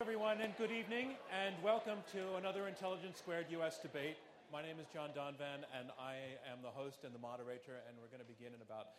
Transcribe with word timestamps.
everyone, 0.00 0.40
and 0.40 0.56
good 0.56 0.70
evening, 0.70 1.16
and 1.34 1.56
welcome 1.60 1.98
to 2.12 2.36
another 2.36 2.68
Intelligence 2.68 3.18
Squared 3.18 3.46
US 3.50 3.78
debate. 3.78 4.16
My 4.52 4.62
name 4.62 4.76
is 4.80 4.86
John 4.94 5.10
Donvan, 5.10 5.66
and 5.76 5.90
I 5.98 6.14
am 6.48 6.62
the 6.62 6.68
host 6.68 6.98
and 7.02 7.12
the 7.12 7.18
moderator, 7.18 7.82
and 7.88 7.98
we're 8.00 8.06
going 8.06 8.20
to 8.20 8.32
begin 8.32 8.54
in 8.54 8.62
about 8.62 8.90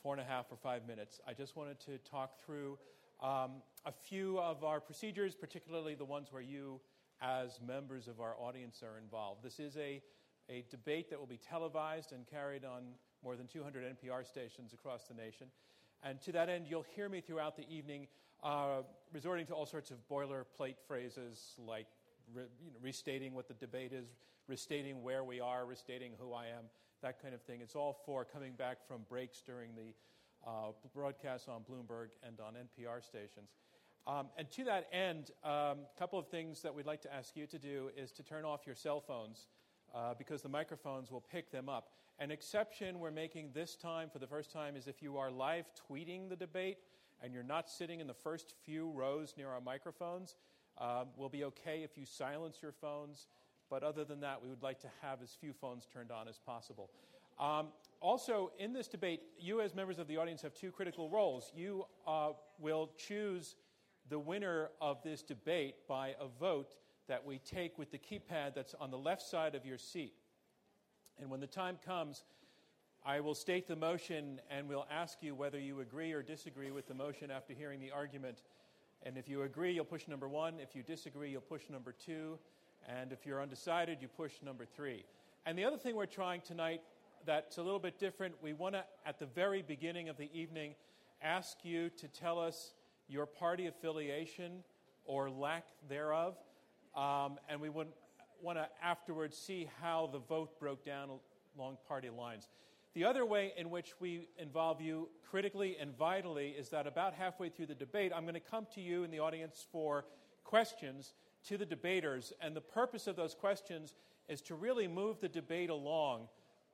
four 0.00 0.14
and 0.14 0.22
a 0.22 0.24
half 0.24 0.46
or 0.52 0.56
five 0.56 0.86
minutes. 0.86 1.20
I 1.26 1.32
just 1.32 1.56
wanted 1.56 1.80
to 1.80 1.98
talk 2.08 2.38
through 2.38 2.78
um, 3.20 3.60
a 3.86 3.90
few 3.90 4.38
of 4.38 4.62
our 4.62 4.78
procedures, 4.78 5.34
particularly 5.34 5.96
the 5.96 6.04
ones 6.04 6.28
where 6.30 6.42
you, 6.42 6.80
as 7.20 7.58
members 7.66 8.06
of 8.06 8.20
our 8.20 8.36
audience, 8.38 8.84
are 8.84 8.98
involved. 8.98 9.42
This 9.42 9.58
is 9.58 9.76
a, 9.76 10.00
a 10.48 10.64
debate 10.70 11.10
that 11.10 11.18
will 11.18 11.26
be 11.26 11.40
televised 11.40 12.12
and 12.12 12.24
carried 12.24 12.64
on 12.64 12.84
more 13.24 13.34
than 13.34 13.48
200 13.48 13.82
NPR 13.98 14.24
stations 14.24 14.72
across 14.72 15.08
the 15.08 15.14
nation. 15.14 15.48
And 16.04 16.20
to 16.20 16.30
that 16.30 16.48
end, 16.48 16.66
you'll 16.68 16.86
hear 16.94 17.08
me 17.08 17.20
throughout 17.20 17.56
the 17.56 17.68
evening 17.68 18.06
uh, 18.42 18.82
resorting 19.12 19.46
to 19.46 19.54
all 19.54 19.66
sorts 19.66 19.90
of 19.90 19.98
boilerplate 20.10 20.76
phrases 20.86 21.54
like 21.58 21.86
re, 22.34 22.44
you 22.64 22.70
know, 22.70 22.78
restating 22.82 23.34
what 23.34 23.48
the 23.48 23.54
debate 23.54 23.92
is, 23.92 24.06
restating 24.48 25.02
where 25.02 25.24
we 25.24 25.40
are, 25.40 25.64
restating 25.66 26.12
who 26.20 26.32
I 26.32 26.46
am, 26.46 26.64
that 27.02 27.20
kind 27.20 27.34
of 27.34 27.42
thing. 27.42 27.60
It's 27.62 27.74
all 27.74 27.96
for 28.04 28.24
coming 28.24 28.52
back 28.52 28.78
from 28.86 29.02
breaks 29.08 29.40
during 29.40 29.70
the 29.74 29.94
uh, 30.46 30.72
broadcasts 30.94 31.48
on 31.48 31.62
Bloomberg 31.62 32.08
and 32.22 32.38
on 32.40 32.54
NPR 32.54 33.04
stations. 33.04 33.50
Um, 34.06 34.28
and 34.38 34.48
to 34.52 34.64
that 34.64 34.86
end, 34.92 35.32
a 35.44 35.50
um, 35.50 35.78
couple 35.98 36.18
of 36.18 36.28
things 36.28 36.62
that 36.62 36.72
we'd 36.72 36.86
like 36.86 37.02
to 37.02 37.12
ask 37.12 37.36
you 37.36 37.46
to 37.48 37.58
do 37.58 37.90
is 37.96 38.12
to 38.12 38.22
turn 38.22 38.44
off 38.44 38.60
your 38.64 38.76
cell 38.76 39.00
phones 39.00 39.48
uh, 39.94 40.14
because 40.16 40.42
the 40.42 40.48
microphones 40.48 41.10
will 41.10 41.22
pick 41.32 41.50
them 41.50 41.68
up. 41.68 41.88
An 42.18 42.30
exception 42.30 43.00
we're 43.00 43.10
making 43.10 43.50
this 43.52 43.74
time 43.76 44.08
for 44.10 44.20
the 44.20 44.26
first 44.26 44.52
time 44.52 44.76
is 44.76 44.86
if 44.86 45.02
you 45.02 45.18
are 45.18 45.30
live 45.30 45.66
tweeting 45.90 46.28
the 46.28 46.36
debate 46.36 46.78
and 47.22 47.32
you're 47.32 47.42
not 47.42 47.68
sitting 47.68 48.00
in 48.00 48.06
the 48.06 48.14
first 48.14 48.54
few 48.64 48.90
rows 48.90 49.34
near 49.36 49.48
our 49.48 49.60
microphones, 49.60 50.36
uh, 50.78 51.04
we'll 51.16 51.28
be 51.28 51.44
okay 51.44 51.82
if 51.82 51.96
you 51.96 52.04
silence 52.04 52.58
your 52.62 52.72
phones. 52.72 53.26
But 53.68 53.82
other 53.82 54.04
than 54.04 54.20
that, 54.20 54.42
we 54.42 54.48
would 54.48 54.62
like 54.62 54.80
to 54.80 54.88
have 55.02 55.22
as 55.22 55.30
few 55.30 55.52
phones 55.52 55.86
turned 55.92 56.12
on 56.12 56.28
as 56.28 56.38
possible. 56.38 56.90
Um, 57.38 57.68
also, 58.00 58.52
in 58.58 58.72
this 58.72 58.88
debate, 58.88 59.20
you 59.38 59.60
as 59.60 59.74
members 59.74 59.98
of 59.98 60.06
the 60.06 60.16
audience 60.16 60.42
have 60.42 60.54
two 60.54 60.70
critical 60.70 61.10
roles. 61.10 61.50
You 61.54 61.86
uh, 62.06 62.30
will 62.58 62.90
choose 62.96 63.56
the 64.08 64.18
winner 64.18 64.70
of 64.80 65.02
this 65.02 65.22
debate 65.22 65.74
by 65.88 66.14
a 66.20 66.28
vote 66.38 66.76
that 67.08 67.24
we 67.24 67.38
take 67.38 67.78
with 67.78 67.90
the 67.90 67.98
keypad 67.98 68.54
that's 68.54 68.74
on 68.80 68.90
the 68.90 68.98
left 68.98 69.22
side 69.22 69.54
of 69.54 69.64
your 69.64 69.78
seat. 69.78 70.14
And 71.18 71.30
when 71.30 71.40
the 71.40 71.46
time 71.46 71.78
comes, 71.84 72.24
I 73.08 73.20
will 73.20 73.36
state 73.36 73.68
the 73.68 73.76
motion 73.76 74.40
and 74.50 74.68
we'll 74.68 74.88
ask 74.90 75.18
you 75.22 75.36
whether 75.36 75.60
you 75.60 75.80
agree 75.80 76.12
or 76.12 76.22
disagree 76.24 76.72
with 76.72 76.88
the 76.88 76.94
motion 76.94 77.30
after 77.30 77.54
hearing 77.54 77.78
the 77.78 77.92
argument. 77.92 78.42
And 79.04 79.16
if 79.16 79.28
you 79.28 79.42
agree, 79.42 79.72
you'll 79.72 79.84
push 79.84 80.08
number 80.08 80.28
one. 80.28 80.54
If 80.58 80.74
you 80.74 80.82
disagree, 80.82 81.30
you'll 81.30 81.40
push 81.40 81.62
number 81.70 81.94
two. 82.04 82.36
And 82.88 83.12
if 83.12 83.24
you're 83.24 83.40
undecided, 83.40 83.98
you 84.02 84.08
push 84.08 84.32
number 84.44 84.64
three. 84.64 85.04
And 85.46 85.56
the 85.56 85.64
other 85.64 85.76
thing 85.76 85.94
we're 85.94 86.06
trying 86.06 86.40
tonight 86.40 86.80
that's 87.24 87.58
a 87.58 87.62
little 87.62 87.78
bit 87.78 88.00
different, 88.00 88.34
we 88.42 88.52
want 88.54 88.74
to, 88.74 88.82
at 89.06 89.20
the 89.20 89.26
very 89.26 89.62
beginning 89.62 90.08
of 90.08 90.16
the 90.16 90.28
evening, 90.34 90.74
ask 91.22 91.58
you 91.62 91.90
to 91.90 92.08
tell 92.08 92.40
us 92.40 92.72
your 93.06 93.24
party 93.24 93.68
affiliation 93.68 94.64
or 95.04 95.30
lack 95.30 95.64
thereof. 95.88 96.34
Um, 96.96 97.38
and 97.48 97.60
we 97.60 97.68
want 97.68 97.88
to 98.54 98.66
afterwards 98.82 99.38
see 99.38 99.68
how 99.80 100.10
the 100.12 100.18
vote 100.18 100.58
broke 100.58 100.84
down 100.84 101.08
along 101.56 101.78
party 101.86 102.10
lines. 102.10 102.48
The 102.96 103.04
other 103.04 103.26
way 103.26 103.52
in 103.58 103.68
which 103.68 103.92
we 104.00 104.26
involve 104.38 104.80
you 104.80 105.10
critically 105.28 105.76
and 105.78 105.94
vitally 105.94 106.54
is 106.58 106.70
that 106.70 106.86
about 106.86 107.12
halfway 107.12 107.50
through 107.50 107.66
the 107.66 107.74
debate, 107.74 108.10
I'm 108.16 108.22
going 108.22 108.32
to 108.32 108.40
come 108.40 108.66
to 108.74 108.80
you 108.80 109.04
in 109.04 109.10
the 109.10 109.20
audience 109.20 109.66
for 109.70 110.06
questions 110.44 111.12
to 111.48 111.58
the 111.58 111.66
debaters. 111.66 112.32
And 112.40 112.56
the 112.56 112.62
purpose 112.62 113.06
of 113.06 113.14
those 113.14 113.34
questions 113.34 113.96
is 114.30 114.40
to 114.40 114.54
really 114.54 114.88
move 114.88 115.20
the 115.20 115.28
debate 115.28 115.68
along 115.68 116.28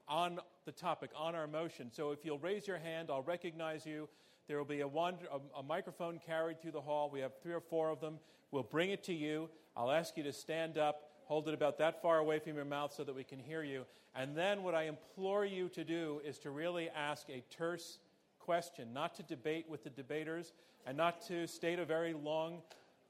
on 0.06 0.38
the 0.64 0.70
topic, 0.70 1.10
on 1.16 1.34
our 1.34 1.48
motion. 1.48 1.90
So 1.90 2.12
if 2.12 2.24
you'll 2.24 2.38
raise 2.38 2.68
your 2.68 2.78
hand, 2.78 3.08
I'll 3.10 3.24
recognize 3.24 3.84
you. 3.84 4.08
There 4.46 4.58
will 4.58 4.64
be 4.64 4.82
a, 4.82 4.86
one, 4.86 5.16
a, 5.28 5.58
a, 5.58 5.62
microphone 5.64 6.20
carried 6.24 6.62
through 6.62 6.70
the 6.70 6.80
hall. 6.80 7.10
We 7.10 7.18
have 7.18 7.32
three 7.42 7.54
or 7.54 7.60
four 7.60 7.90
of 7.90 8.00
them. 8.00 8.20
We'll 8.52 8.62
bring 8.62 8.90
it 8.90 9.02
to 9.04 9.12
you. 9.12 9.50
I'll 9.76 9.90
ask 9.90 10.16
you 10.16 10.22
to 10.22 10.32
stand 10.32 10.78
up 10.78 11.11
Hold 11.24 11.48
it 11.48 11.54
about 11.54 11.78
that 11.78 12.02
far 12.02 12.18
away 12.18 12.38
from 12.38 12.54
your 12.54 12.64
mouth 12.64 12.92
so 12.92 13.04
that 13.04 13.14
we 13.14 13.24
can 13.24 13.38
hear 13.38 13.62
you. 13.62 13.84
And 14.14 14.36
then 14.36 14.62
what 14.62 14.74
I 14.74 14.84
implore 14.84 15.44
you 15.44 15.68
to 15.70 15.84
do 15.84 16.20
is 16.24 16.38
to 16.40 16.50
really 16.50 16.90
ask 16.90 17.28
a 17.30 17.42
terse 17.50 17.98
question, 18.38 18.92
not 18.92 19.14
to 19.14 19.22
debate 19.22 19.66
with 19.68 19.84
the 19.84 19.90
debaters 19.90 20.52
and 20.86 20.96
not 20.96 21.26
to 21.28 21.46
state 21.46 21.78
a 21.78 21.84
very 21.84 22.12
long 22.12 22.62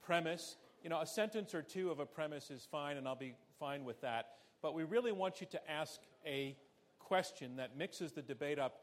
premise. 0.03 0.56
You 0.83 0.91
know, 0.91 1.00
a 1.00 1.06
sentence 1.06 1.55
or 1.55 1.62
two 1.62 1.91
of 1.91 2.00
a 2.00 2.06
premise 2.06 2.50
is 2.50 2.67
fine, 2.71 2.97
and 2.97 3.09
I'll 3.09 3.17
be 3.17 3.34
fine 3.59 3.84
with 3.84 4.00
that. 4.03 4.31
But 4.61 4.75
we 4.75 4.84
really 4.84 5.12
want 5.12 5.41
you 5.41 5.47
to 5.53 5.71
ask 5.71 6.00
a 6.27 6.56
question 6.99 7.56
that 7.56 7.77
mixes 7.77 8.12
the 8.12 8.23
debate 8.23 8.59
up 8.59 8.81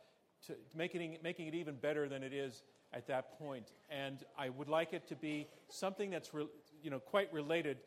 to 0.47 0.55
making 0.75 1.13
it, 1.13 1.23
making 1.23 1.47
it 1.47 1.55
even 1.55 1.75
better 1.75 2.09
than 2.09 2.23
it 2.23 2.33
is 2.33 2.63
at 2.93 3.07
that 3.07 3.37
point. 3.37 3.71
And 3.89 4.23
I 4.37 4.49
would 4.49 4.69
like 4.69 4.93
it 4.93 5.07
to 5.07 5.15
be 5.15 5.47
something 5.67 6.09
that's 6.09 6.33
re, 6.33 6.47
you 6.81 6.89
know, 6.89 6.99
quite 6.99 7.31
related 7.33 7.77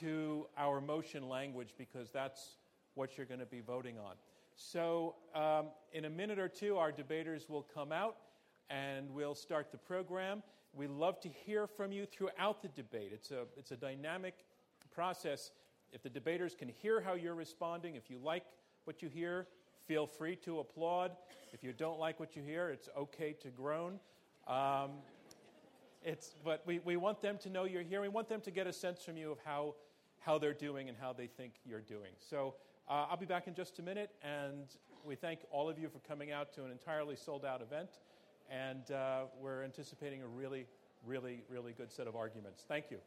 to 0.00 0.46
our 0.56 0.80
motion 0.80 1.28
language 1.28 1.74
because 1.78 2.10
that's 2.10 2.56
what 2.94 3.16
you're 3.16 3.26
going 3.26 3.40
to 3.40 3.46
be 3.46 3.60
voting 3.60 3.98
on. 3.98 4.14
So, 4.56 5.16
um, 5.34 5.66
in 5.92 6.06
a 6.06 6.10
minute 6.10 6.38
or 6.38 6.48
two, 6.48 6.78
our 6.78 6.90
debaters 6.90 7.48
will 7.48 7.66
come 7.74 7.92
out 7.92 8.16
and 8.70 9.10
we'll 9.10 9.34
start 9.34 9.70
the 9.70 9.78
program. 9.78 10.42
We 10.72 10.86
love 10.86 11.20
to 11.20 11.28
hear 11.28 11.66
from 11.66 11.92
you 11.92 12.06
throughout 12.06 12.62
the 12.62 12.68
debate. 12.68 13.10
It's 13.12 13.30
a, 13.30 13.44
it's 13.56 13.70
a 13.70 13.76
dynamic 13.76 14.34
process. 14.94 15.50
If 15.92 16.02
the 16.02 16.10
debaters 16.10 16.54
can 16.58 16.68
hear 16.68 17.00
how 17.00 17.14
you're 17.14 17.34
responding, 17.34 17.96
if 17.96 18.10
you 18.10 18.18
like 18.18 18.44
what 18.84 19.02
you 19.02 19.08
hear, 19.08 19.46
feel 19.86 20.06
free 20.06 20.36
to 20.36 20.60
applaud. 20.60 21.12
If 21.52 21.62
you 21.62 21.72
don't 21.72 21.98
like 21.98 22.18
what 22.18 22.34
you 22.34 22.42
hear, 22.42 22.70
it's 22.70 22.88
okay 22.96 23.34
to 23.42 23.48
groan. 23.48 24.00
Um, 24.48 24.92
it's, 26.06 26.36
but 26.44 26.62
we, 26.66 26.78
we 26.78 26.96
want 26.96 27.20
them 27.20 27.36
to 27.38 27.50
know 27.50 27.64
you're 27.64 27.82
here. 27.82 28.00
We 28.00 28.08
want 28.08 28.28
them 28.28 28.40
to 28.42 28.50
get 28.52 28.68
a 28.68 28.72
sense 28.72 29.02
from 29.02 29.16
you 29.16 29.32
of 29.32 29.38
how, 29.44 29.74
how 30.20 30.38
they're 30.38 30.54
doing 30.54 30.88
and 30.88 30.96
how 30.96 31.12
they 31.12 31.26
think 31.26 31.54
you're 31.66 31.80
doing. 31.80 32.12
So 32.18 32.54
uh, 32.88 33.06
I'll 33.10 33.16
be 33.16 33.26
back 33.26 33.48
in 33.48 33.54
just 33.54 33.80
a 33.80 33.82
minute, 33.82 34.10
and 34.22 34.64
we 35.04 35.16
thank 35.16 35.40
all 35.50 35.68
of 35.68 35.80
you 35.80 35.88
for 35.88 35.98
coming 36.06 36.30
out 36.30 36.52
to 36.54 36.64
an 36.64 36.70
entirely 36.70 37.16
sold 37.16 37.44
out 37.44 37.60
event. 37.60 37.90
And 38.48 38.88
uh, 38.92 39.24
we're 39.40 39.64
anticipating 39.64 40.22
a 40.22 40.28
really, 40.28 40.66
really, 41.04 41.42
really 41.50 41.72
good 41.72 41.90
set 41.90 42.06
of 42.06 42.14
arguments. 42.14 42.64
Thank 42.68 42.92
you. 42.92 42.98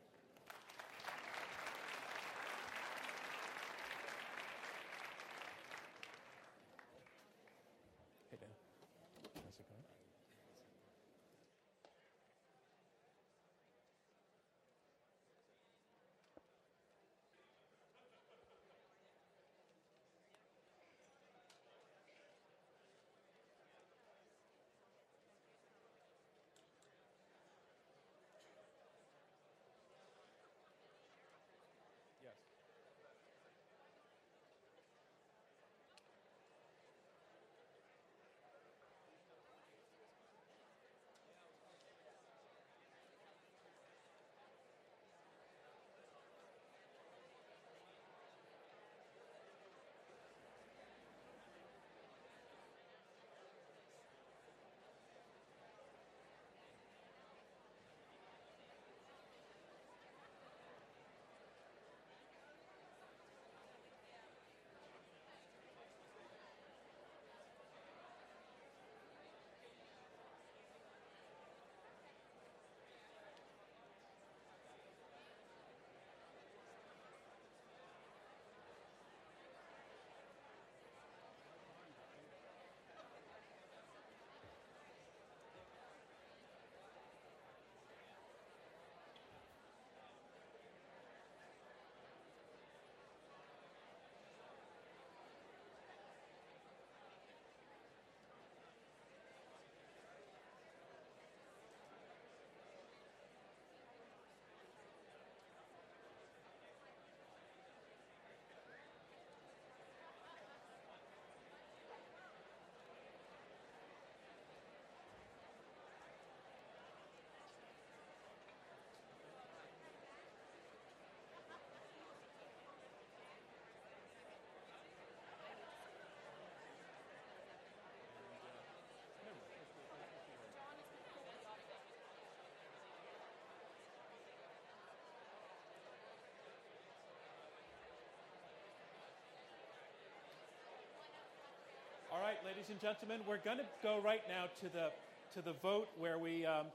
Ladies 142.46 142.70
and 142.70 142.80
gentlemen, 142.80 143.22
we're 143.28 143.40
going 143.40 143.58
to 143.58 143.66
go 143.82 144.00
right 144.04 144.22
now 144.28 144.46
to 144.62 144.72
the, 144.72 144.92
to 145.34 145.42
the 145.42 145.54
vote 145.64 145.88
where 145.98 146.20
we 146.20 146.46
um, 146.46 146.68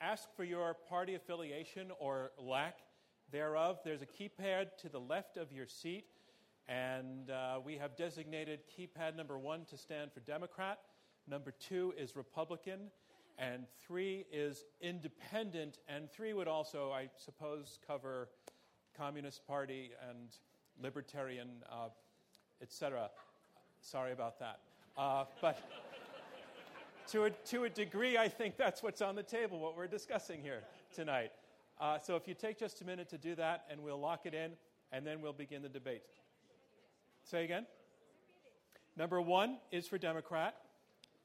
ask 0.00 0.28
for 0.36 0.44
your 0.44 0.74
party 0.88 1.16
affiliation 1.16 1.90
or 1.98 2.30
lack 2.38 2.78
thereof. 3.32 3.80
There's 3.84 4.02
a 4.02 4.06
keypad 4.06 4.76
to 4.82 4.88
the 4.88 5.00
left 5.00 5.38
of 5.38 5.50
your 5.50 5.66
seat, 5.66 6.04
and 6.68 7.30
uh, 7.30 7.58
we 7.64 7.76
have 7.78 7.96
designated 7.96 8.60
keypad 8.78 9.16
number 9.16 9.36
one 9.36 9.64
to 9.70 9.76
stand 9.76 10.12
for 10.12 10.20
Democrat, 10.20 10.78
number 11.28 11.50
two 11.50 11.92
is 11.98 12.14
Republican, 12.14 12.78
and 13.38 13.64
three 13.84 14.24
is 14.32 14.64
Independent, 14.80 15.78
and 15.88 16.08
three 16.12 16.32
would 16.32 16.48
also, 16.48 16.92
I 16.92 17.08
suppose, 17.16 17.80
cover 17.84 18.28
Communist 18.96 19.44
Party 19.48 19.90
and 20.08 20.28
Libertarian, 20.80 21.48
uh, 21.72 21.88
etc. 22.62 23.10
Sorry 23.80 24.12
about 24.12 24.38
that. 24.38 24.60
Uh, 24.98 25.24
but 25.42 25.58
to 27.08 27.24
a, 27.24 27.30
to 27.30 27.64
a 27.64 27.68
degree, 27.68 28.16
I 28.16 28.28
think 28.28 28.56
that's 28.56 28.82
what's 28.82 29.02
on 29.02 29.14
the 29.14 29.22
table, 29.22 29.58
what 29.58 29.76
we're 29.76 29.86
discussing 29.86 30.40
here 30.40 30.62
tonight. 30.94 31.32
Uh, 31.78 31.98
so 31.98 32.16
if 32.16 32.26
you 32.26 32.32
take 32.32 32.58
just 32.58 32.80
a 32.80 32.84
minute 32.84 33.10
to 33.10 33.18
do 33.18 33.34
that, 33.34 33.66
and 33.70 33.82
we'll 33.82 34.00
lock 34.00 34.24
it 34.24 34.32
in, 34.32 34.52
and 34.92 35.06
then 35.06 35.20
we'll 35.20 35.34
begin 35.34 35.60
the 35.60 35.68
debate. 35.68 36.02
Say 37.24 37.44
again? 37.44 37.66
Number 38.96 39.20
one 39.20 39.58
is 39.70 39.86
for 39.86 39.98
Democrat. 39.98 40.56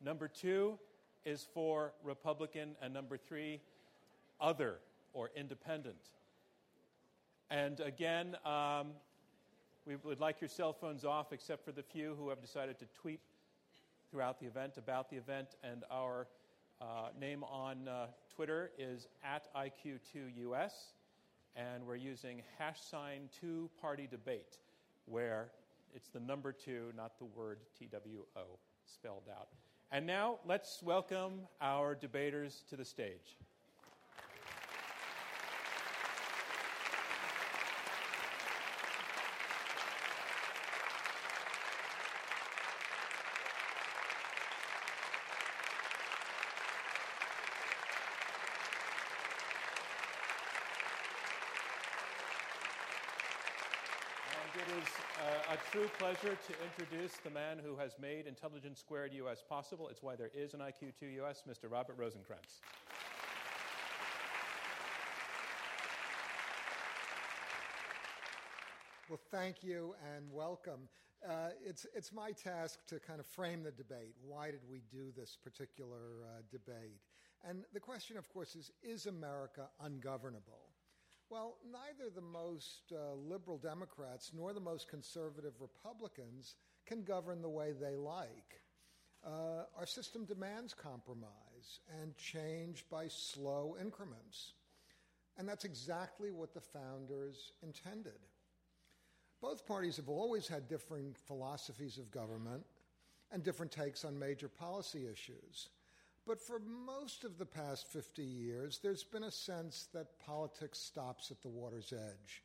Number 0.04 0.28
two 0.28 0.78
is 1.24 1.48
for 1.54 1.94
Republican. 2.04 2.76
And 2.82 2.94
number 2.94 3.16
three, 3.16 3.62
other 4.42 4.80
or 5.14 5.32
independent. 5.34 6.10
And 7.50 7.80
again, 7.80 8.36
um, 8.46 8.88
we 9.86 9.96
would 9.96 10.20
like 10.20 10.42
your 10.42 10.50
cell 10.50 10.74
phones 10.74 11.06
off, 11.06 11.32
except 11.32 11.64
for 11.64 11.72
the 11.72 11.84
few 11.84 12.16
who 12.20 12.28
have 12.28 12.42
decided 12.42 12.78
to 12.80 12.86
tweet 13.00 13.22
throughout 14.12 14.40
the 14.40 14.46
event 14.46 14.78
about 14.78 15.10
the 15.10 15.16
event. 15.16 15.56
And 15.64 15.84
our 15.90 16.28
uh, 16.82 17.10
name 17.20 17.44
on 17.46 17.88
uh, 17.88 18.08
Twitter 18.36 18.72
is 18.78 19.08
at 19.24 19.48
IQ2US, 19.56 20.74
and 21.56 21.86
we're 21.86 21.96
using 21.96 22.42
hash 22.58 22.82
sign 22.82 23.30
two 23.40 23.70
party 23.80 24.08
debate, 24.10 24.58
where 25.06 25.52
it's 25.96 26.10
the 26.10 26.20
number 26.20 26.52
two, 26.52 26.92
not 26.96 27.18
the 27.18 27.26
word 27.26 27.60
TWO 27.80 28.46
spelled 28.86 29.30
out. 29.32 29.50
And 29.92 30.06
now 30.06 30.40
let's 30.46 30.82
welcome 30.84 31.42
our 31.62 31.96
debaters 31.96 32.64
to 32.70 32.76
the 32.76 32.86
stage. 32.86 33.38
True 55.72 55.88
pleasure 55.98 56.38
to 56.48 56.54
introduce 56.66 57.14
the 57.24 57.30
man 57.30 57.58
who 57.58 57.78
has 57.78 57.96
made 57.98 58.28
Intelligence 58.28 58.82
Squared 58.82 59.14
US 59.14 59.42
possible. 59.48 59.88
It's 59.88 60.04
why 60.04 60.18
there 60.18 60.30
is 60.36 60.54
an 60.54 60.60
IQ2 60.60 61.24
US, 61.24 61.44
Mr. 61.50 61.72
Robert 61.72 61.98
Rosenkranz. 61.98 62.60
Well, 69.10 69.18
thank 69.32 69.64
you 69.64 69.96
and 70.14 70.30
welcome. 70.30 70.90
Uh, 71.26 71.52
it's, 71.66 71.86
it's 71.96 72.12
my 72.12 72.34
task 72.34 72.86
to 72.88 73.00
kind 73.00 73.22
of 73.22 73.26
frame 73.26 73.64
the 73.64 73.72
debate. 73.72 74.16
Why 74.28 74.52
did 74.52 74.64
we 74.70 74.82
do 74.92 75.14
this 75.16 75.38
particular 75.42 76.26
uh, 76.26 76.42
debate? 76.52 77.00
And 77.48 77.64
the 77.74 77.80
question, 77.80 78.18
of 78.18 78.28
course, 78.28 78.58
is 78.58 78.72
Is 78.84 79.06
America 79.06 79.70
ungovernable? 79.80 80.71
Well, 81.32 81.56
neither 81.72 82.10
the 82.14 82.20
most 82.20 82.92
uh, 82.92 83.14
liberal 83.14 83.58
Democrats 83.58 84.32
nor 84.36 84.52
the 84.52 84.60
most 84.60 84.90
conservative 84.90 85.54
Republicans 85.62 86.56
can 86.86 87.04
govern 87.04 87.42
the 87.42 87.48
way 87.48 87.72
they 87.72 87.96
like. 87.96 88.60
Uh, 89.26 89.64
our 89.80 89.86
system 89.86 90.26
demands 90.26 90.74
compromise 90.74 91.80
and 92.02 92.18
change 92.18 92.84
by 92.92 93.08
slow 93.08 93.78
increments. 93.80 94.56
And 95.38 95.48
that's 95.48 95.64
exactly 95.64 96.32
what 96.32 96.54
the 96.54 96.60
founders 96.60 97.54
intended. 97.64 98.20
Both 99.42 99.66
parties 99.66 99.96
have 99.96 100.10
always 100.10 100.50
had 100.50 100.68
differing 100.68 101.16
philosophies 101.28 101.98
of 101.98 102.12
government 102.12 102.66
and 103.32 103.42
different 103.42 103.72
takes 103.72 104.04
on 104.04 104.20
major 104.20 104.50
policy 104.50 105.08
issues. 105.10 105.70
But 106.28 106.40
for 106.40 106.60
most 106.60 107.24
of 107.24 107.38
the 107.38 107.46
past 107.46 107.88
50 107.88 108.22
years, 108.22 108.80
there's 108.82 109.04
been 109.04 109.24
a 109.24 109.32
sense 109.32 109.88
that 109.94 110.20
politics 110.20 110.78
stops 110.78 111.32
at 111.32 111.42
the 111.42 111.50
water's 111.50 111.94
edge, 111.94 112.44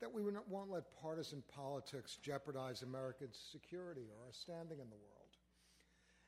that 0.00 0.12
we 0.12 0.22
won't 0.22 0.70
let 0.70 1.00
partisan 1.00 1.42
politics 1.54 2.18
jeopardize 2.20 2.82
American 2.82 3.28
security 3.52 4.02
or 4.10 4.26
our 4.26 4.32
standing 4.32 4.80
in 4.80 4.90
the 4.90 4.96
world. 4.96 5.14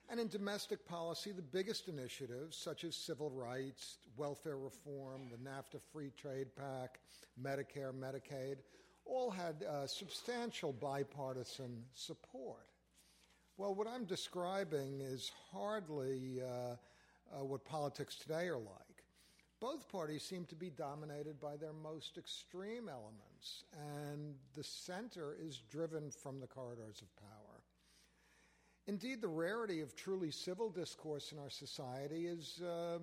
And 0.08 0.20
in 0.20 0.28
domestic 0.28 0.86
policy, 0.86 1.32
the 1.32 1.42
biggest 1.42 1.88
initiatives, 1.88 2.56
such 2.56 2.84
as 2.84 2.94
civil 2.94 3.30
rights, 3.30 3.98
welfare 4.16 4.56
reform, 4.56 5.28
the 5.30 5.38
NAFTA 5.38 5.80
Free 5.92 6.12
Trade 6.16 6.54
Pact, 6.54 6.98
Medicare, 7.42 7.92
Medicaid, 7.92 8.58
all 9.04 9.30
had 9.30 9.64
uh, 9.64 9.86
substantial 9.88 10.72
bipartisan 10.72 11.82
support. 11.94 12.68
Well, 13.58 13.74
what 13.74 13.88
I'm 13.88 14.04
describing 14.04 15.00
is 15.00 15.32
hardly 15.50 16.42
uh, 16.42 16.76
uh, 17.34 17.44
what 17.44 17.64
politics 17.64 18.14
today 18.16 18.48
are 18.48 18.58
like. 18.58 19.04
Both 19.60 19.88
parties 19.88 20.22
seem 20.22 20.44
to 20.46 20.54
be 20.54 20.68
dominated 20.68 21.40
by 21.40 21.56
their 21.56 21.72
most 21.72 22.18
extreme 22.18 22.90
elements, 22.90 23.64
and 23.72 24.34
the 24.54 24.62
center 24.62 25.34
is 25.40 25.62
driven 25.70 26.10
from 26.10 26.38
the 26.38 26.46
corridors 26.46 27.00
of 27.00 27.16
power. 27.16 27.62
Indeed, 28.86 29.22
the 29.22 29.28
rarity 29.28 29.80
of 29.80 29.96
truly 29.96 30.30
civil 30.30 30.68
discourse 30.68 31.32
in 31.32 31.38
our 31.38 31.48
society 31.48 32.26
is 32.26 32.60
uh, 32.60 32.98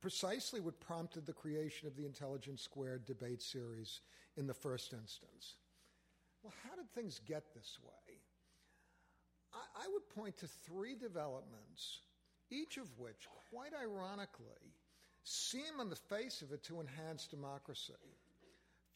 precisely 0.00 0.60
what 0.60 0.80
prompted 0.80 1.26
the 1.26 1.34
creation 1.34 1.86
of 1.86 1.96
the 1.96 2.06
Intelligence 2.06 2.62
Squared 2.62 3.04
debate 3.04 3.42
series 3.42 4.00
in 4.38 4.46
the 4.46 4.54
first 4.54 4.94
instance. 4.94 5.56
Well, 6.42 6.54
how 6.66 6.74
did 6.76 6.90
things 6.94 7.20
get 7.26 7.52
this 7.54 7.78
way? 7.84 8.07
I, 9.52 9.84
I 9.84 9.88
would 9.92 10.08
point 10.10 10.36
to 10.38 10.46
three 10.46 10.94
developments, 10.94 12.00
each 12.50 12.76
of 12.76 12.98
which, 12.98 13.28
quite 13.50 13.72
ironically, 13.74 14.74
seem 15.24 15.80
on 15.80 15.90
the 15.90 15.96
face 15.96 16.42
of 16.42 16.52
it 16.52 16.62
to 16.64 16.80
enhance 16.80 17.26
democracy. 17.26 17.92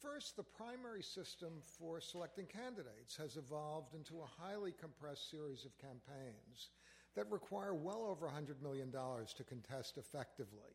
First, 0.00 0.36
the 0.36 0.42
primary 0.42 1.02
system 1.02 1.60
for 1.78 2.00
selecting 2.00 2.46
candidates 2.46 3.16
has 3.16 3.36
evolved 3.36 3.94
into 3.94 4.20
a 4.20 4.42
highly 4.42 4.72
compressed 4.72 5.30
series 5.30 5.64
of 5.64 5.78
campaigns 5.78 6.70
that 7.14 7.30
require 7.30 7.74
well 7.74 8.04
over 8.08 8.26
$100 8.26 8.60
million 8.62 8.90
to 8.90 9.44
contest 9.44 9.98
effectively. 9.98 10.74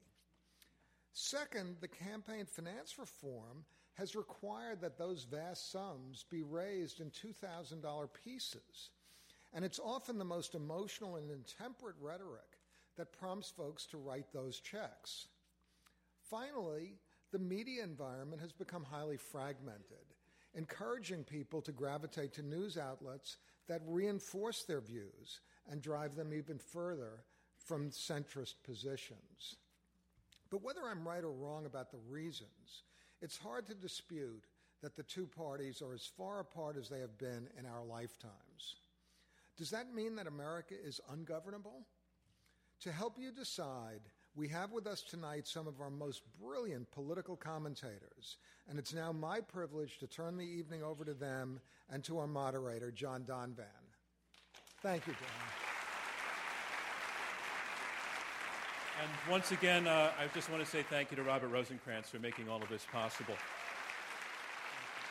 Second, 1.11 1.77
the 1.81 1.87
campaign 1.87 2.45
finance 2.45 2.97
reform 2.99 3.65
has 3.95 4.15
required 4.15 4.79
that 4.79 4.97
those 4.97 5.23
vast 5.23 5.71
sums 5.71 6.23
be 6.29 6.43
raised 6.43 7.01
in 7.01 7.09
$2,000 7.09 8.07
pieces 8.23 8.91
and 9.53 9.63
it's 9.63 9.79
often 9.79 10.17
the 10.17 10.25
most 10.25 10.55
emotional 10.55 11.15
and 11.15 11.31
intemperate 11.31 11.95
rhetoric 12.01 12.59
that 12.97 13.17
prompts 13.17 13.49
folks 13.49 13.85
to 13.87 13.97
write 13.97 14.31
those 14.33 14.59
checks. 14.59 15.27
Finally, 16.29 16.95
the 17.31 17.39
media 17.39 17.83
environment 17.83 18.41
has 18.41 18.51
become 18.51 18.83
highly 18.83 19.17
fragmented, 19.17 20.13
encouraging 20.53 21.23
people 21.23 21.61
to 21.61 21.71
gravitate 21.71 22.33
to 22.33 22.41
news 22.41 22.77
outlets 22.77 23.37
that 23.67 23.81
reinforce 23.85 24.63
their 24.63 24.81
views 24.81 25.41
and 25.69 25.81
drive 25.81 26.15
them 26.15 26.33
even 26.33 26.57
further 26.57 27.23
from 27.57 27.89
centrist 27.89 28.55
positions. 28.63 29.57
But 30.49 30.63
whether 30.63 30.81
I'm 30.85 31.07
right 31.07 31.23
or 31.23 31.31
wrong 31.31 31.65
about 31.65 31.91
the 31.91 31.99
reasons, 32.09 32.83
it's 33.21 33.37
hard 33.37 33.67
to 33.67 33.73
dispute 33.73 34.45
that 34.81 34.95
the 34.95 35.03
two 35.03 35.27
parties 35.27 35.81
are 35.81 35.93
as 35.93 36.05
far 36.05 36.39
apart 36.39 36.77
as 36.77 36.87
they 36.87 36.99
have 36.99 37.17
been 37.17 37.49
in 37.59 37.65
our 37.65 37.83
lifetimes. 37.83 38.75
Does 39.57 39.71
that 39.71 39.93
mean 39.93 40.15
that 40.15 40.27
America 40.27 40.75
is 40.81 41.01
ungovernable? 41.11 41.87
To 42.81 42.91
help 42.91 43.17
you 43.17 43.31
decide, 43.31 44.01
we 44.35 44.47
have 44.49 44.71
with 44.71 44.85
us 44.85 45.01
tonight 45.01 45.47
some 45.47 45.67
of 45.67 45.81
our 45.81 45.89
most 45.89 46.21
brilliant 46.39 46.91
political 46.91 47.35
commentators, 47.35 48.37
and 48.69 48.77
it's 48.77 48.93
now 48.93 49.11
my 49.11 49.41
privilege 49.41 49.97
to 49.97 50.05
turn 50.05 50.37
the 50.37 50.45
evening 50.45 50.83
over 50.83 51.03
to 51.03 51.15
them 51.15 51.59
and 51.89 52.03
to 52.03 52.19
our 52.19 52.27
moderator, 52.27 52.91
John 52.91 53.23
Donvan. 53.23 53.65
Thank 54.83 55.07
you, 55.07 55.13
John. 55.13 55.67
And 59.01 59.31
once 59.31 59.51
again, 59.51 59.87
uh, 59.87 60.11
I 60.19 60.27
just 60.35 60.51
want 60.51 60.63
to 60.63 60.69
say 60.69 60.83
thank 60.83 61.09
you 61.09 61.17
to 61.17 61.23
Robert 61.23 61.51
Rosenkranz 61.51 62.05
for 62.05 62.19
making 62.19 62.47
all 62.47 62.61
of 62.61 62.69
this 62.69 62.85
possible. 62.91 63.35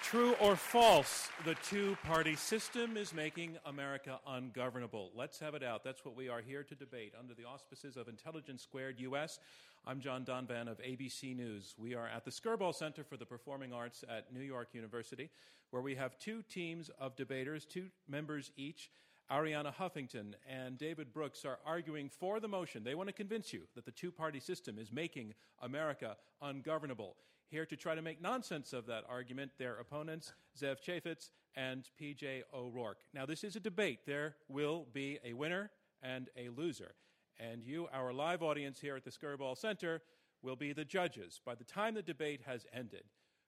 True 0.06 0.36
or 0.40 0.54
false, 0.54 1.30
the 1.44 1.56
two 1.68 1.98
party 2.04 2.36
system 2.36 2.96
is 2.96 3.12
making 3.12 3.56
America 3.66 4.20
ungovernable. 4.24 5.10
Let's 5.16 5.40
have 5.40 5.54
it 5.56 5.64
out. 5.64 5.82
That's 5.82 6.04
what 6.04 6.14
we 6.14 6.28
are 6.28 6.40
here 6.40 6.62
to 6.62 6.76
debate 6.76 7.12
under 7.18 7.34
the 7.34 7.42
auspices 7.42 7.96
of 7.96 8.06
Intelligence 8.06 8.62
Squared 8.62 9.00
US. 9.00 9.40
I'm 9.84 9.98
John 9.98 10.24
Donvan 10.24 10.70
of 10.70 10.78
ABC 10.78 11.34
News. 11.34 11.74
We 11.76 11.96
are 11.96 12.06
at 12.06 12.24
the 12.24 12.30
Skirball 12.30 12.72
Center 12.72 13.02
for 13.02 13.16
the 13.16 13.26
Performing 13.26 13.72
Arts 13.72 14.04
at 14.08 14.32
New 14.32 14.42
York 14.42 14.68
University, 14.74 15.28
where 15.70 15.82
we 15.82 15.96
have 15.96 16.16
two 16.20 16.44
teams 16.48 16.88
of 17.00 17.16
debaters, 17.16 17.64
two 17.64 17.86
members 18.06 18.52
each. 18.56 18.92
Arianna 19.28 19.74
Huffington 19.74 20.34
and 20.48 20.78
David 20.78 21.12
Brooks 21.12 21.44
are 21.44 21.58
arguing 21.66 22.10
for 22.10 22.38
the 22.38 22.46
motion. 22.46 22.84
They 22.84 22.94
want 22.94 23.08
to 23.08 23.12
convince 23.12 23.52
you 23.52 23.62
that 23.74 23.84
the 23.84 23.90
two 23.90 24.12
party 24.12 24.38
system 24.38 24.78
is 24.78 24.92
making 24.92 25.34
America 25.60 26.16
ungovernable. 26.40 27.16
Here 27.48 27.66
to 27.66 27.76
try 27.76 27.94
to 27.94 28.02
make 28.02 28.20
nonsense 28.20 28.72
of 28.72 28.86
that 28.86 29.04
argument, 29.08 29.52
their 29.56 29.76
opponents, 29.76 30.32
Zev 30.60 30.80
Chafets 30.80 31.30
and 31.54 31.88
PJ 32.00 32.42
O'Rourke. 32.52 33.02
Now, 33.14 33.24
this 33.24 33.44
is 33.44 33.54
a 33.54 33.60
debate. 33.60 34.00
There 34.04 34.34
will 34.48 34.86
be 34.92 35.20
a 35.24 35.32
winner 35.32 35.70
and 36.02 36.28
a 36.36 36.48
loser. 36.48 36.96
And 37.38 37.62
you, 37.62 37.86
our 37.92 38.12
live 38.12 38.42
audience 38.42 38.80
here 38.80 38.96
at 38.96 39.04
the 39.04 39.12
Skirball 39.12 39.56
Center, 39.56 40.02
will 40.42 40.56
be 40.56 40.72
the 40.72 40.84
judges. 40.84 41.40
By 41.44 41.54
the 41.54 41.64
time 41.64 41.94
the 41.94 42.02
debate 42.02 42.40
has 42.46 42.66
ended, 42.72 43.04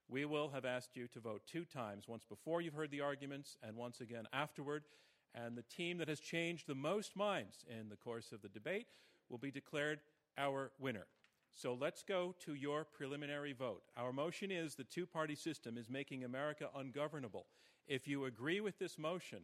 we 0.08 0.24
will 0.24 0.50
have 0.50 0.64
asked 0.64 0.96
you 0.96 1.08
to 1.08 1.20
vote 1.20 1.42
two 1.46 1.64
times 1.64 2.06
once 2.06 2.24
before 2.24 2.60
you've 2.60 2.74
heard 2.74 2.92
the 2.92 3.00
arguments 3.00 3.56
and 3.62 3.76
once 3.76 4.00
again 4.00 4.26
afterward. 4.32 4.84
And 5.34 5.56
the 5.56 5.62
team 5.62 5.98
that 5.98 6.08
has 6.08 6.20
changed 6.20 6.66
the 6.66 6.74
most 6.74 7.16
minds 7.16 7.64
in 7.68 7.88
the 7.88 7.96
course 7.96 8.30
of 8.30 8.42
the 8.42 8.48
debate 8.48 8.86
will 9.28 9.38
be 9.38 9.50
declared 9.50 10.00
our 10.38 10.70
winner. 10.78 11.06
So 11.58 11.74
let's 11.74 12.04
go 12.04 12.36
to 12.44 12.54
your 12.54 12.84
preliminary 12.84 13.52
vote. 13.52 13.82
Our 13.96 14.12
motion 14.12 14.52
is 14.52 14.76
the 14.76 14.84
two 14.84 15.06
party 15.06 15.34
system 15.34 15.76
is 15.76 15.90
making 15.90 16.22
America 16.22 16.68
ungovernable. 16.72 17.46
If 17.88 18.06
you 18.06 18.26
agree 18.26 18.60
with 18.60 18.78
this 18.78 18.96
motion, 18.96 19.40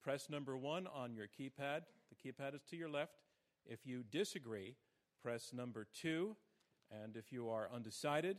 press 0.00 0.30
number 0.30 0.56
one 0.56 0.86
on 0.86 1.12
your 1.12 1.26
keypad. 1.26 1.80
The 2.08 2.14
keypad 2.32 2.54
is 2.54 2.62
to 2.70 2.76
your 2.76 2.88
left. 2.88 3.14
If 3.66 3.80
you 3.84 4.04
disagree, 4.12 4.76
press 5.24 5.52
number 5.52 5.88
two. 5.92 6.36
And 7.02 7.16
if 7.16 7.32
you 7.32 7.48
are 7.48 7.68
undecided, 7.74 8.36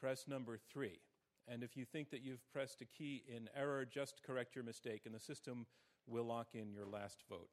press 0.00 0.24
number 0.26 0.56
three. 0.56 1.00
And 1.46 1.62
if 1.62 1.76
you 1.76 1.84
think 1.84 2.08
that 2.08 2.22
you've 2.22 2.50
pressed 2.50 2.80
a 2.80 2.86
key 2.86 3.22
in 3.28 3.50
error, 3.54 3.84
just 3.84 4.22
correct 4.22 4.54
your 4.54 4.64
mistake, 4.64 5.02
and 5.04 5.14
the 5.14 5.20
system 5.20 5.66
will 6.06 6.24
lock 6.24 6.54
in 6.54 6.72
your 6.72 6.86
last 6.86 7.22
vote. 7.28 7.50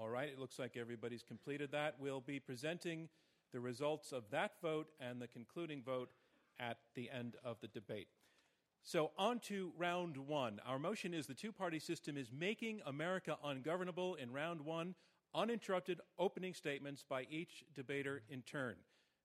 All 0.00 0.08
right, 0.08 0.30
it 0.30 0.38
looks 0.38 0.58
like 0.58 0.78
everybody's 0.78 1.22
completed 1.22 1.72
that. 1.72 1.96
We'll 2.00 2.22
be 2.22 2.40
presenting 2.40 3.10
the 3.52 3.60
results 3.60 4.12
of 4.12 4.24
that 4.30 4.52
vote 4.62 4.86
and 4.98 5.20
the 5.20 5.28
concluding 5.28 5.82
vote 5.82 6.08
at 6.58 6.78
the 6.94 7.10
end 7.10 7.36
of 7.44 7.60
the 7.60 7.68
debate. 7.68 8.08
So, 8.82 9.10
on 9.18 9.40
to 9.40 9.72
round 9.76 10.16
one. 10.16 10.58
Our 10.66 10.78
motion 10.78 11.12
is 11.12 11.26
the 11.26 11.34
two 11.34 11.52
party 11.52 11.78
system 11.78 12.16
is 12.16 12.32
making 12.32 12.80
America 12.86 13.36
ungovernable. 13.44 14.14
In 14.14 14.32
round 14.32 14.62
one, 14.62 14.94
uninterrupted 15.34 16.00
opening 16.18 16.54
statements 16.54 17.04
by 17.06 17.26
each 17.30 17.62
debater 17.76 18.22
in 18.30 18.40
turn. 18.40 18.76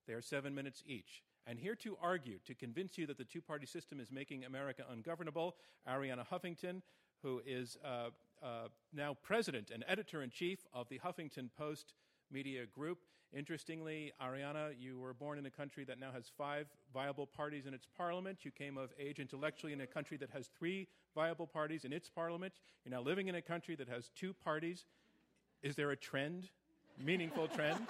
They 0.06 0.12
are 0.12 0.20
seven 0.20 0.54
minutes 0.54 0.82
each. 0.86 1.22
And 1.46 1.58
here 1.58 1.76
to 1.76 1.96
argue, 2.02 2.38
to 2.44 2.54
convince 2.54 2.98
you 2.98 3.06
that 3.06 3.16
the 3.16 3.24
two 3.24 3.40
party 3.40 3.64
system 3.64 3.98
is 3.98 4.12
making 4.12 4.44
America 4.44 4.84
ungovernable, 4.92 5.56
Arianna 5.88 6.26
Huffington, 6.28 6.82
who 7.22 7.40
is 7.46 7.78
uh, 7.82 8.10
uh, 8.42 8.68
now 8.92 9.16
president 9.22 9.70
and 9.70 9.84
editor 9.88 10.22
in 10.22 10.30
chief 10.30 10.60
of 10.72 10.88
the 10.88 10.98
Huffington 10.98 11.48
Post 11.56 11.94
media 12.30 12.66
group. 12.66 12.98
Interestingly, 13.32 14.12
Arianna, 14.22 14.70
you 14.78 14.98
were 14.98 15.12
born 15.12 15.38
in 15.38 15.46
a 15.46 15.50
country 15.50 15.84
that 15.84 15.98
now 15.98 16.10
has 16.12 16.30
five 16.38 16.66
viable 16.94 17.26
parties 17.26 17.66
in 17.66 17.74
its 17.74 17.86
parliament. 17.96 18.38
You 18.42 18.50
came 18.50 18.78
of 18.78 18.90
age 18.98 19.18
intellectually 19.18 19.72
in 19.72 19.80
a 19.80 19.86
country 19.86 20.16
that 20.18 20.30
has 20.30 20.48
three 20.58 20.86
viable 21.14 21.46
parties 21.46 21.84
in 21.84 21.92
its 21.92 22.08
parliament. 22.08 22.54
You're 22.84 22.94
now 22.94 23.02
living 23.02 23.28
in 23.28 23.34
a 23.34 23.42
country 23.42 23.74
that 23.76 23.88
has 23.88 24.10
two 24.16 24.32
parties. 24.32 24.86
Is 25.62 25.74
there 25.74 25.90
a 25.90 25.96
trend, 25.96 26.48
meaningful 26.98 27.48
trend? 27.48 27.80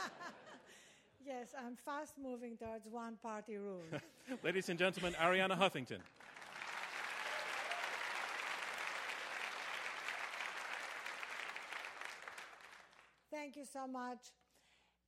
Yes, 1.26 1.48
I'm 1.58 1.74
fast 1.74 2.14
moving 2.22 2.56
towards 2.56 2.86
one 2.88 3.16
party 3.20 3.56
rule. 3.56 3.82
Ladies 4.44 4.68
and 4.68 4.78
gentlemen, 4.78 5.12
Arianna 5.14 5.58
Huffington. 5.58 5.98
Thank 13.46 13.58
you 13.58 13.72
so 13.72 13.86
much. 13.86 14.32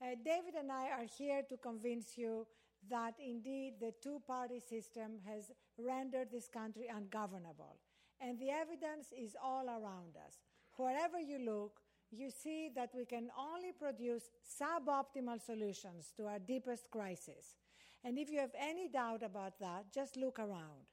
Uh, 0.00 0.14
David 0.25 0.54
and 0.57 0.71
I 0.71 0.90
are 0.97 1.07
here 1.18 1.42
to 1.49 1.57
convince 1.57 2.16
you 2.16 2.47
that 2.88 3.14
indeed 3.18 3.80
the 3.80 3.92
two 4.00 4.23
party 4.28 4.61
system 4.61 5.18
has 5.26 5.50
rendered 5.76 6.28
this 6.30 6.47
country 6.47 6.87
ungovernable. 6.87 7.80
And 8.21 8.38
the 8.38 8.50
evidence 8.50 9.09
is 9.11 9.35
all 9.42 9.66
around 9.66 10.14
us. 10.25 10.38
Wherever 10.76 11.18
you 11.18 11.40
look, 11.45 11.80
you 12.12 12.30
see 12.30 12.71
that 12.76 12.90
we 12.95 13.04
can 13.07 13.28
only 13.37 13.73
produce 13.73 14.30
suboptimal 14.47 15.45
solutions 15.45 16.12
to 16.16 16.26
our 16.26 16.38
deepest 16.38 16.92
crisis. 16.92 17.57
And 18.04 18.21
if 18.21 18.30
you 18.30 18.38
have 18.38 18.54
any 18.57 18.87
doubt 18.87 19.25
about 19.25 19.59
that, 19.59 19.92
just 19.92 20.16
look 20.16 20.38
around. 20.38 20.87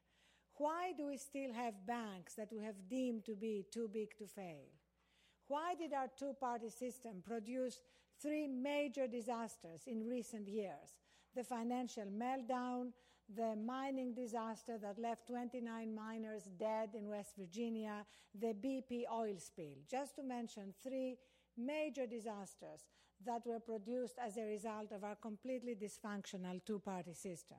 Why 0.55 0.93
do 0.97 1.05
we 1.05 1.17
still 1.17 1.53
have 1.53 1.85
banks 1.85 2.33
that 2.33 2.49
we 2.51 2.63
have 2.63 2.89
deemed 2.89 3.23
to 3.25 3.35
be 3.35 3.65
too 3.71 3.87
big 3.93 4.17
to 4.17 4.25
fail? 4.25 4.65
Why 5.47 5.75
did 5.75 5.93
our 5.93 6.09
two 6.17 6.33
party 6.39 6.69
system 6.69 7.21
produce 7.23 7.81
three 8.21 8.47
major 8.47 9.07
disasters 9.07 9.81
in 9.85 10.07
recent 10.07 10.47
years? 10.47 10.97
The 11.35 11.43
financial 11.43 12.05
meltdown, 12.05 12.91
the 13.33 13.55
mining 13.55 14.13
disaster 14.13 14.77
that 14.81 14.99
left 14.99 15.27
29 15.27 15.93
miners 15.93 16.43
dead 16.59 16.89
in 16.95 17.09
West 17.09 17.33
Virginia, 17.37 18.05
the 18.39 18.53
BP 18.53 19.03
oil 19.11 19.35
spill, 19.37 19.75
just 19.89 20.15
to 20.15 20.23
mention 20.23 20.73
three 20.81 21.17
major 21.57 22.05
disasters 22.07 22.85
that 23.25 23.45
were 23.45 23.59
produced 23.59 24.15
as 24.23 24.37
a 24.37 24.43
result 24.45 24.91
of 24.91 25.03
our 25.03 25.15
completely 25.15 25.75
dysfunctional 25.75 26.63
two 26.65 26.79
party 26.79 27.13
system. 27.13 27.57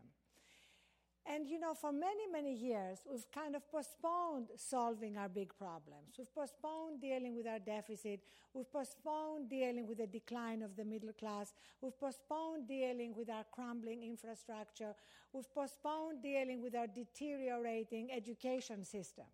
And 1.29 1.49
you 1.49 1.59
know, 1.59 1.75
for 1.75 1.91
many, 1.91 2.27
many 2.31 2.55
years, 2.55 3.01
we've 3.11 3.27
kind 3.35 3.57
of 3.57 3.69
postponed 3.69 4.47
solving 4.57 5.17
our 5.17 5.29
big 5.29 5.53
problems. 5.59 6.15
We've 6.17 6.33
postponed 6.33 7.01
dealing 7.01 7.35
with 7.35 7.49
our 7.49 7.59
deficit. 7.59 8.21
We've 8.55 8.71
postponed 8.71 9.51
dealing 9.51 9.89
with 9.89 9.99
the 9.99 10.07
decline 10.07 10.63
of 10.63 10.77
the 10.77 10.85
middle 10.85 11.13
class. 11.13 11.53
We've 11.81 11.99
postponed 11.99 12.69
dealing 12.69 13.13
with 13.17 13.29
our 13.29 13.45
crumbling 13.51 14.05
infrastructure. 14.05 14.95
We've 15.33 15.53
postponed 15.53 16.23
dealing 16.23 16.63
with 16.63 16.77
our 16.77 16.87
deteriorating 16.87 18.13
education 18.13 18.85
system. 18.85 19.27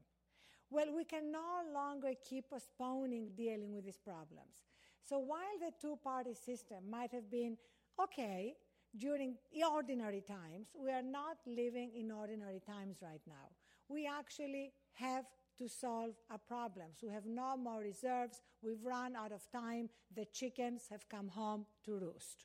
Well, 0.70 0.94
we 0.96 1.04
can 1.04 1.30
no 1.30 1.60
longer 1.74 2.12
keep 2.26 2.48
postponing 2.48 3.32
dealing 3.36 3.74
with 3.74 3.84
these 3.84 3.98
problems. 3.98 4.64
So 5.02 5.18
while 5.18 5.58
the 5.60 5.72
two 5.78 5.98
party 6.02 6.32
system 6.32 6.88
might 6.90 7.12
have 7.12 7.30
been 7.30 7.58
okay, 8.02 8.54
during 8.96 9.36
ordinary 9.70 10.20
times. 10.20 10.68
We 10.74 10.90
are 10.90 11.02
not 11.02 11.38
living 11.46 11.92
in 11.96 12.10
ordinary 12.10 12.60
times 12.66 12.98
right 13.02 13.20
now. 13.26 13.50
We 13.88 14.06
actually 14.06 14.72
have 14.94 15.24
to 15.58 15.68
solve 15.68 16.14
our 16.30 16.38
problems. 16.38 16.98
We 17.02 17.10
have 17.10 17.26
no 17.26 17.56
more 17.56 17.80
reserves. 17.80 18.40
We've 18.62 18.84
run 18.84 19.16
out 19.16 19.32
of 19.32 19.42
time. 19.50 19.88
The 20.14 20.26
chickens 20.26 20.84
have 20.90 21.08
come 21.08 21.28
home 21.28 21.66
to 21.84 21.98
roost. 21.98 22.44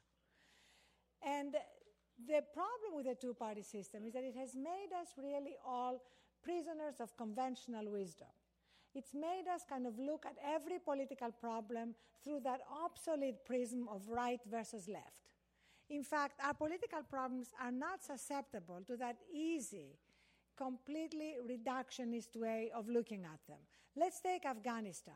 And 1.26 1.56
the 2.28 2.42
problem 2.54 2.96
with 2.96 3.06
the 3.06 3.16
two 3.16 3.34
party 3.34 3.64
system 3.64 4.06
is 4.06 4.14
that 4.14 4.24
it 4.24 4.36
has 4.36 4.56
made 4.56 4.90
us 5.00 5.10
really 5.18 5.56
all 5.66 6.02
prisoners 6.44 6.96
of 7.00 7.16
conventional 7.18 7.92
wisdom. 7.92 8.28
It's 8.96 9.14
made 9.14 9.46
us 9.54 9.62
kind 9.68 9.86
of 9.86 10.00
look 10.00 10.26
at 10.26 10.38
every 10.44 10.80
political 10.80 11.32
problem 11.32 11.94
through 12.24 12.40
that 12.42 12.62
obsolete 12.84 13.46
prism 13.46 13.88
of 13.90 14.08
right 14.10 14.40
versus 14.50 14.88
left. 14.88 15.27
In 15.90 16.04
fact, 16.04 16.40
our 16.44 16.54
political 16.54 17.02
problems 17.10 17.50
are 17.62 17.72
not 17.72 18.04
susceptible 18.04 18.82
to 18.88 18.98
that 18.98 19.18
easy, 19.34 19.98
completely 20.58 21.36
reductionist 21.50 22.36
way 22.36 22.72
of 22.76 22.90
looking 22.90 23.24
at 23.24 23.40
them. 23.48 23.60
Let's 23.96 24.20
take 24.20 24.46
Afghanistan. 24.46 25.16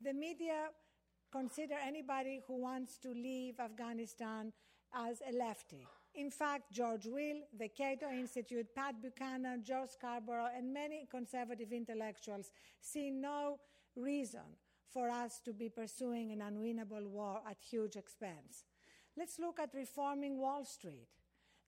The 0.00 0.12
media 0.12 0.68
consider 1.30 1.74
anybody 1.86 2.40
who 2.46 2.60
wants 2.60 2.98
to 2.98 3.10
leave 3.10 3.60
Afghanistan 3.60 4.52
as 4.94 5.22
a 5.28 5.36
lefty. 5.36 5.86
In 6.14 6.30
fact, 6.30 6.72
George 6.72 7.06
Will, 7.06 7.42
the 7.56 7.68
Cato 7.68 8.10
Institute, 8.10 8.74
Pat 8.74 9.00
Buchanan, 9.00 9.62
George 9.62 9.90
Scarborough, 9.90 10.48
and 10.56 10.72
many 10.72 11.06
conservative 11.10 11.72
intellectuals 11.72 12.50
see 12.80 13.10
no 13.10 13.58
reason 13.94 14.56
for 14.90 15.10
us 15.10 15.40
to 15.44 15.52
be 15.52 15.68
pursuing 15.68 16.32
an 16.32 16.40
unwinnable 16.40 17.06
war 17.06 17.40
at 17.48 17.58
huge 17.60 17.96
expense. 17.96 18.64
Let's 19.18 19.40
look 19.40 19.58
at 19.58 19.74
reforming 19.74 20.38
Wall 20.38 20.64
Street. 20.64 21.08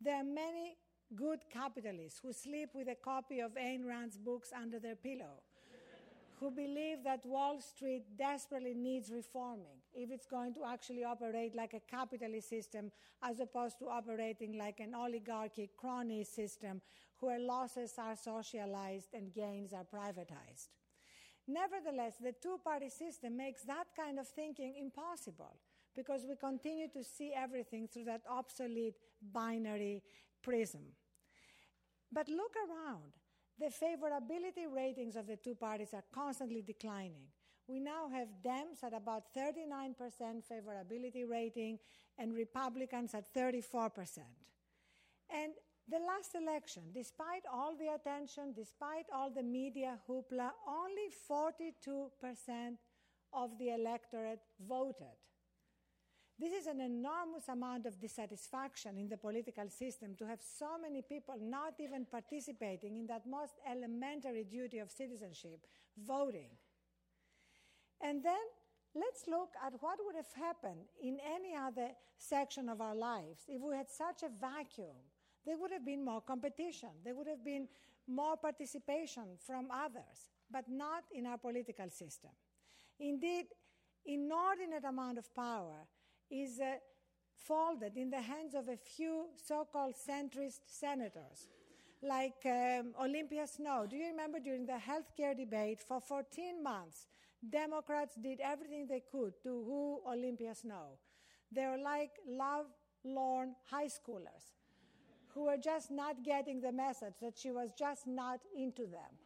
There 0.00 0.14
are 0.14 0.23
many 0.23 0.76
good 1.16 1.40
capitalists 1.52 2.21
who 2.23 2.33
sleep 2.33 2.69
with 2.75 2.87
a 2.87 2.95
copy 2.95 3.40
of 3.40 3.54
Ayn 3.54 3.85
Rand's 3.85 4.16
books 4.16 4.50
under 4.57 4.78
their 4.78 4.95
pillow, 4.95 5.42
who 6.38 6.52
believe 6.52 7.02
that 7.02 7.26
Wall 7.26 7.61
Street 7.61 8.04
desperately 8.16 8.75
needs 8.75 9.11
reforming 9.11 9.83
if 9.92 10.12
it's 10.12 10.26
going 10.26 10.54
to 10.54 10.64
actually 10.64 11.02
operate 11.02 11.57
like 11.57 11.75
a 11.75 11.80
capitalist 11.90 12.49
system 12.49 12.92
as 13.21 13.40
opposed 13.40 13.80
to 13.80 13.88
operating 13.88 14.57
like 14.57 14.78
an 14.78 14.95
oligarchy 14.95 15.71
crony 15.76 16.23
system 16.23 16.80
where 17.19 17.40
losses 17.40 17.95
are 17.99 18.14
socialized 18.14 19.12
and 19.12 19.35
gains 19.35 19.73
are 19.73 19.87
privatized. 19.92 20.69
Nevertheless, 21.49 22.14
the 22.23 22.35
two 22.40 22.61
party 22.62 22.90
system 22.90 23.37
makes 23.37 23.62
that 23.62 23.87
kind 23.97 24.21
of 24.21 24.28
thinking 24.28 24.76
impossible 24.78 25.57
because 25.97 26.25
we 26.28 26.37
continue 26.37 26.88
to 26.88 27.02
see 27.02 27.32
everything 27.37 27.88
through 27.88 28.04
that 28.04 28.23
obsolete 28.28 28.94
binary 29.32 30.02
prism. 30.42 30.82
But 32.12 32.28
look 32.28 32.54
around. 32.56 33.12
The 33.59 33.66
favorability 33.66 34.73
ratings 34.75 35.16
of 35.16 35.26
the 35.26 35.37
two 35.37 35.54
parties 35.54 35.92
are 35.92 36.04
constantly 36.14 36.62
declining. 36.62 37.26
We 37.68 37.78
now 37.78 38.09
have 38.09 38.28
Dems 38.44 38.82
at 38.82 38.94
about 38.94 39.35
39% 39.37 39.94
favorability 40.50 41.28
rating 41.28 41.78
and 42.18 42.35
Republicans 42.35 43.14
at 43.14 43.32
34%. 43.35 44.18
And 45.30 45.52
the 45.88 45.99
last 45.99 46.35
election, 46.35 46.85
despite 46.94 47.42
all 47.52 47.76
the 47.76 47.94
attention, 47.94 48.54
despite 48.56 49.06
all 49.14 49.30
the 49.30 49.42
media 49.42 49.99
hoopla, 50.09 50.50
only 50.66 51.09
42% 51.30 52.76
of 53.32 53.50
the 53.59 53.70
electorate 53.75 54.40
voted. 54.68 55.18
This 56.40 56.54
is 56.54 56.66
an 56.66 56.80
enormous 56.80 57.49
amount 57.50 57.85
of 57.85 58.00
dissatisfaction 58.00 58.97
in 58.97 59.11
the 59.11 59.18
political 59.18 59.68
system 59.68 60.14
to 60.16 60.26
have 60.26 60.38
so 60.40 60.78
many 60.80 61.02
people 61.02 61.35
not 61.38 61.75
even 61.78 62.06
participating 62.06 62.97
in 62.97 63.06
that 63.09 63.26
most 63.26 63.52
elementary 63.70 64.44
duty 64.44 64.78
of 64.78 64.90
citizenship, 64.90 65.66
voting. 65.99 66.49
And 68.00 68.25
then 68.25 68.40
let's 68.94 69.25
look 69.28 69.50
at 69.62 69.75
what 69.80 69.99
would 70.02 70.16
have 70.16 70.32
happened 70.35 70.87
in 71.02 71.18
any 71.20 71.54
other 71.54 71.90
section 72.16 72.70
of 72.70 72.80
our 72.80 72.94
lives 72.94 73.42
if 73.47 73.61
we 73.61 73.76
had 73.76 73.90
such 73.90 74.23
a 74.23 74.30
vacuum. 74.40 74.97
There 75.44 75.59
would 75.59 75.73
have 75.73 75.85
been 75.85 76.02
more 76.02 76.23
competition, 76.23 76.88
there 77.04 77.14
would 77.14 77.28
have 77.28 77.44
been 77.44 77.68
more 78.09 78.38
participation 78.38 79.37
from 79.47 79.68
others, 79.70 80.30
but 80.50 80.64
not 80.70 81.04
in 81.14 81.26
our 81.26 81.37
political 81.37 81.90
system. 81.90 82.30
Indeed, 82.99 83.44
inordinate 84.06 84.85
amount 84.85 85.18
of 85.18 85.35
power 85.35 85.87
is 86.30 86.60
uh, 86.60 86.76
folded 87.37 87.96
in 87.96 88.10
the 88.10 88.20
hands 88.20 88.54
of 88.54 88.68
a 88.68 88.76
few 88.76 89.26
so 89.37 89.66
called 89.70 89.94
centrist 89.94 90.60
senators, 90.66 91.49
like 92.02 92.44
um, 92.46 92.94
Olympia 93.00 93.46
Snowe. 93.46 93.87
Do 93.88 93.96
you 93.96 94.07
remember 94.07 94.38
during 94.40 94.66
the 94.66 94.78
healthcare 94.78 95.37
debate 95.37 95.83
for 95.87 96.00
14 96.00 96.62
months, 96.62 97.07
Democrats 97.48 98.14
did 98.22 98.40
everything 98.40 98.87
they 98.87 99.02
could 99.11 99.33
to 99.42 99.61
woo 99.61 100.00
Olympia 100.07 100.55
Snowe? 100.55 100.98
They 101.52 101.66
were 101.66 101.83
like 101.83 102.12
love 102.28 102.66
lorn 103.05 103.55
high 103.70 103.87
schoolers 103.88 104.52
who 105.35 105.44
were 105.44 105.57
just 105.57 105.90
not 105.90 106.22
getting 106.24 106.61
the 106.61 106.72
message 106.72 107.14
that 107.20 107.38
she 107.38 107.50
was 107.50 107.70
just 107.78 108.07
not 108.07 108.40
into 108.57 108.83
them. 108.83 109.19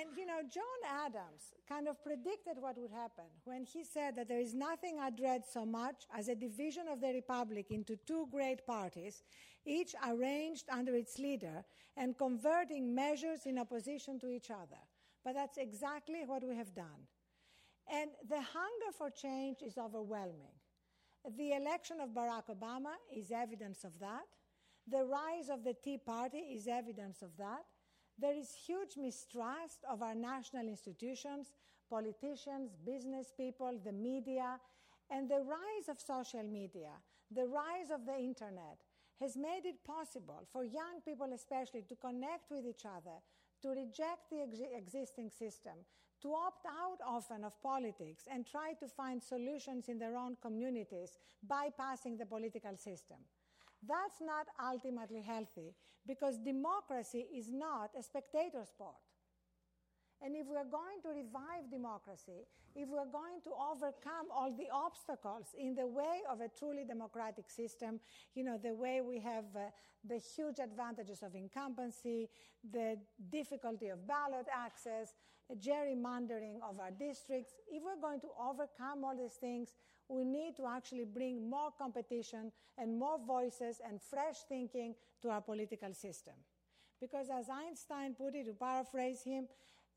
And 0.00 0.10
you 0.16 0.26
know, 0.26 0.40
John 0.42 0.80
Adams 1.06 1.54
kind 1.68 1.86
of 1.86 2.02
predicted 2.02 2.56
what 2.58 2.76
would 2.78 2.90
happen 2.90 3.26
when 3.44 3.64
he 3.64 3.84
said 3.84 4.16
that 4.16 4.28
there 4.28 4.40
is 4.40 4.54
nothing 4.54 4.98
I 4.98 5.10
dread 5.10 5.42
so 5.50 5.64
much 5.64 6.06
as 6.16 6.28
a 6.28 6.34
division 6.34 6.88
of 6.90 7.00
the 7.00 7.12
Republic 7.12 7.66
into 7.70 7.96
two 7.96 8.26
great 8.32 8.66
parties, 8.66 9.22
each 9.64 9.94
arranged 10.06 10.64
under 10.70 10.94
its 10.94 11.18
leader 11.18 11.64
and 11.96 12.18
converting 12.18 12.94
measures 12.94 13.46
in 13.46 13.58
opposition 13.58 14.18
to 14.20 14.30
each 14.30 14.50
other. 14.50 14.82
But 15.24 15.34
that's 15.34 15.58
exactly 15.58 16.24
what 16.26 16.42
we 16.46 16.56
have 16.56 16.74
done. 16.74 17.06
And 17.92 18.10
the 18.28 18.40
hunger 18.40 18.90
for 18.96 19.10
change 19.10 19.58
is 19.62 19.78
overwhelming. 19.78 20.56
The 21.36 21.52
election 21.52 22.00
of 22.00 22.10
Barack 22.10 22.48
Obama 22.50 22.94
is 23.14 23.30
evidence 23.30 23.84
of 23.84 23.92
that. 24.00 24.26
The 24.88 25.04
rise 25.04 25.48
of 25.50 25.64
the 25.64 25.74
Tea 25.74 25.98
Party 25.98 26.38
is 26.38 26.66
evidence 26.66 27.22
of 27.22 27.30
that. 27.38 27.64
There 28.18 28.36
is 28.36 28.54
huge 28.66 28.96
mistrust 28.96 29.78
of 29.90 30.02
our 30.02 30.14
national 30.14 30.68
institutions, 30.68 31.48
politicians, 31.90 32.76
business 32.84 33.32
people, 33.36 33.78
the 33.84 33.92
media, 33.92 34.58
and 35.10 35.28
the 35.28 35.40
rise 35.40 35.88
of 35.88 36.00
social 36.00 36.42
media, 36.42 36.92
the 37.30 37.46
rise 37.46 37.90
of 37.92 38.06
the 38.06 38.16
internet 38.16 38.78
has 39.20 39.36
made 39.36 39.62
it 39.64 39.84
possible 39.84 40.46
for 40.52 40.64
young 40.64 41.00
people, 41.04 41.32
especially, 41.32 41.82
to 41.82 41.96
connect 41.96 42.50
with 42.50 42.66
each 42.66 42.84
other, 42.84 43.18
to 43.62 43.68
reject 43.68 44.30
the 44.30 44.42
ex- 44.42 44.60
existing 44.76 45.30
system, 45.30 45.74
to 46.22 46.32
opt 46.34 46.66
out 46.66 46.98
often 47.06 47.44
of 47.44 47.60
politics 47.62 48.24
and 48.32 48.46
try 48.46 48.72
to 48.80 48.88
find 48.88 49.22
solutions 49.22 49.88
in 49.88 49.98
their 49.98 50.16
own 50.16 50.36
communities, 50.40 51.18
bypassing 51.46 52.18
the 52.18 52.26
political 52.26 52.76
system. 52.76 53.18
That's 53.88 54.20
not 54.20 54.46
ultimately 54.60 55.22
healthy 55.22 55.74
because 56.06 56.38
democracy 56.38 57.26
is 57.34 57.50
not 57.50 57.90
a 57.98 58.02
spectator 58.02 58.64
sport. 58.64 58.96
And 60.22 60.34
if 60.36 60.46
we're 60.46 60.70
going 60.70 61.02
to 61.02 61.08
revive 61.10 61.70
democracy, 61.70 62.46
if 62.74 62.88
we're 62.88 63.10
going 63.12 63.42
to 63.44 63.50
overcome 63.50 64.32
all 64.32 64.50
the 64.56 64.68
obstacles 64.72 65.54
in 65.58 65.74
the 65.74 65.86
way 65.86 66.22
of 66.30 66.40
a 66.40 66.48
truly 66.48 66.84
democratic 66.86 67.50
system, 67.50 68.00
you 68.34 68.42
know, 68.42 68.58
the 68.62 68.74
way 68.74 69.00
we 69.00 69.20
have 69.20 69.44
uh, 69.54 69.68
the 70.06 70.18
huge 70.18 70.58
advantages 70.58 71.22
of 71.22 71.34
incumbency, 71.34 72.28
the 72.72 72.96
difficulty 73.30 73.88
of 73.88 74.06
ballot 74.06 74.46
access, 74.52 75.14
gerrymandering 75.60 76.56
of 76.68 76.80
our 76.80 76.90
districts, 76.90 77.52
if 77.70 77.82
we're 77.82 78.00
going 78.00 78.20
to 78.20 78.28
overcome 78.40 79.04
all 79.04 79.16
these 79.16 79.34
things, 79.34 79.74
we 80.08 80.24
need 80.24 80.56
to 80.56 80.66
actually 80.66 81.04
bring 81.04 81.48
more 81.48 81.70
competition 81.76 82.52
and 82.78 82.98
more 82.98 83.18
voices 83.18 83.80
and 83.86 84.00
fresh 84.00 84.36
thinking 84.48 84.94
to 85.22 85.30
our 85.30 85.40
political 85.40 85.92
system. 85.94 86.34
Because 87.00 87.28
as 87.30 87.48
Einstein 87.48 88.14
put 88.14 88.34
it, 88.34 88.46
to 88.46 88.52
paraphrase 88.52 89.22
him, 89.22 89.46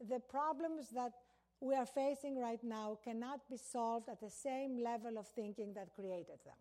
the 0.09 0.19
problems 0.19 0.89
that 0.93 1.11
we 1.59 1.75
are 1.75 1.85
facing 1.85 2.39
right 2.39 2.63
now 2.63 2.97
cannot 3.03 3.47
be 3.49 3.57
solved 3.57 4.09
at 4.09 4.21
the 4.21 4.29
same 4.29 4.83
level 4.83 5.17
of 5.17 5.27
thinking 5.27 5.73
that 5.73 5.93
created 5.95 6.39
them. 6.45 6.55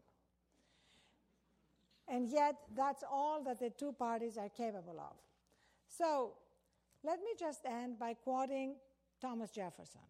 And 2.09 2.29
yet, 2.29 2.57
that's 2.75 3.03
all 3.11 3.43
that 3.45 3.59
the 3.59 3.71
two 3.71 3.93
parties 3.93 4.39
are 4.39 4.49
capable 4.49 4.99
of. 4.99 5.17
So, 5.89 6.33
let 7.05 7.19
me 7.19 7.31
just 7.39 7.61
end 7.67 7.99
by 7.99 8.15
quoting 8.15 8.77
Thomas 9.21 9.51
Jefferson. 9.51 10.01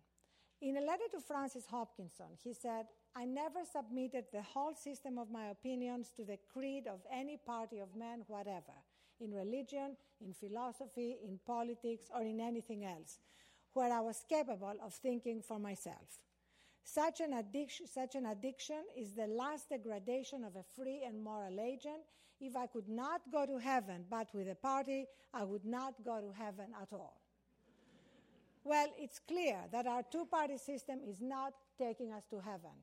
In 0.61 0.77
a 0.77 0.81
letter 0.81 1.05
to 1.13 1.21
Francis 1.21 1.65
Hopkinson, 1.71 2.37
he 2.43 2.53
said, 2.53 2.87
I 3.19 3.25
never 3.25 3.61
submitted 3.65 4.27
the 4.31 4.43
whole 4.43 4.75
system 4.75 5.17
of 5.17 5.31
my 5.31 5.47
opinions 5.47 6.11
to 6.17 6.25
the 6.25 6.37
creed 6.53 6.87
of 6.87 7.01
any 7.11 7.39
party 7.39 7.79
of 7.79 7.97
men, 7.97 8.25
whatever, 8.27 8.77
in 9.21 9.33
religion, 9.33 9.97
in 10.21 10.35
philosophy, 10.35 11.17
in 11.25 11.41
politics, 11.47 12.11
or 12.15 12.21
in 12.21 12.41
anything 12.43 12.85
else, 12.85 13.19
where 13.73 13.91
I 13.91 14.01
was 14.01 14.23
capable 14.29 14.75
of 14.85 14.93
thinking 14.93 15.41
for 15.41 15.59
myself. 15.59 16.21
Such 16.85 17.21
an, 17.21 17.33
addiction, 17.33 17.87
such 17.87 18.17
an 18.17 18.27
addiction 18.27 18.83
is 18.95 19.15
the 19.15 19.29
last 19.29 19.71
degradation 19.71 20.45
of 20.45 20.55
a 20.55 20.65
free 20.77 21.03
and 21.07 21.25
moral 21.25 21.59
agent. 21.59 22.03
If 22.39 22.55
I 22.55 22.67
could 22.67 22.89
not 22.89 23.23
go 23.33 23.47
to 23.47 23.57
heaven 23.57 24.05
but 24.11 24.29
with 24.35 24.47
a 24.51 24.55
party, 24.55 25.07
I 25.33 25.43
would 25.43 25.65
not 25.65 25.95
go 26.05 26.21
to 26.21 26.33
heaven 26.39 26.67
at 26.81 26.93
all. 26.93 27.19
Well, 28.63 28.89
it's 28.99 29.21
clear 29.21 29.57
that 29.73 29.87
our 29.87 30.03
two 30.03 30.27
party 30.27 30.59
system 30.59 31.01
is 31.09 31.23
not 31.23 31.55
taking 31.79 32.13
us 32.13 32.25
to 32.31 32.41
heaven. 32.41 32.77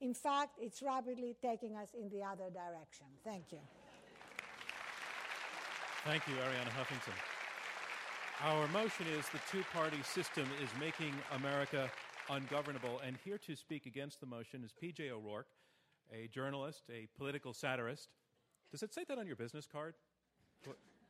In 0.00 0.14
fact, 0.14 0.58
it's 0.60 0.82
rapidly 0.82 1.36
taking 1.40 1.76
us 1.76 1.88
in 1.94 2.08
the 2.10 2.22
other 2.24 2.50
direction. 2.50 3.06
Thank 3.24 3.52
you. 3.52 3.58
Thank 6.04 6.26
you, 6.28 6.34
Arianna 6.34 6.70
Huffington. 6.78 7.14
Our 8.42 8.68
motion 8.68 9.06
is 9.16 9.26
the 9.30 9.40
two 9.50 9.64
party 9.72 10.02
system 10.02 10.46
is 10.62 10.68
making 10.78 11.14
America 11.32 11.90
ungovernable. 12.28 13.00
And 13.06 13.16
here 13.24 13.38
to 13.38 13.56
speak 13.56 13.86
against 13.86 14.20
the 14.20 14.26
motion 14.26 14.64
is 14.64 14.72
PJ 14.72 15.10
O'Rourke, 15.10 15.46
a 16.12 16.28
journalist, 16.28 16.82
a 16.90 17.08
political 17.16 17.54
satirist. 17.54 18.08
Does 18.70 18.82
it 18.82 18.92
say 18.92 19.04
that 19.08 19.18
on 19.18 19.26
your 19.26 19.36
business 19.36 19.66
card? 19.66 19.94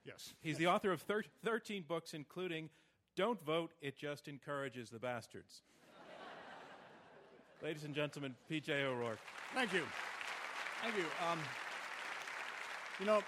Yes. 0.04 0.34
He's 0.42 0.58
the 0.58 0.66
author 0.66 0.92
of 0.92 1.00
thir- 1.00 1.24
13 1.44 1.84
books, 1.88 2.12
including 2.12 2.68
Don't 3.16 3.42
Vote, 3.42 3.72
It 3.80 3.96
Just 3.96 4.28
Encourages 4.28 4.90
the 4.90 4.98
Bastards. 4.98 5.62
Ladies 7.62 7.84
and 7.84 7.94
gentlemen, 7.94 8.34
PJ 8.50 8.68
O'Rourke. 8.84 9.18
Thank 9.54 9.72
you. 9.72 9.82
Thank 10.82 10.96
you. 10.96 11.04
Um, 11.30 11.38
you 13.00 13.06
know, 13.06 13.20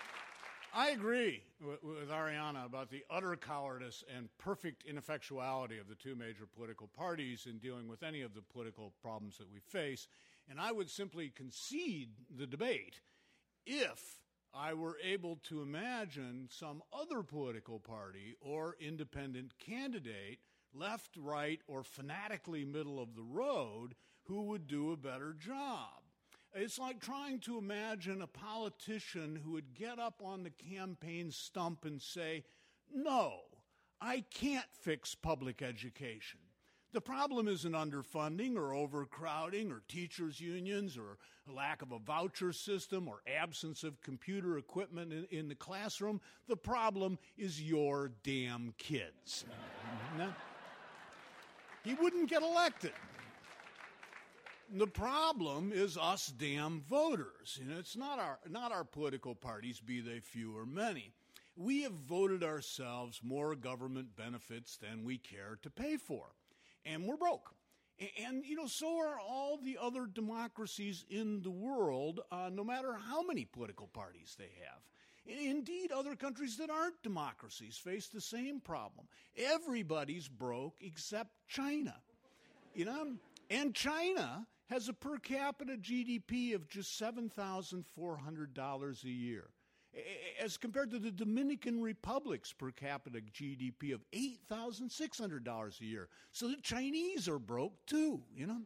I 0.75 0.91
agree 0.91 1.43
with, 1.65 1.83
with 1.83 2.11
Arianna 2.11 2.67
about 2.67 2.91
the 2.91 3.03
utter 3.09 3.35
cowardice 3.37 4.05
and 4.15 4.29
perfect 4.37 4.85
ineffectuality 4.87 5.81
of 5.81 5.89
the 5.89 5.95
two 5.95 6.15
major 6.15 6.45
political 6.55 6.89
parties 6.89 7.47
in 7.49 7.59
dealing 7.59 7.89
with 7.89 8.03
any 8.03 8.21
of 8.21 8.35
the 8.35 8.43
political 8.43 8.93
problems 9.01 9.39
that 9.39 9.51
we 9.51 9.61
face. 9.61 10.07
And 10.51 10.61
I 10.61 10.71
would 10.71 10.91
simply 10.91 11.31
concede 11.31 12.11
the 12.37 12.47
debate 12.47 13.01
if 13.65 14.21
I 14.53 14.75
were 14.75 14.99
able 15.03 15.37
to 15.45 15.63
imagine 15.63 16.49
some 16.51 16.83
other 16.93 17.23
political 17.23 17.79
party 17.79 18.35
or 18.41 18.77
independent 18.81 19.59
candidate, 19.59 20.41
left, 20.75 21.17
right, 21.17 21.61
or 21.67 21.83
fanatically 21.83 22.65
middle 22.65 23.01
of 23.01 23.15
the 23.15 23.23
road, 23.23 23.95
who 24.27 24.43
would 24.43 24.67
do 24.67 24.93
a 24.93 24.97
better 24.97 25.35
job. 25.39 26.03
It's 26.55 26.79
like 26.79 27.01
trying 27.01 27.41
to 27.41 27.59
imagine 27.59 28.23
a 28.23 28.27
politician 28.27 29.41
who 29.45 29.53
would 29.53 29.75
get 29.75 29.99
up 29.99 30.23
on 30.25 30.43
the 30.43 30.51
campaign 30.51 31.31
stump 31.31 31.85
and 31.85 32.01
say, 32.01 32.45
No, 32.93 33.41
I 34.01 34.25
can't 34.33 34.67
fix 34.81 35.15
public 35.15 35.61
education. 35.61 36.41
The 36.93 37.01
problem 37.03 37.47
isn't 37.47 37.73
underfunding 37.73 38.57
or 38.57 38.73
overcrowding 38.73 39.71
or 39.71 39.83
teachers' 39.87 40.41
unions 40.41 40.97
or 40.97 41.19
lack 41.47 41.83
of 41.83 41.93
a 41.93 41.99
voucher 41.99 42.53
system 42.53 43.07
or 43.07 43.21
absence 43.27 43.85
of 43.85 44.01
computer 44.01 44.57
equipment 44.57 45.13
in, 45.13 45.27
in 45.31 45.49
the 45.49 45.55
classroom. 45.55 46.23
The 46.49 46.57
problem 46.57 47.19
is 47.37 47.61
your 47.61 48.13
damn 48.23 48.73
kids. 48.79 49.45
he 51.85 51.93
wouldn't 51.95 52.31
get 52.31 52.43
elected. 52.43 52.93
The 54.73 54.87
problem 54.87 55.73
is 55.73 55.97
us 55.97 56.27
damn 56.27 56.81
voters. 56.83 57.59
You 57.61 57.71
know, 57.71 57.79
it's 57.79 57.97
not 57.97 58.19
our, 58.19 58.39
not 58.49 58.73
our 58.73 58.85
political 58.85 59.35
parties, 59.35 59.81
be 59.81 60.01
they 60.01 60.21
few 60.21 60.57
or 60.57 60.67
many. 60.67 61.13
We 61.57 61.83
have 61.83 61.93
voted 61.93 62.43
ourselves 62.43 63.21
more 63.23 63.55
government 63.55 64.17
benefits 64.17 64.77
than 64.77 65.05
we 65.05 65.19
care 65.19 65.59
to 65.63 65.71
pay 65.71 65.97
for 65.97 66.27
and 66.87 67.05
we're 67.05 67.17
broke. 67.17 67.55
And, 68.23 68.45
you 68.45 68.57
know, 68.57 68.67
so 68.67 68.99
are 68.99 69.19
all 69.19 69.57
the 69.57 69.79
other 69.81 70.07
democracies 70.07 71.05
in 71.09 71.43
the 71.43 71.51
world, 71.51 72.21
uh, 72.31 72.51
no 72.53 72.63
matter 72.63 72.95
how 72.95 73.23
many 73.23 73.47
political 73.47 73.87
parties 73.87 74.37
they 74.39 74.51
have. 74.65 74.83
Indeed, 75.27 75.91
other 75.91 76.15
countries 76.15 76.57
that 76.59 76.71
aren't 76.71 77.03
democracies 77.03 77.77
face 77.77 78.09
the 78.09 78.21
same 78.21 78.61
problem. 78.61 79.07
Everybody's 79.37 80.29
broke 80.29 80.77
except 80.81 81.31
China. 81.49 81.97
You 82.75 82.85
know, 82.85 83.15
and 83.51 83.75
China 83.75 84.47
has 84.69 84.89
a 84.89 84.93
per 84.93 85.19
capita 85.19 85.77
GDP 85.77 86.55
of 86.55 86.69
just 86.69 87.01
$7,400 87.01 89.05
a 89.05 89.09
year 89.09 89.51
as 90.41 90.57
compared 90.57 90.91
to 90.91 90.99
the 90.99 91.11
Dominican 91.11 91.81
Republic's 91.81 92.53
per 92.53 92.71
capita 92.71 93.21
GDP 93.21 93.95
of 93.95 94.05
$8,600 94.13 95.81
a 95.81 95.85
year. 95.85 96.09
So 96.33 96.49
the 96.49 96.61
Chinese 96.63 97.29
are 97.29 97.39
broke 97.39 97.75
too, 97.87 98.23
you 98.35 98.47
know? 98.47 98.63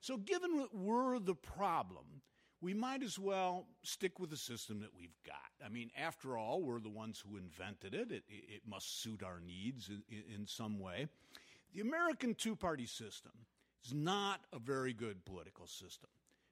So, 0.00 0.16
given 0.16 0.56
what 0.56 0.74
we're 0.74 1.18
the 1.18 1.34
problem, 1.34 2.22
we 2.60 2.72
might 2.72 3.02
as 3.02 3.18
well 3.18 3.66
stick 3.82 4.20
with 4.20 4.30
the 4.30 4.36
system 4.36 4.80
that 4.80 4.94
we've 4.96 5.16
got. 5.26 5.36
I 5.64 5.68
mean, 5.68 5.90
after 5.96 6.36
all, 6.36 6.62
we're 6.62 6.80
the 6.80 6.88
ones 6.88 7.22
who 7.26 7.36
invented 7.36 7.94
it. 7.94 8.12
It, 8.12 8.22
it 8.28 8.62
must 8.64 9.02
suit 9.02 9.24
our 9.24 9.40
needs 9.40 9.88
in, 9.88 10.02
in 10.32 10.46
some 10.46 10.78
way. 10.78 11.08
The 11.74 11.80
American 11.80 12.34
two 12.34 12.54
party 12.54 12.86
system 12.86 13.32
is 13.84 13.94
not 13.94 14.40
a 14.52 14.58
very 14.58 14.92
good 14.92 15.24
political 15.24 15.66
system. 15.66 16.10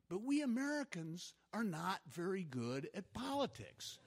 But 0.09 0.23
we 0.23 0.43
Americans 0.43 1.35
are 1.53 1.65
not 1.65 2.01
very 2.09 2.45
good 2.45 2.89
at 2.95 3.13
politics. 3.13 3.99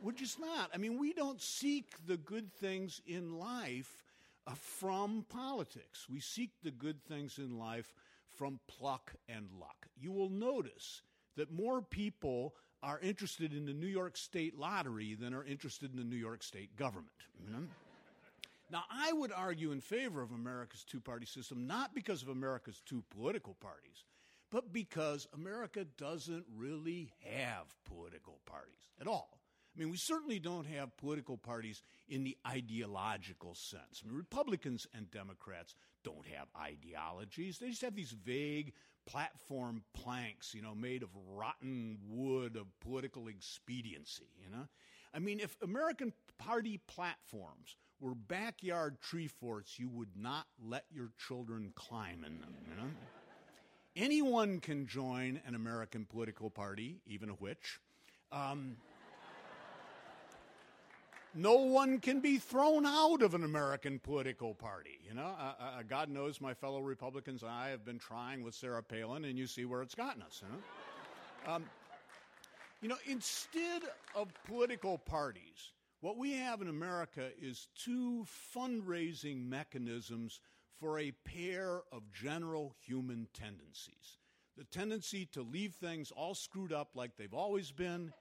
We're 0.00 0.12
just 0.12 0.38
not. 0.38 0.70
I 0.72 0.78
mean, 0.78 0.98
we 0.98 1.12
don't 1.12 1.40
seek 1.40 1.94
the 2.06 2.16
good 2.16 2.52
things 2.54 3.02
in 3.06 3.38
life 3.38 4.04
uh, 4.46 4.54
from 4.54 5.26
politics. 5.28 6.06
We 6.08 6.20
seek 6.20 6.50
the 6.62 6.70
good 6.70 7.04
things 7.04 7.38
in 7.38 7.58
life 7.58 7.92
from 8.36 8.60
pluck 8.68 9.12
and 9.28 9.48
luck. 9.60 9.86
You 10.00 10.12
will 10.12 10.30
notice 10.30 11.02
that 11.36 11.52
more 11.52 11.82
people 11.82 12.54
are 12.82 12.98
interested 13.00 13.52
in 13.52 13.66
the 13.66 13.74
New 13.74 13.86
York 13.86 14.16
State 14.16 14.58
lottery 14.58 15.14
than 15.14 15.34
are 15.34 15.44
interested 15.44 15.92
in 15.92 15.98
the 15.98 16.04
New 16.04 16.16
York 16.16 16.42
State 16.42 16.76
government. 16.76 17.10
You 17.44 17.52
know? 17.52 17.62
Now, 18.70 18.84
I 18.90 19.12
would 19.12 19.32
argue 19.32 19.72
in 19.72 19.80
favor 19.80 20.22
of 20.22 20.30
America's 20.30 20.84
two 20.84 21.00
party 21.00 21.26
system, 21.26 21.66
not 21.66 21.94
because 21.94 22.22
of 22.22 22.28
America's 22.28 22.80
two 22.86 23.02
political 23.10 23.54
parties, 23.54 24.04
but 24.50 24.72
because 24.72 25.26
America 25.34 25.84
doesn't 25.98 26.44
really 26.56 27.12
have 27.24 27.66
political 27.84 28.38
parties 28.46 28.90
at 29.00 29.08
all. 29.08 29.40
I 29.74 29.80
mean, 29.80 29.90
we 29.90 29.96
certainly 29.96 30.38
don't 30.38 30.66
have 30.66 30.96
political 30.96 31.36
parties 31.36 31.82
in 32.08 32.24
the 32.24 32.36
ideological 32.46 33.54
sense. 33.54 34.02
I 34.02 34.08
mean, 34.08 34.16
Republicans 34.16 34.86
and 34.94 35.10
Democrats 35.10 35.74
don't 36.04 36.26
have 36.26 36.48
ideologies. 36.60 37.58
They 37.58 37.70
just 37.70 37.82
have 37.82 37.94
these 37.94 38.10
vague 38.10 38.72
platform 39.06 39.82
planks, 39.94 40.54
you 40.54 40.62
know, 40.62 40.74
made 40.74 41.02
of 41.02 41.10
rotten 41.34 41.98
wood 42.08 42.56
of 42.56 42.66
political 42.80 43.28
expediency, 43.28 44.28
you 44.42 44.50
know? 44.50 44.66
I 45.14 45.18
mean, 45.18 45.40
if 45.40 45.56
American 45.62 46.12
party 46.38 46.80
platforms 46.86 47.76
were 48.00 48.14
backyard 48.14 49.00
tree 49.00 49.28
forts, 49.28 49.78
you 49.78 49.88
would 49.88 50.16
not 50.16 50.46
let 50.66 50.84
your 50.90 51.10
children 51.26 51.72
climb 51.74 52.24
in 52.24 52.40
them, 52.40 52.54
you 52.68 52.76
know? 52.76 52.90
Anyone 53.96 54.60
can 54.60 54.86
join 54.86 55.40
an 55.46 55.54
American 55.54 56.06
political 56.06 56.48
party, 56.48 56.96
even 57.06 57.28
a 57.28 57.34
witch. 57.34 57.80
Um, 58.32 58.76
no 61.34 61.54
one 61.54 61.98
can 61.98 62.20
be 62.20 62.38
thrown 62.38 62.86
out 62.86 63.22
of 63.22 63.34
an 63.34 63.44
American 63.44 63.98
political 63.98 64.54
party. 64.54 64.98
You 65.06 65.14
know, 65.14 65.34
uh, 65.38 65.54
uh, 65.60 65.82
God 65.88 66.08
knows 66.08 66.40
my 66.40 66.54
fellow 66.54 66.80
Republicans 66.80 67.42
and 67.42 67.50
I 67.50 67.68
have 67.70 67.84
been 67.84 67.98
trying 67.98 68.42
with 68.42 68.54
Sarah 68.54 68.82
Palin, 68.82 69.24
and 69.24 69.38
you 69.38 69.46
see 69.46 69.64
where 69.64 69.82
it's 69.82 69.94
gotten 69.94 70.22
us. 70.22 70.42
You 70.42 70.48
know, 70.52 71.54
um, 71.54 71.64
you 72.80 72.88
know 72.88 72.96
instead 73.06 73.82
of 74.14 74.28
political 74.44 74.98
parties, 74.98 75.72
what 76.00 76.16
we 76.16 76.32
have 76.32 76.62
in 76.62 76.68
America 76.68 77.30
is 77.40 77.68
two 77.74 78.26
fundraising 78.54 79.46
mechanisms 79.46 80.40
for 80.78 80.98
a 80.98 81.12
pair 81.24 81.82
of 81.92 82.10
general 82.12 82.74
human 82.80 83.28
tendencies 83.34 84.18
the 84.56 84.64
tendency 84.64 85.24
to 85.24 85.40
leave 85.42 85.74
things 85.74 86.10
all 86.10 86.34
screwed 86.34 86.72
up 86.72 86.90
like 86.94 87.16
they've 87.16 87.32
always 87.32 87.70
been 87.70 88.12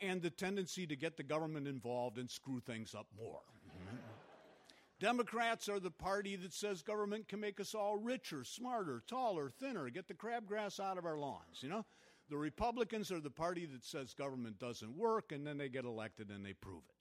and 0.00 0.22
the 0.22 0.30
tendency 0.30 0.86
to 0.86 0.96
get 0.96 1.16
the 1.16 1.22
government 1.22 1.68
involved 1.68 2.18
and 2.18 2.30
screw 2.30 2.60
things 2.60 2.94
up 2.94 3.06
more. 3.16 3.42
Democrats 5.00 5.68
are 5.68 5.78
the 5.78 5.90
party 5.90 6.34
that 6.34 6.54
says 6.54 6.82
government 6.82 7.28
can 7.28 7.40
make 7.40 7.60
us 7.60 7.74
all 7.74 7.98
richer, 7.98 8.42
smarter, 8.42 9.02
taller, 9.06 9.50
thinner, 9.50 9.90
get 9.90 10.08
the 10.08 10.14
crabgrass 10.14 10.80
out 10.80 10.96
of 10.96 11.04
our 11.04 11.18
lawns, 11.18 11.60
you 11.60 11.68
know? 11.68 11.84
The 12.30 12.38
Republicans 12.38 13.12
are 13.12 13.20
the 13.20 13.30
party 13.30 13.66
that 13.66 13.84
says 13.84 14.14
government 14.14 14.58
doesn't 14.58 14.96
work 14.96 15.30
and 15.30 15.46
then 15.46 15.58
they 15.58 15.68
get 15.68 15.84
elected 15.84 16.30
and 16.30 16.44
they 16.44 16.54
prove 16.54 16.82
it. 16.88 16.95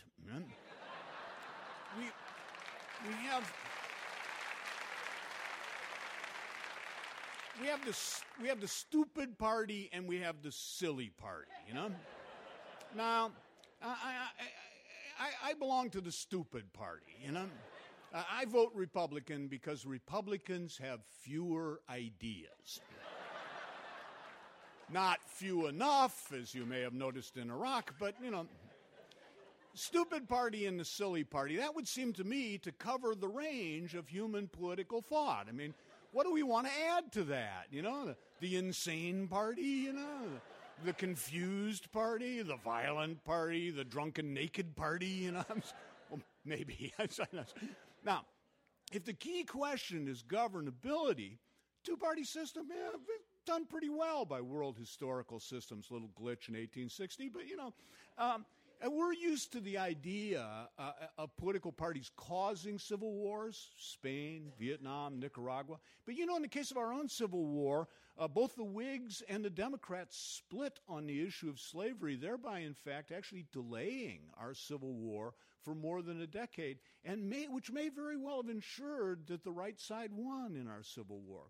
We, 1.97 2.03
we 3.07 3.13
have 3.27 3.53
we 7.61 7.67
have 7.67 7.85
this 7.85 8.21
we 8.41 8.47
have 8.47 8.59
the 8.59 8.67
stupid 8.67 9.37
party 9.37 9.89
and 9.93 10.07
we 10.07 10.19
have 10.19 10.41
the 10.41 10.51
silly 10.51 11.11
party, 11.17 11.51
you 11.67 11.73
know? 11.73 11.89
Now, 12.95 13.31
I, 13.81 13.87
I, 13.87 15.25
I, 15.47 15.49
I 15.49 15.53
belong 15.53 15.89
to 15.91 16.01
the 16.01 16.11
stupid 16.11 16.71
party, 16.73 17.15
you 17.23 17.31
know? 17.31 17.45
I 18.13 18.45
vote 18.45 18.71
Republican 18.73 19.47
because 19.47 19.85
Republicans 19.85 20.77
have 20.81 21.01
fewer 21.21 21.81
ideas. 21.89 22.79
Not 24.89 25.19
few 25.25 25.67
enough, 25.67 26.31
as 26.31 26.55
you 26.55 26.65
may 26.65 26.81
have 26.81 26.93
noticed 26.93 27.35
in 27.35 27.49
Iraq, 27.49 27.93
but, 27.99 28.15
you 28.23 28.31
know, 28.31 28.45
stupid 29.75 30.27
party 30.27 30.65
and 30.65 30.79
the 30.79 30.85
silly 30.85 31.23
party, 31.23 31.57
that 31.57 31.75
would 31.75 31.87
seem 31.87 32.13
to 32.13 32.23
me 32.23 32.57
to 32.59 32.71
cover 32.71 33.15
the 33.15 33.27
range 33.27 33.95
of 33.95 34.07
human 34.07 34.47
political 34.47 35.01
thought. 35.01 35.47
I 35.49 35.51
mean, 35.51 35.73
what 36.11 36.25
do 36.25 36.31
we 36.31 36.43
want 36.43 36.67
to 36.67 36.73
add 36.91 37.11
to 37.13 37.23
that? 37.25 37.67
You 37.71 37.81
know, 37.81 38.05
the, 38.05 38.15
the 38.39 38.55
insane 38.57 39.27
party, 39.27 39.61
you 39.61 39.93
know? 39.93 40.39
the 40.83 40.93
confused 40.93 41.91
party, 41.91 42.41
the 42.41 42.57
violent 42.57 43.23
party, 43.23 43.71
the 43.71 43.83
drunken 43.83 44.33
naked 44.33 44.75
party, 44.75 45.07
you 45.07 45.31
know? 45.31 45.45
well, 46.09 46.19
maybe. 46.43 46.93
now, 48.05 48.25
if 48.91 49.05
the 49.05 49.13
key 49.13 49.43
question 49.43 50.07
is 50.07 50.23
governability, 50.23 51.37
two 51.83 51.97
party 51.97 52.23
system, 52.23 52.67
yeah, 52.69 52.97
done 53.45 53.65
pretty 53.65 53.89
well 53.89 54.25
by 54.25 54.41
world 54.41 54.77
historical 54.77 55.39
systems. 55.39 55.87
Little 55.89 56.09
glitch 56.09 56.49
in 56.49 56.55
1860, 56.55 57.29
but 57.29 57.47
you 57.47 57.57
know, 57.57 57.73
um, 58.17 58.45
and 58.81 58.93
we're 58.93 59.13
used 59.13 59.51
to 59.53 59.59
the 59.59 59.77
idea 59.77 60.67
uh, 60.77 60.91
of 61.17 61.35
political 61.37 61.71
parties 61.71 62.11
causing 62.15 62.77
civil 62.77 63.13
wars 63.13 63.69
Spain, 63.77 64.51
Vietnam, 64.59 65.19
Nicaragua. 65.19 65.77
But 66.05 66.15
you 66.15 66.25
know, 66.25 66.35
in 66.35 66.41
the 66.41 66.47
case 66.47 66.71
of 66.71 66.77
our 66.77 66.93
own 66.93 67.07
Civil 67.07 67.45
War, 67.45 67.87
uh, 68.17 68.27
both 68.27 68.55
the 68.55 68.63
Whigs 68.63 69.21
and 69.27 69.43
the 69.43 69.49
Democrats 69.49 70.17
split 70.17 70.79
on 70.87 71.05
the 71.05 71.25
issue 71.25 71.49
of 71.49 71.59
slavery, 71.59 72.15
thereby, 72.15 72.59
in 72.59 72.73
fact, 72.73 73.11
actually 73.11 73.45
delaying 73.51 74.21
our 74.37 74.53
Civil 74.53 74.93
War 74.93 75.33
for 75.63 75.75
more 75.75 76.01
than 76.01 76.21
a 76.21 76.27
decade, 76.27 76.77
and 77.03 77.29
may, 77.29 77.47
which 77.47 77.71
may 77.71 77.89
very 77.89 78.17
well 78.17 78.41
have 78.41 78.49
ensured 78.49 79.27
that 79.27 79.43
the 79.43 79.51
right 79.51 79.79
side 79.79 80.11
won 80.13 80.55
in 80.55 80.67
our 80.67 80.83
Civil 80.83 81.19
War. 81.19 81.43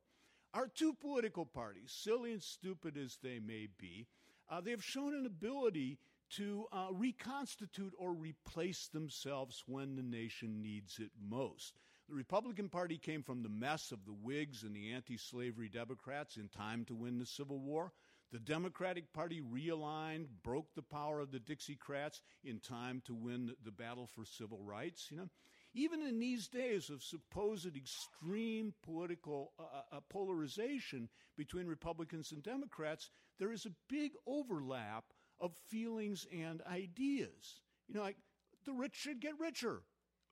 Our 0.53 0.67
two 0.67 0.93
political 0.93 1.45
parties, 1.45 1.91
silly 1.91 2.31
and 2.31 2.41
stupid 2.41 2.97
as 2.97 3.17
they 3.21 3.39
may 3.39 3.67
be, 3.77 4.07
uh, 4.49 4.61
they 4.61 4.71
have 4.71 4.83
shown 4.83 5.13
an 5.13 5.25
ability 5.25 5.97
to 6.37 6.65
uh, 6.71 6.87
reconstitute 6.91 7.93
or 7.97 8.13
replace 8.13 8.87
themselves 8.87 9.63
when 9.67 9.95
the 9.95 10.03
nation 10.03 10.61
needs 10.61 10.99
it 10.99 11.11
most. 11.29 11.79
The 12.09 12.15
Republican 12.15 12.69
Party 12.69 12.97
came 12.97 13.23
from 13.23 13.41
the 13.41 13.49
mess 13.49 13.91
of 13.91 14.05
the 14.05 14.13
Whigs 14.13 14.63
and 14.63 14.75
the 14.75 14.91
anti 14.93 15.17
slavery 15.17 15.69
Democrats 15.69 16.37
in 16.37 16.49
time 16.49 16.85
to 16.85 16.95
win 16.95 17.17
the 17.17 17.25
Civil 17.25 17.59
War. 17.59 17.91
The 18.31 18.39
Democratic 18.39 19.13
Party 19.13 19.41
realigned, 19.41 20.27
broke 20.43 20.73
the 20.75 20.81
power 20.81 21.19
of 21.19 21.31
the 21.31 21.39
Dixiecrats 21.39 22.21
in 22.43 22.59
time 22.59 23.01
to 23.05 23.13
win 23.13 23.55
the 23.63 23.71
battle 23.71 24.07
for 24.07 24.25
civil 24.25 24.61
rights. 24.61 25.07
You 25.09 25.17
know, 25.17 25.29
even 25.73 26.01
in 26.01 26.19
these 26.19 26.47
days 26.47 26.89
of 26.89 27.03
supposed 27.03 27.75
extreme 27.75 28.73
political 28.83 29.53
uh, 29.57 29.63
uh, 29.63 29.97
uh, 29.97 29.99
polarization 30.09 31.09
between 31.37 31.67
Republicans 31.67 32.31
and 32.31 32.43
Democrats, 32.43 33.09
there 33.39 33.51
is 33.51 33.65
a 33.65 33.75
big 33.89 34.11
overlap 34.27 35.05
of 35.39 35.53
feelings 35.67 36.27
and 36.31 36.61
ideas. 36.63 37.61
You 37.87 37.95
know, 37.95 38.01
like 38.01 38.17
the 38.65 38.73
rich 38.73 38.95
should 38.95 39.19
get 39.19 39.39
richer, 39.39 39.81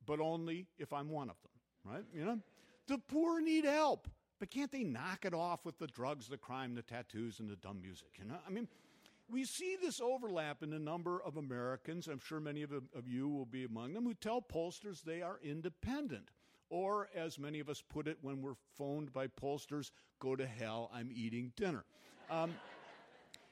but 0.05 0.19
only 0.19 0.67
if 0.77 0.91
I'm 0.93 1.09
one 1.09 1.29
of 1.29 1.35
them, 1.41 1.93
right? 1.93 2.05
You 2.13 2.25
know, 2.25 2.39
the 2.87 2.97
poor 2.97 3.41
need 3.41 3.65
help, 3.65 4.07
but 4.39 4.49
can't 4.49 4.71
they 4.71 4.83
knock 4.83 5.25
it 5.25 5.33
off 5.33 5.65
with 5.65 5.77
the 5.77 5.87
drugs, 5.87 6.27
the 6.27 6.37
crime, 6.37 6.75
the 6.75 6.81
tattoos, 6.81 7.39
and 7.39 7.49
the 7.49 7.55
dumb 7.55 7.81
music? 7.81 8.09
You 8.17 8.25
know, 8.25 8.37
I 8.45 8.49
mean, 8.49 8.67
we 9.29 9.45
see 9.45 9.77
this 9.81 10.01
overlap 10.01 10.63
in 10.63 10.73
a 10.73 10.79
number 10.79 11.21
of 11.21 11.37
Americans, 11.37 12.07
I'm 12.07 12.19
sure 12.19 12.39
many 12.39 12.61
of, 12.63 12.71
of 12.71 13.07
you 13.07 13.29
will 13.29 13.45
be 13.45 13.63
among 13.63 13.93
them, 13.93 14.03
who 14.03 14.13
tell 14.13 14.41
pollsters 14.41 15.01
they 15.01 15.21
are 15.21 15.39
independent. 15.43 16.29
Or, 16.69 17.09
as 17.15 17.37
many 17.37 17.59
of 17.59 17.69
us 17.69 17.83
put 17.87 18.07
it 18.07 18.17
when 18.21 18.41
we're 18.41 18.55
phoned 18.77 19.13
by 19.13 19.27
pollsters, 19.27 19.91
go 20.19 20.35
to 20.35 20.45
hell, 20.45 20.89
I'm 20.93 21.11
eating 21.13 21.51
dinner. 21.55 21.85
Um, 22.31 22.55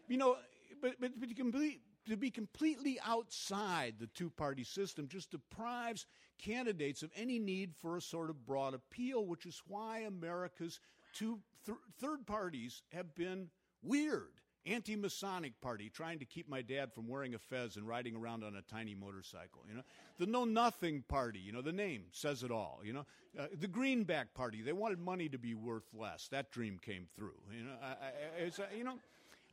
you 0.07 0.17
know, 0.17 0.37
but, 0.81 0.95
but, 0.99 1.11
but 1.19 1.29
to, 1.29 1.35
complete, 1.35 1.81
to 2.07 2.17
be 2.17 2.31
completely 2.31 2.99
outside 3.05 3.95
the 3.99 4.07
two 4.07 4.29
party 4.29 4.63
system 4.63 5.07
just 5.07 5.31
deprives 5.31 6.05
candidates 6.39 7.03
of 7.03 7.11
any 7.15 7.39
need 7.39 7.73
for 7.79 7.97
a 7.97 8.01
sort 8.01 8.29
of 8.29 8.45
broad 8.45 8.73
appeal, 8.73 9.25
which 9.25 9.45
is 9.45 9.61
why 9.67 9.99
America's 9.99 10.79
two 11.13 11.39
th- 11.65 11.77
third 11.99 12.25
parties 12.25 12.81
have 12.91 13.13
been 13.15 13.49
weird 13.83 14.41
anti 14.65 14.95
Masonic 14.95 15.59
party 15.61 15.89
trying 15.89 16.19
to 16.19 16.25
keep 16.25 16.47
my 16.49 16.61
dad 16.61 16.93
from 16.93 17.07
wearing 17.07 17.33
a 17.33 17.39
fez 17.39 17.77
and 17.77 17.87
riding 17.87 18.15
around 18.15 18.43
on 18.43 18.55
a 18.55 18.61
tiny 18.61 18.95
motorcycle. 18.95 19.63
You 19.67 19.75
know, 19.75 19.83
the 20.17 20.25
Know 20.25 20.45
Nothing 20.45 21.03
party. 21.07 21.39
You 21.39 21.51
know, 21.51 21.61
the 21.61 21.71
name 21.71 22.03
says 22.11 22.43
it 22.43 22.51
all. 22.51 22.81
You 22.83 22.93
know, 22.93 23.05
uh, 23.39 23.47
the 23.59 23.67
Greenback 23.67 24.33
party. 24.33 24.61
They 24.61 24.73
wanted 24.73 24.99
money 24.99 25.29
to 25.29 25.37
be 25.37 25.53
worth 25.53 25.87
less. 25.93 26.27
That 26.29 26.51
dream 26.51 26.79
came 26.79 27.07
through. 27.15 27.39
You 27.55 27.63
know, 27.63 27.75
I, 27.81 28.43
I, 28.43 28.47
uh, 28.47 28.65
you 28.77 28.83
know. 28.83 28.95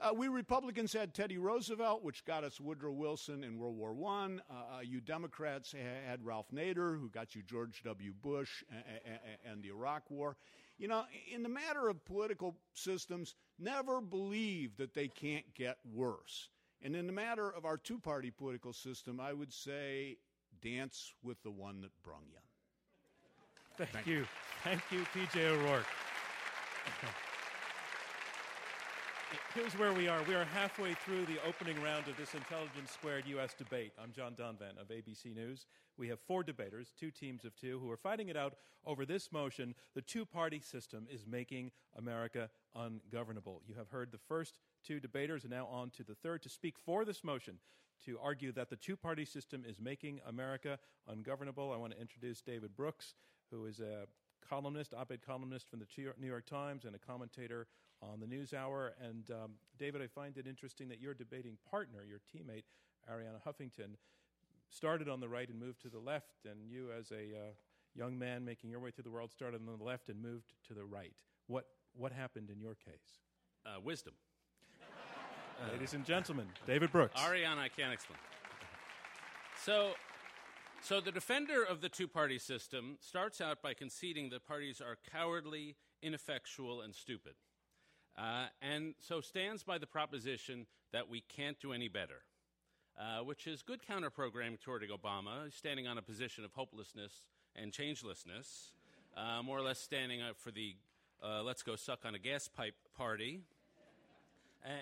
Uh, 0.00 0.12
we 0.14 0.28
Republicans 0.28 0.92
had 0.92 1.12
Teddy 1.12 1.38
Roosevelt, 1.38 2.04
which 2.04 2.24
got 2.24 2.44
us 2.44 2.60
Woodrow 2.60 2.92
Wilson 2.92 3.42
in 3.42 3.58
World 3.58 3.76
War 3.76 3.96
I. 4.06 4.24
Uh, 4.26 4.28
uh, 4.28 4.80
you 4.80 5.00
Democrats 5.00 5.74
had 6.06 6.24
Ralph 6.24 6.46
Nader, 6.54 6.98
who 6.98 7.08
got 7.08 7.34
you 7.34 7.42
George 7.42 7.82
W. 7.84 8.12
Bush 8.22 8.62
and, 8.70 9.18
and 9.50 9.62
the 9.62 9.70
Iraq 9.70 10.08
War. 10.08 10.36
You 10.78 10.86
know, 10.86 11.02
in 11.34 11.42
the 11.42 11.48
matter 11.48 11.88
of 11.88 12.04
political 12.04 12.56
systems, 12.74 13.34
never 13.58 14.00
believe 14.00 14.76
that 14.76 14.94
they 14.94 15.08
can't 15.08 15.52
get 15.54 15.78
worse. 15.92 16.48
And 16.80 16.94
in 16.94 17.08
the 17.08 17.12
matter 17.12 17.50
of 17.50 17.64
our 17.64 17.76
two 17.76 17.98
party 17.98 18.30
political 18.30 18.72
system, 18.72 19.18
I 19.18 19.32
would 19.32 19.52
say 19.52 20.18
dance 20.62 21.12
with 21.24 21.42
the 21.42 21.50
one 21.50 21.80
that 21.80 21.90
brung 22.04 22.22
you. 22.30 22.38
Thank, 23.76 23.90
Thank 23.90 24.06
you. 24.06 24.18
you. 24.18 24.26
Thank 24.62 24.82
you, 24.92 25.04
PJ 25.12 25.44
O'Rourke. 25.44 25.86
Here's 29.54 29.78
where 29.78 29.92
we 29.92 30.08
are. 30.08 30.22
We 30.26 30.34
are 30.34 30.44
halfway 30.44 30.94
through 30.94 31.26
the 31.26 31.36
opening 31.46 31.82
round 31.82 32.08
of 32.08 32.16
this 32.16 32.32
Intelligence 32.32 32.90
Squared 32.90 33.24
U.S. 33.26 33.52
debate. 33.52 33.92
I'm 34.02 34.10
John 34.10 34.32
Donvan 34.34 34.80
of 34.80 34.88
ABC 34.88 35.34
News. 35.34 35.66
We 35.98 36.08
have 36.08 36.18
four 36.20 36.42
debaters, 36.42 36.92
two 36.98 37.10
teams 37.10 37.44
of 37.44 37.54
two, 37.54 37.78
who 37.78 37.90
are 37.90 37.98
fighting 37.98 38.28
it 38.28 38.38
out 38.38 38.54
over 38.86 39.04
this 39.04 39.30
motion 39.30 39.74
the 39.94 40.00
two 40.00 40.24
party 40.24 40.60
system 40.60 41.06
is 41.10 41.26
making 41.26 41.72
America 41.98 42.48
ungovernable. 42.74 43.60
You 43.66 43.74
have 43.74 43.90
heard 43.90 44.12
the 44.12 44.18
first 44.28 44.60
two 44.82 44.98
debaters, 44.98 45.42
and 45.44 45.50
now 45.50 45.66
on 45.66 45.90
to 45.90 46.04
the 46.04 46.14
third 46.14 46.42
to 46.44 46.48
speak 46.48 46.76
for 46.78 47.04
this 47.04 47.22
motion. 47.22 47.58
To 48.06 48.18
argue 48.22 48.52
that 48.52 48.70
the 48.70 48.76
two 48.76 48.96
party 48.96 49.26
system 49.26 49.62
is 49.68 49.78
making 49.78 50.20
America 50.26 50.78
ungovernable, 51.06 51.70
I 51.70 51.76
want 51.76 51.92
to 51.92 52.00
introduce 52.00 52.40
David 52.40 52.74
Brooks, 52.74 53.14
who 53.50 53.66
is 53.66 53.80
a 53.80 54.06
columnist, 54.48 54.94
op 54.94 55.12
ed 55.12 55.20
columnist 55.20 55.68
from 55.68 55.80
the 55.80 55.86
New 56.18 56.28
York 56.28 56.46
Times, 56.46 56.84
and 56.86 56.94
a 56.94 56.98
commentator 56.98 57.66
on 58.02 58.20
the 58.20 58.26
NewsHour. 58.26 58.90
And 59.02 59.30
um, 59.30 59.52
David, 59.78 60.02
I 60.02 60.06
find 60.06 60.36
it 60.36 60.46
interesting 60.46 60.88
that 60.88 61.00
your 61.00 61.14
debating 61.14 61.58
partner, 61.70 62.00
your 62.08 62.20
teammate, 62.20 62.64
Arianna 63.10 63.40
Huffington, 63.46 63.96
started 64.70 65.08
on 65.08 65.20
the 65.20 65.28
right 65.28 65.48
and 65.48 65.58
moved 65.58 65.80
to 65.82 65.88
the 65.88 65.98
left, 65.98 66.44
and 66.44 66.70
you, 66.70 66.88
as 66.96 67.10
a 67.10 67.36
uh, 67.36 67.50
young 67.94 68.18
man 68.18 68.44
making 68.44 68.70
your 68.70 68.80
way 68.80 68.90
through 68.90 69.04
the 69.04 69.10
world, 69.10 69.30
started 69.30 69.60
on 69.66 69.78
the 69.78 69.84
left 69.84 70.08
and 70.08 70.20
moved 70.20 70.52
to 70.66 70.74
the 70.74 70.84
right. 70.84 71.14
What, 71.46 71.66
what 71.94 72.12
happened 72.12 72.50
in 72.50 72.60
your 72.60 72.74
case? 72.74 73.20
Uh, 73.64 73.80
wisdom. 73.82 74.14
Ladies 75.72 75.94
and 75.94 76.04
gentlemen, 76.04 76.46
David 76.66 76.92
Brooks. 76.92 77.20
Arianna, 77.20 77.58
I 77.58 77.68
can't 77.68 77.92
explain. 77.92 78.18
So, 79.64 79.92
so 80.82 81.00
the 81.00 81.10
defender 81.10 81.64
of 81.64 81.80
the 81.80 81.88
two 81.88 82.06
party 82.06 82.38
system 82.38 82.96
starts 83.00 83.40
out 83.40 83.60
by 83.62 83.74
conceding 83.74 84.28
that 84.30 84.46
parties 84.46 84.80
are 84.80 84.96
cowardly, 85.10 85.76
ineffectual, 86.02 86.80
and 86.80 86.94
stupid. 86.94 87.34
Uh, 88.18 88.46
and 88.60 88.94
so 89.00 89.20
stands 89.20 89.62
by 89.62 89.78
the 89.78 89.86
proposition 89.86 90.66
that 90.92 91.08
we 91.08 91.20
can't 91.20 91.60
do 91.60 91.72
any 91.72 91.86
better, 91.86 92.22
uh, 92.98 93.22
which 93.22 93.46
is 93.46 93.62
good 93.62 93.86
counter 93.86 94.10
programming 94.10 94.58
toward 94.58 94.82
Obama, 94.82 95.52
standing 95.56 95.86
on 95.86 95.98
a 95.98 96.02
position 96.02 96.44
of 96.44 96.52
hopelessness 96.52 97.12
and 97.54 97.70
changelessness, 97.70 98.72
uh, 99.16 99.40
more 99.42 99.58
or 99.58 99.62
less 99.62 99.78
standing 99.78 100.20
up 100.20 100.36
for 100.36 100.50
the 100.50 100.74
uh, 101.22 101.42
let's 101.42 101.62
go 101.62 101.76
suck 101.76 102.00
on 102.04 102.14
a 102.14 102.18
gas 102.18 102.48
pipe 102.48 102.74
party. 102.96 103.40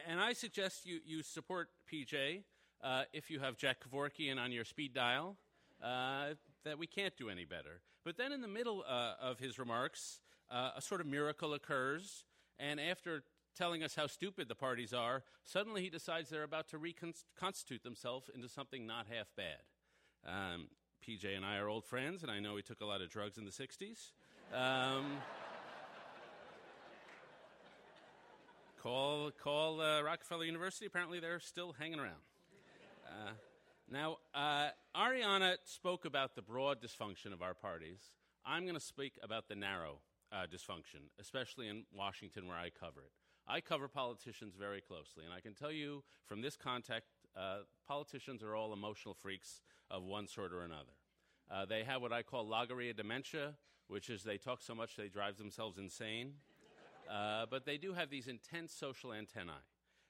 and 0.06 0.20
I 0.20 0.32
suggest 0.32 0.86
you, 0.86 1.00
you 1.06 1.22
support 1.22 1.68
PJ 1.90 2.42
uh, 2.82 3.04
if 3.12 3.30
you 3.30 3.40
have 3.40 3.56
Jack 3.56 3.78
Kevorkian 3.80 4.38
on 4.38 4.52
your 4.52 4.64
speed 4.64 4.94
dial. 4.94 5.36
Uh, 5.82 6.34
that 6.64 6.78
we 6.78 6.86
can't 6.86 7.14
do 7.18 7.28
any 7.28 7.44
better. 7.44 7.80
But 8.02 8.16
then 8.16 8.32
in 8.32 8.40
the 8.40 8.48
middle 8.48 8.82
of 8.88 9.38
his 9.38 9.58
remarks, 9.58 10.20
a 10.50 10.80
sort 10.80 11.00
of 11.00 11.06
miracle 11.06 11.54
occurs 11.54 12.24
and 12.58 12.80
after 12.80 13.22
telling 13.56 13.82
us 13.82 13.94
how 13.94 14.06
stupid 14.06 14.48
the 14.48 14.54
parties 14.54 14.92
are, 14.92 15.22
suddenly 15.44 15.82
he 15.82 15.90
decides 15.90 16.30
they're 16.30 16.42
about 16.42 16.68
to 16.68 16.78
reconstitute 16.78 17.82
themselves 17.82 18.30
into 18.34 18.48
something 18.48 18.86
not 18.86 19.06
half 19.06 19.28
bad. 19.36 19.62
Um, 20.26 20.68
PJ 21.06 21.36
and 21.36 21.44
I 21.44 21.56
are 21.58 21.68
old 21.68 21.84
friends, 21.84 22.22
and 22.22 22.30
I 22.30 22.40
know 22.40 22.56
he 22.56 22.62
took 22.62 22.80
a 22.80 22.84
lot 22.84 23.00
of 23.00 23.08
drugs 23.08 23.38
in 23.38 23.44
the 23.44 23.50
60s. 23.50 24.10
Um, 24.52 25.18
call 28.82 29.30
call 29.42 29.80
uh, 29.80 30.02
Rockefeller 30.02 30.44
University. 30.44 30.86
Apparently, 30.86 31.20
they're 31.20 31.40
still 31.40 31.74
hanging 31.78 31.98
around. 31.98 32.22
Uh, 33.06 33.32
now, 33.90 34.18
uh, 34.34 34.68
Arianna 34.96 35.56
spoke 35.64 36.04
about 36.04 36.34
the 36.34 36.42
broad 36.42 36.78
dysfunction 36.82 37.32
of 37.32 37.40
our 37.40 37.54
parties. 37.54 38.00
I'm 38.44 38.62
going 38.62 38.74
to 38.74 38.80
speak 38.80 39.18
about 39.22 39.48
the 39.48 39.54
narrow 39.54 39.98
uh, 40.32 40.46
dysfunction, 40.46 41.08
especially 41.20 41.68
in 41.68 41.84
Washington 41.92 42.46
where 42.46 42.56
I 42.56 42.70
cover 42.70 43.00
it. 43.00 43.12
I 43.48 43.60
cover 43.60 43.86
politicians 43.86 44.54
very 44.58 44.80
closely, 44.80 45.24
and 45.24 45.32
I 45.32 45.40
can 45.40 45.54
tell 45.54 45.70
you 45.70 46.02
from 46.26 46.42
this 46.42 46.56
contact, 46.56 47.06
uh, 47.36 47.58
politicians 47.86 48.42
are 48.42 48.56
all 48.56 48.72
emotional 48.72 49.14
freaks 49.14 49.62
of 49.90 50.02
one 50.02 50.26
sort 50.26 50.52
or 50.52 50.62
another. 50.62 50.96
Uh, 51.50 51.64
they 51.64 51.84
have 51.84 52.02
what 52.02 52.12
I 52.12 52.22
call 52.22 52.46
logorrhea 52.46 52.92
dementia, 52.92 53.54
which 53.86 54.10
is 54.10 54.24
they 54.24 54.36
talk 54.36 54.62
so 54.62 54.74
much 54.74 54.96
they 54.96 55.08
drive 55.08 55.36
themselves 55.36 55.78
insane. 55.78 56.32
Uh, 57.08 57.46
but 57.48 57.64
they 57.64 57.76
do 57.76 57.92
have 57.92 58.10
these 58.10 58.26
intense 58.26 58.72
social 58.72 59.12
antennae. 59.12 59.52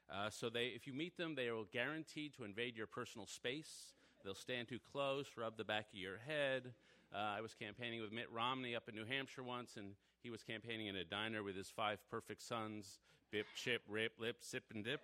Uh, 0.09 0.29
so 0.29 0.49
they, 0.49 0.67
if 0.67 0.87
you 0.87 0.93
meet 0.93 1.17
them, 1.17 1.35
they 1.35 1.47
are 1.47 1.63
guaranteed 1.71 2.33
to 2.33 2.43
invade 2.43 2.75
your 2.75 2.87
personal 2.87 3.27
space. 3.27 3.93
They'll 4.23 4.33
stand 4.35 4.67
too 4.67 4.79
close, 4.91 5.27
rub 5.37 5.57
the 5.57 5.63
back 5.63 5.87
of 5.93 5.99
your 5.99 6.17
head. 6.25 6.73
Uh, 7.13 7.35
I 7.37 7.41
was 7.41 7.53
campaigning 7.53 8.01
with 8.01 8.11
Mitt 8.11 8.31
Romney 8.31 8.75
up 8.75 8.89
in 8.89 8.95
New 8.95 9.05
Hampshire 9.05 9.43
once, 9.43 9.77
and 9.77 9.91
he 10.27 10.31
was 10.31 10.43
campaigning 10.43 10.87
in 10.87 10.97
a 10.97 11.05
diner 11.05 11.41
with 11.41 11.55
his 11.55 11.69
five 11.69 11.99
perfect 12.11 12.41
sons 12.41 12.99
Bip, 13.31 13.45
Chip, 13.55 13.81
Rip, 13.87 14.11
Lip, 14.19 14.35
Sip, 14.41 14.63
and 14.73 14.83
Dip. 14.83 14.99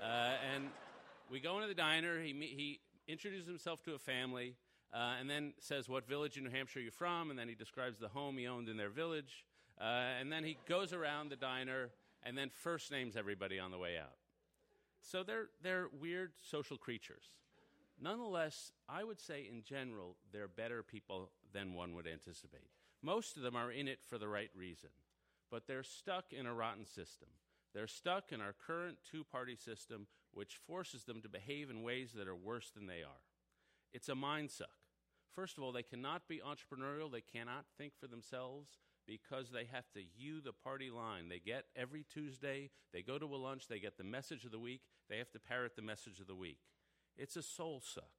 Uh, 0.00 0.34
and 0.54 0.68
we 1.28 1.40
go 1.40 1.56
into 1.56 1.66
the 1.66 1.74
diner. 1.74 2.22
He, 2.22 2.32
he 2.32 2.80
introduces 3.08 3.48
himself 3.48 3.82
to 3.84 3.94
a 3.94 3.98
family 3.98 4.54
uh, 4.94 5.14
and 5.18 5.28
then 5.28 5.52
says, 5.58 5.88
What 5.88 6.06
village 6.06 6.36
in 6.36 6.44
New 6.44 6.50
Hampshire 6.50 6.78
are 6.78 6.82
you 6.82 6.92
from? 6.92 7.30
And 7.30 7.36
then 7.36 7.48
he 7.48 7.56
describes 7.56 7.98
the 7.98 8.06
home 8.06 8.38
he 8.38 8.46
owned 8.46 8.68
in 8.68 8.76
their 8.76 8.88
village. 8.88 9.44
Uh, 9.80 9.84
and 10.20 10.30
then 10.30 10.44
he 10.44 10.56
goes 10.68 10.92
around 10.92 11.30
the 11.30 11.36
diner 11.36 11.90
and 12.22 12.38
then 12.38 12.48
first 12.48 12.92
names 12.92 13.16
everybody 13.16 13.58
on 13.58 13.72
the 13.72 13.78
way 13.78 13.98
out. 13.98 14.14
So 15.00 15.24
they're, 15.24 15.48
they're 15.60 15.88
weird 16.00 16.34
social 16.48 16.78
creatures. 16.78 17.24
Nonetheless, 18.00 18.70
I 18.88 19.02
would 19.02 19.18
say 19.18 19.48
in 19.50 19.64
general, 19.64 20.14
they're 20.32 20.46
better 20.46 20.84
people 20.84 21.30
than 21.52 21.74
one 21.74 21.94
would 21.96 22.06
anticipate. 22.06 22.70
Most 23.02 23.36
of 23.36 23.42
them 23.42 23.56
are 23.56 23.70
in 23.70 23.88
it 23.88 24.00
for 24.08 24.18
the 24.18 24.28
right 24.28 24.50
reason, 24.56 24.90
but 25.50 25.66
they're 25.66 25.82
stuck 25.82 26.32
in 26.32 26.46
a 26.46 26.54
rotten 26.54 26.84
system. 26.84 27.28
They're 27.74 27.86
stuck 27.86 28.32
in 28.32 28.40
our 28.40 28.54
current 28.66 28.98
two 29.10 29.24
party 29.24 29.56
system, 29.56 30.06
which 30.32 30.58
forces 30.66 31.04
them 31.04 31.20
to 31.22 31.28
behave 31.28 31.70
in 31.70 31.82
ways 31.82 32.12
that 32.16 32.28
are 32.28 32.34
worse 32.34 32.70
than 32.70 32.86
they 32.86 33.02
are. 33.02 33.22
It's 33.92 34.08
a 34.08 34.14
mind 34.14 34.50
suck. 34.50 34.68
First 35.34 35.56
of 35.56 35.64
all, 35.64 35.72
they 35.72 35.82
cannot 35.82 36.26
be 36.28 36.40
entrepreneurial, 36.40 37.12
they 37.12 37.20
cannot 37.20 37.66
think 37.76 37.92
for 38.00 38.08
themselves 38.08 38.78
because 39.06 39.50
they 39.50 39.64
have 39.72 39.90
to 39.94 40.00
hew 40.00 40.40
the 40.40 40.52
party 40.52 40.90
line. 40.90 41.28
They 41.28 41.38
get 41.38 41.64
every 41.76 42.04
Tuesday, 42.04 42.70
they 42.92 43.02
go 43.02 43.18
to 43.18 43.34
a 43.34 43.36
lunch, 43.36 43.68
they 43.68 43.78
get 43.78 43.96
the 43.96 44.04
message 44.04 44.44
of 44.44 44.50
the 44.50 44.58
week, 44.58 44.82
they 45.08 45.18
have 45.18 45.30
to 45.30 45.38
parrot 45.38 45.76
the 45.76 45.82
message 45.82 46.20
of 46.20 46.26
the 46.26 46.34
week. 46.34 46.58
It's 47.16 47.36
a 47.36 47.42
soul 47.42 47.80
suck. 47.84 48.17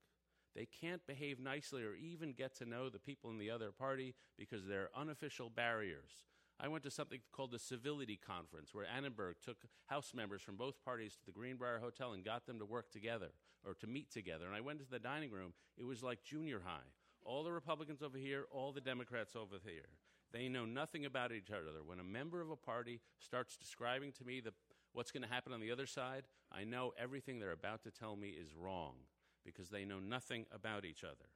They 0.55 0.65
can't 0.65 1.05
behave 1.05 1.39
nicely 1.39 1.83
or 1.83 1.95
even 1.95 2.33
get 2.33 2.55
to 2.57 2.65
know 2.65 2.89
the 2.89 2.99
people 2.99 3.29
in 3.29 3.37
the 3.37 3.51
other 3.51 3.71
party 3.71 4.15
because 4.37 4.65
there 4.65 4.83
are 4.83 5.01
unofficial 5.01 5.49
barriers. 5.49 6.25
I 6.59 6.67
went 6.67 6.83
to 6.83 6.91
something 6.91 7.19
called 7.31 7.51
the 7.51 7.59
Civility 7.59 8.17
Conference, 8.17 8.73
where 8.73 8.85
Annenberg 8.85 9.35
took 9.43 9.57
House 9.85 10.13
members 10.13 10.41
from 10.41 10.57
both 10.57 10.83
parties 10.83 11.15
to 11.15 11.25
the 11.25 11.31
Greenbrier 11.31 11.79
Hotel 11.79 12.11
and 12.11 12.25
got 12.25 12.45
them 12.45 12.59
to 12.59 12.65
work 12.65 12.91
together 12.91 13.29
or 13.65 13.73
to 13.75 13.87
meet 13.87 14.11
together. 14.11 14.45
And 14.45 14.55
I 14.55 14.61
went 14.61 14.79
into 14.79 14.91
the 14.91 14.99
dining 14.99 15.31
room. 15.31 15.53
It 15.77 15.85
was 15.85 16.03
like 16.03 16.23
junior 16.23 16.61
high. 16.65 16.87
All 17.23 17.43
the 17.43 17.51
Republicans 17.51 18.01
over 18.01 18.17
here, 18.17 18.45
all 18.51 18.73
the 18.73 18.81
Democrats 18.81 19.35
over 19.35 19.55
here. 19.63 19.87
They 20.33 20.49
know 20.49 20.65
nothing 20.65 21.05
about 21.05 21.31
each 21.31 21.49
other. 21.49 21.81
When 21.85 21.99
a 21.99 22.03
member 22.03 22.41
of 22.41 22.49
a 22.49 22.55
party 22.55 22.99
starts 23.19 23.55
describing 23.55 24.11
to 24.13 24.25
me 24.25 24.41
the, 24.41 24.53
what's 24.93 25.11
going 25.11 25.23
to 25.23 25.29
happen 25.29 25.53
on 25.53 25.61
the 25.61 25.71
other 25.71 25.87
side, 25.87 26.23
I 26.51 26.65
know 26.65 26.91
everything 27.01 27.39
they're 27.39 27.51
about 27.51 27.83
to 27.83 27.91
tell 27.91 28.15
me 28.15 28.29
is 28.29 28.53
wrong 28.53 28.95
because 29.45 29.69
they 29.69 29.85
know 29.85 29.99
nothing 29.99 30.45
about 30.53 30.85
each 30.85 31.03
other. 31.03 31.29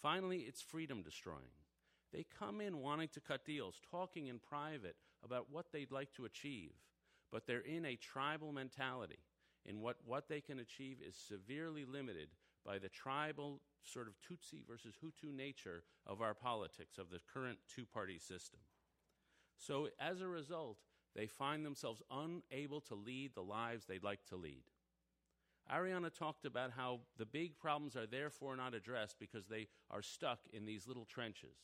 Finally, 0.00 0.40
it's 0.40 0.60
freedom 0.60 1.02
destroying. 1.02 1.54
They 2.12 2.24
come 2.38 2.60
in 2.60 2.78
wanting 2.78 3.08
to 3.08 3.20
cut 3.20 3.44
deals, 3.44 3.80
talking 3.90 4.28
in 4.28 4.38
private 4.38 4.96
about 5.24 5.46
what 5.50 5.72
they'd 5.72 5.92
like 5.92 6.12
to 6.14 6.24
achieve, 6.24 6.72
but 7.32 7.46
they're 7.46 7.60
in 7.60 7.84
a 7.84 7.96
tribal 7.96 8.52
mentality. 8.52 9.18
In 9.64 9.80
what, 9.80 9.96
what 10.04 10.28
they 10.28 10.40
can 10.40 10.60
achieve 10.60 10.98
is 11.06 11.16
severely 11.16 11.84
limited 11.84 12.28
by 12.64 12.78
the 12.78 12.88
tribal 12.88 13.60
sort 13.82 14.06
of 14.06 14.14
Tutsi 14.20 14.66
versus 14.66 14.94
Hutu 15.02 15.34
nature 15.34 15.82
of 16.06 16.20
our 16.20 16.34
politics, 16.34 16.98
of 16.98 17.10
the 17.10 17.20
current 17.32 17.58
two 17.74 17.84
party 17.84 18.18
system. 18.18 18.60
So, 19.58 19.88
as 19.98 20.20
a 20.20 20.28
result, 20.28 20.78
they 21.14 21.26
find 21.26 21.64
themselves 21.64 22.02
unable 22.10 22.80
to 22.82 22.94
lead 22.94 23.34
the 23.34 23.42
lives 23.42 23.86
they'd 23.86 24.04
like 24.04 24.24
to 24.26 24.36
lead. 24.36 24.64
Arianna 25.72 26.14
talked 26.16 26.46
about 26.46 26.70
how 26.76 27.00
the 27.18 27.26
big 27.26 27.58
problems 27.58 27.96
are 27.96 28.06
therefore 28.06 28.56
not 28.56 28.74
addressed 28.74 29.18
because 29.18 29.46
they 29.46 29.66
are 29.90 30.02
stuck 30.02 30.40
in 30.52 30.64
these 30.64 30.86
little 30.86 31.04
trenches. 31.04 31.56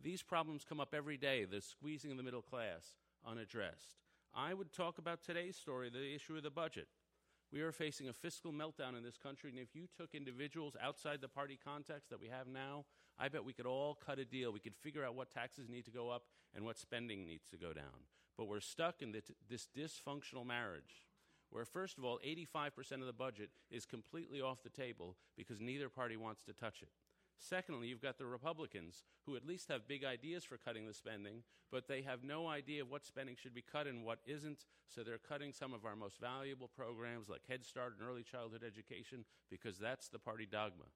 These 0.00 0.22
problems 0.22 0.64
come 0.68 0.78
up 0.78 0.94
every 0.94 1.16
day, 1.16 1.44
the 1.44 1.60
squeezing 1.60 2.10
of 2.10 2.16
the 2.16 2.22
middle 2.22 2.42
class, 2.42 2.96
unaddressed. 3.26 3.96
I 4.34 4.54
would 4.54 4.72
talk 4.72 4.98
about 4.98 5.22
today's 5.22 5.56
story, 5.56 5.90
the 5.90 6.14
issue 6.14 6.36
of 6.36 6.42
the 6.42 6.50
budget. 6.50 6.88
We 7.50 7.62
are 7.62 7.72
facing 7.72 8.08
a 8.08 8.12
fiscal 8.12 8.52
meltdown 8.52 8.96
in 8.96 9.02
this 9.02 9.16
country, 9.16 9.50
and 9.50 9.58
if 9.58 9.74
you 9.74 9.86
took 9.96 10.14
individuals 10.14 10.76
outside 10.82 11.22
the 11.22 11.28
party 11.28 11.58
context 11.62 12.10
that 12.10 12.20
we 12.20 12.28
have 12.28 12.46
now, 12.46 12.84
I 13.18 13.28
bet 13.28 13.44
we 13.44 13.54
could 13.54 13.66
all 13.66 13.94
cut 13.94 14.18
a 14.18 14.24
deal. 14.24 14.52
We 14.52 14.60
could 14.60 14.76
figure 14.76 15.04
out 15.04 15.14
what 15.14 15.30
taxes 15.30 15.68
need 15.68 15.86
to 15.86 15.90
go 15.90 16.10
up 16.10 16.24
and 16.54 16.64
what 16.64 16.78
spending 16.78 17.24
needs 17.24 17.46
to 17.48 17.56
go 17.56 17.72
down. 17.72 18.04
But 18.36 18.48
we're 18.48 18.60
stuck 18.60 19.00
in 19.00 19.12
this 19.12 19.68
dysfunctional 19.76 20.46
marriage 20.46 21.07
where, 21.50 21.64
first 21.64 21.98
of 21.98 22.04
all, 22.04 22.18
85% 22.26 22.92
of 22.92 23.06
the 23.06 23.12
budget 23.12 23.50
is 23.70 23.86
completely 23.86 24.40
off 24.40 24.62
the 24.62 24.68
table 24.68 25.16
because 25.36 25.60
neither 25.60 25.88
party 25.88 26.16
wants 26.16 26.42
to 26.44 26.52
touch 26.52 26.82
it. 26.82 26.90
Secondly, 27.38 27.86
you've 27.86 28.02
got 28.02 28.18
the 28.18 28.26
Republicans 28.26 29.04
who 29.24 29.36
at 29.36 29.46
least 29.46 29.68
have 29.68 29.86
big 29.86 30.04
ideas 30.04 30.42
for 30.44 30.56
cutting 30.56 30.86
the 30.86 30.94
spending, 30.94 31.42
but 31.70 31.86
they 31.86 32.02
have 32.02 32.24
no 32.24 32.48
idea 32.48 32.82
of 32.82 32.90
what 32.90 33.06
spending 33.06 33.36
should 33.40 33.54
be 33.54 33.62
cut 33.62 33.86
and 33.86 34.04
what 34.04 34.18
isn't, 34.26 34.66
so 34.88 35.02
they're 35.02 35.18
cutting 35.18 35.52
some 35.52 35.72
of 35.72 35.84
our 35.84 35.94
most 35.94 36.18
valuable 36.20 36.68
programs 36.68 37.28
like 37.28 37.46
Head 37.48 37.64
Start 37.64 37.94
and 37.98 38.08
early 38.08 38.24
childhood 38.24 38.64
education 38.66 39.24
because 39.50 39.78
that's 39.78 40.08
the 40.08 40.18
party 40.18 40.46
dogma. 40.50 40.86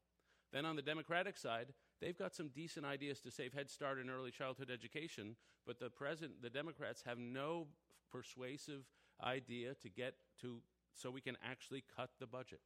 Then 0.52 0.66
on 0.66 0.76
the 0.76 0.82
Democratic 0.82 1.36
side, 1.36 1.68
they've 2.00 2.18
got 2.18 2.34
some 2.34 2.48
decent 2.48 2.84
ideas 2.84 3.20
to 3.20 3.30
save 3.30 3.54
Head 3.54 3.70
Start 3.70 3.98
and 3.98 4.10
early 4.10 4.32
childhood 4.32 4.70
education, 4.70 5.36
but 5.64 5.78
the 5.78 5.90
present 5.90 6.42
the 6.42 6.50
Democrats 6.50 7.04
have 7.06 7.18
no 7.18 7.68
persuasive 8.10 8.84
idea 9.22 9.74
to 9.82 9.88
get 9.88 10.14
to 10.40 10.60
so 10.94 11.10
we 11.10 11.20
can 11.20 11.36
actually 11.44 11.84
cut 11.96 12.10
the 12.20 12.26
budget 12.26 12.60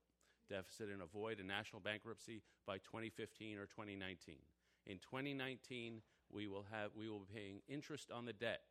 deficit 0.48 0.88
and 0.90 1.02
avoid 1.02 1.40
a 1.40 1.44
national 1.44 1.80
bankruptcy 1.80 2.42
by 2.66 2.78
2015 2.78 3.58
or 3.58 3.66
2019. 3.66 4.36
In 4.86 4.98
2019, 4.98 6.00
we 6.30 6.46
will, 6.46 6.64
have, 6.70 6.90
we 6.96 7.08
will 7.08 7.20
be 7.20 7.34
paying 7.34 7.60
interest 7.68 8.10
on 8.10 8.24
the 8.24 8.32
debt 8.32 8.62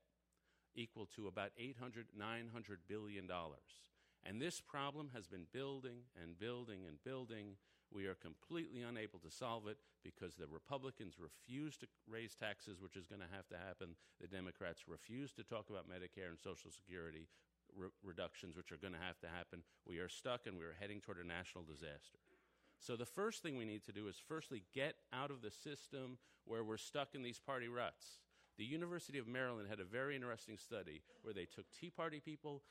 equal 0.76 1.08
to 1.15 1.28
about 1.28 1.52
800, 1.58 2.08
900 2.17 2.80
billion 2.88 3.28
dollars. 3.28 3.84
And 4.24 4.41
this 4.41 4.60
problem 4.60 5.12
has 5.13 5.28
been 5.28 5.45
building 5.54 6.00
and 6.21 6.38
building 6.39 6.82
and 6.88 6.98
building. 7.04 7.56
We 7.93 8.08
are 8.08 8.15
completely 8.15 8.82
unable 8.82 9.19
to 9.19 9.30
solve 9.30 9.67
it 9.67 9.78
because 10.04 10.36
the 10.36 10.48
Republicans 10.48 11.15
refuse 11.19 11.78
to 11.78 11.88
raise 12.10 12.36
taxes, 12.36 12.82
which 12.82 12.95
is 12.95 13.06
going 13.06 13.21
to 13.21 13.36
have 13.36 13.48
to 13.50 13.58
happen. 13.58 13.95
The 14.19 14.28
Democrats 14.28 14.84
refuse 14.88 15.32
to 15.34 15.43
talk 15.43 15.69
about 15.69 15.88
Medicare 15.88 16.30
and 16.30 16.39
Social 16.39 16.71
Security 16.71 17.28
re- 17.77 17.89
reductions, 18.03 18.55
which 18.55 18.71
are 18.71 18.77
going 18.77 18.93
to 18.93 18.99
have 18.99 19.19
to 19.19 19.27
happen. 19.27 19.63
We 19.88 19.99
are 19.99 20.09
stuck 20.09 20.47
and 20.47 20.57
we 20.57 20.65
are 20.65 20.75
heading 20.79 21.01
toward 21.01 21.17
a 21.17 21.27
national 21.27 21.63
disaster. 21.63 22.19
So, 22.79 22.95
the 22.95 23.05
first 23.05 23.41
thing 23.41 23.57
we 23.57 23.65
need 23.65 23.83
to 23.85 23.91
do 23.91 24.07
is 24.07 24.15
firstly 24.27 24.63
get 24.73 24.95
out 25.13 25.31
of 25.31 25.41
the 25.41 25.51
system 25.51 26.17
where 26.45 26.63
we're 26.63 26.77
stuck 26.77 27.15
in 27.15 27.23
these 27.23 27.39
party 27.39 27.67
ruts. 27.67 28.19
The 28.57 28.65
University 28.65 29.17
of 29.17 29.27
Maryland 29.27 29.67
had 29.69 29.79
a 29.79 29.85
very 29.85 30.15
interesting 30.15 30.57
study 30.57 31.01
where 31.21 31.33
they 31.33 31.45
took 31.45 31.65
Tea 31.71 31.89
Party 31.89 32.19
people, 32.19 32.61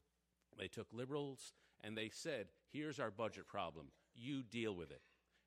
they 0.59 0.69
took 0.69 0.87
liberals, 0.93 1.53
and 1.83 1.97
they 1.97 2.11
said, 2.13 2.47
Here's 2.73 3.01
our 3.01 3.11
budget 3.11 3.49
problem. 3.49 3.89
You 4.15 4.43
deal 4.43 4.75
with 4.75 4.91
it. 4.91 5.01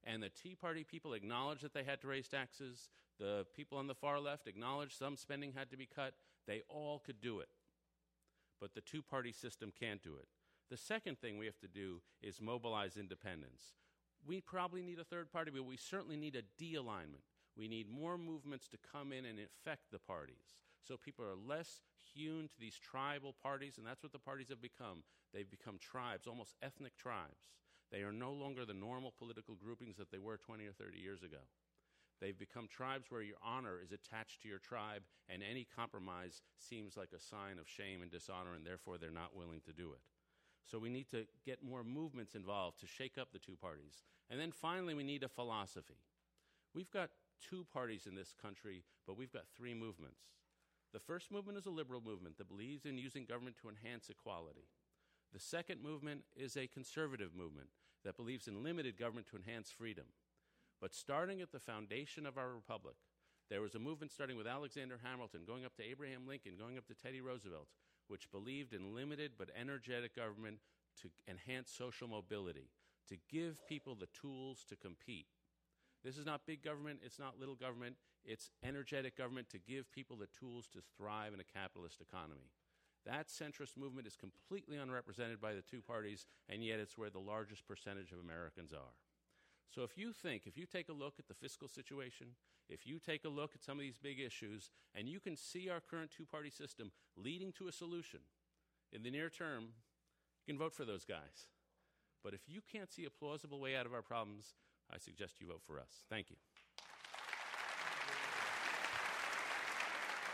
And 0.04 0.22
the 0.22 0.30
Tea 0.30 0.56
Party 0.56 0.84
people 0.84 1.14
acknowledged 1.14 1.64
that 1.64 1.74
they 1.74 1.84
had 1.84 2.02
to 2.02 2.08
raise 2.08 2.28
taxes. 2.28 2.90
The 3.20 3.46
people 3.56 3.78
on 3.78 3.88
the 3.88 3.96
far 3.96 4.20
left 4.20 4.48
acknowledged 4.48 4.98
some 4.98 5.18
spending 5.18 5.54
had 5.54 5.72
to 5.72 5.78
be 5.78 5.88
cut. 5.88 6.14
They 6.46 6.62
all 6.70 7.00
could 7.00 7.20
do 7.22 7.40
it 7.40 7.50
but 8.60 8.74
the 8.74 8.82
two 8.82 9.02
party 9.02 9.32
system 9.32 9.72
can't 9.78 10.04
do 10.04 10.16
it. 10.16 10.28
The 10.70 10.78
second 10.78 11.20
thing 11.20 11.38
we 11.38 11.46
have 11.46 11.60
to 11.60 11.68
do 11.68 12.02
is 12.22 12.42
mobilize 12.42 12.98
independence. 12.98 13.74
We 14.26 14.42
probably 14.42 14.82
need 14.82 15.00
a 15.00 15.06
third 15.06 15.32
party, 15.32 15.52
but 15.54 15.66
we 15.66 15.78
certainly 15.78 16.18
need 16.18 16.36
a 16.36 16.44
de 16.58 16.76
alignment. 16.76 17.24
We 17.58 17.68
need 17.68 17.90
more 17.90 18.18
movements 18.18 18.68
to 18.70 18.78
come 18.92 19.14
in 19.14 19.26
and 19.26 19.40
infect 19.40 19.92
the 19.92 20.00
parties. 20.00 20.56
So 20.86 20.98
people 20.98 21.26
are 21.26 21.36
less 21.36 21.82
hewn 22.14 22.48
to 22.50 22.60
these 22.60 22.78
tribal 22.78 23.34
parties, 23.42 23.78
and 23.78 23.86
that's 23.86 24.04
what 24.04 24.12
the 24.12 24.20
parties 24.20 24.50
have 24.50 24.62
become. 24.62 25.04
They've 25.34 25.50
become 25.50 25.78
tribes, 25.80 26.28
almost 26.28 26.56
ethnic 26.62 26.96
tribes. 26.98 27.50
They 27.92 28.02
are 28.02 28.12
no 28.12 28.32
longer 28.32 28.66
the 28.66 28.74
normal 28.74 29.14
political 29.18 29.56
groupings 29.56 29.98
that 29.98 30.12
they 30.12 30.18
were 30.18 30.38
20 30.38 30.66
or 30.66 30.74
30 30.74 31.00
years 31.00 31.24
ago. 31.24 31.48
They've 32.20 32.38
become 32.38 32.68
tribes 32.68 33.08
where 33.10 33.22
your 33.22 33.38
honor 33.44 33.80
is 33.84 33.92
attached 33.92 34.42
to 34.42 34.50
your 34.50 34.60
tribe, 34.60 35.04
and 35.30 35.44
any 35.44 35.68
compromise 35.76 36.42
seems 36.58 36.98
like 36.98 37.10
a 37.16 37.22
sign 37.22 37.60
of 37.60 37.70
shame 37.70 38.02
and 38.02 38.10
dishonor, 38.10 38.56
and 38.56 38.66
therefore 38.66 38.98
they're 38.98 39.12
not 39.12 39.36
willing 39.36 39.62
to 39.66 39.74
do 39.74 39.92
it. 39.92 40.02
So 40.66 40.80
we 40.80 40.90
need 40.90 41.10
to 41.12 41.26
get 41.46 41.64
more 41.64 41.84
movements 41.84 42.36
involved 42.36 42.80
to 42.80 42.88
shake 42.88 43.18
up 43.18 43.32
the 43.32 43.40
two 43.40 43.56
parties. 43.56 44.04
And 44.30 44.40
then 44.40 44.52
finally, 44.52 44.94
we 44.94 45.04
need 45.04 45.24
a 45.24 45.30
philosophy. 45.30 46.02
We've 46.74 46.92
got 46.92 47.10
two 47.42 47.66
parties 47.72 48.08
in 48.08 48.16
this 48.16 48.34
country, 48.42 48.84
but 49.06 49.18
we've 49.18 49.32
got 49.32 49.44
three 49.56 49.74
movements. 49.74 50.22
The 50.94 51.00
first 51.00 51.32
movement 51.32 51.58
is 51.58 51.66
a 51.66 51.72
liberal 51.72 52.02
movement 52.02 52.38
that 52.38 52.50
believes 52.50 52.86
in 52.86 52.98
using 52.98 53.26
government 53.26 53.58
to 53.62 53.70
enhance 53.70 54.10
equality. 54.10 54.68
The 55.34 55.40
second 55.40 55.84
movement 55.84 56.22
is 56.36 56.58
a 56.58 56.68
conservative 56.68 57.36
movement 57.36 57.68
that 58.04 58.18
believes 58.18 58.48
in 58.48 58.64
limited 58.64 58.98
government 58.98 59.28
to 59.28 59.38
enhance 59.38 59.70
freedom. 59.70 60.06
But 60.80 60.94
starting 60.94 61.42
at 61.42 61.52
the 61.52 61.60
foundation 61.60 62.26
of 62.26 62.38
our 62.38 62.50
republic, 62.50 62.96
there 63.50 63.62
was 63.62 63.76
a 63.76 63.80
movement 63.80 64.12
starting 64.12 64.38
with 64.38 64.46
Alexander 64.46 65.00
Hamilton, 65.04 65.42
going 65.48 65.66
up 65.66 65.76
to 65.78 65.84
Abraham 65.84 66.28
Lincoln, 66.28 66.54
going 66.60 66.78
up 66.78 66.86
to 66.88 66.94
Teddy 66.94 67.22
Roosevelt, 67.22 67.68
which 68.08 68.32
believed 68.32 68.74
in 68.74 68.94
limited 68.94 69.32
but 69.38 69.50
energetic 69.60 70.16
government 70.16 70.58
to 71.02 71.10
enhance 71.30 71.72
social 71.72 72.08
mobility, 72.08 72.70
to 73.08 73.18
give 73.32 73.66
people 73.68 73.96
the 73.96 74.10
tools 74.20 74.66
to 74.70 74.76
compete. 74.76 75.28
This 76.04 76.18
is 76.18 76.26
not 76.26 76.46
big 76.46 76.64
government, 76.64 77.00
it's 77.04 77.20
not 77.20 77.40
little 77.40 77.56
government, 77.56 77.96
it's 78.24 78.52
energetic 78.64 79.18
government 79.18 79.50
to 79.50 79.60
give 79.60 79.92
people 79.92 80.18
the 80.18 80.28
tools 80.38 80.68
to 80.74 80.80
thrive 80.98 81.34
in 81.34 81.40
a 81.40 81.44
capitalist 81.60 82.02
economy. 82.02 82.52
That 83.06 83.30
centrist 83.30 83.78
movement 83.78 84.06
is 84.06 84.18
completely 84.18 84.78
unrepresented 84.78 85.40
by 85.40 85.54
the 85.54 85.62
two 85.62 85.82
parties, 85.82 86.26
and 86.50 86.64
yet 86.64 86.80
it's 86.80 86.98
where 86.98 87.10
the 87.10 87.20
largest 87.20 87.66
percentage 87.66 88.12
of 88.12 88.20
Americans 88.20 88.74
are. 88.74 88.94
So 89.74 89.84
if 89.84 89.98
you 89.98 90.14
think, 90.14 90.44
if 90.46 90.58
you 90.58 90.66
take 90.66 90.90
a 90.90 90.94
look 90.94 91.16
at 91.20 91.28
the 91.28 91.34
fiscal 91.34 91.68
situation, 91.68 92.28
if 92.70 92.86
you 92.86 93.00
take 93.00 93.26
a 93.26 93.30
look 93.30 93.52
at 93.54 93.64
some 93.64 93.78
of 93.78 93.82
these 93.82 93.98
big 93.98 94.20
issues, 94.20 94.72
and 94.96 95.08
you 95.08 95.20
can 95.20 95.36
see 95.36 95.70
our 95.70 95.80
current 95.80 96.12
two 96.16 96.26
party 96.26 96.50
system 96.50 96.92
leading 97.16 97.52
to 97.54 97.68
a 97.68 97.72
solution 97.72 98.22
in 98.92 99.04
the 99.04 99.12
near 99.12 99.30
term, 99.30 99.70
you 100.46 100.54
can 100.54 100.58
vote 100.58 100.74
for 100.74 100.86
those 100.86 101.06
guys. 101.06 101.48
But 102.24 102.34
if 102.34 102.42
you 102.48 102.62
can't 102.72 102.92
see 102.92 103.06
a 103.06 103.10
plausible 103.10 103.60
way 103.60 103.76
out 103.76 103.86
of 103.86 103.94
our 103.94 104.02
problems, 104.02 104.56
I 104.92 104.98
suggest 104.98 105.40
you 105.40 105.48
vote 105.48 105.62
for 105.66 105.80
us. 105.80 106.04
Thank 106.10 106.30
you. 106.30 106.38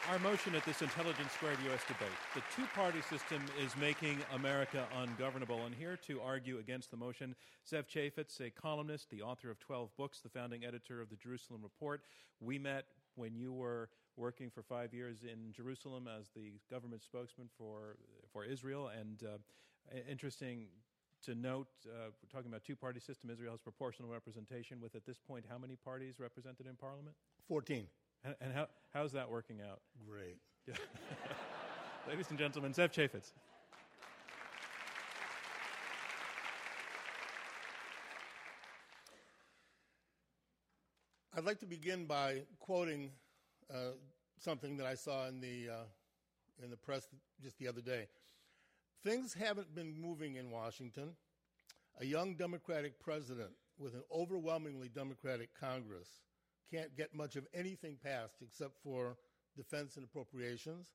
Our 0.10 0.20
motion 0.20 0.54
at 0.54 0.66
this 0.66 0.82
Intelligence 0.82 1.32
Squared 1.32 1.58
U.S. 1.68 1.80
debate 1.88 2.10
the 2.36 2.42
two 2.54 2.68
party 2.76 3.00
system 3.10 3.42
is 3.64 3.76
making 3.78 4.18
America 4.36 4.86
ungovernable. 5.02 5.66
And 5.66 5.74
here 5.74 5.98
to 6.08 6.20
argue 6.20 6.60
against 6.60 6.92
the 6.92 6.98
motion, 6.98 7.34
Zev 7.66 7.86
Chafets, 7.88 8.42
a 8.42 8.50
columnist, 8.50 9.10
the 9.10 9.22
author 9.22 9.50
of 9.50 9.60
12 9.60 9.96
books, 9.96 10.20
the 10.20 10.28
founding 10.28 10.66
editor 10.66 11.00
of 11.00 11.10
the 11.10 11.16
Jerusalem 11.16 11.62
Report. 11.64 12.02
We 12.42 12.60
met 12.60 12.84
when 13.16 13.34
you 13.34 13.54
were 13.54 13.90
working 14.18 14.50
for 14.50 14.62
five 14.62 14.94
years 14.94 15.24
in 15.24 15.54
Jerusalem 15.54 16.10
as 16.10 16.28
the 16.36 16.52
government 16.70 17.02
spokesman 17.02 17.48
for, 17.58 17.96
for 18.34 18.44
Israel. 18.44 18.90
And 19.00 19.24
uh, 19.24 19.98
interesting 20.10 20.66
to 21.26 21.34
note, 21.34 21.68
uh, 21.88 22.10
we're 22.22 22.30
talking 22.30 22.52
about 22.52 22.66
two 22.66 22.76
party 22.76 23.00
system. 23.00 23.30
Israel 23.30 23.54
has 23.54 23.62
proportional 23.62 24.12
representation 24.12 24.82
with, 24.82 24.96
at 24.96 25.06
this 25.06 25.18
point, 25.18 25.46
how 25.50 25.58
many 25.58 25.78
parties 25.78 26.20
represented 26.20 26.68
in 26.68 26.76
parliament? 26.76 27.16
14. 27.48 27.88
And, 28.26 28.36
and 28.40 28.54
how, 28.54 28.68
how's 28.94 29.12
that 29.14 29.30
working 29.30 29.58
out? 29.70 29.82
Great. 30.08 30.38
Yeah. 30.68 30.76
Ladies 32.08 32.30
and 32.30 32.40
gentlemen, 32.40 32.74
Zev 32.74 32.92
Chafets. 32.92 33.32
I'd 41.36 41.44
like 41.46 41.60
to 41.60 41.66
begin 41.66 42.06
by 42.06 42.44
quoting 42.60 43.10
uh, 43.74 43.94
something 44.40 44.78
that 44.78 44.86
I 44.86 44.94
saw 44.94 45.28
in 45.28 45.42
the, 45.42 45.70
uh, 45.72 46.64
in 46.64 46.70
the 46.70 46.78
press 46.78 47.08
just 47.42 47.58
the 47.58 47.68
other 47.68 47.82
day. 47.82 48.08
Things 49.04 49.34
haven't 49.34 49.74
been 49.74 50.00
moving 50.00 50.36
in 50.36 50.52
Washington. 50.52 51.16
A 52.00 52.06
young 52.06 52.36
Democratic 52.36 53.00
president 53.00 53.52
with 53.78 53.96
an 53.96 54.04
overwhelmingly 54.12 54.90
Democratic 54.90 55.50
Congress 55.60 56.08
can't 56.74 56.96
get 56.98 57.14
much 57.14 57.36
of 57.36 57.46
anything 57.54 57.98
passed 58.04 58.42
except 58.42 58.78
for 58.84 59.18
defense 59.56 59.96
and 59.96 60.06
appropriations, 60.06 60.88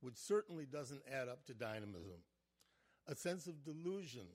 which 0.00 0.16
certainly 0.16 0.64
doesn't 0.64 1.02
add 1.12 1.28
up 1.28 1.44
to 1.46 1.54
dynamism. 1.54 2.18
A 3.08 3.14
sense 3.14 3.46
of 3.46 3.64
delusion 3.64 4.26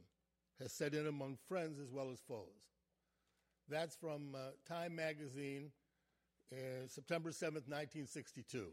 has 0.60 0.72
set 0.72 0.94
in 0.94 1.08
among 1.08 1.38
friends 1.48 1.80
as 1.80 1.92
well 1.92 2.10
as 2.12 2.20
foes. 2.20 2.68
That's 3.70 3.96
from 3.96 4.36
uh, 4.36 4.52
Time 4.68 4.96
magazine, 4.96 5.72
uh, 6.54 6.88
September 6.88 7.32
7th, 7.32 7.68
1962. 7.68 8.68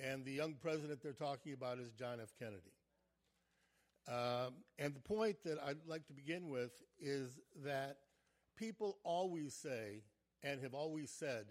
And 0.00 0.24
the 0.24 0.32
young 0.32 0.54
president 0.54 1.02
they're 1.02 1.12
talking 1.12 1.52
about 1.52 1.78
is 1.78 1.92
John 1.92 2.18
F. 2.20 2.32
Kennedy. 2.38 2.72
Um, 4.08 4.54
and 4.78 4.94
the 4.94 5.00
point 5.00 5.36
that 5.44 5.58
I'd 5.64 5.86
like 5.86 6.06
to 6.08 6.12
begin 6.12 6.48
with 6.48 6.72
is 7.00 7.38
that 7.64 7.98
people 8.56 8.98
always 9.04 9.54
say 9.54 10.02
and 10.42 10.60
have 10.62 10.74
always 10.74 11.10
said 11.10 11.46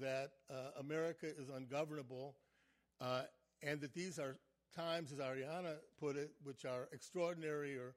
that 0.00 0.30
uh, 0.50 0.80
America 0.80 1.26
is 1.26 1.48
ungovernable 1.48 2.34
uh, 3.00 3.22
and 3.62 3.80
that 3.80 3.94
these 3.94 4.18
are 4.18 4.36
times, 4.74 5.12
as 5.12 5.18
Arianna 5.18 5.76
put 5.98 6.16
it, 6.16 6.32
which 6.42 6.64
are 6.64 6.88
extraordinary 6.92 7.76
or 7.76 7.94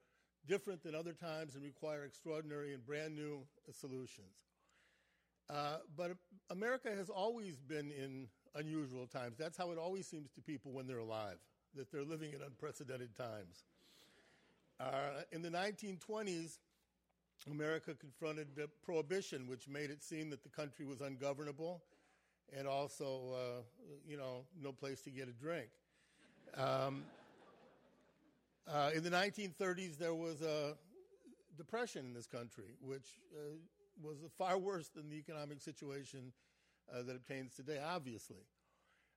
different 0.48 0.84
than 0.84 0.96
other 0.96 1.14
times 1.14 1.56
and 1.56 1.64
require 1.64 2.04
extraordinary 2.04 2.74
and 2.74 2.86
brand 2.86 3.16
new 3.16 3.46
solutions. 3.72 4.36
Uh, 5.50 5.78
but 5.98 6.12
America 6.50 6.90
has 6.96 7.10
always 7.10 7.60
been 7.60 7.92
in 7.92 8.28
unusual 8.56 9.08
times. 9.08 9.38
That's 9.38 9.58
how 9.58 9.72
it 9.72 9.78
always 9.78 10.08
seems 10.08 10.32
to 10.32 10.42
people 10.42 10.72
when 10.72 10.88
they're 10.88 11.00
alive, 11.00 11.38
that 11.76 11.92
they're 11.92 12.04
living 12.04 12.34
in 12.34 12.42
unprecedented 12.42 13.16
times. 13.16 13.64
Uh, 14.80 15.24
in 15.32 15.42
the 15.42 15.50
1920s, 15.50 16.58
America 17.52 17.94
confronted 17.94 18.48
prohibition, 18.84 19.48
which 19.48 19.68
made 19.68 19.90
it 19.90 20.04
seem 20.04 20.30
that 20.30 20.44
the 20.44 20.50
country 20.50 20.86
was 20.86 21.02
ungovernable 21.02 21.82
and 22.58 22.68
also, 22.68 23.34
uh, 23.34 23.62
you 24.08 24.18
know, 24.18 24.46
no 24.62 24.72
place 24.72 25.02
to 25.02 25.12
get 25.12 25.28
a 25.28 25.32
drink. 25.32 25.70
Um, 26.56 27.04
uh, 28.68 28.92
in 28.96 29.04
the 29.04 29.10
1930s, 29.10 29.98
there 29.98 30.16
was 30.16 30.42
a 30.42 30.76
depression 31.58 32.06
in 32.06 32.14
this 32.14 32.28
country, 32.28 32.76
which 32.82 33.20
uh, 33.36 33.56
was 34.02 34.18
far 34.38 34.58
worse 34.58 34.90
than 34.90 35.10
the 35.10 35.18
economic 35.18 35.62
situation 35.62 36.32
uh, 36.94 37.04
that 37.04 37.16
obtains 37.16 37.54
today, 37.56 37.80
obviously. 37.84 38.46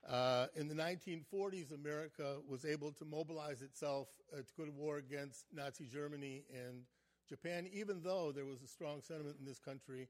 Uh, 0.08 0.46
in 0.56 0.68
the 0.68 0.74
1940s, 0.74 1.72
America 1.72 2.36
was 2.48 2.64
able 2.64 2.90
to 2.92 3.04
mobilize 3.04 3.62
itself 3.62 4.08
uh, 4.32 4.38
to 4.38 4.52
go 4.58 4.64
to 4.64 4.72
war 4.72 4.96
against 4.98 5.46
Nazi 5.54 5.86
Germany 5.86 6.42
and 6.52 6.82
Japan, 7.28 7.68
even 7.72 8.02
though 8.02 8.32
there 8.32 8.44
was 8.44 8.62
a 8.62 8.66
strong 8.66 9.00
sentiment 9.00 9.36
in 9.38 9.46
this 9.46 9.58
country 9.58 10.08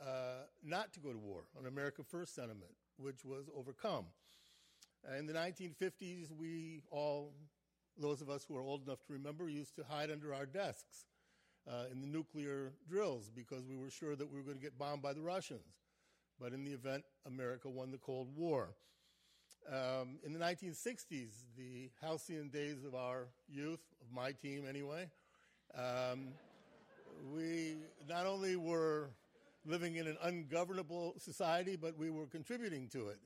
uh, 0.00 0.44
not 0.62 0.92
to 0.94 1.00
go 1.00 1.12
to 1.12 1.18
war, 1.18 1.44
an 1.58 1.66
America 1.66 2.02
First 2.02 2.34
sentiment, 2.34 2.72
which 2.96 3.24
was 3.24 3.48
overcome. 3.56 4.06
in 5.18 5.26
the 5.26 5.32
1950s, 5.32 6.30
we 6.36 6.82
all, 6.90 7.32
those 7.98 8.20
of 8.20 8.30
us 8.30 8.44
who 8.46 8.56
are 8.56 8.62
old 8.62 8.86
enough 8.86 9.04
to 9.06 9.12
remember, 9.12 9.48
used 9.48 9.76
to 9.76 9.84
hide 9.88 10.10
under 10.10 10.34
our 10.34 10.46
desks 10.46 11.06
uh, 11.70 11.84
in 11.92 12.00
the 12.00 12.06
nuclear 12.06 12.72
drills 12.88 13.30
because 13.34 13.66
we 13.66 13.76
were 13.76 13.90
sure 13.90 14.16
that 14.16 14.30
we 14.30 14.38
were 14.38 14.44
going 14.44 14.56
to 14.56 14.62
get 14.62 14.78
bombed 14.78 15.02
by 15.02 15.12
the 15.12 15.20
Russians. 15.20 15.76
But 16.40 16.52
in 16.52 16.64
the 16.64 16.72
event, 16.72 17.04
America 17.26 17.68
won 17.68 17.90
the 17.90 17.98
Cold 17.98 18.28
War. 18.34 18.70
Um, 19.70 20.18
in 20.24 20.32
the 20.32 20.38
1960s, 20.38 21.30
the 21.56 21.90
halcyon 22.00 22.48
days 22.48 22.84
of 22.84 22.94
our 22.94 23.28
youth, 23.46 23.80
of 24.00 24.10
my 24.10 24.32
team 24.32 24.64
anyway, 24.66 25.10
um, 25.76 26.28
we 27.34 27.76
not 28.08 28.26
only 28.26 28.56
were 28.56 29.10
living 29.66 29.96
in 29.96 30.06
an 30.06 30.16
ungovernable 30.22 31.14
society, 31.18 31.76
but 31.76 31.96
we 31.98 32.10
were 32.10 32.26
contributing 32.26 32.88
to 32.88 33.08
it, 33.08 33.18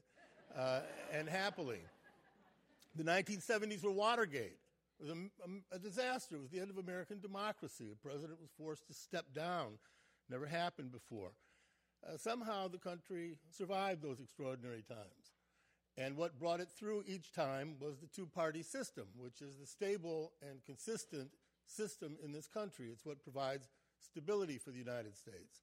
uh, 0.57 0.81
and 1.13 1.29
happily. 1.29 1.81
The 2.97 3.05
1970s 3.05 3.83
were 3.83 3.91
Watergate. 3.91 4.59
It 5.01 5.03
was 5.03 5.11
a, 5.11 5.15
a, 5.15 5.77
a, 5.77 5.79
disaster. 5.79 6.37
It 6.37 6.43
was 6.43 6.51
the 6.51 6.61
end 6.61 6.71
of 6.71 6.79
American 6.79 7.21
democracy. 7.21 7.91
A 7.93 7.97
president 7.97 8.41
was 8.41 8.51
forced 8.57 8.87
to 8.87 8.95
step 8.95 9.27
down. 9.35 9.79
Never 10.31 10.47
happened 10.47 10.93
before. 10.93 11.33
Uh, 12.07 12.17
somehow 12.17 12.69
the 12.69 12.79
country 12.79 13.39
survived 13.51 14.03
those 14.03 14.21
extraordinary 14.21 14.85
times. 14.89 15.33
And 15.97 16.17
what 16.17 16.39
brought 16.39 16.61
it 16.61 16.69
through 16.71 17.05
each 17.07 17.33
time 17.33 17.77
was 17.81 17.99
the 17.99 18.07
two 18.07 18.27
party 18.27 18.63
system, 18.63 19.05
which 19.17 19.41
is 19.41 19.57
the 19.57 19.67
stable 19.67 20.33
and 20.43 20.65
consistent 20.65 21.31
system 21.67 22.17
in 22.23 22.33
this 22.33 22.47
country. 22.47 22.89
It's 22.91 23.05
what 23.05 23.23
provides 23.23 23.69
stability 24.01 24.59
for 24.59 24.71
the 24.71 24.79
United 24.79 25.17
States, 25.17 25.63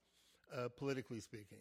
uh, 0.56 0.70
politically 0.78 1.20
speaking. 1.20 1.60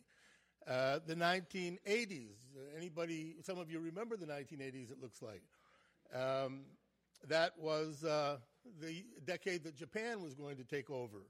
Uh, 0.66 0.99
the 1.07 1.14
1980s, 1.14 2.36
anybody, 2.76 3.36
some 3.43 3.59
of 3.59 3.70
you 3.70 3.80
remember 3.80 4.16
the 4.16 4.26
1980s, 4.26 4.91
it 4.91 5.01
looks 5.01 5.22
like. 5.22 5.43
Um, 6.14 6.62
that 7.28 7.59
was 7.59 8.05
uh, 8.05 8.38
the 8.80 9.05
decade 9.24 9.64
that 9.64 9.76
Japan 9.76 10.22
was 10.22 10.34
going 10.34 10.57
to 10.57 10.64
take 10.64 10.91
over 10.91 11.26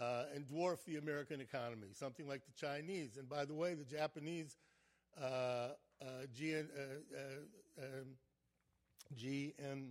uh, 0.00 0.24
and 0.34 0.46
dwarf 0.46 0.84
the 0.84 0.96
American 0.96 1.40
economy, 1.40 1.88
something 1.92 2.26
like 2.26 2.42
the 2.44 2.52
Chinese. 2.66 3.16
And 3.18 3.28
by 3.28 3.44
the 3.44 3.54
way, 3.54 3.74
the 3.74 3.84
Japanese 3.84 4.56
uh, 5.20 5.24
uh, 6.00 6.04
GN, 6.34 6.66
um, 7.78 8.06
GN, 9.16 9.90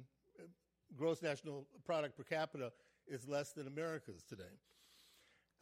gross 0.97 1.21
national 1.21 1.65
product 1.85 2.17
per 2.17 2.23
capita 2.23 2.71
is 3.07 3.27
less 3.27 3.51
than 3.51 3.67
America's 3.67 4.23
today. 4.23 4.43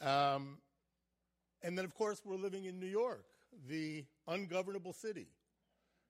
Um, 0.02 0.58
and 1.62 1.78
then, 1.78 1.86
of 1.86 1.94
course, 1.94 2.22
we're 2.24 2.38
living 2.38 2.66
in 2.66 2.80
New 2.80 2.88
York, 2.88 3.26
the 3.68 4.06
ungovernable 4.28 4.94
city, 4.94 5.28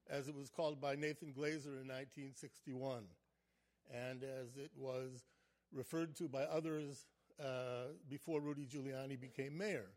as 0.10 0.28
it 0.28 0.36
was 0.36 0.50
called 0.50 0.80
by 0.80 0.96
Nathan 0.96 1.34
Glazer 1.34 1.80
in 1.82 1.88
1961, 1.88 3.04
and 3.94 4.24
as 4.24 4.58
it 4.58 4.72
was 4.78 5.26
referred 5.72 6.16
to 6.18 6.28
by 6.28 6.44
others 6.44 7.08
uh, 7.40 7.94
before 8.10 8.42
Rudy 8.42 8.66
Giuliani 8.66 9.20
became 9.20 9.58
mayor. 9.58 9.90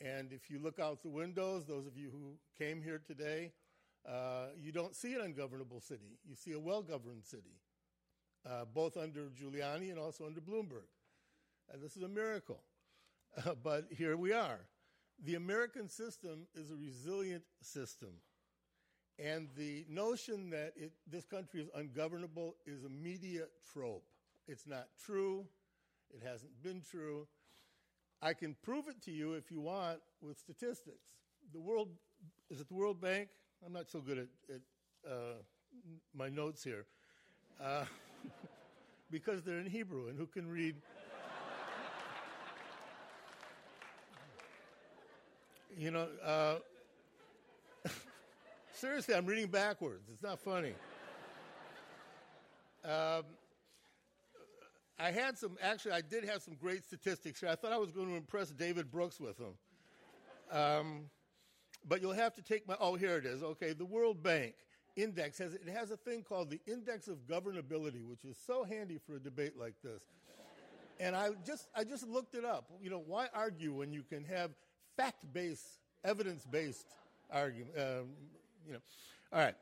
And 0.00 0.32
if 0.32 0.50
you 0.50 0.58
look 0.58 0.78
out 0.78 1.02
the 1.02 1.08
windows, 1.08 1.66
those 1.66 1.86
of 1.86 1.96
you 1.96 2.10
who 2.10 2.38
came 2.58 2.80
here 2.80 3.00
today, 3.06 3.52
uh, 4.08 4.46
you 4.58 4.72
don't 4.72 4.96
see 4.96 5.14
an 5.14 5.20
ungovernable 5.20 5.80
city. 5.80 6.18
You 6.26 6.34
see 6.34 6.52
a 6.52 6.58
well 6.58 6.82
governed 6.82 7.24
city, 7.24 7.60
uh, 8.48 8.64
both 8.72 8.96
under 8.96 9.28
Giuliani 9.40 9.90
and 9.90 9.98
also 9.98 10.26
under 10.26 10.40
Bloomberg. 10.40 10.88
And 11.72 11.82
this 11.82 11.96
is 11.96 12.02
a 12.02 12.08
miracle. 12.08 12.60
Uh, 13.46 13.54
but 13.62 13.86
here 13.96 14.16
we 14.16 14.32
are. 14.32 14.60
The 15.24 15.34
American 15.34 15.88
system 15.88 16.46
is 16.54 16.70
a 16.70 16.76
resilient 16.76 17.44
system. 17.60 18.10
And 19.18 19.48
the 19.56 19.84
notion 19.88 20.50
that 20.50 20.72
it, 20.76 20.92
this 21.06 21.26
country 21.26 21.60
is 21.60 21.68
ungovernable 21.74 22.56
is 22.66 22.84
a 22.84 22.88
media 22.88 23.42
trope. 23.72 24.04
It's 24.48 24.66
not 24.66 24.88
true. 25.04 25.46
It 26.10 26.22
hasn't 26.26 26.62
been 26.62 26.82
true. 26.82 27.28
I 28.22 28.32
can 28.32 28.56
prove 28.62 28.88
it 28.88 29.00
to 29.04 29.10
you 29.10 29.34
if 29.34 29.50
you 29.50 29.60
want 29.60 30.00
with 30.20 30.38
statistics. 30.38 31.12
The 31.52 31.60
world 31.60 31.88
is 32.50 32.60
it 32.60 32.68
the 32.68 32.74
World 32.74 33.00
Bank? 33.00 33.28
I'm 33.64 33.72
not 33.72 33.88
so 33.88 34.00
good 34.00 34.18
at, 34.18 34.26
at 34.54 34.60
uh, 35.08 35.34
my 36.14 36.28
notes 36.28 36.64
here 36.64 36.86
uh, 37.62 37.84
because 39.10 39.42
they're 39.42 39.58
in 39.58 39.66
Hebrew, 39.66 40.08
and 40.08 40.18
who 40.18 40.26
can 40.26 40.48
read? 40.48 40.76
you 45.76 45.90
know, 45.90 46.08
uh, 46.24 46.56
seriously, 48.72 49.14
I'm 49.14 49.26
reading 49.26 49.46
backwards. 49.46 50.08
It's 50.12 50.22
not 50.22 50.38
funny. 50.38 50.74
Um, 52.84 53.24
I 54.98 55.10
had 55.10 55.38
some, 55.38 55.56
actually, 55.62 55.92
I 55.92 56.02
did 56.02 56.24
have 56.24 56.42
some 56.42 56.54
great 56.54 56.84
statistics 56.84 57.40
here. 57.40 57.48
I 57.48 57.54
thought 57.54 57.72
I 57.72 57.78
was 57.78 57.92
going 57.92 58.08
to 58.08 58.16
impress 58.16 58.50
David 58.50 58.90
Brooks 58.90 59.18
with 59.18 59.38
them. 59.38 59.54
Um, 60.52 61.04
but 61.88 62.02
you'll 62.02 62.12
have 62.12 62.34
to 62.34 62.42
take 62.42 62.68
my, 62.68 62.76
oh, 62.78 62.96
here 62.96 63.16
it 63.16 63.24
is. 63.24 63.42
Okay, 63.42 63.72
the 63.72 63.84
World 63.84 64.22
Bank 64.22 64.54
index 64.96 65.38
has, 65.38 65.54
it 65.54 65.68
has 65.68 65.90
a 65.90 65.96
thing 65.96 66.22
called 66.22 66.50
the 66.50 66.60
Index 66.66 67.08
of 67.08 67.26
Governability, 67.26 68.04
which 68.04 68.24
is 68.24 68.36
so 68.46 68.64
handy 68.64 68.98
for 69.06 69.16
a 69.16 69.20
debate 69.20 69.58
like 69.58 69.74
this. 69.82 70.02
And 70.98 71.16
I 71.16 71.30
just, 71.46 71.68
I 71.74 71.84
just 71.84 72.06
looked 72.06 72.34
it 72.34 72.44
up. 72.44 72.70
You 72.82 72.90
know, 72.90 73.02
why 73.06 73.28
argue 73.34 73.72
when 73.72 73.92
you 73.92 74.02
can 74.02 74.24
have 74.24 74.50
fact-based, 74.96 75.66
evidence-based 76.04 76.86
argument? 77.30 77.74
Um, 77.76 78.08
you 78.66 78.74
know, 78.74 78.80
all 79.32 79.40
right 79.40 79.54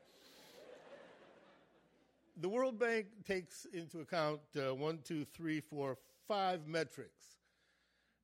the 2.39 2.49
World 2.49 2.79
Bank 2.79 3.07
takes 3.27 3.65
into 3.73 3.99
account 3.99 4.39
uh, 4.55 4.73
one, 4.73 4.99
two, 5.03 5.25
three, 5.25 5.59
four, 5.59 5.97
five 6.27 6.67
metrics. 6.67 7.35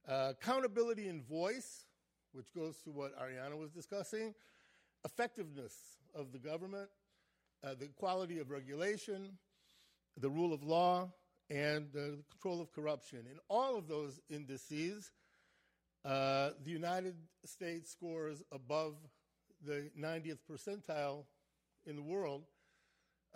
Uh, 0.07 0.31
accountability 0.31 1.09
in 1.09 1.21
voice, 1.21 1.85
which 2.31 2.53
goes 2.53 2.77
to 2.83 2.91
what 2.91 3.13
Arianna 3.19 3.57
was 3.57 3.71
discussing, 3.71 4.33
effectiveness 5.03 5.73
of 6.15 6.31
the 6.31 6.39
government, 6.39 6.89
uh, 7.63 7.75
the 7.79 7.87
quality 7.87 8.39
of 8.39 8.49
regulation, 8.49 9.37
the 10.17 10.29
rule 10.29 10.53
of 10.53 10.63
law, 10.63 11.11
and 11.49 11.87
the 11.93 12.17
control 12.31 12.61
of 12.61 12.71
corruption. 12.71 13.19
In 13.31 13.39
all 13.49 13.77
of 13.77 13.87
those 13.87 14.19
indices, 14.29 15.11
uh, 16.03 16.51
the 16.63 16.71
United 16.71 17.15
States 17.43 17.91
scores 17.91 18.41
above 18.51 18.95
the 19.63 19.89
90th 19.99 20.39
percentile 20.49 21.25
in 21.85 21.95
the 21.95 22.01
world 22.01 22.43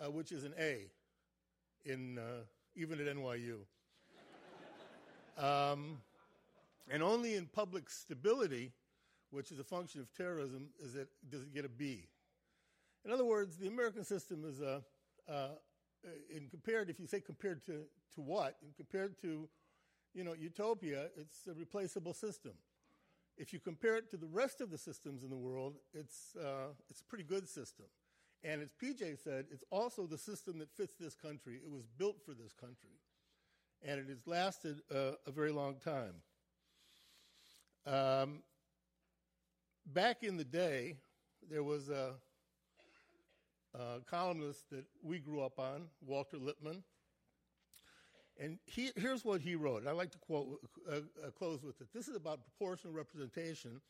uh, 0.00 0.10
which 0.10 0.32
is 0.32 0.44
an 0.44 0.54
A, 0.58 0.86
in 1.84 2.18
uh, 2.18 2.42
even 2.74 3.00
at 3.00 3.14
NYU. 3.14 3.58
um, 5.38 5.98
and 6.90 7.02
only 7.02 7.34
in 7.34 7.46
public 7.46 7.90
stability, 7.90 8.72
which 9.30 9.52
is 9.52 9.58
a 9.58 9.64
function 9.64 10.00
of 10.00 10.12
terrorism, 10.14 10.68
is 10.82 10.94
it 10.94 11.08
does 11.30 11.42
it 11.42 11.54
get 11.54 11.64
a 11.64 11.68
B. 11.68 12.06
In 13.04 13.12
other 13.12 13.24
words, 13.24 13.56
the 13.56 13.68
American 13.68 14.04
system 14.04 14.44
is 14.44 14.60
a 14.60 14.82
uh, 15.28 15.48
in 16.34 16.48
compared, 16.48 16.90
if 16.90 16.98
you 16.98 17.06
say 17.06 17.20
compared 17.20 17.64
to, 17.66 17.84
to 18.14 18.20
what, 18.20 18.56
and 18.62 18.74
compared 18.76 19.20
to, 19.20 19.48
you 20.14 20.24
know, 20.24 20.34
utopia, 20.34 21.08
it's 21.16 21.46
a 21.46 21.54
replaceable 21.54 22.14
system. 22.14 22.52
If 23.36 23.52
you 23.52 23.60
compare 23.60 23.96
it 23.96 24.10
to 24.10 24.16
the 24.16 24.26
rest 24.26 24.60
of 24.60 24.70
the 24.70 24.78
systems 24.78 25.22
in 25.22 25.30
the 25.30 25.36
world, 25.36 25.76
it's, 25.94 26.36
uh, 26.36 26.68
it's 26.88 27.00
a 27.00 27.04
pretty 27.04 27.24
good 27.24 27.48
system. 27.48 27.86
And 28.42 28.62
as 28.62 28.70
PJ 28.82 29.22
said, 29.22 29.46
it's 29.50 29.64
also 29.70 30.06
the 30.06 30.18
system 30.18 30.58
that 30.58 30.70
fits 30.70 30.94
this 30.98 31.14
country. 31.14 31.60
It 31.64 31.70
was 31.70 31.86
built 31.98 32.16
for 32.24 32.32
this 32.32 32.52
country. 32.52 32.98
And 33.82 34.00
it 34.00 34.08
has 34.08 34.26
lasted 34.26 34.80
uh, 34.94 35.12
a 35.26 35.30
very 35.30 35.52
long 35.52 35.76
time. 35.76 36.14
Um, 37.86 38.42
back 39.86 40.22
in 40.22 40.36
the 40.36 40.44
day, 40.44 40.96
there 41.50 41.62
was 41.62 41.88
a, 41.88 42.14
a, 43.74 44.00
columnist 44.08 44.68
that 44.70 44.84
we 45.02 45.18
grew 45.18 45.42
up 45.42 45.58
on, 45.58 45.86
Walter 46.04 46.38
Lippmann. 46.38 46.82
And 48.38 48.58
he, 48.64 48.90
here's 48.96 49.24
what 49.24 49.40
he 49.40 49.54
wrote. 49.54 49.86
I 49.86 49.92
like 49.92 50.10
to 50.12 50.18
quote, 50.18 50.60
uh, 50.90 50.96
uh, 50.96 51.30
close 51.38 51.62
with 51.62 51.80
it. 51.80 51.88
This 51.92 52.08
is 52.08 52.16
about 52.16 52.40
proportional 52.44 52.94
representation, 52.94 53.80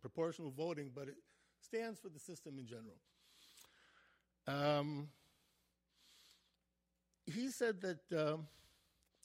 proportional 0.00 0.50
voting, 0.50 0.90
but 0.94 1.08
it 1.08 1.16
stands 1.60 1.98
for 1.98 2.08
the 2.08 2.18
system 2.18 2.58
in 2.58 2.66
general. 2.66 2.96
Um, 4.46 5.08
he 7.26 7.50
said 7.50 7.80
that 7.82 8.16
uh, 8.16 8.36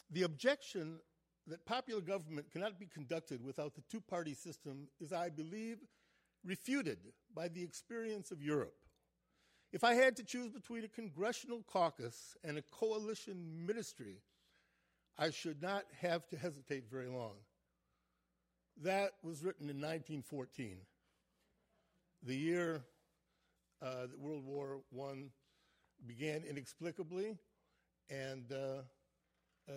the 0.09 0.23
objection 0.23 0.99
that 1.47 1.65
popular 1.65 2.01
government 2.01 2.51
cannot 2.51 2.79
be 2.79 2.87
conducted 2.87 3.43
without 3.43 3.75
the 3.75 3.81
two 3.89 4.01
party 4.01 4.33
system 4.33 4.87
is, 4.99 5.13
I 5.13 5.29
believe, 5.29 5.77
refuted 6.43 6.97
by 7.33 7.47
the 7.47 7.63
experience 7.63 8.31
of 8.31 8.41
Europe. 8.41 8.75
If 9.71 9.85
I 9.85 9.93
had 9.93 10.17
to 10.17 10.23
choose 10.23 10.49
between 10.49 10.83
a 10.83 10.89
congressional 10.89 11.63
caucus 11.65 12.35
and 12.43 12.57
a 12.57 12.61
coalition 12.61 13.65
ministry, 13.65 14.17
I 15.17 15.29
should 15.29 15.61
not 15.61 15.85
have 16.01 16.27
to 16.27 16.37
hesitate 16.37 16.89
very 16.91 17.07
long. 17.07 17.35
That 18.83 19.11
was 19.23 19.43
written 19.43 19.69
in 19.69 19.77
1914, 19.77 20.77
the 22.23 22.35
year 22.35 22.83
uh, 23.81 24.07
that 24.07 24.19
World 24.19 24.43
War 24.45 24.81
I 24.99 25.13
began 26.05 26.43
inexplicably. 26.43 27.37
And 28.09 28.51
uh, 28.51 28.81
uh, 29.69 29.73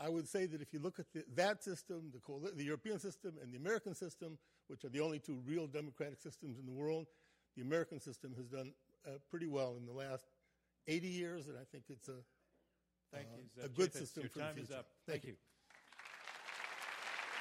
I 0.00 0.08
would 0.08 0.28
say 0.28 0.46
that 0.46 0.62
if 0.62 0.72
you 0.72 0.78
look 0.80 0.98
at 0.98 1.06
the, 1.12 1.24
that 1.34 1.62
system, 1.62 2.12
the, 2.12 2.52
the 2.52 2.64
European 2.64 2.98
system 2.98 3.34
and 3.42 3.52
the 3.52 3.58
American 3.58 3.94
system, 3.94 4.38
which 4.68 4.84
are 4.84 4.88
the 4.88 5.00
only 5.00 5.18
two 5.18 5.40
real 5.46 5.66
democratic 5.66 6.20
systems 6.20 6.58
in 6.58 6.64
the 6.64 6.72
world, 6.72 7.08
the 7.56 7.62
American 7.62 8.00
system 8.00 8.34
has 8.36 8.46
done 8.46 8.72
uh, 9.06 9.10
pretty 9.30 9.46
well 9.46 9.76
in 9.78 9.86
the 9.86 9.92
last 9.92 10.24
80 10.86 11.08
years, 11.08 11.46
and 11.46 11.56
I 11.56 11.64
think 11.70 11.84
it's 11.88 12.08
a, 12.08 12.16
Thank 13.12 13.26
uh, 13.26 13.40
you, 13.56 13.64
a 13.64 13.68
good 13.68 13.92
system 13.92 14.22
Your 14.22 14.30
for 14.30 14.38
time 14.40 14.54
the 14.56 14.62
is 14.62 14.66
future. 14.68 14.80
up. 14.80 14.86
Thank, 15.06 15.22
Thank 15.22 15.32
you. 15.32 15.36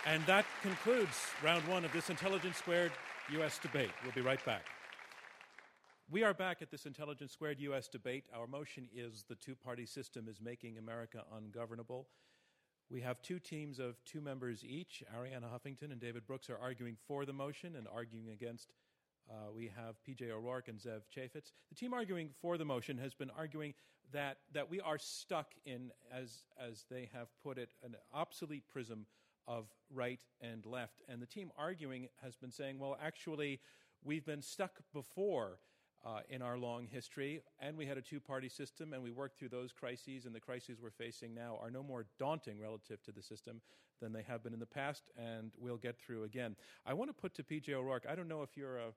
And 0.05 0.25
that 0.25 0.45
concludes 0.61 1.17
round 1.43 1.65
one 1.67 1.85
of 1.85 1.91
this 1.93 2.09
Intelligence 2.09 2.57
Squared 2.57 2.91
U.S. 3.31 3.57
debate. 3.59 3.89
We'll 4.03 4.11
be 4.11 4.21
right 4.21 4.43
back. 4.45 4.65
We 6.11 6.23
are 6.23 6.33
back 6.33 6.61
at 6.61 6.69
this 6.69 6.85
Intelligence 6.85 7.31
Squared 7.31 7.59
U.S. 7.61 7.87
debate. 7.87 8.25
Our 8.35 8.45
motion 8.45 8.89
is 8.93 9.23
the 9.27 9.35
two 9.35 9.55
party 9.55 9.85
system 9.85 10.27
is 10.27 10.41
making 10.41 10.77
America 10.77 11.23
ungovernable. 11.35 12.07
We 12.89 13.01
have 13.01 13.21
two 13.21 13.39
teams 13.39 13.79
of 13.79 13.95
two 14.05 14.21
members 14.21 14.63
each. 14.65 15.03
Arianna 15.15 15.45
Huffington 15.45 15.91
and 15.91 15.99
David 15.99 16.27
Brooks 16.27 16.49
are 16.49 16.59
arguing 16.61 16.97
for 17.07 17.25
the 17.25 17.33
motion 17.33 17.75
and 17.75 17.87
arguing 17.87 18.29
against. 18.29 18.73
Uh, 19.29 19.51
we 19.55 19.71
have 19.75 19.95
PJ 20.07 20.29
O'Rourke 20.29 20.67
and 20.67 20.79
Zev 20.79 21.01
Chafets. 21.15 21.51
The 21.69 21.75
team 21.75 21.93
arguing 21.93 22.29
for 22.41 22.57
the 22.57 22.65
motion 22.65 22.97
has 22.97 23.13
been 23.13 23.31
arguing 23.37 23.73
that, 24.11 24.37
that 24.53 24.69
we 24.69 24.79
are 24.79 24.97
stuck 24.97 25.53
in, 25.65 25.91
as, 26.13 26.43
as 26.59 26.85
they 26.89 27.09
have 27.13 27.27
put 27.43 27.57
it, 27.57 27.69
an 27.83 27.95
obsolete 28.13 28.63
prism 28.71 29.05
of 29.47 29.65
right 29.93 30.21
and 30.41 30.65
left. 30.65 31.01
And 31.07 31.21
the 31.21 31.25
team 31.25 31.51
arguing 31.57 32.09
has 32.21 32.35
been 32.35 32.51
saying, 32.51 32.79
well, 32.79 32.97
actually, 33.03 33.59
we've 34.03 34.25
been 34.25 34.41
stuck 34.41 34.79
before 34.93 35.59
uh, 36.05 36.19
in 36.29 36.41
our 36.41 36.57
long 36.57 36.85
history, 36.85 37.41
and 37.59 37.77
we 37.77 37.85
had 37.85 37.97
a 37.97 38.01
two 38.01 38.19
party 38.19 38.49
system, 38.49 38.93
and 38.93 39.01
we 39.01 39.11
worked 39.11 39.39
through 39.39 39.49
those 39.49 39.71
crises, 39.71 40.25
and 40.25 40.35
the 40.35 40.39
crises 40.39 40.77
we're 40.81 40.91
facing 40.91 41.33
now 41.33 41.57
are 41.61 41.71
no 41.71 41.81
more 41.81 42.05
daunting 42.19 42.59
relative 42.59 43.01
to 43.03 43.11
the 43.11 43.21
system 43.21 43.61
than 44.01 44.11
they 44.11 44.23
have 44.23 44.43
been 44.43 44.53
in 44.53 44.59
the 44.59 44.65
past, 44.65 45.09
and 45.17 45.51
we'll 45.57 45.77
get 45.77 45.97
through 45.97 46.23
again. 46.23 46.55
I 46.85 46.93
want 46.93 47.09
to 47.09 47.13
put 47.13 47.33
to 47.35 47.43
PJ 47.43 47.69
O'Rourke 47.69 48.05
I 48.09 48.15
don't 48.15 48.27
know 48.27 48.41
if 48.43 48.57
you're 48.57 48.77
a, 48.77 48.87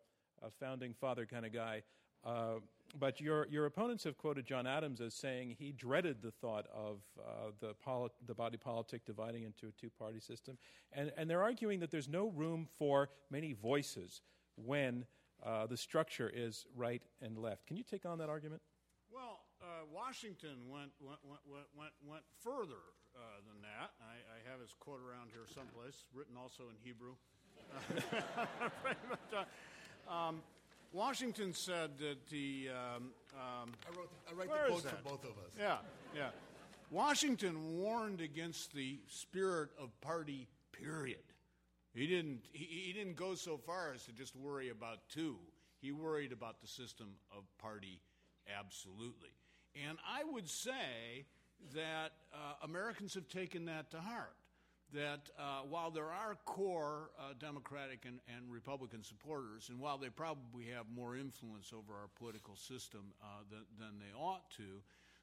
a 0.43 0.51
founding 0.51 0.95
father 0.95 1.27
kind 1.27 1.47
of 1.47 1.53
guy. 1.53 1.83
Uh, 2.25 2.55
but 2.99 3.21
your, 3.21 3.47
your 3.49 3.67
opponents 3.67 4.05
have 4.05 4.17
quoted 4.17 4.47
John 4.47 4.67
Adams 4.67 5.01
as 5.01 5.15
saying 5.15 5.57
he 5.59 5.73
dreaded 5.73 6.23
the 6.23 6.31
thought 6.31 6.67
of 6.75 7.01
uh, 7.19 7.51
the, 7.61 7.75
poli- 7.75 8.11
the 8.27 8.35
body 8.35 8.57
politic 8.57 9.05
dividing 9.05 9.43
into 9.43 9.67
a 9.67 9.73
two 9.81 9.91
party 9.99 10.21
system. 10.21 10.57
And, 10.93 11.13
and 11.17 11.29
they're 11.29 11.43
arguing 11.43 11.81
that 11.81 11.91
there's 11.91 12.09
no 12.09 12.29
room 12.29 12.67
for 12.79 13.11
many 13.31 13.53
voices 13.53 14.23
when 14.57 15.05
uh, 15.45 15.67
the 15.67 15.77
structure 15.77 16.31
is 16.35 16.65
right 16.75 17.03
and 17.21 17.37
left. 17.39 17.67
Can 17.67 17.77
you 17.77 17.85
take 17.85 18.07
on 18.07 18.19
that 18.19 18.31
argument? 18.31 18.63
Well, 19.13 19.41
uh, 19.61 19.85
Washington 19.93 20.69
went, 20.69 20.91
went, 21.01 21.19
went, 21.25 21.67
went, 21.77 21.93
went 22.05 22.23
further 22.43 22.83
uh, 23.15 23.41
than 23.47 23.61
that. 23.63 23.93
I, 24.01 24.21
I, 24.37 24.51
have 24.51 24.61
his 24.61 24.75
quote 24.79 25.01
around 25.01 25.31
here 25.33 25.49
someplace, 25.49 26.05
written 26.13 26.37
also 26.37 26.65
in 26.69 26.77
Hebrew. 26.85 27.17
um, 30.09 30.43
Washington 30.93 31.53
said 31.53 31.99
that 31.99 32.27
the. 32.29 32.69
Um, 32.71 33.11
um, 33.35 33.73
I 33.85 33.99
wrote, 33.99 34.11
I 34.31 34.35
write 34.35 34.49
the 34.49 34.69
quotes 34.69 34.85
for 34.85 35.03
both 35.05 35.25
of 35.25 35.31
us. 35.31 35.53
Yeah, 35.59 35.77
yeah. 36.15 36.29
Washington 36.91 37.79
warned 37.79 38.21
against 38.21 38.73
the 38.73 39.01
spirit 39.09 39.71
of 39.81 40.01
party, 40.01 40.47
period. 40.73 41.19
He 41.93 42.07
didn't, 42.07 42.43
he, 42.53 42.65
he 42.87 42.93
didn't 42.93 43.17
go 43.17 43.35
so 43.35 43.57
far 43.57 43.93
as 43.93 44.05
to 44.05 44.13
just 44.13 44.37
worry 44.37 44.69
about 44.71 44.99
two. 45.09 45.37
He 45.81 45.93
worried 45.93 46.33
about 46.33 46.61
the 46.61 46.69
system 46.69 47.15
of 47.37 47.45
party 47.59 48.01
absolutely. 48.59 49.31
And 49.89 49.99
I 50.07 50.25
would 50.25 50.49
say 50.49 51.27
that 51.75 52.13
uh, 52.33 52.55
Americans 52.63 53.15
have 53.15 53.29
taken 53.29 53.67
that 53.67 53.91
to 53.91 54.01
heart. 54.01 54.37
That 54.95 55.31
uh, 55.39 55.63
while 55.69 55.91
there 55.91 56.13
are 56.13 56.37
core 56.45 57.11
uh, 57.19 57.35
Democratic 57.39 58.05
and, 58.07 58.21
and, 58.35 58.51
Republican 58.51 59.03
supporters, 59.03 59.69
and 59.69 59.81
while 59.81 59.99
they 59.99 60.09
probably 60.09 60.67
have 60.75 60.87
more 60.95 61.17
influence 61.17 61.73
over 61.77 61.93
our 61.93 62.09
political 62.17 62.57
system 62.57 63.13
uh, 63.21 63.43
than, 63.51 63.65
than 63.79 63.99
they 63.99 64.17
ought 64.17 64.49
to, 64.59 64.81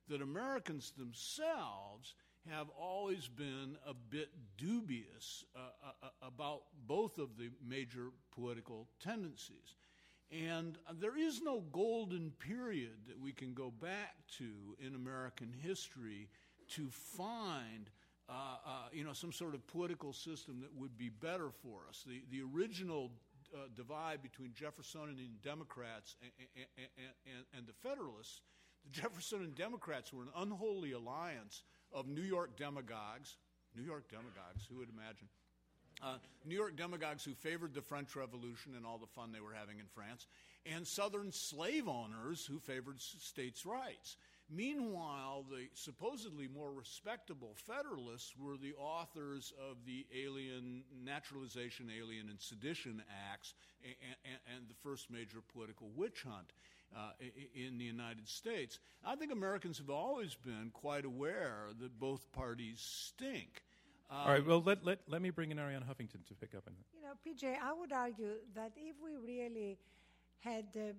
that 0.09 0.22
Americans 0.22 0.91
themselves 0.97 2.16
have 2.49 2.68
always 2.78 3.28
been 3.28 3.78
a 3.88 3.93
bit 3.93 4.30
dubious 4.57 5.45
uh, 5.55 5.59
uh, 5.59 6.07
uh, 6.07 6.28
about 6.28 6.64
both 6.88 7.18
of 7.18 7.38
the 7.38 7.49
major 7.66 8.09
political 8.34 8.88
tendencies. 8.99 9.76
And 10.32 10.78
there 10.99 11.18
is 11.18 11.41
no 11.41 11.61
golden 11.72 12.32
period 12.32 13.07
that 13.07 13.20
we 13.20 13.32
can 13.32 13.53
go 13.53 13.72
back 13.72 14.16
to 14.39 14.76
in 14.80 14.95
American 14.95 15.53
history 15.61 16.30
to 16.70 16.89
find 16.89 17.89
uh, 18.30 18.34
uh, 18.34 18.70
you 18.92 19.04
know, 19.04 19.14
some 19.14 19.32
sort 19.32 19.54
of 19.54 19.66
political 19.68 20.14
system 20.14 20.62
that 20.62 20.74
would 20.76 20.98
be 20.98 21.10
better 21.10 21.50
for 21.62 21.82
us. 21.90 22.04
The, 22.08 22.22
the 22.32 22.42
original 22.56 23.12
uh, 23.54 23.68
divide 23.76 24.22
between 24.22 24.54
Jeffersonian 24.54 25.38
Democrats 25.44 26.16
and, 26.22 26.32
and, 26.78 26.88
and, 27.26 27.46
and, 27.58 27.68
the 27.68 27.74
Federalists, 27.88 28.42
the 28.86 29.02
Jeffersonian 29.02 29.54
Democrats 29.56 30.14
were 30.14 30.24
an 30.24 30.30
unholy 30.38 30.94
alliance 30.94 31.64
of 31.92 32.08
New 32.08 32.22
York 32.22 32.56
demagogues, 32.58 33.38
New 33.76 33.84
York 33.84 34.10
demagogues, 34.10 34.66
who 34.70 34.78
would 34.78 34.90
imagine? 34.90 35.28
Uh, 36.02 36.16
New 36.46 36.56
York 36.56 36.76
demagogues 36.76 37.24
who 37.24 37.34
favored 37.34 37.74
the 37.74 37.82
French 37.82 38.16
Revolution 38.16 38.74
and 38.76 38.86
all 38.86 38.98
the 38.98 39.08
fun 39.08 39.32
they 39.32 39.40
were 39.40 39.54
having 39.54 39.80
in 39.80 39.86
France, 39.94 40.28
and 40.66 40.88
Southern 40.88 41.32
slave 41.32 41.88
owners 41.88 42.46
who 42.46 42.60
favored 42.60 43.00
states' 43.00 43.66
rights. 43.66 44.18
Meanwhile, 44.50 45.46
the 45.50 45.68
supposedly 45.74 46.48
more 46.48 46.72
respectable 46.72 47.56
Federalists 47.56 48.34
were 48.38 48.58
the 48.58 48.74
authors 48.74 49.54
of 49.58 49.78
the 49.86 50.06
Alien 50.16 50.84
Naturalization, 51.04 51.89
Alien, 51.98 52.30
and 52.30 52.39
Sedition 52.39 53.02
Acts 53.32 53.54
and, 53.84 53.96
and, 54.26 54.58
and 54.58 54.70
the 54.70 54.76
first 54.84 55.10
major 55.10 55.39
political 55.52 55.89
witch 55.96 56.24
hunt 56.28 56.54
uh, 56.96 57.12
in 57.56 57.78
the 57.78 57.86
United 57.86 58.28
States. 58.28 58.80
I 59.04 59.16
think 59.16 59.32
Americans 59.32 59.78
have 59.78 59.89
always 59.89 60.36
been 60.36 60.70
quite 60.74 61.06
aware 61.06 61.68
that 61.80 62.00
both 62.00 62.32
parties 62.32 62.80
stink. 62.80 63.64
Um, 64.12 64.18
All 64.18 64.28
right, 64.28 64.46
well, 64.46 64.62
let, 64.64 64.86
let, 64.86 65.00
let 65.08 65.22
me 65.22 65.30
bring 65.30 65.52
in 65.52 65.58
Arianna 65.58 65.86
Huffington 65.86 66.26
to 66.28 66.36
pick 66.39 66.54
up 66.56 66.64
on 66.68 66.74
that. 66.76 66.86
You 66.94 67.02
know, 67.02 67.14
PJ, 67.26 67.58
I 67.60 67.74
would 67.74 67.91
argue 67.91 68.36
that 68.54 68.74
if 68.76 68.96
we 69.04 69.16
really 69.16 69.80
had 70.39 70.66
uh, 70.76 70.94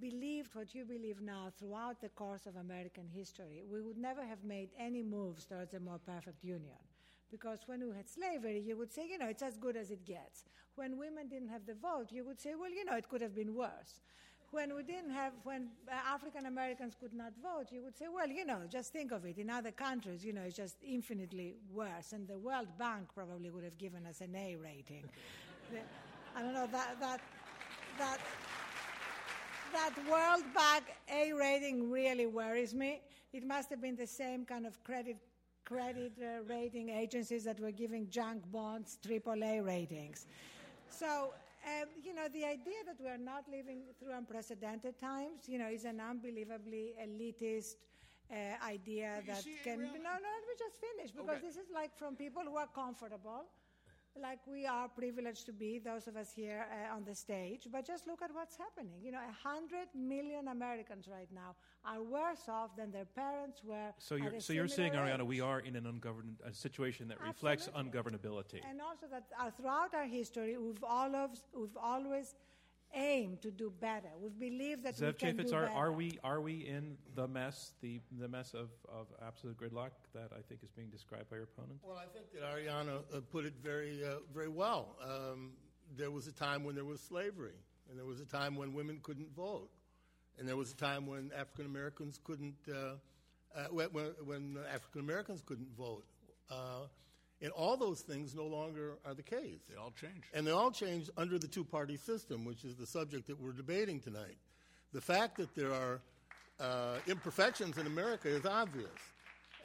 believed 0.00 0.54
what 0.54 0.74
you 0.74 0.84
believe 0.84 1.20
now 1.20 1.52
throughout 1.58 2.00
the 2.00 2.08
course 2.10 2.46
of 2.46 2.56
American 2.56 3.08
history, 3.08 3.62
we 3.70 3.80
would 3.80 3.98
never 3.98 4.24
have 4.24 4.44
made 4.44 4.70
any 4.78 5.02
moves 5.02 5.44
towards 5.44 5.74
a 5.74 5.80
more 5.80 5.98
perfect 5.98 6.44
union. 6.44 6.78
Because 7.30 7.60
when 7.66 7.80
we 7.80 7.96
had 7.96 8.08
slavery, 8.08 8.62
you 8.64 8.76
would 8.76 8.92
say, 8.92 9.08
you 9.08 9.18
know, 9.18 9.26
it's 9.26 9.42
as 9.42 9.56
good 9.56 9.76
as 9.76 9.90
it 9.90 10.04
gets. 10.04 10.44
When 10.76 10.98
women 10.98 11.28
didn't 11.28 11.48
have 11.48 11.66
the 11.66 11.74
vote, 11.74 12.12
you 12.12 12.24
would 12.24 12.40
say, 12.40 12.54
well, 12.54 12.70
you 12.70 12.84
know, 12.84 12.94
it 12.94 13.08
could 13.08 13.22
have 13.22 13.34
been 13.34 13.54
worse. 13.54 14.00
When 14.50 14.76
we 14.76 14.84
didn't 14.84 15.10
have, 15.10 15.32
when 15.42 15.70
uh, 15.90 16.14
African 16.14 16.46
Americans 16.46 16.94
could 16.98 17.12
not 17.12 17.32
vote, 17.42 17.72
you 17.72 17.82
would 17.82 17.96
say, 17.96 18.06
well, 18.14 18.28
you 18.28 18.44
know, 18.44 18.60
just 18.70 18.92
think 18.92 19.10
of 19.10 19.24
it. 19.24 19.38
In 19.38 19.50
other 19.50 19.72
countries, 19.72 20.24
you 20.24 20.32
know, 20.32 20.42
it's 20.42 20.56
just 20.56 20.76
infinitely 20.86 21.56
worse. 21.72 22.12
And 22.12 22.28
the 22.28 22.38
World 22.38 22.68
Bank 22.78 23.08
probably 23.14 23.50
would 23.50 23.64
have 23.64 23.78
given 23.78 24.06
us 24.06 24.20
an 24.20 24.36
A 24.36 24.54
rating. 24.54 25.04
I 26.36 26.42
don't 26.42 26.54
know, 26.54 26.68
that, 26.70 27.00
that, 27.00 27.20
that, 27.98 28.18
that 29.74 29.94
World 30.08 30.44
Bank 30.54 30.84
A 31.12 31.32
rating 31.32 31.90
really 31.90 32.26
worries 32.26 32.72
me. 32.72 33.00
It 33.32 33.44
must 33.44 33.70
have 33.70 33.82
been 33.82 33.96
the 33.96 34.06
same 34.06 34.44
kind 34.44 34.66
of 34.66 34.82
credit 34.84 35.16
credit 35.64 36.12
uh, 36.20 36.44
rating 36.46 36.90
agencies 36.90 37.42
that 37.44 37.58
were 37.58 37.72
giving 37.72 38.08
junk 38.08 38.42
bonds 38.52 38.98
AAA 39.02 39.64
ratings. 39.64 40.26
So, 40.90 41.32
um, 41.64 41.88
you 42.04 42.14
know, 42.14 42.28
the 42.28 42.44
idea 42.44 42.80
that 42.86 42.98
we're 43.00 43.24
not 43.32 43.44
living 43.50 43.80
through 43.98 44.12
unprecedented 44.12 45.00
times, 45.00 45.48
you 45.48 45.58
know, 45.58 45.68
is 45.68 45.84
an 45.86 46.00
unbelievably 46.00 46.94
elitist 47.02 47.76
uh, 48.30 48.64
idea 48.64 49.22
that 49.26 49.44
can. 49.64 49.78
No, 49.80 49.86
no, 49.86 50.28
let 50.36 50.44
me 50.50 50.54
just 50.56 50.76
finish 50.88 51.10
because 51.10 51.38
okay. 51.38 51.46
this 51.46 51.56
is 51.56 51.68
like 51.74 51.96
from 51.96 52.14
people 52.14 52.42
who 52.46 52.56
are 52.56 52.68
comfortable 52.72 53.46
like 54.20 54.38
we 54.46 54.66
are 54.66 54.88
privileged 54.88 55.46
to 55.46 55.52
be, 55.52 55.78
those 55.78 56.06
of 56.06 56.16
us 56.16 56.32
here 56.34 56.66
uh, 56.70 56.94
on 56.94 57.04
the 57.04 57.14
stage, 57.14 57.66
but 57.70 57.86
just 57.86 58.06
look 58.06 58.22
at 58.22 58.30
what's 58.32 58.56
happening. 58.56 59.00
You 59.02 59.12
know, 59.12 59.18
100 59.18 59.88
million 59.94 60.48
Americans 60.48 61.08
right 61.08 61.28
now 61.34 61.54
are 61.84 62.02
worse 62.02 62.48
off 62.48 62.76
than 62.76 62.90
their 62.90 63.04
parents 63.04 63.62
were. 63.64 63.92
So 63.98 64.14
you're, 64.16 64.40
so 64.40 64.52
you're 64.52 64.68
saying, 64.68 64.92
age. 64.92 64.98
Arianna, 64.98 65.26
we 65.26 65.40
are 65.40 65.60
in 65.60 65.76
an 65.76 65.86
ungoverned 65.86 66.36
a 66.44 66.52
situation 66.52 67.08
that 67.08 67.20
reflects 67.20 67.68
ungovernability. 67.76 68.60
And 68.68 68.80
also 68.80 69.06
that 69.10 69.24
uh, 69.38 69.50
throughout 69.50 69.94
our 69.94 70.06
history, 70.06 70.56
we've, 70.58 70.84
always, 70.84 71.44
we've 71.52 71.76
always 71.76 72.34
aim 72.94 73.38
to 73.42 73.50
do 73.50 73.72
better. 73.80 74.08
We 74.20 74.28
believe 74.28 74.82
that 74.82 74.96
Zev 74.96 75.06
we 75.06 75.12
can 75.14 75.36
Chafets, 75.36 75.50
do 75.50 75.56
are, 75.56 75.62
better. 75.66 75.74
are 75.74 75.92
we 75.92 76.18
are 76.22 76.40
we 76.40 76.66
in 76.66 76.96
the 77.14 77.26
mess, 77.26 77.72
the 77.80 78.00
the 78.18 78.28
mess 78.28 78.54
of, 78.54 78.70
of 78.88 79.06
absolute 79.26 79.56
gridlock 79.56 79.90
that 80.14 80.30
I 80.32 80.40
think 80.48 80.62
is 80.62 80.70
being 80.70 80.88
described 80.88 81.30
by 81.30 81.36
your 81.36 81.44
opponent? 81.44 81.80
Well, 81.82 81.96
I 81.96 82.06
think 82.06 82.26
that 82.32 82.42
Arianna 82.42 83.16
uh, 83.16 83.20
put 83.30 83.44
it 83.44 83.54
very 83.62 84.04
uh, 84.04 84.16
very 84.32 84.48
well. 84.48 84.96
Um, 85.02 85.52
there 85.96 86.10
was 86.10 86.26
a 86.26 86.32
time 86.32 86.64
when 86.64 86.74
there 86.74 86.84
was 86.84 87.00
slavery, 87.00 87.58
and 87.88 87.98
there 87.98 88.06
was 88.06 88.20
a 88.20 88.26
time 88.26 88.56
when 88.56 88.72
women 88.72 89.00
couldn't 89.02 89.34
vote, 89.34 89.70
and 90.38 90.48
there 90.48 90.56
was 90.56 90.72
a 90.72 90.76
time 90.76 91.06
when 91.06 91.30
African 91.36 91.66
Americans 91.66 92.18
couldn't 92.22 92.56
uh, 92.68 92.94
uh 93.54 93.64
when, 93.70 93.88
when 94.24 94.58
African 94.72 95.00
Americans 95.00 95.42
couldn't 95.44 95.74
vote. 95.76 96.04
And 97.42 97.50
all 97.52 97.76
those 97.76 98.00
things 98.00 98.34
no 98.34 98.46
longer 98.46 98.94
are 99.04 99.14
the 99.14 99.22
case. 99.22 99.60
They 99.68 99.76
all 99.76 99.92
changed. 100.00 100.26
And 100.32 100.46
they 100.46 100.50
all 100.50 100.70
changed 100.70 101.10
under 101.16 101.38
the 101.38 101.48
two 101.48 101.64
party 101.64 101.96
system, 101.96 102.44
which 102.44 102.64
is 102.64 102.76
the 102.76 102.86
subject 102.86 103.26
that 103.26 103.40
we're 103.40 103.52
debating 103.52 104.00
tonight. 104.00 104.36
The 104.92 105.00
fact 105.00 105.36
that 105.38 105.54
there 105.54 105.72
are 105.72 106.00
uh, 106.60 106.98
imperfections 107.06 107.76
in 107.78 107.86
America 107.86 108.28
is 108.28 108.46
obvious. 108.46 108.88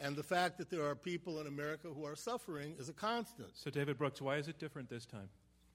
And 0.02 0.16
the 0.16 0.24
fact 0.24 0.58
that 0.58 0.70
there 0.70 0.86
are 0.86 0.96
people 0.96 1.40
in 1.42 1.48
America 1.48 1.90
who 1.90 2.06
are 2.06 2.16
suffering 2.16 2.76
is 2.80 2.90
a 2.90 2.94
constant. 2.94 3.50
So, 3.54 3.70
David 3.70 3.98
Brooks, 3.98 4.22
why 4.22 4.38
is 4.38 4.48
it 4.48 4.58
different 4.58 4.90
this 4.90 5.06
time? 5.06 5.30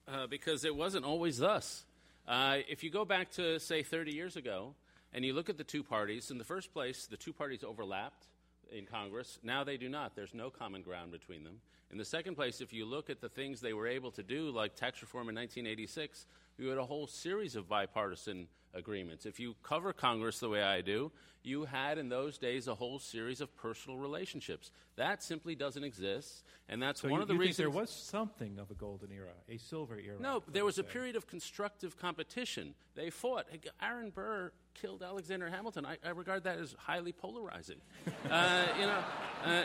Uh, 0.07 0.27
because 0.27 0.65
it 0.65 0.75
wasn't 0.75 1.05
always 1.05 1.37
thus. 1.37 1.85
Uh, 2.27 2.57
if 2.67 2.83
you 2.83 2.89
go 2.89 3.05
back 3.05 3.31
to, 3.31 3.59
say, 3.59 3.83
30 3.83 4.13
years 4.13 4.35
ago, 4.35 4.73
and 5.13 5.23
you 5.23 5.33
look 5.33 5.49
at 5.49 5.57
the 5.57 5.63
two 5.63 5.83
parties, 5.83 6.31
in 6.31 6.37
the 6.37 6.43
first 6.43 6.73
place, 6.73 7.05
the 7.05 7.17
two 7.17 7.33
parties 7.33 7.63
overlapped 7.63 8.27
in 8.71 8.85
Congress. 8.85 9.39
Now 9.43 9.63
they 9.63 9.77
do 9.77 9.89
not. 9.89 10.15
There's 10.15 10.33
no 10.33 10.49
common 10.49 10.81
ground 10.81 11.11
between 11.11 11.43
them. 11.43 11.59
In 11.91 11.97
the 11.97 12.05
second 12.05 12.35
place, 12.35 12.61
if 12.61 12.73
you 12.73 12.85
look 12.85 13.09
at 13.09 13.21
the 13.21 13.29
things 13.29 13.61
they 13.61 13.73
were 13.73 13.87
able 13.87 14.11
to 14.11 14.23
do, 14.23 14.49
like 14.49 14.75
tax 14.75 15.01
reform 15.01 15.29
in 15.29 15.35
1986, 15.35 16.25
you 16.57 16.67
had 16.67 16.77
a 16.77 16.85
whole 16.85 17.07
series 17.07 17.55
of 17.55 17.69
bipartisan 17.69 18.47
agreements. 18.75 19.25
If 19.25 19.39
you 19.39 19.55
cover 19.63 19.93
Congress 19.93 20.39
the 20.39 20.49
way 20.49 20.61
I 20.61 20.81
do, 20.81 21.11
you 21.43 21.65
had 21.65 21.97
in 21.97 22.09
those 22.09 22.37
days 22.37 22.67
a 22.67 22.75
whole 22.75 22.99
series 22.99 23.39
of 23.39 23.55
personal 23.55 23.97
relationships. 23.97 24.71
That 24.95 25.21
simply 25.21 25.55
doesn't 25.55 25.83
exist, 25.83 26.43
and 26.67 26.81
that's 26.81 27.01
so 27.01 27.09
one 27.09 27.19
you, 27.19 27.21
of 27.21 27.27
the 27.27 27.33
you 27.35 27.39
reasons. 27.39 27.57
there 27.57 27.69
was 27.69 27.89
something 27.89 28.57
of 28.59 28.71
a 28.71 28.73
golden 28.73 29.11
era, 29.11 29.33
a 29.47 29.57
silver 29.57 29.97
era. 29.97 30.17
No, 30.19 30.43
there 30.51 30.65
was 30.65 30.79
a 30.79 30.83
period 30.83 31.15
of 31.15 31.27
constructive 31.27 31.97
competition. 31.97 32.73
They 32.95 33.09
fought. 33.09 33.45
Aaron 33.81 34.09
Burr 34.09 34.51
killed 34.73 35.03
Alexander 35.03 35.49
Hamilton. 35.49 35.85
I, 35.85 35.97
I 36.03 36.09
regard 36.09 36.43
that 36.43 36.57
as 36.57 36.75
highly 36.77 37.11
polarizing. 37.11 37.77
uh, 38.29 38.65
you 38.79 38.85
know, 38.85 39.03
uh, 39.45 39.63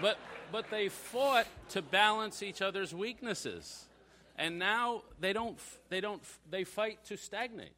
but 0.00 0.18
but 0.50 0.70
they 0.70 0.88
fought 0.88 1.46
to 1.70 1.82
balance 1.82 2.42
each 2.42 2.62
other's 2.62 2.94
weaknesses. 2.94 3.84
And 4.36 4.58
now 4.58 5.02
they 5.18 5.32
don't, 5.32 5.58
they 5.88 6.00
don't, 6.00 6.22
they 6.48 6.62
fight 6.62 7.04
to 7.06 7.16
stagnate. 7.16 7.72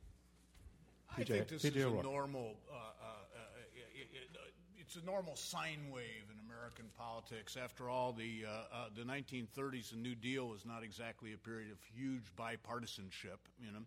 I 1.16 1.24
think 1.24 1.48
this 1.48 1.64
is 1.64 1.76
a 1.76 2.02
normal, 2.02 2.56
uh, 2.70 2.74
uh, 2.74 2.78
uh, 2.78 4.40
it's 4.78 4.96
a 4.96 5.04
normal 5.04 5.36
sine 5.36 5.90
wave 5.92 6.24
in 6.30 6.38
American 6.46 6.86
politics. 6.96 7.56
After 7.56 7.88
all, 7.88 8.12
the, 8.12 8.44
uh, 8.46 8.50
uh, 8.50 8.88
the 8.96 9.02
1930s, 9.02 9.90
the 9.90 9.96
New 9.96 10.14
Deal 10.14 10.48
was 10.48 10.64
not 10.64 10.82
exactly 10.82 11.32
a 11.32 11.38
period 11.38 11.70
of 11.70 11.78
huge 11.94 12.24
bipartisanship, 12.36 13.38
you 13.60 13.72
know. 13.72 13.80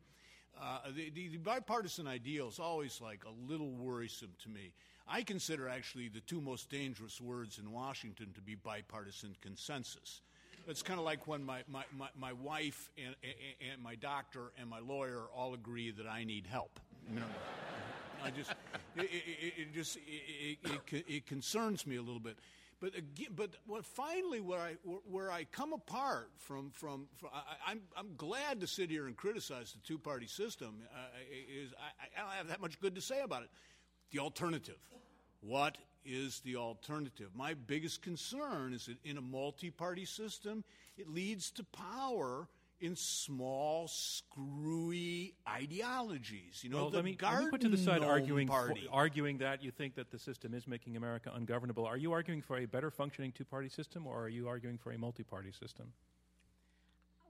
Uh, 0.61 0.79
the, 0.95 1.09
the, 1.09 1.29
the, 1.29 1.37
bipartisan 1.37 2.07
ideal 2.07 2.47
is 2.47 2.59
always 2.59 3.01
like 3.01 3.23
a 3.25 3.51
little 3.51 3.71
worrisome 3.71 4.29
to 4.43 4.49
me. 4.49 4.71
I 5.07 5.23
consider 5.23 5.67
actually 5.67 6.09
the 6.09 6.19
two 6.21 6.41
most 6.41 6.69
dangerous 6.69 7.19
words 7.19 7.57
in 7.57 7.71
Washington 7.71 8.31
to 8.35 8.41
be 8.41 8.55
bipartisan 8.55 9.35
consensus. 9.41 10.21
It's 10.67 10.81
kind 10.81 10.99
of 10.99 11.05
like 11.05 11.27
when 11.27 11.43
my, 11.43 11.63
my, 11.67 11.83
my, 11.97 12.07
my 12.17 12.33
wife 12.33 12.89
and, 12.97 13.15
and, 13.23 13.33
and, 13.73 13.83
my 13.83 13.95
doctor 13.95 14.51
and 14.57 14.69
my 14.69 14.79
lawyer 14.79 15.23
all 15.35 15.53
agree 15.53 15.91
that 15.91 16.07
I 16.07 16.23
need 16.23 16.47
help. 16.47 16.79
Know, 17.09 17.21
I 18.23 18.29
just, 18.29 18.51
it, 18.95 19.01
it, 19.03 19.53
it 19.57 19.73
just, 19.73 19.97
it, 19.97 20.57
it, 20.91 21.05
it, 21.07 21.27
concerns 21.27 21.85
me 21.85 21.97
a 21.97 22.01
little 22.01 22.19
bit. 22.19 22.37
But 22.79 22.97
again, 22.97 23.29
but 23.35 23.51
what 23.65 23.85
finally 23.85 24.41
where 24.41 24.59
I 24.59 24.73
where 25.09 25.31
I 25.31 25.45
come 25.45 25.71
apart 25.71 26.31
from 26.37 26.69
from, 26.71 27.07
from 27.15 27.29
I, 27.33 27.71
am 27.71 27.79
I'm, 27.95 28.05
I'm 28.09 28.15
glad 28.17 28.59
to 28.61 28.67
sit 28.67 28.89
here 28.89 29.07
and 29.07 29.15
criticize 29.15 29.71
the 29.71 29.79
two 29.87 29.97
party 29.97 30.27
system. 30.27 30.81
Uh, 30.93 30.97
is 31.31 31.73
I, 31.77 32.19
I 32.19 32.23
don't 32.25 32.33
have 32.33 32.47
that 32.49 32.61
much 32.61 32.79
good 32.81 32.95
to 32.95 33.01
say 33.01 33.21
about 33.21 33.43
it. 33.43 33.49
The 34.11 34.19
alternative. 34.19 34.79
What 35.41 35.77
is 36.05 36.41
the 36.41 36.55
alternative? 36.57 37.29
My 37.35 37.53
biggest 37.53 38.01
concern 38.01 38.73
is 38.73 38.87
that 38.87 38.97
in 39.03 39.17
a 39.17 39.21
multi 39.21 39.69
party 39.69 40.05
system, 40.05 40.63
it 40.97 41.07
leads 41.07 41.51
to 41.51 41.63
power 41.65 42.47
in 42.79 42.95
small, 42.95 43.87
screwy 43.87 45.33
ideologies. 45.47 46.61
You 46.63 46.69
know, 46.69 46.77
well, 46.77 46.89
the 46.89 46.97
let 46.97 47.05
me, 47.05 47.17
let 47.21 47.43
me 47.45 47.49
put 47.49 47.61
to 47.61 47.69
the 47.69 47.77
side 47.77 48.03
arguing 48.03 48.47
for, 48.47 48.73
arguing 48.91 49.37
that 49.39 49.63
you 49.63 49.71
think 49.71 49.95
that 49.95 50.11
the 50.11 50.19
system 50.19 50.53
is 50.53 50.67
making 50.67 50.97
America 50.97 51.31
ungovernable. 51.33 51.85
Are 51.85 51.97
you 51.97 52.11
arguing 52.11 52.41
for 52.41 52.57
a 52.57 52.65
better 52.65 52.91
functioning 52.91 53.31
two 53.31 53.45
party 53.45 53.69
system, 53.69 54.05
or 54.05 54.21
are 54.23 54.29
you 54.29 54.47
arguing 54.47 54.77
for 54.77 54.91
a 54.91 54.97
multi 54.97 55.23
party 55.23 55.51
system? 55.51 55.93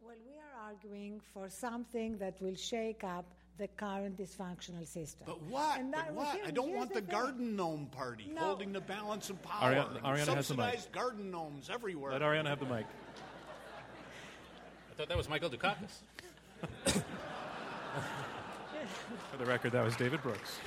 Well, 0.01 0.15
we 0.25 0.33
are 0.39 0.69
arguing 0.69 1.21
for 1.33 1.49
something 1.49 2.17
that 2.17 2.41
will 2.41 2.55
shake 2.55 3.03
up 3.03 3.25
the 3.57 3.67
current 3.67 4.17
dysfunctional 4.17 4.87
system. 4.87 5.25
But 5.27 5.41
what? 5.43 5.79
And 5.79 5.93
that- 5.93 6.07
but 6.07 6.15
what? 6.15 6.35
here- 6.35 6.45
I 6.47 6.51
don't 6.51 6.73
want 6.73 6.89
the, 6.93 7.01
thing. 7.01 7.11
garden 7.11 7.55
gnome 7.55 7.85
party 7.91 8.31
No. 8.33 8.41
holding 8.41 8.73
the 8.73 8.81
balance 8.81 9.29
of 9.29 9.41
power. 9.43 9.71
Arianna- 9.71 9.97
and 9.97 10.05
Arianna 10.05 10.35
has 10.35 10.47
the 10.47 10.55
mic. 10.55 10.63
subsidized 10.65 10.91
garden 10.91 11.29
gnomes 11.31 11.69
everywhere. 11.69 12.11
Let 12.13 12.23
Arianna 12.23 12.47
have 12.47 12.59
the 12.59 12.65
mic. 12.65 12.87
I 14.93 14.95
thought 14.95 15.09
that 15.09 15.17
was 15.17 15.27
Michael 15.27 15.49
Dukakis. 15.49 16.03
For 19.31 19.37
the 19.39 19.45
record, 19.45 19.71
that 19.71 19.83
was 19.83 19.95
David 19.95 20.21
Brooks. 20.21 20.59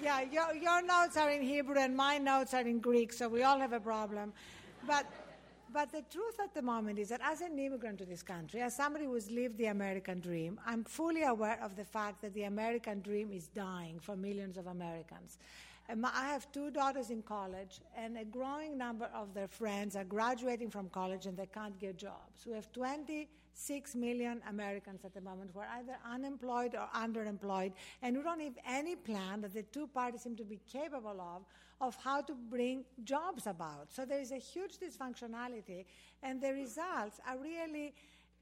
Yeah, 0.00 0.20
your, 0.20 0.54
your 0.54 0.86
notes 0.86 1.16
are 1.16 1.28
in 1.30 1.42
Hebrew 1.42 1.76
and 1.76 1.96
my 1.96 2.16
notes 2.16 2.54
are 2.54 2.60
in 2.60 2.78
Greek, 2.78 3.12
so 3.12 3.28
we 3.28 3.42
all 3.42 3.58
have 3.58 3.72
a 3.72 3.80
problem. 3.80 4.32
But, 4.86 5.06
but 5.72 5.90
the 5.90 6.02
truth 6.12 6.38
at 6.40 6.54
the 6.54 6.62
moment 6.62 7.00
is 7.00 7.08
that 7.08 7.22
as 7.24 7.40
an 7.40 7.58
immigrant 7.58 7.98
to 7.98 8.04
this 8.04 8.22
country, 8.22 8.60
as 8.60 8.76
somebody 8.76 9.06
who's 9.06 9.28
lived 9.32 9.58
the 9.58 9.66
American 9.66 10.20
dream, 10.20 10.60
I'm 10.64 10.84
fully 10.84 11.24
aware 11.24 11.58
of 11.60 11.74
the 11.74 11.84
fact 11.84 12.22
that 12.22 12.34
the 12.34 12.44
American 12.44 13.00
dream 13.00 13.32
is 13.32 13.48
dying 13.48 13.98
for 13.98 14.14
millions 14.14 14.58
of 14.58 14.68
Americans. 14.68 15.38
I 15.88 16.28
have 16.28 16.50
two 16.52 16.70
daughters 16.70 17.10
in 17.10 17.22
college, 17.22 17.80
and 17.96 18.16
a 18.16 18.24
growing 18.24 18.78
number 18.78 19.10
of 19.12 19.34
their 19.34 19.48
friends 19.48 19.96
are 19.96 20.04
graduating 20.04 20.70
from 20.70 20.88
college 20.88 21.26
and 21.26 21.36
they 21.36 21.46
can't 21.46 21.76
get 21.80 21.98
jobs. 21.98 22.46
We 22.46 22.52
have 22.52 22.72
26 23.54 23.94
million 23.94 24.40
Americans 24.48 25.04
at 25.04 25.14
the 25.14 25.20
moment 25.20 25.50
who 25.52 25.60
are 25.60 25.68
either 25.78 25.96
unemployed 26.10 26.74
or 26.74 26.88
underemployed, 26.98 27.72
and 28.00 28.16
we 28.16 28.22
don't 28.22 28.40
have 28.40 28.58
any 28.66 28.96
plan 28.96 29.40
that 29.42 29.52
the 29.52 29.62
two 29.62 29.86
parties 29.86 30.22
seem 30.22 30.36
to 30.36 30.44
be 30.44 30.58
capable 30.70 31.20
of 31.20 31.42
of 31.80 31.96
how 31.96 32.20
to 32.20 32.34
bring 32.48 32.84
jobs 33.02 33.48
about. 33.48 33.92
So 33.92 34.04
there 34.04 34.20
is 34.20 34.30
a 34.30 34.38
huge 34.38 34.78
dysfunctionality, 34.78 35.84
and 36.22 36.40
the 36.40 36.52
results 36.52 37.20
are 37.26 37.36
really 37.38 37.92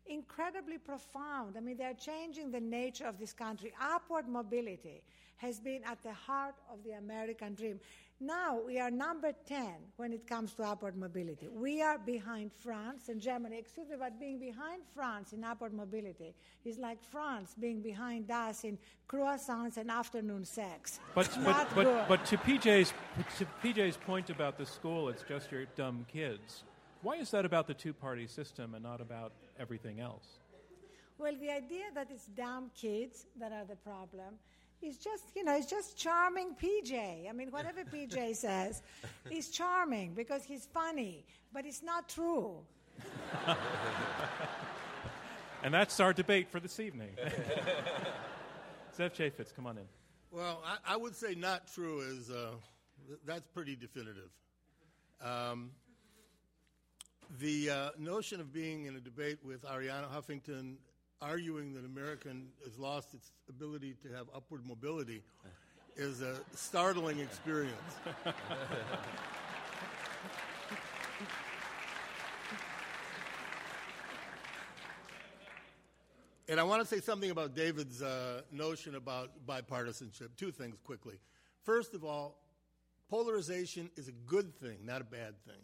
incredibly 0.06 0.76
profound. 0.76 1.56
I 1.56 1.60
mean, 1.60 1.76
they're 1.78 1.94
changing 1.94 2.50
the 2.50 2.60
nature 2.60 3.06
of 3.06 3.18
this 3.18 3.32
country. 3.32 3.72
Upward 3.80 4.28
mobility 4.28 5.02
has 5.36 5.58
been 5.58 5.82
at 5.84 6.02
the 6.02 6.12
heart 6.12 6.56
of 6.70 6.84
the 6.84 6.92
American 6.92 7.54
dream. 7.54 7.80
Now 8.22 8.60
we 8.66 8.78
are 8.78 8.90
number 8.90 9.32
10 9.46 9.64
when 9.96 10.12
it 10.12 10.26
comes 10.26 10.52
to 10.54 10.62
upward 10.64 10.94
mobility. 10.94 11.48
We 11.48 11.80
are 11.80 11.98
behind 11.98 12.52
France 12.52 13.08
and 13.08 13.18
Germany. 13.18 13.58
Excuse 13.58 13.88
me, 13.88 13.96
but 13.98 14.20
being 14.20 14.38
behind 14.38 14.82
France 14.94 15.32
in 15.32 15.42
upward 15.42 15.72
mobility 15.72 16.34
is 16.66 16.76
like 16.76 17.02
France 17.02 17.54
being 17.58 17.80
behind 17.80 18.30
us 18.30 18.64
in 18.64 18.76
croissants 19.08 19.78
and 19.78 19.90
afternoon 19.90 20.44
sex. 20.44 21.00
But 21.14 21.30
but 21.42 21.66
but, 21.74 22.08
but 22.08 22.24
to 22.26 22.36
PJ's 22.36 22.92
to 23.38 23.46
PJ's 23.64 23.96
point 23.96 24.28
about 24.28 24.58
the 24.58 24.66
school, 24.66 25.08
it's 25.08 25.24
just 25.26 25.50
your 25.50 25.64
dumb 25.74 26.04
kids. 26.06 26.64
Why 27.00 27.14
is 27.14 27.30
that 27.30 27.46
about 27.46 27.66
the 27.66 27.72
two-party 27.72 28.26
system 28.26 28.74
and 28.74 28.82
not 28.82 29.00
about 29.00 29.32
everything 29.58 30.00
else? 30.00 30.40
Well, 31.16 31.34
the 31.40 31.50
idea 31.50 31.84
that 31.94 32.08
it's 32.10 32.26
dumb 32.26 32.70
kids 32.78 33.24
that 33.38 33.52
are 33.52 33.64
the 33.64 33.76
problem 33.76 34.34
is 34.82 34.96
just, 34.96 35.24
you 35.34 35.44
know, 35.44 35.54
it's 35.54 35.66
just 35.66 35.96
charming 35.96 36.54
PJ. 36.54 37.28
I 37.28 37.32
mean, 37.32 37.50
whatever 37.50 37.84
PJ 37.94 38.36
says 38.36 38.82
he's 39.28 39.48
charming 39.48 40.14
because 40.14 40.44
he's 40.44 40.66
funny, 40.66 41.24
but 41.52 41.66
it's 41.66 41.82
not 41.82 42.08
true. 42.08 42.58
And 45.62 45.74
that's 45.74 46.00
our 46.00 46.12
debate 46.14 46.48
for 46.50 46.58
this 46.58 46.80
evening. 46.80 47.10
Zev 48.98 49.12
Chafets, 49.12 49.54
come 49.54 49.66
on 49.66 49.76
in. 49.76 49.84
Well, 50.30 50.62
I, 50.64 50.94
I 50.94 50.96
would 50.96 51.14
say 51.14 51.34
not 51.34 51.70
true 51.72 52.00
is 52.00 52.30
uh, 52.30 52.52
th- 53.06 53.20
that's 53.26 53.46
pretty 53.48 53.76
definitive. 53.76 54.30
Um, 55.22 55.72
the 57.38 57.70
uh, 57.70 57.88
notion 57.98 58.40
of 58.40 58.54
being 58.54 58.86
in 58.86 58.96
a 58.96 59.00
debate 59.00 59.38
with 59.44 59.62
Arianna 59.64 60.06
Huffington 60.10 60.76
arguing 61.22 61.74
that 61.74 61.84
American 61.84 62.48
has 62.64 62.78
lost 62.78 63.14
its 63.14 63.32
ability 63.48 63.94
to 64.02 64.08
have 64.08 64.26
upward 64.34 64.66
mobility 64.66 65.22
is 65.96 66.22
a 66.22 66.36
startling 66.54 67.18
experience. 67.20 67.76
And 76.48 76.58
I 76.58 76.64
want 76.64 76.82
to 76.82 76.88
say 76.88 77.00
something 77.00 77.30
about 77.30 77.54
David's 77.54 78.02
uh, 78.02 78.40
notion 78.50 78.96
about 78.96 79.46
bipartisanship. 79.46 80.30
Two 80.36 80.50
things 80.50 80.78
quickly. 80.82 81.14
First 81.62 81.94
of 81.94 82.04
all, 82.04 82.40
polarization 83.08 83.88
is 83.96 84.08
a 84.08 84.12
good 84.26 84.52
thing, 84.56 84.78
not 84.84 85.00
a 85.00 85.04
bad 85.04 85.34
thing. 85.44 85.62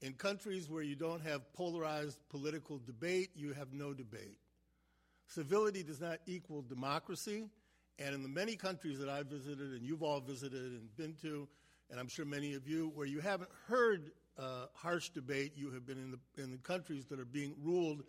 In 0.00 0.12
countries 0.12 0.70
where 0.70 0.84
you 0.84 0.94
don't 0.94 1.22
have 1.22 1.52
polarized 1.52 2.20
political 2.28 2.78
debate, 2.86 3.30
you 3.34 3.52
have 3.54 3.72
no 3.72 3.92
debate. 3.92 4.36
Civility 5.28 5.82
does 5.82 6.00
not 6.00 6.18
equal 6.26 6.62
democracy. 6.62 7.44
And 7.98 8.14
in 8.14 8.22
the 8.22 8.28
many 8.28 8.56
countries 8.56 8.98
that 8.98 9.08
I've 9.08 9.26
visited 9.26 9.72
and 9.72 9.84
you've 9.84 10.02
all 10.02 10.20
visited 10.20 10.60
and 10.72 10.96
been 10.96 11.14
to, 11.22 11.48
and 11.90 11.98
I'm 12.00 12.08
sure 12.08 12.24
many 12.24 12.54
of 12.54 12.66
you, 12.66 12.92
where 12.94 13.06
you 13.06 13.20
haven't 13.20 13.50
heard 13.66 14.12
uh, 14.38 14.66
harsh 14.74 15.10
debate, 15.10 15.52
you 15.56 15.70
have 15.70 15.86
been 15.86 15.98
in 15.98 16.10
the, 16.12 16.42
in 16.42 16.50
the 16.50 16.58
countries 16.58 17.06
that 17.06 17.18
are 17.18 17.24
being 17.24 17.54
ruled 17.62 18.04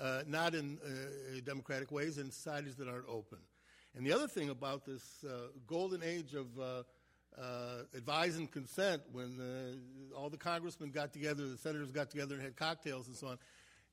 uh, 0.00 0.22
not 0.26 0.54
in 0.54 0.78
uh, 0.84 1.40
democratic 1.44 1.90
ways, 1.90 2.18
in 2.18 2.30
societies 2.30 2.76
that 2.76 2.88
aren't 2.88 3.08
open. 3.08 3.38
And 3.96 4.06
the 4.06 4.12
other 4.12 4.28
thing 4.28 4.50
about 4.50 4.84
this 4.84 5.24
uh, 5.24 5.48
golden 5.66 6.02
age 6.02 6.34
of 6.34 6.46
uh, 6.58 6.82
uh, 7.40 7.82
advise 7.96 8.36
and 8.36 8.50
consent, 8.50 9.02
when 9.12 9.40
all 10.16 10.30
the 10.30 10.36
congressmen 10.36 10.90
got 10.90 11.12
together, 11.12 11.48
the 11.48 11.56
senators 11.56 11.90
got 11.90 12.10
together 12.10 12.34
and 12.34 12.44
had 12.44 12.56
cocktails 12.56 13.08
and 13.08 13.16
so 13.16 13.28
on, 13.28 13.38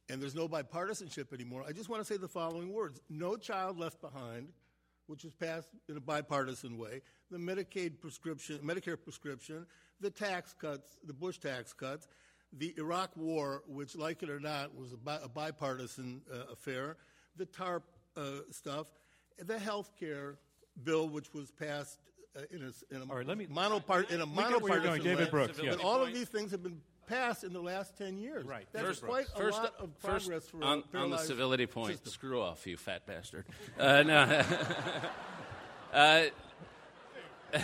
and 0.09 0.21
there's 0.21 0.35
no 0.35 0.47
bipartisanship 0.47 1.33
anymore, 1.33 1.63
I 1.67 1.71
just 1.71 1.89
want 1.89 2.01
to 2.01 2.05
say 2.05 2.17
the 2.17 2.27
following 2.27 2.71
words 2.73 2.99
No 3.09 3.35
child 3.35 3.77
left 3.79 4.01
behind, 4.01 4.49
which 5.07 5.23
was 5.23 5.33
passed 5.33 5.69
in 5.89 5.97
a 5.97 6.01
bipartisan 6.01 6.77
way, 6.77 7.01
the 7.31 7.37
Medicaid 7.37 7.99
prescription, 7.99 8.59
Medicare 8.63 8.97
prescription, 9.01 9.65
the 10.01 10.09
tax 10.09 10.53
cuts, 10.53 10.97
the 11.05 11.13
Bush 11.13 11.37
tax 11.39 11.73
cuts, 11.73 12.07
the 12.57 12.73
Iraq 12.77 13.11
War, 13.17 13.63
which, 13.67 13.95
like 13.95 14.23
it 14.23 14.29
or 14.29 14.39
not, 14.39 14.75
was 14.77 14.93
a, 14.93 14.97
bi- 14.97 15.19
a 15.23 15.27
bipartisan 15.27 16.21
uh, 16.31 16.51
affair, 16.51 16.97
the 17.35 17.45
TARP 17.45 17.83
uh, 18.15 18.21
stuff, 18.51 18.87
the 19.43 19.57
health 19.59 19.91
care 19.99 20.37
bill, 20.83 21.09
which 21.09 21.33
was 21.33 21.51
passed 21.51 21.99
uh, 22.37 22.41
in 22.51 22.61
a, 22.61 22.95
in 22.95 23.01
a 23.01 23.11
All 23.11 23.17
right, 23.17 23.27
let 23.27 23.37
me- 23.37 23.47
monopart 23.49 24.11
in 24.11 24.21
a 24.21 24.25
We 24.25 24.35
get 24.35 24.61
where 24.61 24.73
you're 24.73 24.81
monopartisan 24.81 24.83
going. 24.83 25.01
David. 25.03 25.31
Brooks, 25.31 25.59
yeah. 25.61 25.71
But 25.71 25.83
all 25.83 26.01
of 26.01 26.13
these 26.13 26.27
things 26.29 26.51
have 26.51 26.63
been 26.63 26.79
passed 27.07 27.43
in 27.43 27.53
the 27.53 27.61
last 27.61 27.97
10 27.97 28.17
years. 28.17 28.45
Right. 28.45 28.67
That's 28.71 28.85
First- 28.85 29.03
quite 29.03 29.27
a 29.35 29.37
First, 29.37 29.57
lot 29.57 29.73
of 29.79 29.89
first 29.99 30.27
progress 30.27 30.47
for 30.47 30.61
a 30.61 30.65
on, 30.65 30.83
on 30.93 31.09
the 31.09 31.17
civility 31.17 31.65
point, 31.65 31.93
system. 31.93 32.11
screw 32.11 32.41
off, 32.41 32.65
you 32.67 32.77
fat 32.77 33.05
bastard. 33.05 33.45
Uh, 33.79 34.03
no. 34.03 34.41
uh, 35.93 36.23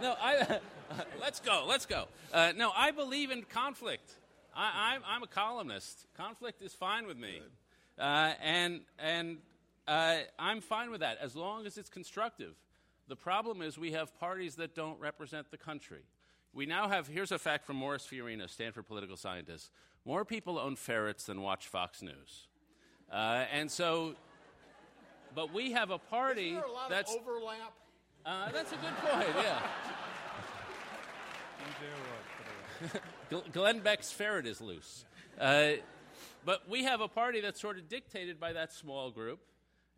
no, 0.00 0.14
I. 0.20 0.60
let's 1.20 1.40
go. 1.40 1.64
Let's 1.68 1.86
go. 1.86 2.06
Uh, 2.32 2.52
no, 2.56 2.70
I 2.76 2.90
believe 2.90 3.30
in 3.30 3.42
conflict. 3.42 4.12
I, 4.54 4.94
I'm, 4.94 5.02
I'm 5.06 5.22
a 5.22 5.26
columnist. 5.26 6.06
Conflict 6.16 6.62
is 6.62 6.74
fine 6.74 7.06
with 7.06 7.16
me, 7.16 7.40
uh, 7.98 8.32
and 8.42 8.80
and 8.98 9.38
uh, 9.88 10.18
I'm 10.38 10.60
fine 10.60 10.90
with 10.90 11.00
that 11.00 11.18
as 11.20 11.36
long 11.36 11.66
as 11.66 11.78
it's 11.78 11.90
constructive. 11.90 12.54
The 13.08 13.16
problem 13.16 13.62
is 13.62 13.76
we 13.76 13.92
have 13.92 14.16
parties 14.18 14.56
that 14.56 14.74
don't 14.74 15.00
represent 15.00 15.50
the 15.50 15.56
country. 15.56 16.02
We 16.52 16.66
now 16.66 16.88
have 16.88 17.06
here's 17.06 17.32
a 17.32 17.38
fact 17.38 17.64
from 17.64 17.76
Morris 17.76 18.06
Fiorina, 18.10 18.48
Stanford 18.48 18.86
political 18.86 19.16
scientist. 19.16 19.70
More 20.04 20.24
people 20.24 20.58
own 20.58 20.76
ferrets 20.76 21.24
than 21.24 21.42
watch 21.42 21.68
Fox 21.68 22.02
News, 22.02 22.48
uh, 23.12 23.44
and 23.52 23.70
so. 23.70 24.14
But 25.32 25.54
we 25.54 25.70
have 25.72 25.90
a 25.90 25.98
party 25.98 26.48
Is 26.48 26.54
there 26.54 26.64
a 26.64 26.72
lot 26.72 26.90
that's 26.90 27.14
of 27.14 27.20
overlap? 27.20 27.72
uh, 28.26 28.50
that's 28.50 28.72
a 28.72 28.76
good 28.76 28.96
point. 28.96 29.28
Yeah. 29.36 29.60
Glenn 33.52 33.80
Beck's 33.80 34.10
ferret 34.10 34.46
is 34.46 34.60
loose. 34.60 35.04
Uh, 35.38 35.72
but 36.44 36.68
we 36.68 36.84
have 36.84 37.00
a 37.00 37.08
party 37.08 37.40
that's 37.40 37.60
sort 37.60 37.78
of 37.78 37.88
dictated 37.88 38.40
by 38.40 38.52
that 38.54 38.72
small 38.72 39.10
group. 39.10 39.40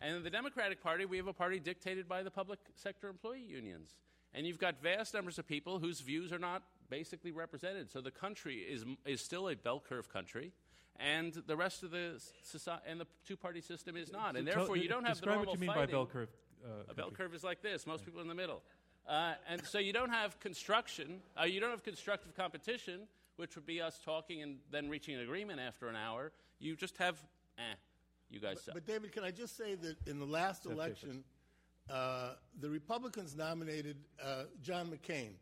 And 0.00 0.16
in 0.16 0.22
the 0.24 0.30
Democratic 0.30 0.82
Party, 0.82 1.04
we 1.04 1.16
have 1.16 1.28
a 1.28 1.32
party 1.32 1.60
dictated 1.60 2.08
by 2.08 2.22
the 2.22 2.30
public 2.30 2.58
sector 2.74 3.08
employee 3.08 3.44
unions. 3.46 3.90
And 4.34 4.46
you've 4.46 4.58
got 4.58 4.82
vast 4.82 5.14
numbers 5.14 5.38
of 5.38 5.46
people 5.46 5.78
whose 5.78 6.00
views 6.00 6.32
are 6.32 6.38
not 6.38 6.62
basically 6.88 7.32
represented. 7.32 7.90
So 7.90 8.00
the 8.00 8.10
country 8.10 8.56
is, 8.58 8.84
is 9.04 9.20
still 9.20 9.48
a 9.48 9.56
bell 9.56 9.82
curve 9.86 10.12
country. 10.12 10.52
And 10.96 11.32
the 11.46 11.56
rest 11.56 11.82
of 11.82 11.90
the 11.90 12.20
society 12.42 12.82
and 12.86 13.00
the 13.00 13.06
two 13.26 13.36
party 13.36 13.60
system 13.60 13.96
is 13.96 14.12
not. 14.12 14.36
And 14.36 14.46
therefore, 14.46 14.76
you 14.76 14.88
don't 14.88 15.04
have 15.04 15.16
the 15.16 15.26
describe 15.26 15.36
normal 15.36 15.52
what 15.52 15.60
you 15.60 15.60
mean 15.60 15.74
fighting. 15.74 15.86
by 15.86 15.92
bell 15.92 16.06
curve. 16.06 16.28
Uh, 16.64 16.90
A 16.90 16.94
bell 16.94 17.10
curve 17.10 17.34
is 17.34 17.42
like 17.42 17.60
this. 17.62 17.86
Most 17.86 18.04
people 18.04 18.20
in 18.20 18.28
the 18.28 18.34
middle. 18.34 18.62
Uh, 19.08 19.34
and 19.48 19.64
so 19.64 19.78
you 19.78 19.92
don't 19.92 20.10
have 20.10 20.38
construction. 20.38 21.20
Uh, 21.38 21.44
you 21.44 21.60
don't 21.60 21.70
have 21.70 21.82
constructive 21.82 22.36
competition, 22.36 23.00
which 23.36 23.56
would 23.56 23.66
be 23.66 23.80
us 23.80 23.98
talking 24.04 24.42
and 24.42 24.58
then 24.70 24.88
reaching 24.88 25.14
an 25.16 25.22
agreement 25.22 25.58
after 25.60 25.88
an 25.88 25.96
hour. 25.96 26.30
You 26.60 26.76
just 26.76 26.96
have, 26.98 27.18
eh, 27.58 27.62
you 28.30 28.38
guys 28.38 28.62
suck. 28.62 28.74
But 28.74 28.86
David, 28.86 29.10
can 29.12 29.24
I 29.24 29.32
just 29.32 29.56
say 29.56 29.74
that 29.74 29.96
in 30.06 30.20
the 30.20 30.26
last 30.26 30.66
election, 30.66 31.24
uh, 31.90 32.34
the 32.60 32.68
Republicans 32.68 33.36
nominated 33.36 33.96
uh, 34.22 34.44
John 34.62 34.90
McCain. 34.90 35.32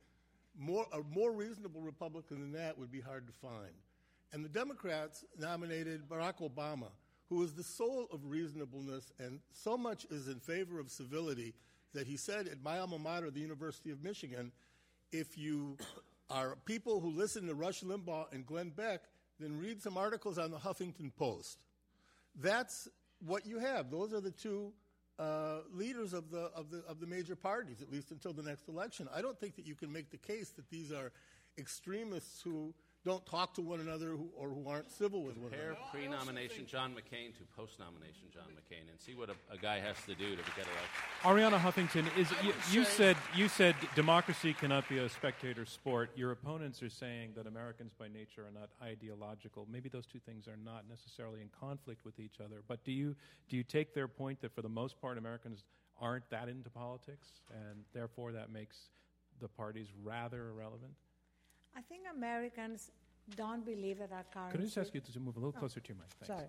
More, 0.59 0.87
a 0.93 1.01
more 1.15 1.33
reasonable 1.33 1.81
Republican 1.81 2.41
than 2.41 2.53
that 2.53 2.77
would 2.79 2.91
be 2.91 3.01
hard 3.01 3.27
to 3.27 3.33
find. 3.33 3.73
And 4.33 4.45
the 4.45 4.49
Democrats 4.49 5.25
nominated 5.39 6.09
Barack 6.09 6.41
Obama, 6.41 6.89
who 7.29 7.43
is 7.43 7.55
the 7.55 7.63
soul 7.63 8.09
of 8.13 8.21
reasonableness 8.25 9.13
and 9.19 9.41
so 9.53 9.77
much 9.77 10.07
is 10.11 10.29
in 10.29 10.41
favor 10.41 10.79
of 10.79 10.91
civility 10.91 11.55
that 11.95 12.07
he 12.07 12.17
said 12.17 12.47
at 12.47 12.63
my 12.63 12.79
alma 12.79 12.99
mater, 12.99 13.31
the 13.31 13.41
University 13.41 13.91
of 13.91 14.03
Michigan, 14.03 14.53
if 15.13 15.37
you 15.37 15.77
are 16.29 16.57
people 16.65 17.01
who 17.01 17.11
listen 17.11 17.47
to 17.47 17.55
Rush 17.55 17.83
Limbaugh 17.83 18.33
and 18.33 18.47
Glenn 18.47 18.71
Beck, 18.71 19.03
then 19.41 19.59
read 19.59 19.83
some 19.83 19.97
articles 19.97 20.39
on 20.39 20.51
the 20.51 20.59
Huffington 20.59 21.11
Post. 21.17 21.59
That's 22.37 22.89
what 23.25 23.47
you 23.47 23.59
have. 23.59 23.91
Those 23.91 24.13
are 24.13 24.21
the 24.21 24.31
two 24.31 24.73
uh, 25.21 25.59
leaders 25.75 26.15
of 26.15 26.31
the, 26.31 26.51
of, 26.55 26.71
the, 26.71 26.83
of 26.89 26.99
the 26.99 27.07
major 27.07 27.37
parties, 27.37 27.83
at 27.83 27.93
least 27.93 28.11
until 28.11 28.33
the 28.33 28.43
next 28.43 28.69
election. 28.69 29.07
I 29.15 29.21
don't 29.21 29.39
think 29.39 29.57
that 29.57 29.67
you 29.67 29.75
can 29.75 29.93
make 29.93 30.11
the 30.11 30.17
case 30.17 30.49
that 30.51 30.71
these 30.71 30.91
are 30.91 31.13
extremists 31.59 32.41
who 32.41 32.73
don't 33.05 33.25
talk 33.25 33.55
to 33.55 33.63
one 33.63 33.81
another 33.81 34.09
who, 34.09 34.29
or 34.37 34.51
who 34.51 34.69
aren't 34.69 34.91
civil 34.91 35.23
with 35.23 35.39
one 35.39 35.51
Compare 35.51 35.71
another. 35.71 35.87
pre-nomination 35.93 36.67
John 36.67 36.93
McCain 36.93 37.35
to 37.39 37.45
post-nomination 37.57 38.29
John 38.33 38.45
McCain, 38.53 38.91
and 38.91 39.01
see 39.01 39.15
what 39.15 39.31
a, 39.31 39.35
a 39.53 39.57
guy 39.57 39.81
has 39.81 39.97
to 40.07 40.15
do 40.15 40.31
to 40.31 40.43
get 40.57 40.67
elected. 40.67 41.23
Arianna 41.23 41.59
Huffington, 41.59 42.07
is 42.19 42.31
you, 42.45 42.53
you 42.71 42.85
said 42.85 43.17
you 43.35 43.49
said 43.49 43.75
democracy 43.95 44.53
cannot 44.53 44.89
be 44.89 44.99
a 44.99 45.09
spectator 45.09 45.65
sport. 45.65 46.11
Your 46.15 46.31
opponents 46.33 46.83
are 46.83 46.91
saying 46.91 47.33
that 47.37 47.47
Americans 47.47 47.93
by 47.99 48.09
nature 48.09 48.43
are 48.43 48.53
not 48.53 48.69
ideological. 48.83 49.67
Maybe 49.71 49.89
those 49.89 50.07
two 50.07 50.21
things 50.21 50.47
are 50.47 50.59
not 50.63 50.85
necessarily 50.89 51.41
in 51.41 51.49
conflict 51.59 52.05
with 52.05 52.21
each 52.21 52.41
other. 52.45 52.63
But 52.69 52.85
do 52.85 52.93
you 52.93 53.17
do 53.49 53.57
you 53.57 53.63
take 53.63 53.95
their 53.95 54.09
point 54.09 54.43
that 54.43 54.55
for 54.55 54.63
the 54.63 54.69
most 54.69 55.01
part 55.01 55.17
Americans 55.17 55.65
aren't 56.01 56.29
that 56.31 56.49
into 56.49 56.69
politics, 56.71 57.29
and 57.51 57.85
therefore 57.95 58.33
that 58.33 58.51
makes 58.51 58.77
the 59.41 59.49
parties 59.49 59.89
rather 60.03 60.51
irrelevant? 60.51 60.93
I 61.77 61.83
think 61.83 62.03
Americans 62.15 62.91
don't 63.37 63.65
believe 63.65 63.99
that 63.99 64.13
our 64.13 64.25
current. 64.33 64.53
Could 64.53 64.61
I 64.61 64.65
just 64.65 64.79
ask 64.79 64.95
you 64.95 65.01
to 65.01 65.21
move 65.21 65.37
a 65.37 65.41
little 65.41 65.55
oh, 65.57 65.61
closer 65.61 65.81
to 65.81 65.89
your 65.89 65.97
mic? 65.97 66.07
Thanks. 66.21 66.27
Sorry. 66.27 66.49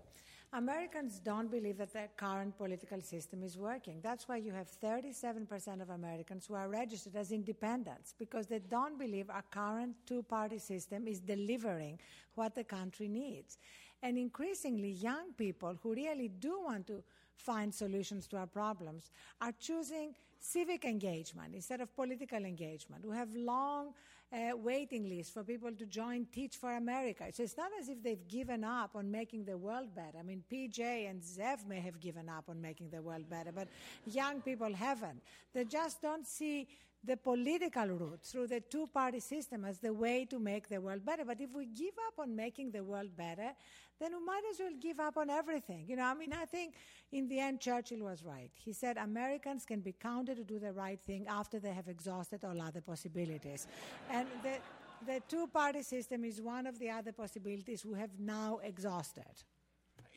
Americans 0.53 1.21
don't 1.23 1.49
believe 1.49 1.77
that 1.77 1.93
the 1.93 2.09
current 2.17 2.57
political 2.57 2.99
system 2.99 3.41
is 3.41 3.57
working. 3.57 4.01
That's 4.03 4.27
why 4.27 4.35
you 4.35 4.51
have 4.51 4.67
37% 4.83 5.81
of 5.81 5.91
Americans 5.91 6.45
who 6.45 6.55
are 6.55 6.67
registered 6.67 7.15
as 7.15 7.31
independents 7.31 8.13
because 8.19 8.47
they 8.47 8.59
don't 8.59 8.99
believe 8.99 9.29
our 9.29 9.45
current 9.49 9.95
two 10.05 10.23
party 10.23 10.57
system 10.57 11.07
is 11.07 11.21
delivering 11.21 11.99
what 12.35 12.53
the 12.53 12.65
country 12.65 13.07
needs. 13.07 13.59
And 14.03 14.17
increasingly, 14.17 14.89
young 14.89 15.31
people 15.37 15.77
who 15.81 15.93
really 15.93 16.27
do 16.27 16.59
want 16.65 16.85
to 16.87 17.01
find 17.37 17.73
solutions 17.73 18.27
to 18.27 18.37
our 18.37 18.47
problems 18.47 19.09
are 19.39 19.53
choosing 19.57 20.13
civic 20.39 20.83
engagement 20.83 21.55
instead 21.55 21.79
of 21.79 21.95
political 21.95 22.43
engagement. 22.43 23.05
We 23.05 23.15
have 23.15 23.33
long 23.35 23.93
uh, 24.33 24.55
waiting 24.55 25.09
lists 25.09 25.33
for 25.33 25.43
people 25.43 25.71
to 25.71 25.85
join 25.85 26.25
Teach 26.31 26.55
for 26.55 26.75
America. 26.75 27.25
So 27.33 27.43
it's 27.43 27.57
not 27.57 27.71
as 27.79 27.89
if 27.89 28.01
they've 28.01 28.27
given 28.27 28.63
up 28.63 28.91
on 28.95 29.11
making 29.11 29.45
the 29.45 29.57
world 29.57 29.93
better. 29.95 30.17
I 30.19 30.23
mean, 30.23 30.43
PJ 30.51 31.09
and 31.09 31.21
Zev 31.21 31.67
may 31.67 31.79
have 31.79 31.99
given 31.99 32.29
up 32.29 32.45
on 32.47 32.61
making 32.61 32.89
the 32.89 33.01
world 33.01 33.29
better, 33.29 33.51
but 33.51 33.67
young 34.05 34.41
people 34.41 34.73
haven't. 34.73 35.21
They 35.53 35.65
just 35.65 36.01
don't 36.01 36.25
see 36.25 36.67
the 37.03 37.17
political 37.17 37.87
route 37.87 38.19
through 38.23 38.47
the 38.47 38.59
two 38.59 38.87
party 38.87 39.19
system 39.19 39.65
as 39.65 39.79
the 39.79 39.91
way 39.91 40.25
to 40.25 40.37
make 40.37 40.69
the 40.69 40.79
world 40.79 41.03
better. 41.03 41.25
But 41.25 41.41
if 41.41 41.51
we 41.51 41.65
give 41.65 41.95
up 42.07 42.19
on 42.19 42.35
making 42.35 42.71
the 42.71 42.83
world 42.83 43.15
better, 43.17 43.51
then 43.99 44.11
we 44.17 44.23
might 44.23 44.43
as 44.51 44.59
well 44.59 44.73
give 44.79 44.99
up 44.99 45.17
on 45.17 45.29
everything. 45.29 45.85
You 45.87 45.95
know, 45.95 46.03
I 46.03 46.13
mean, 46.13 46.33
I 46.33 46.45
think 46.45 46.75
in 47.11 47.27
the 47.27 47.39
end, 47.39 47.59
Churchill 47.59 47.99
was 47.99 48.23
right. 48.23 48.51
He 48.53 48.73
said 48.73 48.97
Americans 48.97 49.65
can 49.65 49.81
be 49.81 49.93
counted 49.93 50.37
to 50.37 50.43
do 50.43 50.59
the 50.59 50.73
right 50.73 50.99
thing 51.01 51.25
after 51.27 51.59
they 51.59 51.73
have 51.73 51.87
exhausted 51.87 52.43
all 52.43 52.61
other 52.61 52.81
possibilities. 52.81 53.67
and 54.09 54.27
the, 54.43 54.57
the 55.05 55.21
two 55.27 55.47
party 55.47 55.81
system 55.81 56.23
is 56.23 56.39
one 56.41 56.67
of 56.67 56.77
the 56.77 56.89
other 56.89 57.11
possibilities 57.11 57.83
we 57.83 57.97
have 57.97 58.11
now 58.19 58.59
exhausted. 58.63 59.43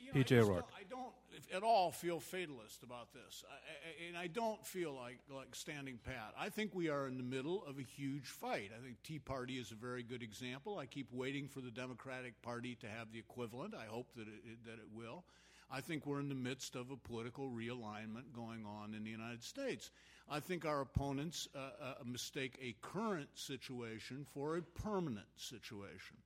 You 0.05 0.12
know, 0.12 0.20
I 0.20 0.22
PJ 0.22 0.40
don't- 0.40 0.64
I 0.78 0.82
don't 0.88 1.12
at 1.52 1.62
all 1.62 1.90
feel 1.90 2.20
fatalist 2.20 2.82
about 2.82 3.12
this, 3.12 3.44
I, 3.50 3.55
I, 3.55 4.09
and 4.09 4.16
I 4.16 4.26
don't 4.28 4.64
feel 4.66 4.94
like 4.94 5.18
like 5.28 5.55
standing 5.55 5.98
pat. 5.98 6.34
I 6.38 6.48
think 6.48 6.74
we 6.74 6.88
are 6.88 7.07
in 7.07 7.16
the 7.16 7.24
middle 7.24 7.64
of 7.64 7.78
a 7.78 7.82
huge 7.82 8.26
fight. 8.26 8.70
I 8.76 8.84
think 8.84 9.02
Tea 9.02 9.18
Party 9.18 9.59
is 9.59 9.70
a 9.72 9.74
very 9.74 10.02
good 10.02 10.22
example. 10.22 10.78
I 10.78 10.86
keep 10.86 11.09
waiting 11.12 11.48
for 11.48 11.61
the 11.61 11.70
Democratic 11.70 12.40
Party 12.42 12.76
to 12.76 12.86
have 12.88 13.12
the 13.12 13.18
equivalent. 13.18 13.74
I 13.74 13.86
hope 13.86 14.09
that 14.16 14.28
it, 14.28 14.64
that 14.64 14.74
it 14.74 14.88
will. 14.92 15.24
I 15.70 15.80
think 15.80 16.07
we're 16.07 16.20
in 16.20 16.28
the 16.28 16.34
midst 16.34 16.76
of 16.76 16.90
a 16.90 16.96
political 16.96 17.50
realignment 17.50 18.32
going 18.34 18.64
on 18.66 18.94
in 18.94 19.02
the 19.02 19.11
United 19.11 19.42
States. 19.42 19.90
I 20.28 20.38
think 20.38 20.64
our 20.64 20.82
opponents 20.82 21.48
uh, 21.55 21.59
uh, 21.82 21.94
mistake 22.05 22.59
a 22.62 22.76
current 22.80 23.28
situation 23.34 24.24
for 24.32 24.57
a 24.57 24.62
permanent 24.62 25.26
situation. 25.36 26.16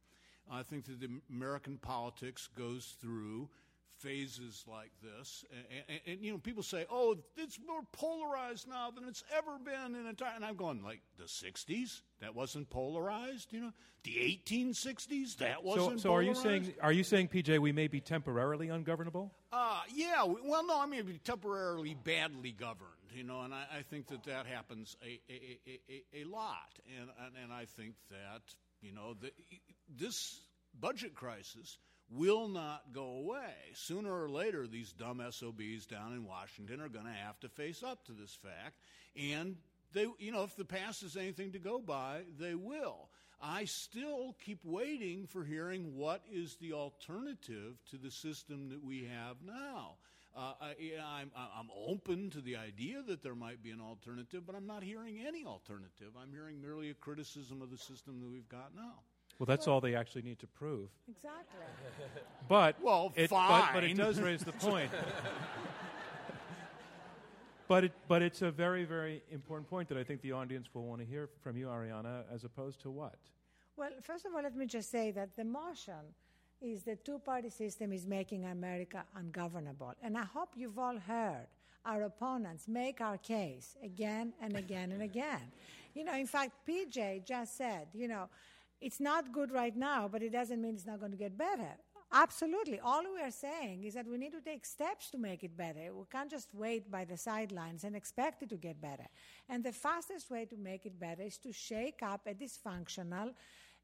I 0.50 0.62
think 0.62 0.86
that 0.86 1.00
the 1.00 1.08
American 1.30 1.78
politics 1.78 2.48
goes 2.56 2.94
through 3.00 3.48
phases 3.98 4.64
like 4.66 4.90
this, 5.02 5.44
and, 5.50 5.84
and, 5.88 6.00
and, 6.06 6.24
you 6.24 6.32
know, 6.32 6.38
people 6.38 6.62
say, 6.62 6.86
"Oh, 6.90 7.16
it's 7.36 7.58
more 7.66 7.80
polarized 7.92 8.68
now 8.68 8.90
than 8.90 9.04
it's 9.08 9.24
ever 9.36 9.58
been 9.58 9.94
in 9.94 10.06
entire." 10.06 10.32
And 10.34 10.44
I'm 10.44 10.56
going, 10.56 10.82
like 10.82 11.00
the 11.18 11.24
'60s, 11.24 12.02
that 12.20 12.34
wasn't 12.34 12.70
polarized. 12.70 13.52
You 13.52 13.60
know, 13.60 13.72
the 14.04 14.40
1860s, 14.46 15.36
that 15.38 15.64
wasn't. 15.64 16.00
so 16.00 16.12
are 16.12 16.22
you 16.22 16.34
saying 16.34 16.74
are 16.80 16.92
you 16.92 17.04
saying 17.04 17.28
PJ 17.28 17.58
we 17.58 17.72
may 17.72 17.88
be 17.88 18.00
temporarily 18.00 18.68
ungovernable? 18.68 19.32
Uh, 19.52 19.80
yeah. 19.94 20.24
Well, 20.24 20.66
no, 20.66 20.80
I 20.80 20.86
mean, 20.86 21.04
be 21.04 21.18
temporarily 21.18 21.94
badly 21.94 22.52
governed, 22.52 23.12
you 23.14 23.24
know, 23.24 23.42
and 23.42 23.54
I, 23.54 23.64
I 23.78 23.82
think 23.82 24.08
that 24.08 24.24
that 24.24 24.46
happens 24.46 24.96
a, 25.02 25.20
a, 25.30 25.58
a, 25.66 25.80
a, 25.88 26.22
a 26.22 26.24
lot. 26.24 26.78
And, 26.98 27.08
and, 27.24 27.44
and 27.44 27.52
I 27.52 27.64
think 27.64 27.94
that, 28.10 28.42
you 28.82 28.92
know, 28.92 29.14
the, 29.14 29.30
this 29.88 30.40
budget 30.78 31.14
crisis 31.14 31.78
will 32.10 32.48
not 32.48 32.84
go 32.92 33.04
away. 33.04 33.54
Sooner 33.74 34.12
or 34.12 34.30
later, 34.30 34.66
these 34.66 34.92
dumb 34.92 35.22
SOBs 35.30 35.86
down 35.86 36.12
in 36.12 36.24
Washington 36.24 36.80
are 36.80 36.88
going 36.88 37.04
to 37.04 37.10
have 37.10 37.38
to 37.40 37.48
face 37.48 37.82
up 37.82 38.04
to 38.06 38.12
this 38.12 38.36
fact. 38.42 38.80
And 39.16 39.56
they, 39.92 40.06
you 40.18 40.32
know, 40.32 40.42
if 40.42 40.56
the 40.56 40.64
past 40.64 41.02
is 41.02 41.16
anything 41.16 41.52
to 41.52 41.58
go 41.58 41.80
by, 41.80 42.22
they 42.38 42.54
will. 42.54 43.08
I 43.40 43.66
still 43.66 44.36
keep 44.44 44.64
waiting 44.64 45.26
for 45.26 45.44
hearing 45.44 45.94
what 45.96 46.22
is 46.30 46.56
the 46.56 46.72
alternative 46.72 47.76
to 47.90 47.96
the 47.96 48.10
system 48.10 48.68
that 48.70 48.82
we 48.82 49.04
have 49.04 49.36
now. 49.44 49.96
Uh, 50.36 50.52
I, 50.60 50.74
I'm, 51.04 51.30
I'm 51.36 51.68
open 51.86 52.30
to 52.30 52.40
the 52.40 52.56
idea 52.56 53.02
that 53.02 53.22
there 53.22 53.34
might 53.34 53.62
be 53.62 53.70
an 53.70 53.80
alternative, 53.80 54.44
but 54.46 54.54
I'm 54.54 54.66
not 54.66 54.82
hearing 54.82 55.20
any 55.26 55.44
alternative. 55.44 56.12
I'm 56.20 56.32
hearing 56.32 56.60
merely 56.60 56.90
a 56.90 56.94
criticism 56.94 57.62
of 57.62 57.70
the 57.70 57.78
system 57.78 58.20
that 58.20 58.30
we've 58.30 58.48
got 58.48 58.74
now. 58.74 59.00
Well, 59.38 59.46
that's 59.46 59.68
all 59.68 59.80
they 59.80 59.94
actually 59.94 60.22
need 60.22 60.40
to 60.40 60.46
prove. 60.46 60.88
Exactly. 61.08 61.60
But 62.48 62.76
Well, 62.82 63.12
it, 63.14 63.30
But, 63.30 63.70
but 63.72 63.84
it 63.84 63.96
does 63.96 64.20
raise 64.20 64.42
the 64.42 64.52
point. 64.52 64.90
but 67.68 67.84
it, 67.84 67.92
but 68.08 68.22
it's 68.22 68.42
a 68.42 68.50
very 68.50 68.84
very 68.84 69.22
important 69.30 69.68
point 69.70 69.88
that 69.90 69.98
I 69.98 70.04
think 70.04 70.22
the 70.22 70.32
audience 70.32 70.68
will 70.74 70.86
want 70.86 71.00
to 71.00 71.06
hear 71.06 71.28
from 71.42 71.56
you, 71.56 71.66
Arianna, 71.66 72.24
as 72.32 72.44
opposed 72.44 72.80
to 72.82 72.90
what? 72.90 73.14
Well, 73.76 73.90
first 74.02 74.26
of 74.26 74.34
all, 74.34 74.42
let 74.42 74.56
me 74.56 74.66
just 74.66 74.90
say 74.90 75.12
that 75.12 75.36
the 75.36 75.44
motion 75.44 76.14
is 76.60 76.82
the 76.82 76.96
two 76.96 77.20
party 77.20 77.50
system 77.50 77.92
is 77.92 78.06
making 78.06 78.44
America 78.44 79.04
ungovernable. 79.14 79.94
And 80.02 80.18
I 80.18 80.24
hope 80.24 80.50
you've 80.56 80.78
all 80.78 80.98
heard 80.98 81.46
our 81.84 82.02
opponents 82.02 82.66
make 82.66 83.00
our 83.00 83.18
case 83.18 83.76
again 83.84 84.32
and 84.42 84.56
again 84.56 84.90
and 84.90 85.02
again. 85.02 85.52
You 85.94 86.04
know, 86.04 86.14
in 86.16 86.26
fact, 86.26 86.52
PJ 86.68 87.24
just 87.24 87.56
said, 87.56 87.86
you 87.94 88.08
know, 88.08 88.28
it's 88.80 89.00
not 89.00 89.32
good 89.32 89.50
right 89.52 89.76
now, 89.76 90.08
but 90.08 90.22
it 90.22 90.32
doesn't 90.32 90.60
mean 90.60 90.74
it's 90.74 90.86
not 90.86 91.00
going 91.00 91.12
to 91.12 91.18
get 91.18 91.36
better. 91.36 91.76
Absolutely. 92.12 92.80
All 92.80 93.02
we 93.14 93.20
are 93.20 93.30
saying 93.30 93.84
is 93.84 93.94
that 93.94 94.06
we 94.06 94.16
need 94.16 94.32
to 94.32 94.40
take 94.40 94.64
steps 94.64 95.10
to 95.10 95.18
make 95.18 95.44
it 95.44 95.56
better. 95.56 95.92
We 95.94 96.04
can't 96.10 96.30
just 96.30 96.48
wait 96.54 96.90
by 96.90 97.04
the 97.04 97.18
sidelines 97.18 97.84
and 97.84 97.94
expect 97.94 98.42
it 98.42 98.48
to 98.48 98.56
get 98.56 98.80
better. 98.80 99.06
And 99.48 99.62
the 99.62 99.72
fastest 99.72 100.30
way 100.30 100.46
to 100.46 100.56
make 100.56 100.86
it 100.86 100.98
better 100.98 101.22
is 101.22 101.36
to 101.38 101.52
shake 101.52 102.00
up 102.02 102.22
a 102.26 102.32
dysfunctional, 102.32 103.34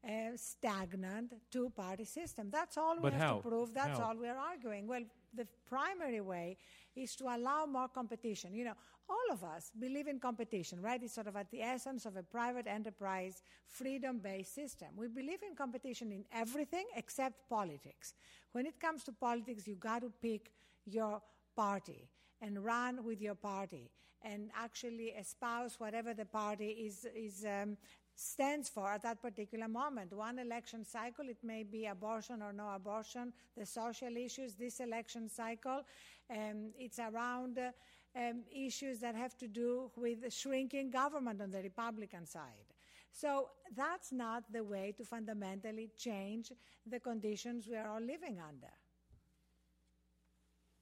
uh, 0.07 0.35
stagnant 0.35 1.33
two 1.51 1.69
party 1.75 2.05
system. 2.05 2.49
That's 2.51 2.77
all 2.77 2.95
we 2.97 3.01
But 3.01 3.13
have 3.13 3.21
how? 3.21 3.35
to 3.37 3.41
prove. 3.49 3.73
That's 3.73 3.99
How? 3.99 4.05
all 4.05 4.15
we're 4.17 4.35
arguing. 4.37 4.87
Well, 4.87 5.03
the 5.33 5.47
primary 5.67 6.21
way 6.21 6.57
is 6.95 7.15
to 7.17 7.25
allow 7.25 7.65
more 7.65 7.89
competition. 7.89 8.53
You 8.55 8.65
know, 8.65 8.73
all 9.09 9.33
of 9.33 9.43
us 9.43 9.71
believe 9.79 10.07
in 10.07 10.19
competition, 10.19 10.81
right? 10.81 11.01
It's 11.01 11.13
sort 11.13 11.27
of 11.27 11.35
at 11.35 11.51
the 11.51 11.61
essence 11.61 12.05
of 12.05 12.15
a 12.15 12.23
private 12.23 12.67
enterprise, 12.67 13.41
freedom 13.67 14.19
based 14.19 14.53
system. 14.55 14.89
We 14.95 15.07
believe 15.07 15.39
in 15.47 15.55
competition 15.55 16.11
in 16.11 16.25
everything 16.33 16.85
except 16.95 17.49
politics. 17.49 18.13
When 18.51 18.65
it 18.65 18.79
comes 18.79 19.03
to 19.03 19.11
politics, 19.11 19.67
you 19.67 19.75
got 19.75 20.01
to 20.01 20.11
pick 20.21 20.51
your 20.85 21.21
party 21.55 22.09
and 22.41 22.63
run 22.63 23.03
with 23.03 23.21
your 23.21 23.35
party 23.35 23.89
and 24.23 24.49
actually 24.55 25.13
espouse 25.19 25.79
whatever 25.79 26.13
the 26.13 26.25
party 26.25 26.69
is, 26.69 27.05
is 27.15 27.45
um, 27.45 27.77
stands 28.15 28.69
for 28.69 28.91
at 28.91 29.03
that 29.03 29.21
particular 29.21 29.67
moment. 29.67 30.13
One 30.13 30.39
election 30.39 30.85
cycle, 30.85 31.29
it 31.29 31.37
may 31.43 31.63
be 31.63 31.85
abortion 31.85 32.41
or 32.41 32.53
no 32.53 32.69
abortion, 32.69 33.33
the 33.57 33.65
social 33.65 34.15
issues, 34.17 34.55
this 34.55 34.79
election 34.79 35.29
cycle, 35.29 35.81
um, 36.29 36.71
it's 36.79 36.99
around 36.99 37.59
uh, 37.59 37.71
um, 38.15 38.43
issues 38.51 38.99
that 38.99 39.15
have 39.15 39.37
to 39.37 39.47
do 39.47 39.91
with 39.95 40.31
shrinking 40.33 40.91
government 40.91 41.41
on 41.41 41.51
the 41.51 41.61
Republican 41.61 42.25
side. 42.25 42.73
So 43.11 43.49
that's 43.75 44.11
not 44.11 44.43
the 44.51 44.63
way 44.63 44.93
to 44.97 45.03
fundamentally 45.05 45.89
change 45.97 46.51
the 46.85 46.99
conditions 46.99 47.67
we 47.67 47.75
are 47.77 47.87
all 47.87 48.01
living 48.01 48.39
under. 48.45 48.73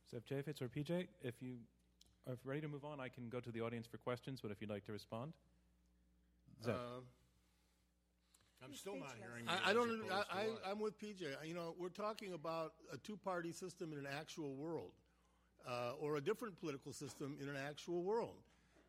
So 0.10 0.18
if 0.18 0.26
Chafets 0.26 0.62
or 0.62 0.68
PJ, 0.68 1.08
if 1.22 1.42
you 1.42 1.58
are 2.28 2.36
ready 2.44 2.62
to 2.62 2.68
move 2.68 2.86
on, 2.86 3.00
I 3.00 3.10
can 3.10 3.30
go 3.30 3.40
to 3.40 3.52
the 3.52 3.62
audience 3.62 3.88
for 3.88 3.98
questions, 3.98 4.40
but 4.42 4.52
if 4.52 4.62
you'd 4.62 4.70
like 4.70 4.86
to 4.86 4.92
respond. 4.92 5.34
Is 6.62 6.68
Uh, 6.68 6.74
I'm 8.64 8.74
still 8.74 8.96
not 8.96 9.16
hearing 9.20 9.46
you. 9.46 9.52
I, 9.52 9.72
I 9.72 9.74
don't. 9.74 10.02
I, 10.12 10.24
I, 10.32 10.72
I'm 10.72 10.80
with 10.80 10.98
PJ. 11.00 11.22
You 11.46 11.54
know, 11.54 11.76
we're 11.78 11.90
talking 11.90 12.34
about 12.34 12.74
a 12.92 12.98
two-party 12.98 13.52
system 13.52 13.92
in 13.92 14.00
an 14.00 14.08
actual 14.08 14.56
world, 14.56 14.94
uh, 15.68 15.94
or 16.00 16.18
a 16.18 16.22
different 16.22 16.60
political 16.60 16.94
system 16.94 17.38
in 17.42 17.50
an 17.50 17.56
actual 17.56 18.04
world. 18.04 18.36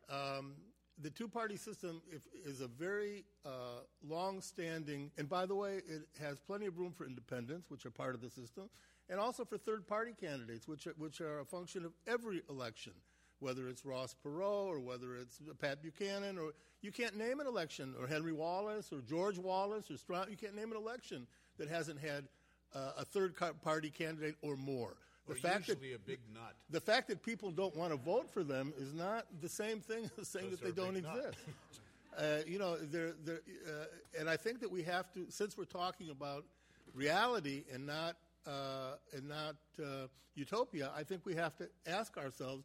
Um, 0.09 0.53
the 1.01 1.09
two-party 1.09 1.57
system 1.57 2.01
if, 2.09 2.21
is 2.45 2.61
a 2.61 2.67
very 2.67 3.25
uh, 3.45 3.81
long-standing, 4.07 5.11
and 5.17 5.27
by 5.27 5.45
the 5.45 5.55
way, 5.55 5.81
it 5.87 6.07
has 6.21 6.39
plenty 6.39 6.67
of 6.67 6.77
room 6.77 6.93
for 6.93 7.05
independents, 7.05 7.69
which 7.69 7.85
are 7.85 7.91
part 7.91 8.15
of 8.15 8.21
the 8.21 8.29
system, 8.29 8.69
and 9.09 9.19
also 9.19 9.43
for 9.43 9.57
third-party 9.57 10.13
candidates, 10.19 10.67
which 10.67 10.87
are, 10.87 10.93
which 10.97 11.21
are 11.21 11.39
a 11.39 11.45
function 11.45 11.85
of 11.85 11.91
every 12.07 12.41
election. 12.49 12.93
Whether 13.39 13.67
it's 13.67 13.85
Ross 13.85 14.15
Perot 14.25 14.67
or 14.67 14.79
whether 14.79 15.17
it's 15.17 15.41
Pat 15.59 15.81
Buchanan, 15.81 16.37
or 16.37 16.53
you 16.81 16.91
can't 16.91 17.17
name 17.17 17.41
an 17.41 17.47
election, 17.47 17.93
or 17.99 18.07
Henry 18.07 18.31
Wallace 18.31 18.93
or 18.93 19.01
George 19.01 19.37
Wallace 19.37 19.91
or. 19.91 20.25
You 20.29 20.37
can't 20.37 20.55
name 20.55 20.71
an 20.71 20.77
election 20.77 21.27
that 21.57 21.67
hasn't 21.67 21.99
had 21.99 22.29
uh, 22.73 22.93
a 22.97 23.05
third-party 23.05 23.89
candidate 23.89 24.35
or 24.41 24.55
more. 24.55 24.95
The 25.27 25.33
Or 25.33 25.35
fact 25.35 25.67
that 25.67 25.77
a 25.77 25.97
big 26.05 26.19
nut. 26.33 26.53
the 26.69 26.79
fact 26.79 27.07
that 27.07 27.23
people 27.23 27.51
don't 27.51 27.75
want 27.75 27.91
to 27.91 27.97
vote 27.97 28.29
for 28.29 28.43
them 28.43 28.73
is 28.77 28.93
not 28.93 29.25
the 29.41 29.49
same 29.49 29.79
thing 29.79 30.09
as 30.19 30.27
saying 30.27 30.51
that 30.51 30.61
they 30.61 30.71
don't 30.71 30.95
exist. 30.95 31.37
uh, 32.17 32.37
you 32.45 32.59
know, 32.59 32.77
they're, 32.77 33.13
they're, 33.23 33.41
uh, 33.67 33.85
and 34.19 34.29
I 34.29 34.37
think 34.37 34.59
that 34.59 34.71
we 34.71 34.83
have 34.83 35.11
to, 35.13 35.25
since 35.29 35.57
we're 35.57 35.65
talking 35.65 36.09
about 36.09 36.45
reality 36.93 37.63
and 37.73 37.85
not 37.85 38.17
uh, 38.45 38.95
and 39.13 39.27
not 39.27 39.55
uh, 39.81 40.07
utopia, 40.35 40.91
I 40.95 41.03
think 41.03 41.25
we 41.25 41.33
have 41.35 41.55
to 41.57 41.67
ask 41.87 42.15
ourselves, 42.17 42.63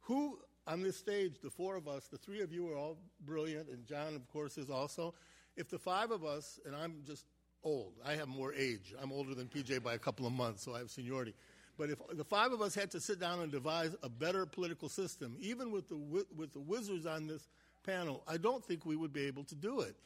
who 0.00 0.38
on 0.66 0.82
this 0.82 0.96
stage, 0.96 1.34
the 1.42 1.50
four 1.50 1.76
of 1.76 1.88
us, 1.88 2.06
the 2.06 2.16
three 2.16 2.40
of 2.40 2.52
you 2.52 2.68
are 2.70 2.76
all 2.76 2.96
brilliant, 3.26 3.68
and 3.68 3.84
John, 3.86 4.14
of 4.14 4.26
course, 4.28 4.56
is 4.56 4.70
also. 4.70 5.14
If 5.56 5.68
the 5.68 5.78
five 5.78 6.10
of 6.10 6.24
us, 6.24 6.58
and 6.64 6.74
I'm 6.74 7.02
just 7.06 7.26
old, 7.64 7.94
I 8.06 8.14
have 8.14 8.28
more 8.28 8.54
age. 8.54 8.94
I'm 9.00 9.12
older 9.12 9.34
than 9.34 9.46
PJ 9.48 9.82
by 9.82 9.94
a 9.94 9.98
couple 9.98 10.26
of 10.26 10.32
months, 10.32 10.62
so 10.62 10.74
I 10.74 10.78
have 10.78 10.90
seniority. 10.90 11.34
But 11.80 11.88
if 11.88 11.98
the 12.12 12.24
five 12.24 12.52
of 12.52 12.60
us 12.60 12.74
had 12.74 12.90
to 12.90 13.00
sit 13.00 13.18
down 13.18 13.40
and 13.40 13.50
devise 13.50 13.96
a 14.02 14.08
better 14.10 14.44
political 14.44 14.90
system, 14.90 15.34
even 15.40 15.72
with 15.72 15.88
the 15.88 15.96
with 15.96 16.52
the 16.52 16.60
wizards 16.60 17.06
on 17.06 17.26
this 17.26 17.48
panel, 17.86 18.22
I 18.28 18.36
don't 18.36 18.62
think 18.62 18.84
we 18.84 18.96
would 18.96 19.14
be 19.14 19.24
able 19.24 19.44
to 19.44 19.54
do 19.54 19.80
it. 19.80 19.96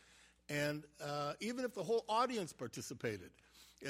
And 0.48 0.84
uh, 1.04 1.32
even 1.40 1.64
if 1.64 1.74
the 1.74 1.82
whole 1.82 2.04
audience 2.08 2.52
participated, 2.52 3.30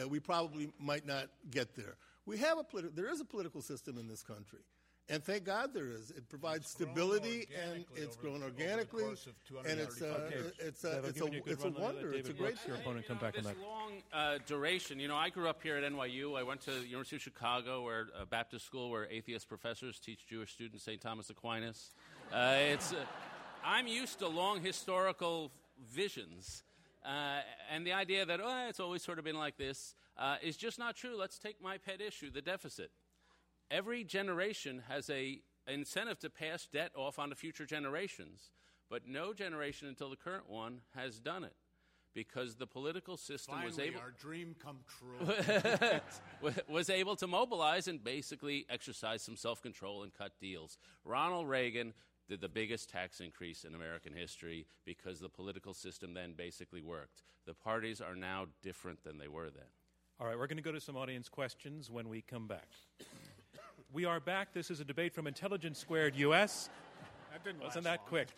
uh, 0.01 0.09
we 0.09 0.19
probably 0.19 0.73
might 0.81 1.07
not 1.07 1.29
get 1.51 1.77
there. 1.77 1.97
We 2.25 2.39
have 2.39 2.57
a 2.57 2.65
politi- 2.65 2.95
there 2.95 3.13
is 3.13 3.21
a 3.21 3.25
political 3.27 3.61
system 3.61 3.99
in 3.99 4.09
this 4.09 4.23
country, 4.23 4.61
and 5.09 5.23
thank 5.23 5.45
God 5.45 5.75
there 5.75 5.89
is. 5.89 6.11
It 6.11 6.29
provides 6.29 6.63
It's 6.65 6.71
stability, 6.71 7.47
and 7.71 7.85
it's 7.95 8.17
grown 8.17 8.41
the- 8.41 8.47
organically, 8.47 9.05
and 9.05 9.81
it's 9.81 10.01
uh, 10.01 10.31
it's 10.59 10.85
a 10.85 10.99
it's 11.07 11.21
a 11.21 11.31
it's 11.47 11.65
a 11.65 11.71
run. 11.71 11.75
Let 11.75 11.83
wonder. 11.95 12.13
It's 12.15 12.29
a 12.29 12.33
great 12.33 12.55
Brooks, 12.55 12.67
your 12.67 12.77
opponent, 12.77 13.07
come 13.07 13.17
You 13.17 13.21
know, 13.23 13.33
back 13.33 13.39
on 13.39 13.45
this 13.45 13.53
that. 13.53 13.63
long 13.63 13.93
uh, 14.13 14.39
duration. 14.47 14.99
You 14.99 15.09
know, 15.09 15.17
I 15.17 15.29
grew 15.29 15.49
up 15.49 15.63
here 15.63 15.77
at 15.77 15.85
NYU. 15.93 16.39
I 16.39 16.43
went 16.43 16.63
to 16.63 16.71
the 16.71 16.87
University 16.87 17.17
of 17.17 17.23
Chicago, 17.23 17.85
where 17.85 18.07
a 18.19 18.25
Baptist 18.25 18.65
school 18.65 18.91
where 18.91 19.07
atheist 19.11 19.49
professors 19.49 19.99
teach 19.99 20.27
Jewish 20.27 20.53
students 20.53 20.85
St. 20.85 21.01
Thomas 21.01 21.29
Aquinas. 21.31 21.91
Uh, 22.33 22.55
it's 22.73 22.93
uh, 22.93 22.97
I'm 23.65 23.87
used 23.87 24.19
to 24.21 24.29
long 24.29 24.63
historical 24.63 25.53
visions. 25.93 26.63
Uh, 27.05 27.41
and 27.71 27.87
the 27.87 27.93
idea 27.93 28.25
that 28.25 28.41
oh, 28.43 28.67
it's 28.69 28.81
always 28.81 29.03
sort 29.03 29.19
of 29.19 29.25
been 29.25 29.37
like 29.37 29.59
this 29.59 29.95
uh, 30.17 30.37
is 30.43 30.57
just 30.57 30.79
not 30.79 30.97
true. 30.97 31.17
Let's 31.19 31.39
take 31.39 31.61
my 31.63 31.77
pet 31.77 32.01
issue, 32.01 32.31
the 32.31 32.41
deficit. 32.41 32.91
Every 33.75 34.05
generation 34.05 34.83
has 34.89 35.11
a 35.11 35.41
incentive 35.67 36.21
to 36.21 36.31
pass 36.31 36.69
debt 36.73 36.93
off 36.95 37.19
onto 37.19 37.35
future 37.35 37.67
generations, 37.67 38.53
but 38.89 39.09
no 39.09 39.33
generation 39.33 39.89
until 39.89 40.11
the 40.11 40.17
current 40.17 40.49
one 40.49 40.83
has 40.95 41.19
done 41.19 41.43
it 41.43 41.57
because 42.15 42.55
the 42.55 42.69
political 42.69 43.17
system 43.17 43.65
was 43.65 43.75
Finally, 43.75 43.89
able 43.89 44.01
our 44.01 44.13
dream 44.13 44.55
come 44.63 44.79
true. 44.87 45.91
was 46.69 46.89
able 46.89 47.17
to 47.17 47.27
mobilize 47.27 47.89
and 47.89 48.05
basically 48.05 48.65
exercise 48.71 49.23
some 49.23 49.37
self-control 49.37 50.05
and 50.05 50.15
cut 50.15 50.39
deals. 50.41 50.79
Ronald 51.05 51.49
Reagan 51.49 51.95
did 52.29 52.41
the 52.41 52.49
biggest 52.49 52.89
tax 52.89 53.19
increase 53.19 53.65
in 53.65 53.75
American 53.75 54.13
history 54.13 54.69
because 54.85 55.19
the 55.19 55.29
political 55.29 55.75
system 55.75 56.15
then 56.15 56.35
basically 56.37 56.81
worked. 56.81 57.25
The 57.45 57.55
parties 57.55 58.01
are 58.01 58.15
now 58.15 58.47
different 58.63 59.03
than 59.03 59.19
they 59.19 59.27
were 59.27 59.51
then. 59.51 59.67
All 60.21 60.29
right, 60.29 60.39
we're 60.39 60.47
going 60.47 60.59
to 60.59 60.63
go 60.63 60.71
to 60.71 60.81
some 60.81 60.97
audience 60.97 61.29
questions 61.29 61.91
when 61.91 62.09
we 62.09 62.23
come 62.23 62.47
back. 62.47 62.69
We 63.95 64.05
are 64.05 64.19
back. 64.19 64.53
This 64.53 64.73
is 64.73 64.81
a 64.81 64.85
debate 64.85 65.15
from 65.15 65.29
Intelligence 65.29 65.79
Squared 65.79 66.17
US. 66.17 66.69
that 67.31 67.45
didn't 67.45 67.63
Wasn't 67.63 67.85
that 67.85 68.01
long. 68.01 68.09
quick? 68.09 68.29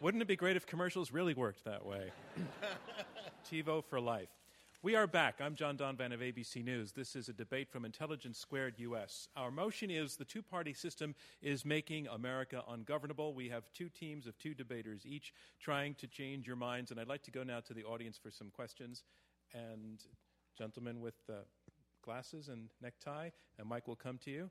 Wouldn't 0.00 0.20
it 0.20 0.26
be 0.26 0.34
great 0.34 0.56
if 0.56 0.66
commercials 0.66 1.12
really 1.12 1.34
worked 1.34 1.64
that 1.64 1.86
way? 1.86 2.10
TiVo 3.50 3.84
for 3.84 4.00
life. 4.00 4.28
We 4.82 4.96
are 4.96 5.06
back. 5.06 5.36
I'm 5.40 5.54
John 5.54 5.76
Donvan 5.76 6.12
of 6.12 6.18
ABC 6.18 6.64
News. 6.64 6.90
This 6.90 7.14
is 7.14 7.28
a 7.28 7.32
debate 7.32 7.70
from 7.70 7.84
Intelligence 7.84 8.38
Squared 8.38 8.74
US. 8.78 9.28
Our 9.36 9.52
motion 9.52 9.88
is 9.88 10.16
the 10.16 10.24
two 10.24 10.42
party 10.42 10.74
system 10.74 11.14
is 11.40 11.64
making 11.64 12.08
America 12.08 12.64
ungovernable. 12.68 13.34
We 13.34 13.50
have 13.50 13.62
two 13.72 13.88
teams 13.88 14.26
of 14.26 14.36
two 14.38 14.52
debaters, 14.52 15.06
each 15.06 15.32
trying 15.60 15.94
to 15.94 16.08
change 16.08 16.48
your 16.48 16.56
minds. 16.56 16.90
And 16.90 16.98
I'd 16.98 17.06
like 17.06 17.22
to 17.22 17.30
go 17.30 17.44
now 17.44 17.60
to 17.60 17.72
the 17.72 17.84
audience 17.84 18.18
for 18.18 18.32
some 18.32 18.50
questions. 18.50 19.04
And, 19.54 20.02
gentlemen 20.56 21.00
with 21.00 21.14
uh, 21.30 21.34
glasses 22.02 22.48
and 22.48 22.68
necktie, 22.82 23.30
and 23.58 23.68
Mike 23.68 23.88
will 23.88 23.96
come 23.96 24.18
to 24.18 24.30
you. 24.30 24.50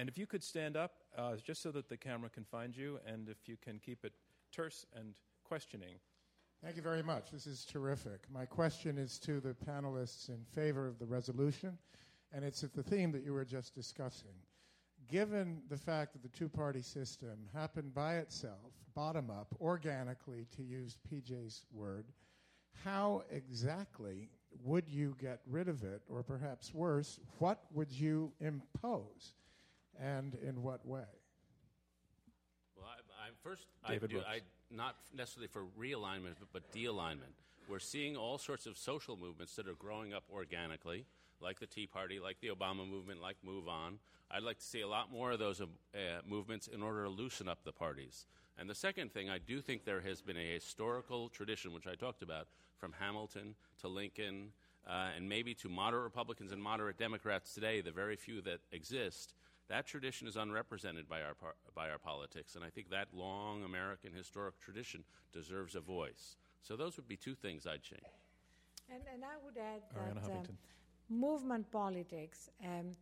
And 0.00 0.08
if 0.08 0.16
you 0.16 0.26
could 0.26 0.42
stand 0.42 0.78
up, 0.78 0.92
uh, 1.18 1.36
just 1.36 1.60
so 1.60 1.70
that 1.72 1.90
the 1.90 1.96
camera 1.98 2.30
can 2.30 2.42
find 2.42 2.74
you, 2.74 2.98
and 3.06 3.28
if 3.28 3.46
you 3.46 3.58
can 3.62 3.78
keep 3.78 4.02
it 4.02 4.14
terse 4.50 4.86
and 4.96 5.12
questioning. 5.44 5.96
Thank 6.64 6.76
you 6.76 6.82
very 6.82 7.02
much. 7.02 7.30
This 7.30 7.46
is 7.46 7.66
terrific. 7.66 8.20
My 8.32 8.46
question 8.46 8.96
is 8.96 9.18
to 9.18 9.40
the 9.40 9.54
panelists 9.68 10.30
in 10.30 10.38
favor 10.54 10.88
of 10.88 10.98
the 10.98 11.04
resolution, 11.04 11.76
and 12.32 12.46
it's 12.46 12.64
at 12.64 12.72
the 12.72 12.82
theme 12.82 13.12
that 13.12 13.22
you 13.22 13.34
were 13.34 13.44
just 13.44 13.74
discussing. 13.74 14.32
Given 15.06 15.60
the 15.68 15.76
fact 15.76 16.14
that 16.14 16.22
the 16.22 16.30
two 16.30 16.48
party 16.48 16.80
system 16.80 17.36
happened 17.52 17.92
by 17.92 18.16
itself, 18.16 18.72
bottom 18.94 19.28
up, 19.28 19.54
organically, 19.60 20.46
to 20.56 20.62
use 20.62 20.96
PJ's 21.12 21.66
word, 21.74 22.06
how 22.84 23.24
exactly 23.30 24.30
would 24.64 24.88
you 24.88 25.14
get 25.20 25.40
rid 25.46 25.68
of 25.68 25.84
it, 25.84 26.00
or 26.08 26.22
perhaps 26.22 26.72
worse, 26.72 27.20
what 27.38 27.64
would 27.74 27.92
you 27.92 28.32
impose, 28.40 29.34
and 30.00 30.36
in 30.46 30.62
what 30.62 30.86
way? 30.86 31.04
Well, 32.76 32.86
I, 32.88 33.26
I'm 33.26 33.34
first. 33.42 33.66
David 33.86 34.10
I 34.10 34.14
do, 34.14 34.20
I 34.20 34.40
not 34.74 34.96
necessarily 35.14 35.48
for 35.48 35.64
realignment, 35.78 36.34
but, 36.38 36.48
but 36.52 36.72
de-alignment. 36.72 37.32
We're 37.68 37.78
seeing 37.78 38.16
all 38.16 38.38
sorts 38.38 38.66
of 38.66 38.76
social 38.76 39.16
movements 39.16 39.54
that 39.56 39.68
are 39.68 39.74
growing 39.74 40.12
up 40.12 40.24
organically, 40.32 41.04
like 41.40 41.60
the 41.60 41.66
Tea 41.66 41.86
Party, 41.86 42.18
like 42.18 42.40
the 42.40 42.48
Obama 42.48 42.88
movement, 42.88 43.20
like 43.20 43.36
Move 43.44 43.68
On. 43.68 43.98
I'd 44.30 44.42
like 44.42 44.58
to 44.58 44.64
see 44.64 44.80
a 44.80 44.88
lot 44.88 45.12
more 45.12 45.32
of 45.32 45.38
those 45.38 45.60
uh, 45.60 45.66
movements 46.28 46.68
in 46.68 46.82
order 46.82 47.04
to 47.04 47.08
loosen 47.08 47.48
up 47.48 47.64
the 47.64 47.72
parties. 47.72 48.26
And 48.58 48.68
the 48.68 48.74
second 48.74 49.12
thing, 49.12 49.30
I 49.30 49.38
do 49.38 49.60
think 49.60 49.84
there 49.84 50.00
has 50.00 50.20
been 50.20 50.36
a 50.36 50.54
historical 50.54 51.28
tradition, 51.28 51.72
which 51.72 51.86
I 51.86 51.94
talked 51.94 52.22
about, 52.22 52.46
from 52.78 52.92
Hamilton 52.98 53.54
to 53.80 53.88
Lincoln, 53.88 54.52
uh, 54.86 55.08
and 55.16 55.28
maybe 55.28 55.54
to 55.54 55.68
moderate 55.68 56.04
Republicans 56.04 56.52
and 56.52 56.62
moderate 56.62 56.98
Democrats 56.98 57.54
today, 57.54 57.80
the 57.80 57.90
very 57.90 58.16
few 58.16 58.40
that 58.42 58.60
exist. 58.72 59.34
That 59.70 59.86
tradition 59.86 60.26
is 60.26 60.36
unrepresented 60.36 61.08
by 61.08 61.22
our, 61.22 61.36
by 61.76 61.90
our 61.90 61.98
politics, 61.98 62.56
and 62.56 62.64
I 62.64 62.70
think 62.70 62.90
that 62.90 63.06
long 63.14 63.62
American 63.62 64.12
historic 64.12 64.58
tradition 64.58 65.04
deserves 65.32 65.76
a 65.76 65.80
voice. 65.80 66.36
So 66.60 66.74
those 66.74 66.96
would 66.96 67.06
be 67.06 67.16
two 67.16 67.36
things 67.36 67.68
I'd 67.68 67.80
change. 67.82 68.02
And, 68.92 69.00
and 69.14 69.22
I 69.24 69.36
would 69.44 69.56
add 69.56 69.82
Arianna 69.96 70.26
that 70.26 70.50
um, 70.50 70.58
movement 71.08 71.70
politics 71.70 72.50
um, 72.64 72.96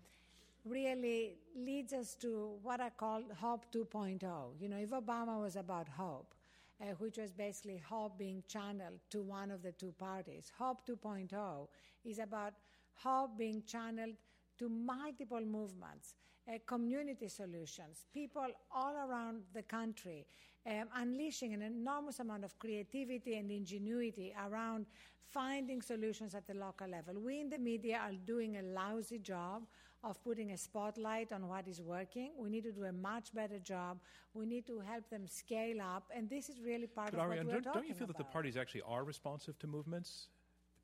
really 0.66 1.36
leads 1.56 1.94
us 1.94 2.14
to 2.16 2.50
what 2.62 2.82
I 2.82 2.90
call 2.90 3.22
Hope 3.40 3.64
2.0. 3.72 4.20
You 4.60 4.68
know, 4.68 4.76
if 4.76 4.90
Obama 4.90 5.40
was 5.40 5.56
about 5.56 5.88
hope, 5.88 6.34
uh, 6.82 6.84
which 6.98 7.16
was 7.16 7.32
basically 7.32 7.82
hope 7.88 8.18
being 8.18 8.42
channeled 8.46 9.00
to 9.08 9.22
one 9.22 9.50
of 9.50 9.62
the 9.62 9.72
two 9.72 9.94
parties, 9.98 10.52
Hope 10.58 10.86
2.0 10.86 11.66
is 12.04 12.18
about 12.18 12.52
hope 12.94 13.38
being 13.38 13.62
channeled 13.66 14.16
to 14.58 14.68
multiple 14.68 15.40
movements, 15.40 16.14
uh, 16.48 16.58
community 16.66 17.28
solutions, 17.28 18.06
people 18.12 18.46
all 18.74 18.94
around 18.94 19.42
the 19.54 19.62
country 19.62 20.26
um, 20.66 20.88
unleashing 20.96 21.54
an 21.54 21.62
enormous 21.62 22.18
amount 22.20 22.44
of 22.44 22.58
creativity 22.58 23.36
and 23.36 23.50
ingenuity 23.50 24.34
around 24.46 24.86
finding 25.30 25.82
solutions 25.82 26.34
at 26.34 26.46
the 26.46 26.54
local 26.54 26.88
level. 26.88 27.14
We 27.20 27.40
in 27.40 27.50
the 27.50 27.58
media 27.58 28.00
are 28.02 28.12
doing 28.26 28.56
a 28.56 28.62
lousy 28.62 29.18
job 29.18 29.62
of 30.04 30.22
putting 30.22 30.52
a 30.52 30.56
spotlight 30.56 31.32
on 31.32 31.48
what 31.48 31.66
is 31.68 31.80
working. 31.82 32.32
We 32.38 32.50
need 32.50 32.64
to 32.64 32.72
do 32.72 32.84
a 32.84 32.92
much 32.92 33.34
better 33.34 33.58
job. 33.58 33.98
We 34.32 34.46
need 34.46 34.66
to 34.68 34.80
help 34.80 35.08
them 35.10 35.26
scale 35.26 35.80
up, 35.82 36.10
and 36.14 36.30
this 36.30 36.48
is 36.48 36.60
really 36.60 36.86
part 36.86 37.12
But 37.12 37.20
of 37.20 37.28
what 37.28 37.38
we're 37.38 37.44
don't, 37.44 37.62
talking 37.62 37.72
don't 37.72 37.88
you 37.88 37.94
feel 37.94 38.06
that 38.06 38.16
the 38.16 38.24
parties 38.24 38.56
actually 38.56 38.82
are 38.86 39.04
responsive 39.04 39.58
to 39.58 39.66
movements? 39.66 40.28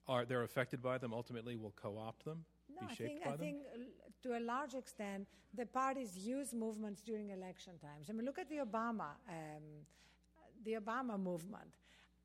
Are 0.06 0.26
they're 0.26 0.42
affected 0.42 0.82
by 0.82 0.98
them? 0.98 1.14
Ultimately, 1.14 1.56
will 1.56 1.72
co-opt 1.76 2.24
them? 2.24 2.44
No, 2.68 2.86
be 2.86 2.92
I 2.92 2.94
shaped 2.94 3.08
think, 3.08 3.24
by 3.24 3.30
I 3.30 3.36
them? 3.36 3.40
think 3.40 3.56
to 4.24 4.38
a 4.38 4.40
large 4.40 4.74
extent, 4.74 5.28
the 5.54 5.66
parties 5.66 6.16
use 6.16 6.52
movements 6.54 7.02
during 7.02 7.30
election 7.30 7.74
times. 7.78 8.06
I 8.08 8.12
mean, 8.12 8.24
look 8.24 8.38
at 8.38 8.48
the 8.48 8.56
Obama, 8.56 9.10
um, 9.28 9.64
the 10.64 10.72
Obama 10.72 11.20
movement. 11.20 11.76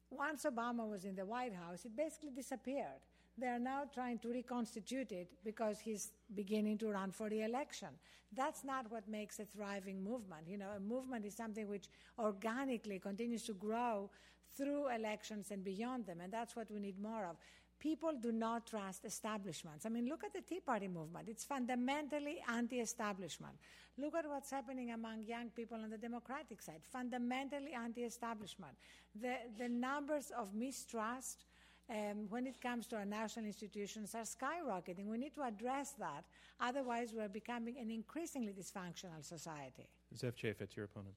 Once 0.10 0.46
Obama 0.46 0.90
was 0.90 1.04
in 1.04 1.14
the 1.14 1.26
White 1.26 1.54
House, 1.54 1.86
it 1.86 1.96
basically 1.96 2.32
disappeared. 2.32 3.02
They 3.38 3.48
are 3.48 3.60
now 3.60 3.84
trying 3.94 4.18
to 4.20 4.30
reconstitute 4.30 5.12
it 5.12 5.30
because 5.44 5.80
he's 5.80 6.12
beginning 6.34 6.78
to 6.80 6.88
run 6.90 7.12
for 7.12 7.28
re-election. 7.28 7.90
That's 8.34 8.64
not 8.64 8.90
what 8.90 9.08
makes 9.08 9.40
a 9.40 9.46
thriving 9.46 10.04
movement. 10.04 10.48
You 10.48 10.58
know, 10.58 10.72
a 10.76 10.80
movement 10.80 11.26
is 11.26 11.36
something 11.36 11.68
which 11.68 11.88
organically 12.18 13.00
continues 13.00 13.44
to 13.44 13.54
grow 13.54 14.10
through 14.58 14.90
elections 14.90 15.52
and 15.52 15.64
beyond 15.64 16.06
them, 16.06 16.22
and 16.22 16.32
that's 16.32 16.56
what 16.56 16.72
we 16.72 16.80
need 16.80 17.00
more 17.00 17.26
of 17.26 17.36
people 17.80 18.12
do 18.22 18.32
not 18.32 18.68
trust 18.68 19.06
establishments. 19.06 19.86
I 19.86 19.90
mean, 19.90 20.08
look 20.08 20.24
at 20.24 20.34
the 20.34 20.42
Tea 20.42 20.60
Party 20.60 20.88
movement. 20.88 21.28
It's 21.30 21.44
fundamentally 21.44 22.42
anti 22.48 22.80
establishment. 22.80 23.54
Look 23.98 24.16
at 24.16 24.28
what's 24.28 24.52
happening 24.52 24.92
among 24.92 25.24
young 25.24 25.50
people 25.50 25.78
on 25.82 25.90
the 25.90 25.98
Democratic 25.98 26.62
side 26.62 26.82
fundamentally 26.92 27.74
anti 27.74 28.04
establishment. 28.04 28.74
The, 29.20 29.36
the 29.58 29.70
numbers 29.70 30.32
of 30.38 30.54
mistrust. 30.54 31.46
Um, 31.92 32.28
when 32.30 32.46
it 32.46 32.62
comes 32.62 32.86
to 32.90 32.98
our 32.98 33.06
national 33.06 33.48
institutions 33.48 34.14
are 34.14 34.22
skyrocketing. 34.22 35.08
We 35.08 35.18
need 35.18 35.34
to 35.34 35.42
address 35.42 35.94
that. 35.98 36.24
Otherwise, 36.60 37.14
we're 37.16 37.28
becoming 37.28 37.80
an 37.80 37.90
increasingly 37.90 38.54
dysfunctional 38.54 39.24
society. 39.24 39.88
Zev 40.16 40.36
Chafets, 40.36 40.76
your 40.76 40.86
opponent. 40.86 41.16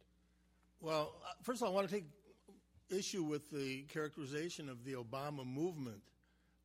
Well, 0.81 1.13
uh, 1.23 1.33
first 1.43 1.61
of 1.61 1.69
all, 1.69 1.73
I 1.73 1.77
want 1.77 1.91
to 1.91 1.95
take 1.95 2.07
issue 2.89 3.23
with 3.23 3.51
the 3.51 3.83
characterization 3.83 4.69
of 4.69 4.83
the 4.85 4.95
Obama 4.95 5.47
movement. 5.47 6.01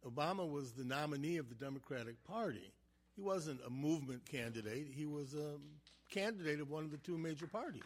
Obama 0.06 0.50
was 0.50 0.74
the 0.74 0.84
nominee 0.84 1.38
of 1.38 1.50
the 1.50 1.56
Democratic 1.56 2.24
Party. 2.24 2.72
He 3.16 3.22
wasn't 3.22 3.60
a 3.66 3.70
movement 3.70 4.26
candidate, 4.26 4.88
he 4.94 5.06
was 5.06 5.34
a 5.34 5.56
candidate 6.10 6.60
of 6.60 6.70
one 6.70 6.84
of 6.84 6.92
the 6.92 6.98
two 6.98 7.18
major 7.18 7.48
parties. 7.48 7.84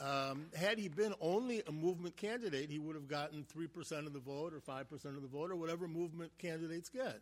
Um, 0.00 0.46
had 0.56 0.78
he 0.78 0.88
been 0.88 1.14
only 1.20 1.62
a 1.68 1.72
movement 1.72 2.16
candidate, 2.16 2.68
he 2.68 2.80
would 2.80 2.96
have 2.96 3.06
gotten 3.06 3.44
3% 3.44 4.06
of 4.06 4.12
the 4.12 4.18
vote 4.18 4.52
or 4.52 4.60
5% 4.60 5.04
of 5.04 5.22
the 5.22 5.28
vote 5.28 5.52
or 5.52 5.56
whatever 5.56 5.86
movement 5.86 6.32
candidates 6.38 6.88
get. 6.88 7.20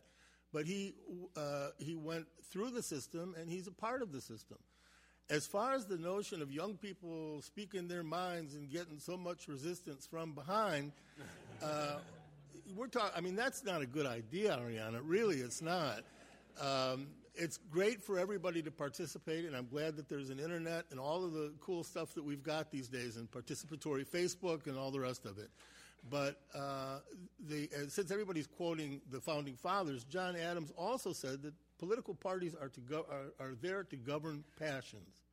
But 0.51 0.65
he, 0.65 0.95
uh, 1.35 1.69
he 1.77 1.95
went 1.95 2.25
through 2.51 2.71
the 2.71 2.81
system 2.81 3.35
and 3.39 3.47
he's 3.49 3.67
a 3.67 3.71
part 3.71 4.01
of 4.01 4.11
the 4.11 4.21
system. 4.21 4.57
As 5.29 5.45
far 5.45 5.73
as 5.73 5.85
the 5.85 5.97
notion 5.97 6.41
of 6.41 6.51
young 6.51 6.75
people 6.75 7.41
speaking 7.41 7.87
their 7.87 8.03
minds 8.03 8.55
and 8.55 8.69
getting 8.69 8.99
so 8.99 9.17
much 9.17 9.47
resistance 9.47 10.05
from 10.05 10.33
behind, 10.33 10.91
uh, 11.63 11.97
we're 12.75 12.87
talking. 12.87 13.11
I 13.15 13.21
mean, 13.21 13.35
that's 13.35 13.63
not 13.63 13.81
a 13.81 13.85
good 13.85 14.05
idea, 14.05 14.57
Arianna. 14.57 15.01
Really, 15.03 15.37
it's 15.37 15.61
not. 15.61 16.01
Um, 16.59 17.07
it's 17.35 17.57
great 17.71 18.03
for 18.03 18.19
everybody 18.19 18.61
to 18.61 18.71
participate, 18.71 19.45
and 19.45 19.55
I'm 19.55 19.67
glad 19.67 19.95
that 19.95 20.07
there's 20.07 20.29
an 20.29 20.39
internet 20.39 20.85
and 20.91 20.99
all 20.99 21.25
of 21.25 21.33
the 21.33 21.51
cool 21.59 21.83
stuff 21.83 22.13
that 22.13 22.23
we've 22.23 22.43
got 22.43 22.71
these 22.71 22.87
days, 22.87 23.17
and 23.17 23.29
participatory 23.29 24.07
Facebook 24.07 24.67
and 24.67 24.77
all 24.77 24.91
the 24.91 24.99
rest 24.99 25.25
of 25.25 25.37
it. 25.39 25.49
But 26.09 26.41
uh, 26.53 26.99
the, 27.47 27.69
uh, 27.73 27.87
since 27.87 28.11
everybody's 28.11 28.47
quoting 28.47 29.01
the 29.09 29.21
founding 29.21 29.55
fathers, 29.55 30.03
John 30.03 30.35
Adams 30.35 30.71
also 30.77 31.13
said 31.13 31.41
that 31.43 31.53
political 31.79 32.13
parties 32.13 32.55
are, 32.59 32.69
to 32.69 32.81
go- 32.81 33.05
are, 33.09 33.45
are 33.45 33.55
there 33.61 33.83
to 33.83 33.95
govern 33.95 34.43
passions. 34.59 35.23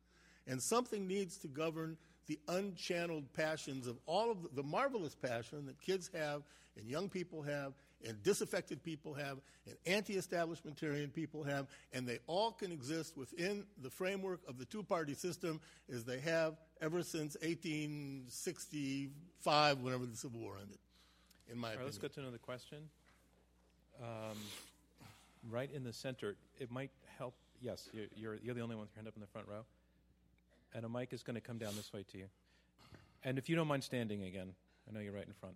And 0.47 0.61
something 0.61 1.07
needs 1.07 1.37
to 1.39 1.47
govern 1.47 1.97
the 2.27 2.39
unchanneled 2.47 3.25
passions 3.33 3.85
of 3.85 3.97
all 4.05 4.31
of 4.31 4.43
the, 4.43 4.49
the 4.55 4.63
marvelous 4.63 5.13
passion 5.13 5.65
that 5.65 5.79
kids 5.81 6.09
have 6.13 6.43
and 6.77 6.87
young 6.87 7.09
people 7.09 7.41
have 7.41 7.73
and 8.07 8.23
disaffected 8.23 8.81
people 8.83 9.13
have 9.13 9.37
and 9.67 9.75
anti-establishmentarian 9.85 11.13
people 11.13 11.43
have 11.43 11.67
and 11.93 12.07
they 12.07 12.17
all 12.27 12.51
can 12.51 12.71
exist 12.71 13.17
within 13.17 13.65
the 13.81 13.89
framework 13.89 14.39
of 14.47 14.57
the 14.57 14.65
two-party 14.65 15.13
system 15.13 15.59
as 15.93 16.03
they 16.03 16.19
have 16.19 16.55
ever 16.81 17.03
since 17.03 17.37
1865 17.41 19.79
whenever 19.79 20.05
the 20.05 20.17
civil 20.17 20.39
war 20.39 20.55
ended 20.59 20.77
in 21.51 21.57
my 21.57 21.69
All 21.69 21.75
right, 21.75 21.85
let's 21.85 21.97
opinion 21.97 22.09
go 22.09 22.21
to 22.21 22.27
another 22.27 22.39
question. 22.39 22.77
Um, 24.01 24.37
right 25.49 25.69
in 25.71 25.83
the 25.83 25.93
center, 25.93 26.35
it 26.59 26.71
might 26.71 26.91
help. 27.17 27.35
Yes, 27.61 27.89
you're, 27.93 28.05
you're, 28.15 28.37
you're 28.43 28.55
the 28.55 28.61
only 28.61 28.75
one 28.75 28.83
with 28.83 28.91
your 28.91 28.97
hand 28.97 29.07
up 29.07 29.15
in 29.15 29.21
the 29.21 29.27
front 29.27 29.47
row. 29.47 29.63
And 30.73 30.85
a 30.85 30.89
mic 30.89 31.13
is 31.13 31.21
going 31.21 31.35
to 31.35 31.41
come 31.41 31.57
down 31.57 31.75
this 31.75 31.91
way 31.93 32.03
to 32.11 32.17
you. 32.17 32.25
And 33.23 33.37
if 33.37 33.49
you 33.49 33.55
don't 33.55 33.67
mind 33.67 33.83
standing 33.83 34.23
again, 34.23 34.53
I 34.87 34.93
know 34.93 34.99
you're 34.99 35.13
right 35.13 35.27
in 35.27 35.33
front. 35.33 35.55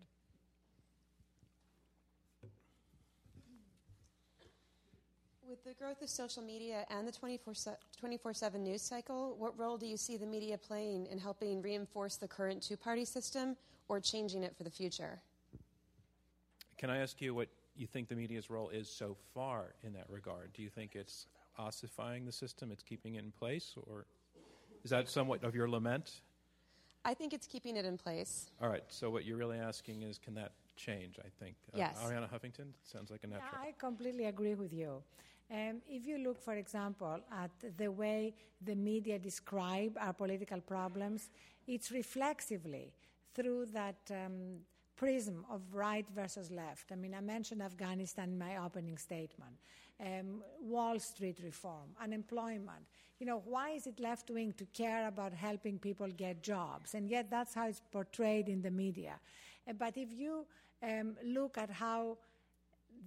With 5.47 5.63
the 5.63 5.73
growth 5.73 6.01
of 6.01 6.09
social 6.09 6.41
media 6.41 6.85
and 6.89 7.07
the 7.07 7.11
24 7.11 8.33
7 8.33 8.63
news 8.63 8.81
cycle, 8.81 9.35
what 9.37 9.57
role 9.59 9.77
do 9.77 9.85
you 9.85 9.95
see 9.95 10.17
the 10.17 10.25
media 10.25 10.57
playing 10.57 11.05
in 11.05 11.19
helping 11.19 11.61
reinforce 11.61 12.15
the 12.15 12.27
current 12.27 12.63
two 12.63 12.75
party 12.75 13.05
system 13.05 13.55
or 13.87 13.99
changing 13.99 14.41
it 14.43 14.55
for 14.57 14.63
the 14.63 14.71
future? 14.71 15.21
Can 16.79 16.89
I 16.89 16.97
ask 16.97 17.21
you 17.21 17.35
what 17.35 17.49
you 17.75 17.85
think 17.85 18.07
the 18.07 18.15
media's 18.15 18.49
role 18.49 18.69
is 18.69 18.89
so 18.89 19.15
far 19.35 19.75
in 19.83 19.93
that 19.93 20.09
regard? 20.09 20.51
Do 20.53 20.63
you 20.63 20.69
think 20.69 20.95
it's 20.95 21.27
ossifying 21.59 22.25
the 22.25 22.31
system, 22.31 22.71
it's 22.71 22.83
keeping 22.83 23.15
it 23.15 23.23
in 23.23 23.31
place, 23.31 23.75
or 23.87 24.07
is 24.83 24.89
that 24.89 25.07
somewhat 25.09 25.43
of 25.43 25.53
your 25.53 25.69
lament? 25.69 26.21
I 27.03 27.13
think 27.13 27.33
it's 27.33 27.45
keeping 27.45 27.75
it 27.75 27.85
in 27.85 27.99
place. 27.99 28.49
All 28.59 28.69
right, 28.69 28.83
so 28.87 29.11
what 29.11 29.25
you're 29.25 29.37
really 29.37 29.59
asking 29.59 30.01
is 30.01 30.17
can 30.17 30.33
that 30.35 30.53
change, 30.75 31.19
I 31.19 31.29
think? 31.39 31.55
Uh, 31.71 31.77
Yes. 31.77 31.97
Arianna 32.03 32.27
Huffington 32.27 32.73
sounds 32.83 33.11
like 33.11 33.23
a 33.23 33.27
natural. 33.27 33.61
I 33.61 33.73
completely 33.77 34.25
agree 34.25 34.55
with 34.55 34.73
you. 34.73 35.03
Um, 35.51 35.81
if 35.87 36.07
you 36.07 36.17
look, 36.17 36.41
for 36.41 36.55
example, 36.55 37.19
at 37.31 37.51
the 37.77 37.91
way 37.91 38.33
the 38.61 38.75
media 38.75 39.19
describe 39.19 39.95
our 39.99 40.13
political 40.13 40.59
problems, 40.59 41.29
it's 41.67 41.91
reflexively 41.91 42.93
through 43.35 43.67
that 43.67 43.99
um, 44.09 44.59
prism 44.95 45.45
of 45.51 45.61
right 45.73 46.05
versus 46.15 46.49
left. 46.49 46.91
I 46.91 46.95
mean, 46.95 47.13
I 47.13 47.21
mentioned 47.21 47.61
Afghanistan 47.61 48.29
in 48.29 48.39
my 48.39 48.57
opening 48.57 48.97
statement, 48.97 49.55
um, 49.99 50.43
Wall 50.61 50.99
Street 50.99 51.39
reform, 51.43 51.89
unemployment. 52.01 52.87
You 53.19 53.27
know, 53.27 53.41
why 53.45 53.69
is 53.71 53.87
it 53.87 53.99
left 53.99 54.29
wing 54.29 54.53
to 54.57 54.65
care 54.65 55.07
about 55.07 55.33
helping 55.33 55.77
people 55.79 56.07
get 56.07 56.41
jobs? 56.41 56.95
And 56.95 57.07
yet 57.07 57.29
that's 57.29 57.53
how 57.53 57.67
it's 57.67 57.81
portrayed 57.91 58.49
in 58.49 58.61
the 58.61 58.71
media. 58.71 59.19
Uh, 59.67 59.73
but 59.73 59.97
if 59.97 60.11
you 60.11 60.45
um, 60.81 61.15
look 61.23 61.57
at 61.57 61.69
how 61.69 62.17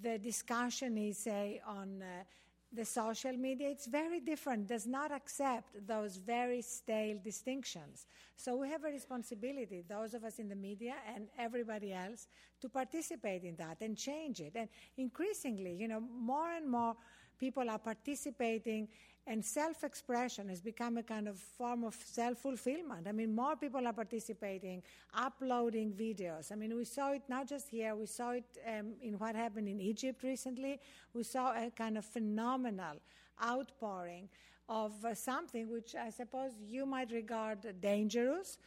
the 0.03 0.19
discussion 0.19 0.97
is, 0.99 1.19
say, 1.19 1.61
on 1.67 2.03
uh, 2.03 2.25
the 2.73 2.85
social 2.85 3.33
media, 3.33 3.71
it's 3.71 3.87
very 3.87 4.21
different, 4.21 4.67
does 4.67 4.87
not 4.87 5.11
accept 5.11 5.87
those 5.87 6.17
very 6.17 6.61
stale 6.61 7.19
distinctions. 7.25 8.07
So 8.37 8.57
we 8.57 8.69
have 8.69 8.85
a 8.85 8.89
responsibility, 8.89 9.85
those 9.89 10.13
of 10.15 10.23
us 10.25 10.39
in 10.39 10.49
the 10.49 10.55
media 10.55 10.95
and 11.15 11.29
everybody 11.39 11.93
else, 11.93 12.29
to 12.61 12.69
participate 12.69 13.45
in 13.45 13.57
that 13.57 13.79
and 13.81 13.97
change 13.97 14.41
it. 14.41 14.53
And 14.55 14.69
increasingly, 14.99 15.75
you 15.75 15.89
know, 15.89 16.01
more 16.01 16.51
and 16.51 16.69
more 16.71 16.95
people 17.39 17.71
are 17.71 17.79
participating 17.79 18.89
and 19.29 19.45
self-expression 19.45 20.49
has 20.49 20.61
become 20.61 20.97
a 20.97 21.03
kind 21.03 21.29
of 21.29 21.39
form 21.39 21.85
of 21.85 21.95
self-fulfillment. 21.95 23.07
I 23.07 23.13
mean, 23.13 23.35
more 23.35 23.57
people 23.57 23.87
are 23.87 23.93
participating, 23.93 24.83
uploading 25.15 25.93
videos. 25.93 26.51
I 26.51 26.55
mean, 26.55 26.75
we 26.75 26.85
saw 26.85 27.13
it 27.13 27.23
not 27.29 27.47
just 27.47 27.69
here, 27.69 27.95
we 27.95 28.07
saw 28.07 28.31
it 28.31 28.45
um, 28.67 28.95
in 29.03 29.19
what 29.19 29.37
happened 29.37 29.69
in 29.69 29.81
Egypt 29.81 30.23
recently. 30.23 30.81
We 31.13 31.25
saw 31.25 31.53
a 31.53 31.71
kind 31.71 31.99
of 31.99 32.07
phenomenal 32.07 32.97
outpouring 33.45 34.29
of 34.69 34.93
uh, 35.05 35.15
something 35.15 35.71
which 35.71 35.95
I 35.95 36.11
suppose 36.11 36.53
you 36.67 36.87
might 36.87 37.11
regard 37.13 37.59
dangerous 37.81 38.59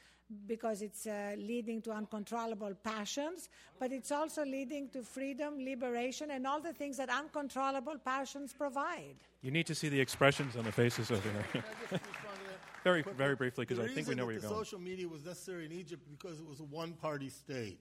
because 0.48 0.82
it's 0.82 1.08
uh, 1.08 1.36
leading 1.38 1.82
to 1.84 1.92
uncontrollable 1.92 2.74
passions, 2.84 3.50
but 3.80 3.92
it's 3.92 4.12
also 4.12 4.44
leading 4.44 4.90
to 4.90 5.02
freedom, 5.02 5.64
liberation, 5.64 6.32
and 6.32 6.48
all 6.48 6.60
the 6.60 6.74
things 6.74 6.98
that 6.98 7.10
uncontrollable 7.10 7.98
passions 8.04 8.54
provide. 8.54 9.16
You 9.42 9.52
need 9.52 9.66
to 9.68 9.76
see 9.76 9.90
the 9.90 10.00
expressions 10.00 10.56
on 10.56 10.66
the 10.66 10.72
faces 10.72 11.12
over 11.12 11.30
there. 11.30 11.46
Can 11.52 11.64
I 11.64 11.72
just 11.72 11.92
respond 11.92 12.38
to 12.38 12.44
that? 12.50 12.62
very, 12.84 13.02
very 13.02 13.36
briefly, 13.36 13.66
because 13.66 13.84
I 13.84 13.88
think 13.88 14.08
we 14.08 14.16
know 14.16 14.26
where 14.26 14.34
you're 14.34 14.42
going. 14.42 14.56
Social 14.56 14.80
media 14.80 15.08
was 15.08 15.26
necessary 15.26 15.66
in 15.66 15.72
Egypt 15.72 16.04
because 16.10 16.40
it 16.40 16.48
was 16.48 16.60
a 16.60 16.66
one-party 16.66 17.30
state. 17.30 17.80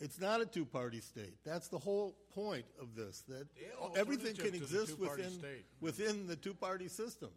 It's 0.00 0.20
not 0.20 0.40
a 0.40 0.46
two-party 0.46 1.00
state. 1.00 1.34
That's 1.44 1.68
the 1.68 1.78
whole 1.78 2.16
point 2.34 2.64
of 2.80 2.96
this. 2.96 3.22
That 3.28 3.46
also 3.80 4.00
everything 4.00 4.34
can 4.34 4.46
Egypt 4.46 4.64
is 4.64 4.74
a 4.74 4.80
exist 4.82 4.98
within 4.98 5.30
state. 5.30 5.64
within 5.80 6.26
the 6.26 6.36
two-party 6.36 6.88
system. 6.88 7.30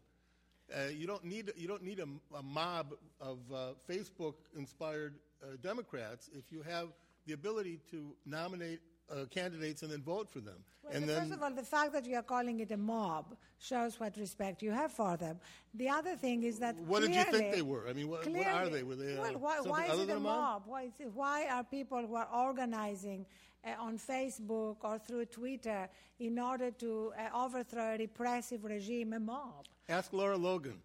Uh, 0.75 0.89
you 0.93 1.07
don't 1.07 1.23
need 1.23 1.51
you 1.55 1.67
don't 1.67 1.83
need 1.83 1.99
a, 1.99 2.07
a 2.35 2.43
mob 2.43 2.93
of 3.21 3.37
uh, 3.53 3.57
Facebook-inspired 3.89 5.13
uh, 5.41 5.47
Democrats 5.61 6.29
if 6.33 6.51
you 6.51 6.61
have 6.61 6.89
the 7.25 7.33
ability 7.33 7.79
to 7.91 8.13
nominate 8.25 8.79
uh, 9.09 9.25
candidates 9.29 9.81
and 9.83 9.91
then 9.91 10.01
vote 10.01 10.29
for 10.29 10.39
them. 10.41 10.55
Well, 10.83 10.93
and 10.93 11.07
then 11.07 11.21
first 11.21 11.33
of 11.33 11.41
all, 11.43 11.51
the 11.51 11.63
fact 11.63 11.93
that 11.93 12.05
you 12.05 12.15
are 12.17 12.21
calling 12.23 12.59
it 12.59 12.71
a 12.71 12.77
mob 12.77 13.35
shows 13.59 13.97
what 13.99 14.17
respect 14.17 14.61
you 14.61 14.71
have 14.71 14.91
for 14.91 15.15
them. 15.15 15.39
The 15.73 15.87
other 15.89 16.15
thing 16.17 16.43
is 16.43 16.59
that 16.59 16.75
What 16.75 17.01
did 17.01 17.15
you 17.15 17.23
think 17.23 17.53
they 17.53 17.61
were? 17.61 17.87
I 17.87 17.93
mean, 17.93 18.09
what- 18.09 18.27
what 18.27 18.47
are 18.47 18.67
they? 18.69 18.83
Were 18.83 18.95
they, 18.95 19.17
uh, 19.17 19.21
well, 19.21 19.33
why, 19.39 19.59
why 19.61 19.85
is 19.85 19.99
it 20.01 20.09
a 20.09 20.17
a 20.17 20.19
mob? 20.19 20.63
Why, 20.65 20.83
is 20.83 20.93
it, 20.99 21.11
why 21.13 21.47
are 21.47 21.63
people 21.63 22.05
who 22.05 22.15
are 22.15 22.27
organizing 22.33 23.25
uh, 23.65 23.81
on 23.81 23.97
Facebook 23.97 24.77
or 24.81 24.99
through 24.99 25.25
Twitter 25.25 25.89
in 26.19 26.39
order 26.39 26.71
to 26.71 27.13
uh, 27.17 27.45
overthrow 27.45 27.95
a 27.95 27.97
repressive 27.97 28.63
regime 28.63 29.13
a 29.13 29.19
mob? 29.19 29.65
ask 29.89 30.11
Lara 30.13 30.37
Logan. 30.37 30.79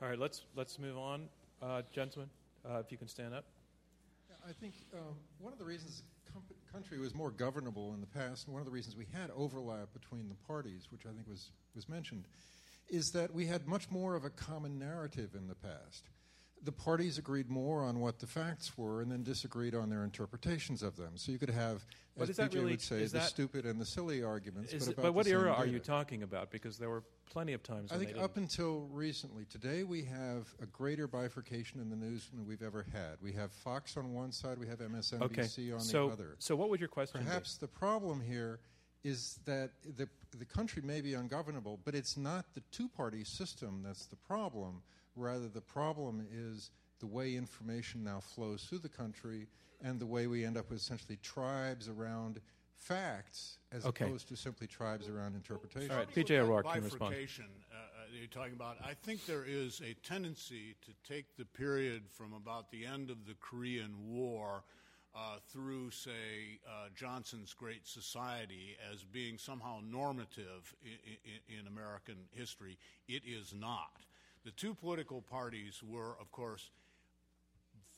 All 0.00 0.08
right, 0.08 0.18
let's 0.18 0.42
let's 0.54 0.78
move 0.78 0.96
on, 0.96 1.28
uh, 1.62 1.82
gentlemen. 1.92 2.30
Uh, 2.68 2.78
if 2.78 2.90
you 2.90 2.98
can 2.98 3.08
stand 3.08 3.34
up. 3.34 3.44
I 4.48 4.52
think 4.52 4.74
um, 4.94 5.14
one 5.38 5.52
of 5.52 5.58
the 5.58 5.64
reasons 5.64 6.02
the 6.24 6.32
com- 6.32 6.42
country 6.72 6.98
was 6.98 7.14
more 7.14 7.30
governable 7.30 7.92
in 7.94 8.00
the 8.00 8.06
past, 8.06 8.46
and 8.46 8.54
one 8.54 8.60
of 8.60 8.66
the 8.66 8.72
reasons 8.72 8.96
we 8.96 9.06
had 9.12 9.30
overlap 9.36 9.92
between 9.92 10.28
the 10.28 10.34
parties, 10.46 10.88
which 10.90 11.02
I 11.06 11.10
think 11.10 11.28
was, 11.28 11.50
was 11.74 11.88
mentioned, 11.88 12.24
is 12.88 13.10
that 13.12 13.34
we 13.34 13.46
had 13.46 13.66
much 13.66 13.90
more 13.90 14.14
of 14.14 14.24
a 14.24 14.30
common 14.30 14.78
narrative 14.78 15.34
in 15.34 15.48
the 15.48 15.54
past. 15.54 16.04
The 16.64 16.72
parties 16.72 17.18
agreed 17.18 17.48
more 17.48 17.84
on 17.84 18.00
what 18.00 18.18
the 18.18 18.26
facts 18.26 18.76
were 18.76 19.00
and 19.00 19.10
then 19.10 19.22
disagreed 19.22 19.74
on 19.74 19.88
their 19.88 20.04
interpretations 20.04 20.82
of 20.82 20.96
them. 20.96 21.16
So 21.16 21.32
you 21.32 21.38
could 21.38 21.50
have, 21.50 21.86
But 22.16 22.24
as 22.24 22.30
is 22.30 22.36
that 22.36 22.50
PJ 22.50 22.54
really- 22.54 22.70
would 22.72 22.80
say, 22.80 23.02
is 23.02 23.12
the 23.12 23.18
that- 23.18 23.28
stupid 23.28 23.64
and 23.64 23.80
the 23.80 23.86
silly 23.86 24.22
arguments. 24.22 24.72
But 24.72 24.88
it- 24.88 24.96
but 24.96 25.12
what 25.14 25.26
era 25.26 25.52
are 25.52 25.66
you 25.66 25.78
talking 25.78 26.22
about? 26.22 26.50
Because 26.50 26.76
there 26.78 26.90
were 26.90 27.04
plenty 27.26 27.52
of 27.52 27.62
times. 27.62 27.92
I 27.92 27.98
think 27.98 28.16
up 28.16 28.36
until 28.36 28.88
recently, 28.88 29.44
today 29.44 29.84
we 29.84 30.04
have 30.04 30.52
a 30.60 30.66
greater 30.66 31.06
bifurcation 31.06 31.80
in 31.80 31.90
the 31.90 31.96
news 31.96 32.28
than 32.30 32.46
we've 32.46 32.62
ever 32.62 32.82
had. 32.82 33.20
We 33.20 33.32
have 33.32 33.52
Fox 33.52 33.96
on 33.96 34.12
one 34.12 34.32
side, 34.32 34.58
we 34.58 34.66
have 34.66 34.80
MSNBC 34.80 35.70
okay. 35.70 35.72
on 35.72 35.80
so, 35.80 36.08
the 36.08 36.12
other. 36.12 36.36
so 36.38 36.56
what 36.56 36.70
would 36.70 36.80
your 36.80 36.88
question 36.88 37.22
Perhaps 37.22 37.58
the 37.58 37.68
problem 37.68 38.20
here 38.20 38.60
is 39.04 39.38
that 39.44 39.70
the, 39.96 40.08
the 40.36 40.44
country 40.44 40.82
may 40.82 41.00
be 41.00 41.14
ungovernable, 41.14 41.78
but 41.84 41.94
it's 41.94 42.16
not 42.16 42.54
the 42.54 42.60
two 42.72 42.88
party 42.88 43.24
system 43.24 43.82
that's 43.82 44.06
the 44.06 44.16
problem. 44.16 44.82
Rather, 45.18 45.48
the 45.48 45.60
problem 45.60 46.26
is 46.32 46.70
the 47.00 47.06
way 47.06 47.34
information 47.34 48.04
now 48.04 48.20
flows 48.20 48.64
through 48.64 48.78
the 48.78 48.88
country 48.88 49.46
and 49.82 50.00
the 50.00 50.06
way 50.06 50.26
we 50.26 50.44
end 50.44 50.56
up 50.56 50.70
with 50.70 50.80
essentially 50.80 51.18
tribes 51.22 51.88
around 51.88 52.40
facts 52.76 53.58
as 53.72 53.84
Okay. 53.84 54.04
opposed 54.04 54.28
to 54.28 54.36
simply 54.36 54.66
tribes 54.66 55.08
around 55.08 55.34
interpretation. 55.34 55.90
All 55.90 55.98
right, 55.98 56.08
PJ 56.08 56.30
O'Rourke 56.38 56.66
can 56.66 56.84
respond. 56.84 57.00
bifurcation 57.12 57.46
uh, 57.72 57.76
uh, 57.76 57.80
you're 58.16 58.28
talking 58.28 58.54
about, 58.54 58.78
I 58.84 58.94
think 58.94 59.26
there 59.26 59.44
is 59.44 59.80
a 59.80 59.94
tendency 60.06 60.76
to 60.82 60.92
take 61.12 61.36
the 61.36 61.44
period 61.44 62.04
from 62.08 62.32
about 62.32 62.70
the 62.70 62.86
end 62.86 63.10
of 63.10 63.26
the 63.26 63.34
Korean 63.40 63.92
War 64.08 64.62
uh, 65.14 65.38
through, 65.48 65.90
say, 65.90 66.60
uh, 66.66 66.88
Johnson's 66.94 67.52
Great 67.52 67.86
Society 67.86 68.76
as 68.92 69.02
being 69.02 69.38
somehow 69.38 69.80
normative 69.84 70.74
in, 70.82 71.16
in, 71.24 71.60
in 71.60 71.66
American 71.66 72.16
history. 72.30 72.78
It 73.08 73.22
is 73.26 73.52
not. 73.52 74.04
The 74.48 74.52
two 74.52 74.72
political 74.72 75.20
parties 75.20 75.82
were, 75.86 76.16
of 76.18 76.32
course, 76.32 76.70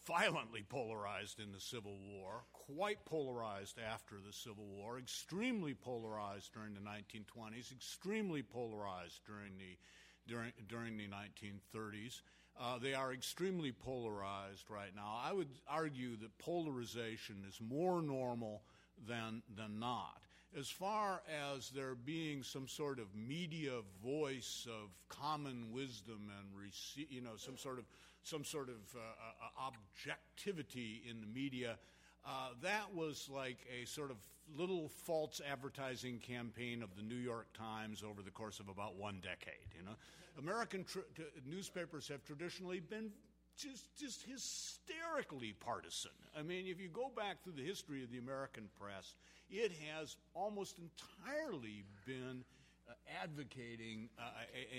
violently 0.05 0.65
polarized 0.69 1.39
in 1.39 1.53
the 1.53 1.61
Civil 1.61 1.97
War, 2.01 2.43
quite 2.53 3.05
polarized 3.05 3.79
after 3.79 4.17
the 4.17 4.33
Civil 4.33 4.67
War, 4.67 4.99
extremely 4.99 5.75
polarized 5.75 6.53
during 6.53 6.75
the 6.75 6.81
1920s, 6.81 7.71
extremely 7.71 8.43
polarized 8.43 9.21
during 9.25 9.59
the 9.59 9.79
during 10.27 10.51
during 10.67 10.97
the 10.97 11.07
1930s. 11.07 12.23
Uh, 12.61 12.81
they 12.81 12.95
are 12.95 13.13
extremely 13.13 13.71
polarized 13.71 14.69
right 14.69 14.91
now. 14.97 15.21
I 15.23 15.33
would 15.33 15.51
argue 15.69 16.17
that 16.17 16.37
polarization 16.39 17.45
is 17.49 17.61
more 17.61 18.03
normal 18.03 18.63
than 19.07 19.45
than 19.57 19.79
not. 19.79 20.21
As 20.59 20.69
far 20.69 21.23
as 21.55 21.71
there 21.71 21.95
being 21.95 22.43
some 22.43 22.67
sort 22.67 22.99
of 22.99 23.07
media 23.15 23.83
voice 24.05 24.67
of 24.69 24.91
common 25.09 25.71
wisdom 25.73 26.29
and 26.39 26.49
rece- 26.53 27.07
you 27.09 27.21
know 27.21 27.37
some 27.37 27.57
sort 27.57 27.79
of 27.79 27.85
some 28.25 28.45
sort 28.45 28.69
of 28.69 28.75
uh, 28.97 28.99
uh, 28.99 29.69
objectivity 29.69 31.03
in 31.09 31.21
the 31.21 31.27
media, 31.27 31.79
uh, 32.27 32.49
that 32.63 32.93
was 32.95 33.31
like 33.33 33.59
a 33.71 33.87
sort 33.87 34.11
of 34.11 34.17
little 34.57 34.89
false 34.89 35.41
advertising 35.49 36.19
campaign 36.19 36.83
of 36.83 36.97
the 36.97 37.03
New 37.03 37.15
York 37.15 37.47
Times 37.57 38.03
over 38.03 38.21
the 38.21 38.31
course 38.31 38.59
of 38.59 38.69
about 38.69 38.97
one 38.97 39.21
decade. 39.23 39.73
You 39.79 39.85
know, 39.85 39.95
American 40.39 40.83
tr- 40.85 40.99
t- 41.17 41.23
newspapers 41.47 42.09
have 42.09 42.25
traditionally 42.25 42.81
been 42.81 43.11
just 43.57 43.97
just 43.97 44.23
hysterically 44.23 45.55
partisan. 45.61 46.11
I 46.37 46.43
mean, 46.43 46.67
if 46.67 46.81
you 46.81 46.89
go 46.89 47.11
back 47.15 47.43
through 47.43 47.55
the 47.55 47.65
history 47.65 48.03
of 48.03 48.11
the 48.11 48.19
American 48.19 48.69
press, 48.81 49.15
it 49.51 49.73
has 49.93 50.17
almost 50.35 50.79
entirely 50.79 51.85
been 52.07 52.45
uh, 52.89 52.93
advocating, 53.23 54.09
uh, 54.19 54.23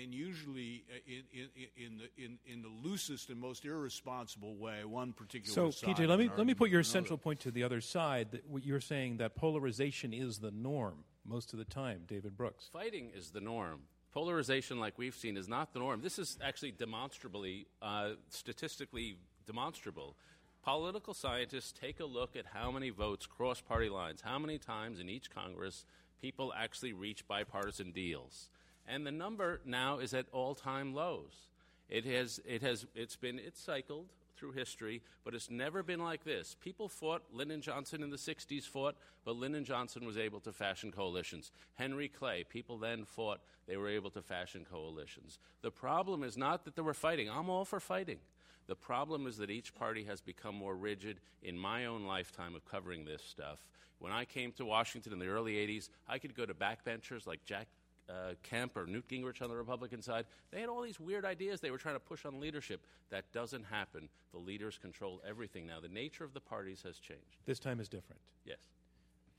and 0.02 0.12
usually 0.12 0.84
uh, 0.90 0.98
in, 1.06 1.22
in, 1.32 1.84
in, 1.86 1.98
the, 1.98 2.24
in, 2.24 2.38
in 2.46 2.62
the 2.62 2.68
loosest 2.68 3.30
and 3.30 3.40
most 3.40 3.64
irresponsible 3.64 4.56
way, 4.56 4.84
one 4.84 5.12
particular 5.12 5.54
So, 5.54 5.70
side 5.70 5.96
PJ, 5.96 6.06
let 6.08 6.18
me 6.18 6.30
let 6.36 6.46
me 6.46 6.54
put 6.54 6.68
your 6.70 6.78
or 6.78 6.80
another. 6.80 6.84
central 6.84 7.18
point 7.18 7.40
to 7.40 7.50
the 7.50 7.62
other 7.64 7.80
side. 7.80 8.32
That 8.32 8.48
what 8.48 8.64
you're 8.64 8.80
saying 8.80 9.18
that 9.18 9.34
polarization 9.36 10.12
is 10.12 10.38
the 10.38 10.50
norm 10.50 11.04
most 11.24 11.52
of 11.52 11.58
the 11.58 11.64
time. 11.64 12.02
David 12.06 12.36
Brooks. 12.36 12.68
Fighting 12.72 13.10
is 13.16 13.30
the 13.30 13.40
norm. 13.40 13.80
Polarization, 14.12 14.78
like 14.78 14.98
we've 14.98 15.14
seen, 15.14 15.38
is 15.38 15.48
not 15.48 15.72
the 15.72 15.78
norm. 15.78 16.02
This 16.02 16.18
is 16.18 16.36
actually 16.42 16.72
demonstrably, 16.72 17.66
uh, 17.80 18.10
statistically 18.28 19.16
demonstrable. 19.46 20.16
Political 20.62 21.14
scientists 21.14 21.72
take 21.72 21.98
a 21.98 22.04
look 22.04 22.36
at 22.36 22.46
how 22.54 22.70
many 22.70 22.90
votes 22.90 23.26
cross 23.26 23.60
party 23.60 23.88
lines, 23.88 24.20
how 24.20 24.38
many 24.38 24.58
times 24.58 25.00
in 25.00 25.08
each 25.08 25.30
Congress 25.30 25.84
people 26.20 26.52
actually 26.56 26.92
reach 26.92 27.26
bipartisan 27.26 27.90
deals. 27.90 28.48
And 28.86 29.04
the 29.04 29.10
number 29.10 29.60
now 29.64 29.98
is 29.98 30.14
at 30.14 30.26
all 30.32 30.54
time 30.54 30.94
lows. 30.94 31.48
It 31.88 32.04
has, 32.04 32.40
it 32.46 32.62
has, 32.62 32.86
it's 32.94 33.16
been, 33.16 33.40
it's 33.40 33.60
cycled 33.60 34.06
through 34.36 34.52
history, 34.52 35.02
but 35.24 35.34
it's 35.34 35.50
never 35.50 35.82
been 35.82 36.00
like 36.00 36.24
this. 36.24 36.56
People 36.60 36.88
fought, 36.88 37.22
Lyndon 37.32 37.60
Johnson 37.60 38.02
in 38.02 38.10
the 38.10 38.16
60s 38.16 38.64
fought, 38.64 38.96
but 39.24 39.36
Lyndon 39.36 39.64
Johnson 39.64 40.06
was 40.06 40.16
able 40.16 40.40
to 40.40 40.52
fashion 40.52 40.92
coalitions. 40.92 41.50
Henry 41.74 42.08
Clay, 42.08 42.44
people 42.48 42.78
then 42.78 43.04
fought, 43.04 43.40
they 43.66 43.76
were 43.76 43.88
able 43.88 44.10
to 44.10 44.22
fashion 44.22 44.64
coalitions. 44.68 45.38
The 45.60 45.70
problem 45.70 46.22
is 46.22 46.36
not 46.36 46.64
that 46.64 46.76
they 46.76 46.82
were 46.82 46.94
fighting. 46.94 47.28
I'm 47.28 47.50
all 47.50 47.64
for 47.64 47.80
fighting. 47.80 48.18
The 48.66 48.76
problem 48.76 49.26
is 49.26 49.36
that 49.38 49.50
each 49.50 49.74
party 49.74 50.04
has 50.04 50.20
become 50.20 50.54
more 50.54 50.76
rigid. 50.76 51.18
In 51.42 51.58
my 51.58 51.86
own 51.86 52.04
lifetime 52.04 52.54
of 52.54 52.64
covering 52.64 53.04
this 53.04 53.22
stuff, 53.22 53.64
when 53.98 54.12
I 54.12 54.24
came 54.24 54.52
to 54.52 54.64
Washington 54.64 55.12
in 55.12 55.18
the 55.18 55.28
early 55.28 55.54
80s, 55.54 55.88
I 56.08 56.18
could 56.18 56.34
go 56.34 56.46
to 56.46 56.54
backbenchers 56.54 57.26
like 57.26 57.44
Jack 57.44 57.66
uh, 58.08 58.34
Kemp 58.42 58.76
or 58.76 58.86
Newt 58.86 59.08
Gingrich 59.08 59.42
on 59.42 59.48
the 59.48 59.56
Republican 59.56 60.02
side. 60.02 60.26
They 60.50 60.60
had 60.60 60.68
all 60.68 60.82
these 60.82 61.00
weird 61.00 61.24
ideas 61.24 61.60
they 61.60 61.70
were 61.70 61.78
trying 61.78 61.94
to 61.94 62.00
push 62.00 62.24
on 62.24 62.40
leadership. 62.40 62.84
That 63.10 63.30
doesn't 63.32 63.64
happen. 63.64 64.08
The 64.32 64.38
leaders 64.38 64.78
control 64.78 65.22
everything 65.26 65.66
now. 65.66 65.80
The 65.80 65.88
nature 65.88 66.24
of 66.24 66.34
the 66.34 66.40
parties 66.40 66.82
has 66.82 66.98
changed. 66.98 67.38
This 67.46 67.58
time 67.58 67.80
is 67.80 67.88
different. 67.88 68.20
Yes. 68.44 68.58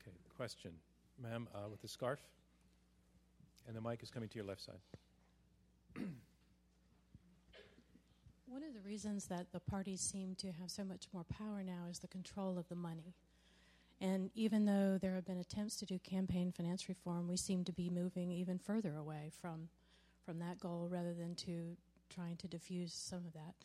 Okay, 0.00 0.16
question, 0.36 0.72
ma'am, 1.22 1.48
uh, 1.54 1.68
with 1.70 1.82
the 1.82 1.88
scarf, 1.88 2.20
and 3.66 3.76
the 3.76 3.80
mic 3.80 4.02
is 4.02 4.10
coming 4.10 4.28
to 4.28 4.36
your 4.36 4.46
left 4.46 4.62
side. 4.62 4.80
One 8.54 8.62
of 8.62 8.72
the 8.72 8.88
reasons 8.88 9.26
that 9.26 9.50
the 9.50 9.58
parties 9.58 10.00
seem 10.00 10.36
to 10.36 10.52
have 10.52 10.70
so 10.70 10.84
much 10.84 11.08
more 11.12 11.24
power 11.24 11.64
now 11.64 11.88
is 11.90 11.98
the 11.98 12.06
control 12.06 12.56
of 12.56 12.68
the 12.68 12.76
money. 12.76 13.16
And 14.00 14.30
even 14.36 14.64
though 14.64 14.96
there 14.96 15.16
have 15.16 15.24
been 15.24 15.40
attempts 15.40 15.74
to 15.78 15.84
do 15.84 15.98
campaign 15.98 16.52
finance 16.56 16.88
reform, 16.88 17.26
we 17.26 17.36
seem 17.36 17.64
to 17.64 17.72
be 17.72 17.90
moving 17.90 18.30
even 18.30 18.60
further 18.60 18.94
away 18.94 19.32
from, 19.40 19.70
from 20.24 20.38
that 20.38 20.60
goal 20.60 20.86
rather 20.88 21.14
than 21.14 21.34
to 21.34 21.76
trying 22.08 22.36
to 22.36 22.46
diffuse 22.46 22.94
some 22.94 23.26
of 23.26 23.32
that. 23.32 23.56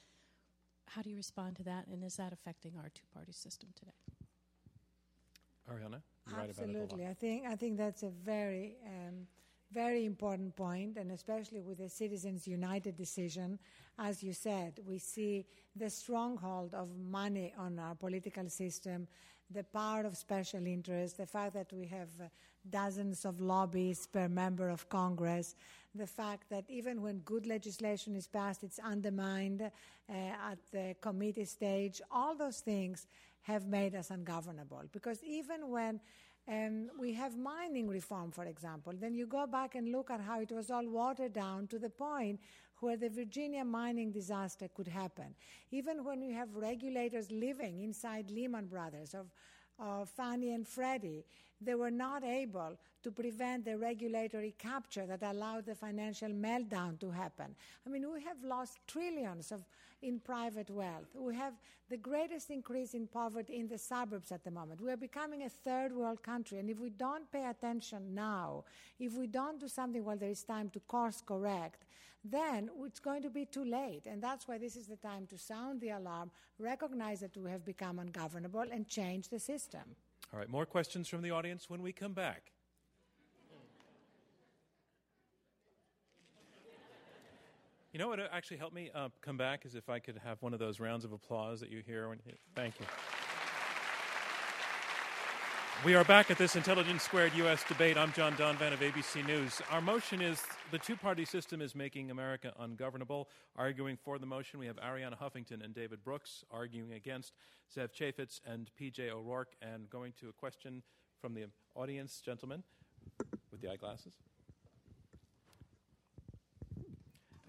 How 0.88 1.04
do 1.04 1.12
you 1.12 1.18
respond 1.18 1.58
to 1.58 1.64
that, 1.66 1.86
and 1.86 2.04
is 2.04 2.16
that 2.16 2.34
affecting 2.34 2.72
our 2.76 2.90
two 2.90 3.06
party 3.14 3.32
system 3.32 3.70
today? 3.76 3.92
Arianna, 5.70 6.02
you 6.26 6.36
write 6.36 6.50
about 6.50 6.68
it 6.68 6.80
a 6.80 6.82
Absolutely. 6.82 7.06
lot. 7.06 7.12
I 7.12 7.14
think 7.14 7.46
I 7.46 7.56
think 7.56 7.78
that's 7.78 8.02
a 8.02 8.10
very 8.10 8.78
um, 8.88 9.28
very 9.72 10.06
important 10.06 10.56
point, 10.56 10.98
and 10.98 11.12
especially 11.12 11.62
with 11.62 11.78
the 11.78 11.90
Citizens 11.90 12.48
United 12.48 12.96
decision, 12.96 13.60
as 13.98 14.24
you 14.24 14.34
said, 14.34 14.80
we 14.86 14.98
see 14.98 15.46
the 15.76 15.90
stronghold 15.90 16.74
of 16.74 16.88
money 16.98 17.54
on 17.58 17.78
our 17.78 17.96
political 17.96 18.50
system, 18.50 19.08
the 19.52 19.64
power 19.64 20.06
of 20.06 20.16
special 20.16 20.66
interests, 20.66 21.18
the 21.18 21.26
fact 21.26 21.54
that 21.54 21.72
we 21.74 21.86
have 21.88 22.10
uh, 22.22 22.26
dozens 22.70 23.26
of 23.26 23.42
lobbies 23.42 24.08
per 24.08 24.28
member 24.28 24.70
of 24.70 24.88
Congress, 24.90 25.56
the 25.96 26.08
fact 26.08 26.50
that 26.50 26.66
even 26.68 27.02
when 27.02 27.20
good 27.20 27.46
legislation 27.48 28.16
is 28.16 28.28
passed, 28.28 28.64
it's 28.64 28.80
undermined 28.80 29.62
uh, 29.62 30.14
at 30.52 30.60
the 30.72 30.96
committee 31.02 31.46
stage. 31.46 32.02
All 32.12 32.36
those 32.36 32.60
things 32.60 33.08
have 33.42 33.68
made 33.68 33.96
us 33.96 34.12
ungovernable 34.12 34.84
because 34.92 35.24
even 35.24 35.70
when 35.70 36.00
um, 36.50 36.90
we 37.00 37.14
have 37.14 37.38
mining 37.38 37.88
reform, 37.88 38.32
for 38.32 38.46
example, 38.46 38.94
then 39.00 39.14
you 39.14 39.28
go 39.28 39.46
back 39.46 39.76
and 39.76 39.92
look 39.92 40.10
at 40.10 40.20
how 40.20 40.42
it 40.42 40.52
was 40.52 40.72
all 40.72 40.88
watered 40.88 41.34
down 41.34 41.68
to 41.68 41.78
the 41.78 41.90
point 41.90 42.40
where 42.80 42.98
the 42.98 43.10
Virginia 43.10 43.64
mining 43.64 44.12
disaster 44.12 44.68
could 44.74 44.88
happen. 44.88 45.36
Even 45.72 46.04
when 46.04 46.22
we 46.22 46.32
have 46.32 46.56
regulators 46.56 47.30
living 47.30 47.82
inside 47.82 48.32
Lehman 48.32 48.66
Brothers, 48.66 49.14
of, 49.14 49.28
of 49.78 50.10
Fannie 50.10 50.54
and 50.54 50.68
Freddie, 50.68 51.26
they 51.62 51.76
were 51.76 51.92
not 51.92 52.24
able 52.24 52.78
to 53.04 53.12
prevent 53.12 53.66
the 53.66 53.78
regulatory 53.78 54.54
capture 54.58 55.06
that 55.06 55.24
allowed 55.24 55.66
the 55.66 55.76
financial 55.76 56.30
meltdown 56.30 57.00
to 57.00 57.12
happen. 57.12 57.56
I 57.86 57.90
mean, 57.90 58.12
we 58.12 58.22
have 58.24 58.44
lost 58.44 58.80
trillions 58.88 59.52
of 59.52 59.64
in 60.02 60.20
private 60.20 60.70
wealth. 60.70 61.08
We 61.16 61.36
have 61.36 61.54
the 61.90 61.98
greatest 61.98 62.50
increase 62.50 62.94
in 62.94 63.08
poverty 63.08 63.58
in 63.58 63.68
the 63.68 63.78
suburbs 63.78 64.32
at 64.32 64.44
the 64.44 64.52
moment. 64.52 64.82
We 64.82 64.92
are 64.92 64.98
becoming 64.98 65.44
a 65.44 65.50
third 65.50 65.92
world 65.92 66.24
country, 66.24 66.60
and 66.60 66.70
if 66.70 66.80
we 66.80 66.90
don't 66.90 67.30
pay 67.32 67.46
attention 67.46 68.16
now, 68.16 68.64
if 69.00 69.14
we 69.14 69.28
don't 69.28 69.60
do 69.60 69.68
something 69.68 70.04
while 70.06 70.18
there 70.18 70.30
is 70.30 70.44
time 70.44 70.70
to 70.70 70.80
course 70.82 71.22
correct, 71.26 71.84
then 72.24 72.70
it's 72.86 73.00
going 73.00 73.22
to 73.24 73.30
be 73.30 73.46
too 73.46 73.66
late. 73.66 74.04
And 74.06 74.22
that's 74.22 74.48
why 74.48 74.58
this 74.58 74.76
is 74.76 74.88
the 74.88 74.98
time 74.98 75.26
to 75.28 75.38
sound 75.38 75.82
the 75.82 75.90
alarm, 75.90 76.32
recognize 76.60 77.22
that 77.22 77.36
we 77.36 77.50
have 77.50 77.66
become 77.66 78.00
ungovernable, 78.00 78.66
and 78.72 78.88
change 78.88 79.30
the 79.30 79.40
system. 79.40 79.96
All 80.32 80.40
right, 80.40 80.50
more 80.50 80.66
questions 80.66 81.08
from 81.08 81.22
the 81.22 81.32
audience 81.32 81.70
when 81.70 81.82
we 81.82 81.92
come 81.92 82.14
back. 82.14 82.52
You 87.92 87.98
know 87.98 88.08
what 88.08 88.20
actually 88.32 88.58
help 88.58 88.72
me 88.72 88.92
uh, 88.94 89.10
come 89.22 89.36
back 89.36 89.66
is 89.66 89.74
if 89.74 89.90
I 89.90 89.98
could 89.98 90.20
have 90.24 90.40
one 90.44 90.54
of 90.54 90.60
those 90.60 90.80
rounds 90.80 91.06
of 91.06 91.12
applause 91.12 91.60
that 91.62 91.72
you 91.72 91.82
hear 91.84 92.08
when 92.08 92.20
you. 92.24 92.34
Thank 92.54 92.80
you. 92.80 92.86
We 95.86 95.96
are 95.96 96.04
back 96.04 96.30
at 96.30 96.38
this 96.38 96.58
Intelligence 96.58 97.04
Squared 97.04 97.32
U.S. 97.36 97.64
debate. 97.64 97.98
I'm 97.98 98.12
John 98.12 98.34
Donvan 98.34 98.74
of 98.74 98.82
ABC 98.82 99.26
News. 99.26 99.62
Our 99.72 99.80
motion 99.80 100.22
is 100.22 100.44
the 100.72 100.78
two 100.78 100.98
party 100.98 101.24
system 101.24 101.62
is 101.62 101.74
making 101.74 102.12
America 102.12 102.54
ungovernable. 102.60 103.30
Arguing 103.56 103.96
for 103.96 104.20
the 104.20 104.26
motion, 104.26 104.60
we 104.60 104.66
have 104.66 104.76
Arianna 104.76 105.18
Huffington 105.18 105.64
and 105.64 105.74
David 105.74 106.04
Brooks. 106.04 106.44
Arguing 106.52 106.92
against, 106.92 107.32
Zev 107.74 107.94
Chafets 107.94 108.42
and 108.46 108.70
P.J. 108.76 109.10
O'Rourke. 109.10 109.54
And 109.62 109.90
going 109.90 110.12
to 110.20 110.28
a 110.28 110.34
question 110.34 110.84
from 111.22 111.34
the 111.34 111.46
audience, 111.76 112.22
gentlemen, 112.26 112.64
with 113.50 113.62
the 113.62 113.72
eyeglasses. 113.72 114.16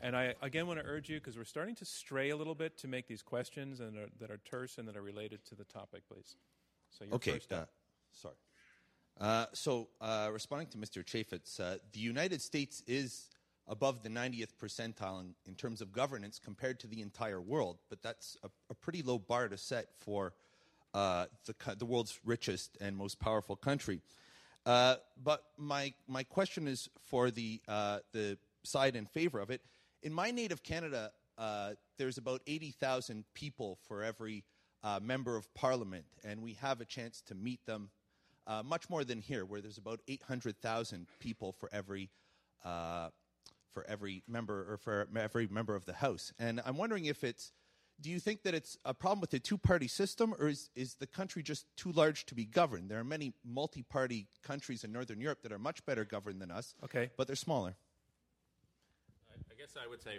And 0.01 0.15
I 0.15 0.35
again 0.40 0.69
want 0.69 0.78
to 0.78 0.86
urge 0.86 1.09
you, 1.09 1.19
because 1.19 1.36
we're 1.36 1.43
starting 1.43 1.74
to 1.74 1.85
stray 1.85 2.31
a 2.31 2.36
little 2.36 2.55
bit, 2.55 2.78
to 2.78 2.86
make 2.86 3.09
these 3.09 3.23
questions 3.23 3.81
and 3.81 3.98
are, 3.98 4.07
that 4.20 4.31
are 4.31 4.39
terse 4.44 4.78
and 4.78 4.86
that 4.86 4.97
are 4.97 5.02
related 5.02 5.44
to 5.47 5.57
the 5.57 5.65
topic, 5.65 6.02
please. 6.09 6.36
So 6.90 7.05
you're 7.05 7.15
okay, 7.15 7.32
first 7.32 7.52
up. 7.52 7.62
uh, 7.62 7.80
sorry. 8.12 8.35
Uh, 9.20 9.45
so, 9.53 9.89
uh, 10.01 10.31
responding 10.32 10.66
to 10.69 10.78
Mr. 10.78 11.05
Chafets, 11.05 11.61
uh, 11.61 11.77
the 11.93 12.01
United 12.01 12.41
States 12.41 12.82
is 12.87 13.28
above 13.69 14.03
the 14.03 14.09
90th 14.09 14.55
percentile 14.61 15.20
in, 15.20 15.35
in 15.47 15.55
terms 15.55 15.82
of 15.82 15.93
governance 15.93 16.41
compared 16.43 16.81
to 16.81 16.87
the 16.87 17.03
entire 17.03 17.41
world, 17.41 17.78
but 17.91 18.03
that's 18.03 18.39
a, 18.43 18.49
a 18.70 18.74
pretty 18.74 19.03
low 19.03 19.19
bar 19.19 19.49
to 19.49 19.59
set 19.59 19.89
for 19.99 20.32
uh, 20.95 21.27
the, 21.45 21.77
the 21.77 21.85
world's 21.85 22.19
richest 22.24 22.78
and 22.81 22.97
most 22.97 23.20
powerful 23.20 23.57
country. 23.57 24.01
Uh, 24.65 24.97
but 25.23 25.45
my, 25.59 25.93
my 26.09 26.23
question 26.23 26.66
is 26.66 26.89
for 27.03 27.31
the, 27.31 27.61
uh, 27.69 27.99
the 28.12 28.39
side 28.65 28.97
in 28.97 29.05
favor 29.05 29.39
of 29.39 29.51
it. 29.51 29.61
In 30.03 30.15
my 30.15 30.31
native 30.31 30.62
Canada, 30.62 31.12
there's 31.99 32.16
about 32.16 32.41
80,000 32.47 33.24
people 33.35 33.78
for 33.87 34.03
every 34.03 34.45
member 35.03 35.37
of 35.37 35.53
parliament, 35.55 36.07
and 36.24 36.43
we 36.43 36.55
have 36.55 36.81
a 36.81 36.87
chance 36.87 37.23
to 37.27 37.35
meet 37.35 37.65
them 37.66 37.91
uh, 38.51 38.62
much 38.64 38.90
more 38.90 39.05
than 39.05 39.20
here, 39.20 39.44
where 39.44 39.60
there's 39.60 39.78
about 39.78 40.01
800,000 40.09 41.06
people 41.20 41.52
for 41.52 41.68
every 41.72 42.10
uh, 42.64 43.09
for 43.72 43.85
every 43.89 44.24
member 44.27 44.72
or 44.72 44.77
for 44.77 45.06
every 45.16 45.47
member 45.47 45.77
of 45.77 45.86
the 45.86 45.93
House. 45.93 46.32
And 46.40 46.60
I'm 46.66 46.77
wondering 46.77 47.05
if 47.05 47.22
it's 47.22 47.52
do 48.01 48.10
you 48.10 48.18
think 48.18 48.43
that 48.43 48.55
it's 48.55 48.77
a 48.85 48.94
problem 48.94 49.20
with 49.20 49.31
the 49.31 49.39
two-party 49.39 49.86
system, 49.86 50.35
or 50.40 50.48
is, 50.48 50.70
is 50.74 50.94
the 50.94 51.06
country 51.06 51.43
just 51.43 51.66
too 51.77 51.93
large 51.93 52.24
to 52.27 52.35
be 52.35 52.47
governed? 52.47 52.90
There 52.90 52.98
are 52.98 53.05
many 53.05 53.35
multi-party 53.44 54.27
countries 54.43 54.85
in 54.85 54.90
Northern 54.90 55.20
Europe 55.20 55.43
that 55.43 55.52
are 55.52 55.59
much 55.59 55.85
better 55.85 56.05
governed 56.06 56.40
than 56.40 56.51
us, 56.51 56.74
Okay. 56.82 57.10
but 57.18 57.27
they're 57.27 57.36
smaller. 57.36 57.77
I 59.51 59.55
guess 59.55 59.74
I 59.82 59.86
would 59.86 60.01
say, 60.02 60.16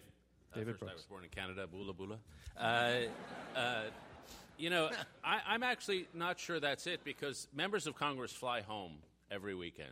uh, 0.53 0.57
David 0.59 0.73
first 0.77 0.83
I 0.83 0.85
Brooks. 0.85 0.97
was 0.99 1.05
born 1.05 1.23
in 1.23 1.29
Canada, 1.31 1.65
bula 1.65 1.93
bula. 1.93 2.19
You 4.61 4.69
know, 4.69 4.91
I, 5.23 5.39
I'm 5.47 5.63
actually 5.63 6.07
not 6.13 6.39
sure 6.39 6.59
that's 6.59 6.85
it 6.85 7.03
because 7.03 7.47
members 7.51 7.87
of 7.87 7.95
Congress 7.95 8.31
fly 8.31 8.61
home 8.61 8.91
every 9.31 9.55
weekend. 9.55 9.89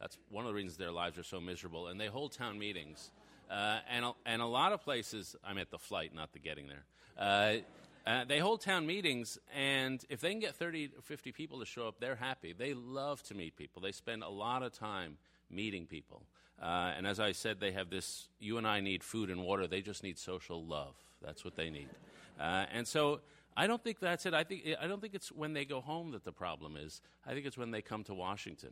That's 0.00 0.16
one 0.30 0.44
of 0.44 0.50
the 0.50 0.54
reasons 0.54 0.76
their 0.76 0.92
lives 0.92 1.18
are 1.18 1.24
so 1.24 1.40
miserable, 1.40 1.88
and 1.88 2.00
they 2.00 2.06
hold 2.06 2.30
town 2.30 2.56
meetings. 2.56 3.10
Uh, 3.50 3.80
and, 3.90 4.04
a- 4.04 4.12
and 4.24 4.40
a 4.40 4.46
lot 4.46 4.72
of 4.72 4.80
places, 4.80 5.34
I'm 5.44 5.58
at 5.58 5.72
the 5.72 5.78
flight, 5.78 6.14
not 6.14 6.32
the 6.32 6.38
getting 6.38 6.68
there. 6.68 6.84
Uh, 7.18 8.08
uh, 8.08 8.24
they 8.24 8.38
hold 8.38 8.60
town 8.60 8.86
meetings, 8.86 9.38
and 9.56 10.04
if 10.08 10.20
they 10.20 10.30
can 10.30 10.38
get 10.38 10.54
30 10.54 10.90
or 10.98 11.02
50 11.02 11.32
people 11.32 11.58
to 11.58 11.66
show 11.66 11.88
up, 11.88 11.96
they're 11.98 12.14
happy. 12.14 12.54
They 12.56 12.74
love 12.74 13.24
to 13.24 13.34
meet 13.34 13.56
people. 13.56 13.82
They 13.82 13.90
spend 13.92 14.22
a 14.22 14.28
lot 14.28 14.62
of 14.62 14.72
time 14.72 15.16
meeting 15.50 15.86
people. 15.86 16.22
Uh, 16.62 16.92
and 16.96 17.08
as 17.08 17.18
I 17.18 17.32
said, 17.32 17.58
they 17.58 17.72
have 17.72 17.90
this 17.90 18.28
you 18.38 18.56
and 18.56 18.68
I 18.68 18.78
need 18.78 19.02
food 19.02 19.30
and 19.30 19.42
water. 19.42 19.66
They 19.66 19.80
just 19.80 20.04
need 20.04 20.16
social 20.16 20.64
love. 20.64 20.94
That's 21.20 21.44
what 21.44 21.56
they 21.56 21.70
need. 21.70 21.88
Uh, 22.38 22.66
and 22.72 22.86
so 22.86 23.20
I 23.56 23.66
don't 23.66 23.82
think 23.82 24.00
that's 24.00 24.26
it. 24.26 24.34
I, 24.34 24.44
think, 24.44 24.64
I 24.80 24.86
don't 24.86 25.00
think 25.00 25.14
it's 25.14 25.30
when 25.30 25.52
they 25.52 25.64
go 25.64 25.80
home 25.80 26.12
that 26.12 26.24
the 26.24 26.32
problem 26.32 26.76
is. 26.76 27.00
I 27.26 27.34
think 27.34 27.46
it's 27.46 27.58
when 27.58 27.70
they 27.70 27.82
come 27.82 28.04
to 28.04 28.14
Washington. 28.14 28.70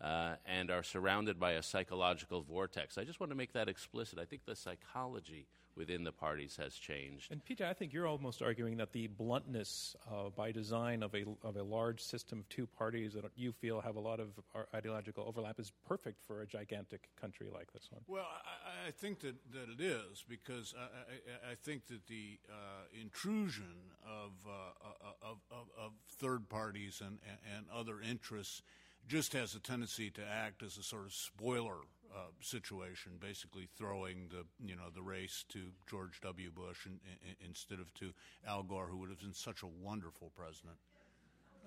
Uh, 0.00 0.36
and 0.46 0.70
are 0.70 0.82
surrounded 0.82 1.38
by 1.38 1.52
a 1.52 1.62
psychological 1.62 2.40
vortex. 2.40 2.96
I 2.96 3.04
just 3.04 3.20
want 3.20 3.32
to 3.32 3.36
make 3.36 3.52
that 3.52 3.68
explicit. 3.68 4.18
I 4.18 4.24
think 4.24 4.46
the 4.46 4.56
psychology 4.56 5.46
within 5.76 6.04
the 6.04 6.12
parties 6.12 6.56
has 6.56 6.74
changed. 6.74 7.30
And 7.30 7.44
Peter, 7.44 7.66
I 7.66 7.72
think 7.72 7.92
you're 7.92 8.06
almost 8.06 8.42
arguing 8.42 8.76
that 8.78 8.92
the 8.92 9.06
bluntness 9.08 9.96
uh, 10.10 10.30
by 10.30 10.52
design 10.52 11.02
of 11.02 11.14
a 11.14 11.24
of 11.42 11.56
a 11.56 11.62
large 11.62 12.00
system 12.00 12.40
of 12.40 12.48
two 12.48 12.66
parties 12.66 13.12
that 13.14 13.24
you 13.36 13.52
feel 13.52 13.80
have 13.80 13.96
a 13.96 14.00
lot 14.00 14.20
of 14.20 14.28
uh, 14.54 14.62
ideological 14.74 15.24
overlap 15.26 15.58
is 15.60 15.72
perfect 15.86 16.18
for 16.26 16.42
a 16.42 16.46
gigantic 16.46 17.08
country 17.20 17.48
like 17.52 17.72
this 17.72 17.88
one. 17.90 18.02
Well, 18.08 18.26
I, 18.26 18.88
I 18.88 18.90
think 18.90 19.20
that, 19.20 19.36
that 19.52 19.68
it 19.68 19.82
is 19.82 20.24
because 20.28 20.74
I, 20.78 21.48
I, 21.48 21.52
I 21.52 21.54
think 21.54 21.86
that 21.88 22.06
the 22.06 22.38
uh, 22.48 23.00
intrusion 23.00 23.74
of, 24.04 24.32
uh, 24.46 25.30
of, 25.30 25.38
of, 25.50 25.66
of 25.78 25.92
third 26.18 26.48
parties 26.48 27.02
and, 27.04 27.18
and 27.56 27.66
other 27.72 28.00
interests 28.00 28.62
just 29.10 29.32
has 29.32 29.54
a 29.56 29.58
tendency 29.58 30.08
to 30.10 30.22
act 30.24 30.62
as 30.62 30.78
a 30.78 30.82
sort 30.84 31.04
of 31.04 31.12
spoiler 31.12 31.74
uh, 32.14 32.18
situation, 32.40 33.12
basically 33.20 33.68
throwing 33.76 34.28
the 34.30 34.44
you 34.64 34.76
know 34.76 34.88
the 34.94 35.02
race 35.02 35.44
to 35.48 35.58
George 35.88 36.20
W. 36.22 36.50
Bush 36.50 36.86
in, 36.86 36.92
in, 36.92 37.48
instead 37.48 37.80
of 37.80 37.92
to 37.94 38.12
Al 38.46 38.62
Gore, 38.62 38.86
who 38.86 38.96
would 38.98 39.10
have 39.10 39.18
been 39.20 39.34
such 39.34 39.62
a 39.62 39.66
wonderful 39.66 40.30
president. 40.36 40.76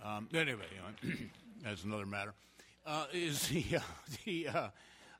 Um, 0.03 0.29
anyway, 0.33 0.65
that's 1.63 1.83
another 1.85 2.05
matter. 2.05 2.33
Uh, 2.85 3.05
is 3.13 3.47
the 3.49 3.63
uh, 3.75 3.79
the 4.25 4.47
uh, 4.47 4.67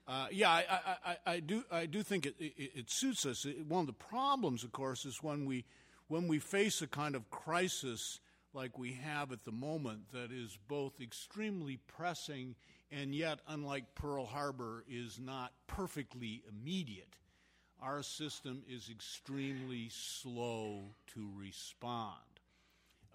uh, 0.08 0.28
yeah, 0.32 0.50
I, 0.50 0.66
I, 0.70 0.95
I, 1.12 1.18
I 1.34 1.40
do 1.41 1.64
I 1.72 1.86
do 1.86 2.04
think 2.04 2.26
it, 2.26 2.36
it, 2.40 2.72
it 2.76 2.90
suits 2.90 3.26
us. 3.26 3.44
It- 3.45 3.66
one 3.68 3.82
of 3.82 3.88
the 3.88 3.94
problems, 3.94 4.64
of 4.64 4.72
course, 4.72 5.04
is 5.06 5.22
when 5.22 5.45
we 5.45 5.66
when 6.08 6.28
we 6.30 6.40
face 6.40 6.82
a 6.82 6.88
kind 6.88 7.16
of 7.16 7.30
crisis 7.30 8.20
like 8.53 8.77
we 8.77 8.93
have 8.93 9.31
at 9.31 9.43
the 9.43 9.51
moment 9.51 10.11
that 10.11 10.31
is 10.31 10.57
both 10.67 11.01
extremely 11.01 11.77
pressing 11.77 12.55
and 12.91 13.15
yet, 13.15 13.39
unlike 13.47 13.95
Pearl 13.95 14.25
Harbor, 14.25 14.84
is 14.88 15.19
not 15.19 15.51
perfectly 15.65 16.43
immediate. 16.47 17.15
Our 17.81 18.03
system 18.03 18.61
is 18.69 18.89
extremely 18.89 19.89
slow 19.89 20.95
to 21.13 21.30
respond. 21.35 22.19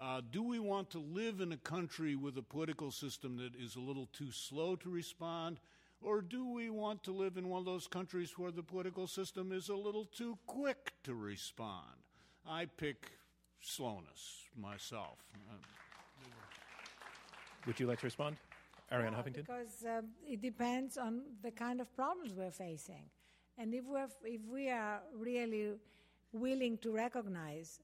Uh, 0.00 0.20
do 0.30 0.42
we 0.42 0.58
want 0.58 0.90
to 0.90 0.98
live 0.98 1.40
in 1.40 1.52
a 1.52 1.56
country 1.56 2.16
with 2.16 2.36
a 2.38 2.42
political 2.42 2.90
system 2.90 3.36
that 3.36 3.54
is 3.54 3.76
a 3.76 3.80
little 3.80 4.06
too 4.06 4.32
slow 4.32 4.74
to 4.76 4.90
respond? 4.90 5.60
Or 6.00 6.22
do 6.22 6.52
we 6.52 6.70
want 6.70 7.02
to 7.04 7.12
live 7.12 7.36
in 7.36 7.48
one 7.48 7.60
of 7.60 7.64
those 7.64 7.86
countries 7.86 8.36
where 8.36 8.52
the 8.52 8.62
political 8.62 9.06
system 9.06 9.52
is 9.52 9.68
a 9.68 9.74
little 9.74 10.04
too 10.04 10.38
quick 10.46 10.92
to 11.04 11.14
respond? 11.14 12.02
I 12.46 12.66
pick 12.66 13.10
slowness 13.60 14.44
myself. 14.56 15.18
Uh, 15.50 15.54
Would 17.66 17.78
you 17.80 17.86
like 17.86 18.00
to 18.00 18.06
respond, 18.06 18.36
Arianna 18.92 19.12
Yeah, 19.12 19.22
Huffington? 19.22 19.46
Because 19.46 19.84
um, 19.86 20.06
it 20.26 20.40
depends 20.40 20.96
on 20.96 21.22
the 21.42 21.50
kind 21.50 21.80
of 21.80 21.94
problems 21.94 22.34
we're 22.34 22.50
facing. 22.50 23.04
And 23.58 23.74
if, 23.74 23.84
we're, 23.84 24.08
if 24.24 24.40
we 24.50 24.70
are 24.70 25.00
really 25.14 25.74
willing 26.32 26.78
to 26.78 26.92
recognize 26.92 27.80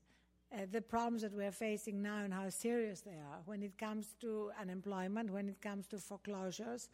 uh, 0.52 0.66
the 0.70 0.80
problems 0.80 1.22
that 1.22 1.32
we're 1.32 1.50
facing 1.50 2.00
now 2.02 2.18
and 2.18 2.32
how 2.32 2.48
serious 2.48 3.00
they 3.00 3.18
are, 3.18 3.40
when 3.44 3.62
it 3.62 3.76
comes 3.76 4.14
to 4.20 4.52
unemployment, 4.60 5.30
when 5.30 5.48
it 5.48 5.60
comes 5.60 5.86
to 5.88 5.98
foreclosures, 5.98 6.88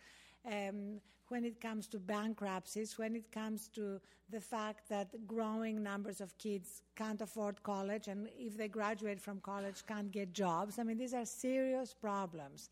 um, 0.47 1.01
when 1.31 1.44
it 1.44 1.61
comes 1.61 1.86
to 1.89 1.98
bankruptcies, 1.98 2.98
when 2.98 3.15
it 3.15 3.31
comes 3.31 3.69
to 3.69 4.01
the 4.31 4.40
fact 4.40 4.89
that 4.89 5.27
growing 5.27 5.82
numbers 5.82 6.20
of 6.20 6.36
kids 6.39 6.82
can't 6.97 7.20
afford 7.20 7.62
college, 7.62 8.09
and 8.09 8.28
if 8.39 8.57
they 8.57 8.69
graduate 8.69 9.20
from 9.20 9.40
college, 9.40 9.85
can't 9.86 10.11
get 10.11 10.32
jobs. 10.32 10.78
I 10.78 10.82
mean, 10.82 10.98
these 10.98 11.15
are 11.15 11.24
serious 11.24 11.94
problems. 11.94 12.70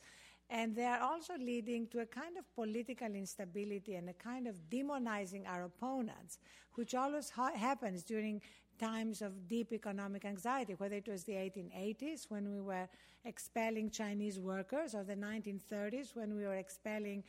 And 0.51 0.75
they 0.75 0.87
are 0.87 1.01
also 1.01 1.35
leading 1.37 1.89
to 1.89 2.01
a 2.01 2.07
kind 2.07 2.39
of 2.39 2.45
political 2.55 3.15
instability 3.15 3.97
and 3.97 4.09
a 4.09 4.15
kind 4.15 4.47
of 4.47 4.57
demonizing 4.71 5.47
our 5.47 5.65
opponents, 5.65 6.39
which 6.75 6.95
always 6.95 7.29
ha- 7.29 7.55
happens 7.55 8.03
during 8.03 8.41
times 8.79 9.21
of 9.21 9.47
deep 9.47 9.73
economic 9.73 10.25
anxiety, 10.25 10.75
whether 10.79 10.95
it 10.97 11.09
was 11.09 11.25
the 11.25 11.33
1880s 11.33 12.31
when 12.31 12.49
we 12.51 12.61
were 12.61 12.89
expelling 13.25 13.91
Chinese 13.91 14.39
workers 14.39 14.95
or 14.95 15.05
the 15.05 15.17
1930s 15.17 16.17
when 16.17 16.35
we 16.35 16.45
were 16.45 16.55
expelling 16.55 17.23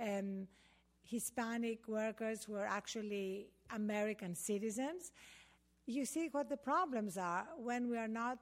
um, 0.00 0.46
Hispanic 1.02 1.88
workers 1.88 2.44
who 2.44 2.54
are 2.54 2.66
actually 2.66 3.48
American 3.70 4.34
citizens. 4.34 5.12
You 5.86 6.04
see 6.04 6.28
what 6.30 6.48
the 6.48 6.56
problems 6.56 7.18
are 7.18 7.46
when 7.56 7.88
we 7.88 7.98
are 7.98 8.08
not 8.08 8.38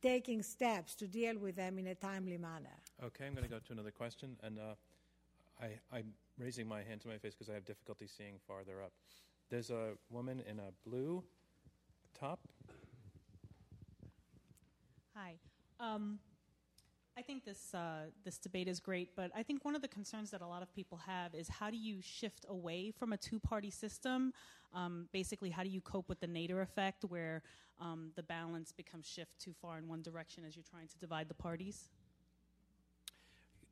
taking 0.00 0.42
steps 0.42 0.94
to 0.94 1.06
deal 1.06 1.36
with 1.38 1.56
them 1.56 1.78
in 1.78 1.88
a 1.88 1.94
timely 1.94 2.38
manner. 2.38 2.76
Okay, 3.02 3.26
I'm 3.26 3.34
going 3.34 3.44
to 3.44 3.50
go 3.50 3.58
to 3.58 3.72
another 3.72 3.90
question, 3.90 4.36
and 4.42 4.58
uh, 4.58 4.74
I, 5.60 5.78
I'm 5.92 6.12
raising 6.38 6.68
my 6.68 6.82
hand 6.82 7.00
to 7.02 7.08
my 7.08 7.18
face 7.18 7.34
because 7.34 7.50
I 7.50 7.54
have 7.54 7.64
difficulty 7.64 8.06
seeing 8.06 8.38
farther 8.46 8.82
up. 8.82 8.92
There's 9.50 9.70
a 9.70 9.94
woman 10.10 10.42
in 10.48 10.60
a 10.60 10.70
blue 10.88 11.24
top. 12.18 12.40
Hi. 15.14 15.34
Um, 15.80 16.18
I 17.18 17.22
think 17.22 17.44
this 17.44 17.74
uh, 17.74 18.04
this 18.24 18.38
debate 18.38 18.68
is 18.68 18.78
great, 18.78 19.16
but 19.16 19.32
I 19.34 19.42
think 19.42 19.64
one 19.64 19.74
of 19.74 19.82
the 19.82 19.88
concerns 19.88 20.30
that 20.30 20.40
a 20.40 20.46
lot 20.46 20.62
of 20.62 20.72
people 20.72 20.98
have 20.98 21.34
is 21.34 21.48
how 21.48 21.68
do 21.68 21.76
you 21.76 22.00
shift 22.00 22.46
away 22.48 22.92
from 22.96 23.12
a 23.12 23.16
two 23.16 23.40
party 23.40 23.70
system? 23.70 24.32
Um, 24.72 25.08
basically, 25.12 25.50
how 25.50 25.64
do 25.64 25.68
you 25.68 25.80
cope 25.80 26.08
with 26.08 26.20
the 26.20 26.28
Nader 26.28 26.62
effect, 26.62 27.04
where 27.04 27.42
um, 27.80 28.12
the 28.14 28.22
balance 28.22 28.70
becomes 28.70 29.04
shift 29.08 29.36
too 29.40 29.52
far 29.60 29.78
in 29.78 29.88
one 29.88 30.00
direction 30.00 30.44
as 30.46 30.54
you're 30.54 30.64
trying 30.70 30.86
to 30.86 30.98
divide 30.98 31.28
the 31.28 31.34
parties? 31.34 31.88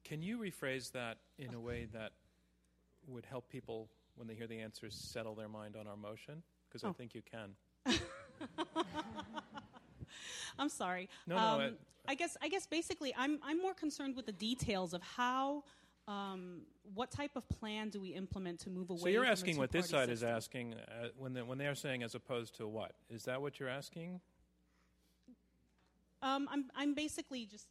Can 0.02 0.22
you 0.22 0.38
rephrase 0.38 0.90
that 0.92 1.18
in 1.38 1.54
a 1.54 1.60
way 1.60 1.86
that 1.92 2.12
would 3.06 3.26
help 3.26 3.48
people, 3.48 3.88
when 4.16 4.26
they 4.26 4.34
hear 4.34 4.48
the 4.48 4.58
answers, 4.58 4.94
settle 4.96 5.36
their 5.36 5.48
mind 5.48 5.76
on 5.76 5.86
our 5.86 5.96
motion? 5.96 6.42
Because 6.68 6.82
Oh. 6.82 6.90
I 6.90 6.92
think 6.94 7.14
you 7.14 7.22
can. 7.22 7.54
I'm 10.58 10.68
sorry. 10.68 11.08
No, 11.26 11.36
no, 11.36 11.42
Um, 11.42 11.60
it- 11.60 11.80
I 12.08 12.14
guess 12.14 12.36
I 12.40 12.48
guess 12.48 12.66
basically 12.66 13.12
I'm 13.16 13.40
I'm 13.42 13.60
more 13.60 13.74
concerned 13.74 14.14
with 14.14 14.26
the 14.26 14.32
details 14.32 14.94
of 14.94 15.02
how 15.02 15.64
um, 16.08 16.62
what 16.94 17.10
type 17.10 17.32
of 17.34 17.48
plan 17.48 17.88
do 17.90 18.00
we 18.00 18.10
implement 18.10 18.60
to 18.60 18.70
move 18.70 18.90
away. 18.90 19.00
So 19.00 19.08
you're 19.08 19.22
from 19.22 19.28
a 19.28 19.32
asking 19.32 19.56
what 19.56 19.72
this 19.72 19.88
two-party 19.88 20.06
side 20.06 20.12
is 20.12 20.22
asking 20.22 20.74
uh, 20.74 21.08
when 21.18 21.32
they, 21.32 21.42
when 21.42 21.58
they 21.58 21.66
are 21.66 21.74
saying 21.74 22.04
as 22.04 22.14
opposed 22.14 22.54
to 22.58 22.68
what? 22.68 22.92
Is 23.10 23.24
that 23.24 23.42
what 23.42 23.58
you're 23.58 23.68
asking? 23.68 24.20
Um, 26.22 26.48
I'm 26.50 26.70
I'm 26.76 26.94
basically 26.94 27.44
just 27.46 27.66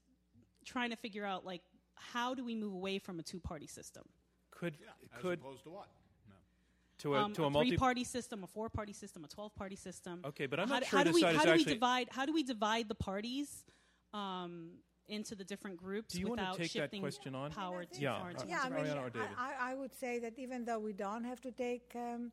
trying 0.66 0.90
to 0.90 0.96
figure 0.98 1.26
out 1.26 1.46
like 1.46 1.62
how 1.96 2.34
do 2.34 2.44
we 2.44 2.56
move 2.56 2.74
away 2.74 3.00
from 3.00 3.20
a 3.20 3.24
two 3.24 3.40
party 3.40 3.68
system? 3.68 4.04
Could 4.52 4.78
As 5.16 5.22
could 5.22 5.40
opposed 5.40 5.64
to 5.64 5.70
what? 5.70 5.88
To 7.00 7.16
a 7.16 7.24
um, 7.24 7.34
to 7.34 7.44
a, 7.44 7.48
a 7.48 7.50
multi 7.50 7.70
three 7.70 7.78
party 7.78 8.04
system, 8.04 8.44
a 8.44 8.48
four 8.48 8.70
party 8.70 8.94
system, 8.94 9.24
a 9.24 9.28
twelve 9.28 9.54
party 9.56 9.76
system. 9.76 10.22
Okay, 10.26 10.46
but 10.46 10.60
I'm 10.60 10.70
not 10.70 10.84
do, 10.84 10.88
sure 10.90 11.00
how 11.00 11.04
do 11.04 11.10
this 11.10 11.16
we, 11.16 11.22
side 11.22 11.36
how 11.36 11.42
is 11.42 11.46
do 11.46 11.52
actually- 11.52 11.66
we 11.66 11.74
divide 11.74 12.08
how 12.12 12.26
do 12.26 12.34
we 12.34 12.44
divide 12.44 12.88
the 12.88 12.96
parties 12.96 13.66
um, 14.14 14.72
into 15.08 15.36
the 15.36 15.44
different 15.44 15.78
groups 15.78 16.14
Do 16.14 16.20
you 16.20 16.28
want 16.28 16.40
to 16.40 16.46
without 16.46 16.58
take 16.58 16.74
that 16.74 16.80
shifting 16.80 17.02
question 17.02 17.36
on? 17.36 17.52
power 17.52 17.82
I 17.82 17.84
too 17.84 17.90
think- 17.92 18.02
Yeah, 18.04 18.20
far? 18.20 18.32
Yeah, 18.48 18.62
I 18.64 18.70
mean, 18.70 18.98
or 18.98 19.10
David? 19.10 19.30
I, 19.38 19.72
I 19.72 19.76
would 19.76 19.94
say 19.94 20.20
that 20.20 20.40
even 20.40 20.66
though 20.66 20.80
we 20.80 20.94
don't 20.94 21.24
have 21.24 21.42
to 21.42 21.52
take 21.52 21.92
um, 21.96 22.32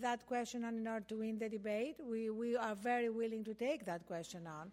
that 0.00 0.26
question 0.26 0.64
on 0.64 0.76
in 0.76 0.86
order 0.86 1.06
to 1.08 1.18
win 1.18 1.38
the 1.38 1.48
debate, 1.48 1.96
we, 2.04 2.30
we 2.30 2.56
are 2.56 2.74
very 2.74 3.08
willing 3.08 3.42
to 3.44 3.54
take 3.54 3.84
that 3.86 4.06
question 4.06 4.46
on. 4.46 4.70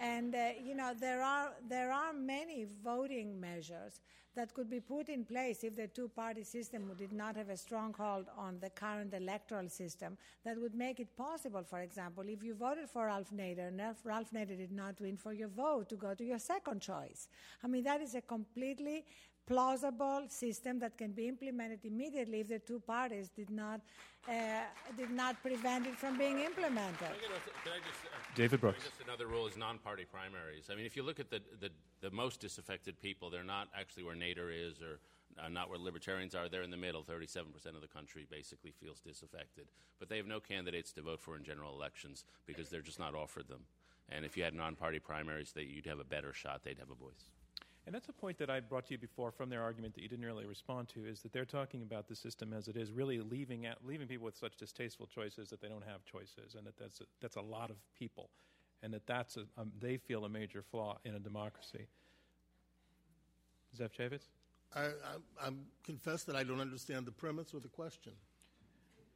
And 0.00 0.34
uh, 0.34 0.50
you 0.62 0.74
know 0.74 0.92
there 0.98 1.22
are 1.22 1.50
there 1.68 1.92
are 1.92 2.12
many 2.12 2.66
voting 2.84 3.40
measures 3.40 4.00
that 4.36 4.54
could 4.54 4.70
be 4.70 4.78
put 4.78 5.08
in 5.08 5.24
place 5.24 5.64
if 5.64 5.74
the 5.74 5.88
two-party 5.88 6.44
system 6.44 6.88
did 6.96 7.12
not 7.12 7.34
have 7.34 7.48
a 7.48 7.56
stronghold 7.56 8.26
on 8.36 8.60
the 8.60 8.70
current 8.70 9.12
electoral 9.12 9.68
system 9.68 10.16
that 10.44 10.56
would 10.56 10.74
make 10.74 11.00
it 11.00 11.16
possible. 11.16 11.64
For 11.64 11.80
example, 11.80 12.22
if 12.28 12.44
you 12.44 12.54
voted 12.54 12.88
for 12.88 13.06
Ralph 13.06 13.32
Nader 13.34 13.66
and 13.68 13.78
Ralph- 13.80 14.04
Ralph 14.04 14.30
Nader 14.30 14.56
did 14.56 14.70
not 14.70 15.00
win 15.00 15.16
for 15.16 15.32
your 15.32 15.48
vote, 15.48 15.88
to 15.88 15.96
go 15.96 16.14
to 16.14 16.24
your 16.24 16.38
second 16.38 16.80
choice. 16.80 17.26
I 17.64 17.66
mean 17.66 17.82
that 17.84 18.00
is 18.00 18.14
a 18.14 18.20
completely 18.20 19.04
plausible 19.48 20.24
system 20.28 20.78
that 20.78 20.96
can 20.98 21.12
be 21.12 21.26
implemented 21.26 21.80
immediately 21.84 22.40
if 22.40 22.48
the 22.48 22.58
two 22.58 22.80
parties 22.80 23.30
did 23.34 23.50
not 23.50 23.80
uh, 24.28 24.32
did 24.96 25.10
not 25.10 25.40
prevent 25.42 25.86
it 25.86 25.96
from 25.96 26.18
being 26.18 26.40
implemented. 26.40 27.08
Just, 27.18 27.48
uh, 27.64 27.70
David 28.34 28.60
Brooks. 28.60 28.84
Just 28.84 29.00
another 29.02 29.26
rule 29.26 29.46
is 29.46 29.56
non-party 29.56 30.04
primaries. 30.04 30.68
I 30.70 30.74
mean, 30.74 30.84
if 30.84 30.96
you 30.96 31.02
look 31.02 31.18
at 31.18 31.30
the, 31.30 31.40
the, 31.60 31.70
the 32.02 32.10
most 32.10 32.38
disaffected 32.40 33.00
people, 33.00 33.30
they're 33.30 33.42
not 33.42 33.68
actually 33.74 34.02
where 34.02 34.14
Nader 34.14 34.50
is 34.52 34.82
or 34.82 35.00
uh, 35.42 35.48
not 35.48 35.70
where 35.70 35.78
libertarians 35.78 36.34
are. 36.34 36.48
They're 36.48 36.62
in 36.62 36.70
the 36.70 36.76
middle. 36.76 37.02
37% 37.02 37.74
of 37.74 37.80
the 37.80 37.88
country 37.88 38.26
basically 38.30 38.72
feels 38.72 39.00
disaffected. 39.00 39.66
But 39.98 40.10
they 40.10 40.18
have 40.18 40.26
no 40.26 40.40
candidates 40.40 40.92
to 40.92 41.02
vote 41.02 41.20
for 41.20 41.36
in 41.36 41.42
general 41.42 41.74
elections 41.74 42.24
because 42.44 42.68
they're 42.68 42.82
just 42.82 42.98
not 42.98 43.14
offered 43.14 43.48
them. 43.48 43.64
And 44.10 44.24
if 44.26 44.36
you 44.36 44.44
had 44.44 44.54
non-party 44.54 44.98
primaries, 44.98 45.52
they, 45.52 45.62
you'd 45.62 45.86
have 45.86 46.00
a 46.00 46.04
better 46.04 46.34
shot. 46.34 46.64
They'd 46.64 46.78
have 46.78 46.90
a 46.90 46.94
voice. 46.94 47.30
And 47.88 47.94
that's 47.94 48.10
a 48.10 48.12
point 48.12 48.36
that 48.36 48.50
I 48.50 48.60
brought 48.60 48.84
to 48.88 48.92
you 48.92 48.98
before 48.98 49.30
from 49.30 49.48
their 49.48 49.62
argument 49.62 49.94
that 49.94 50.02
you 50.02 50.10
didn't 50.10 50.26
really 50.26 50.44
respond 50.44 50.90
to 50.90 51.06
is 51.06 51.22
that 51.22 51.32
they're 51.32 51.46
talking 51.46 51.80
about 51.80 52.06
the 52.06 52.14
system 52.14 52.52
as 52.52 52.68
it 52.68 52.76
is, 52.76 52.92
really 52.92 53.18
leaving 53.18 53.64
out, 53.64 53.78
leaving 53.82 54.06
people 54.06 54.26
with 54.26 54.36
such 54.36 54.56
distasteful 54.56 55.06
choices 55.06 55.48
that 55.48 55.62
they 55.62 55.68
don't 55.68 55.84
have 55.88 56.04
choices, 56.04 56.54
and 56.54 56.66
that 56.66 56.76
that's 56.76 57.00
a, 57.00 57.04
that's 57.22 57.36
a 57.36 57.40
lot 57.40 57.70
of 57.70 57.76
people, 57.98 58.28
and 58.82 58.92
that 58.92 59.06
that's 59.06 59.38
a, 59.38 59.44
um, 59.56 59.72
they 59.80 59.96
feel 59.96 60.26
a 60.26 60.28
major 60.28 60.62
flaw 60.70 60.98
in 61.06 61.14
a 61.14 61.18
democracy. 61.18 61.86
Zev 63.74 63.88
Chafets? 63.98 64.26
I, 64.76 64.80
I, 64.82 65.46
I'm 65.46 65.60
confess 65.82 66.24
that 66.24 66.36
I 66.36 66.44
don't 66.44 66.60
understand 66.60 67.06
the 67.06 67.12
premise 67.12 67.54
or 67.54 67.60
the 67.60 67.68
question. 67.68 68.12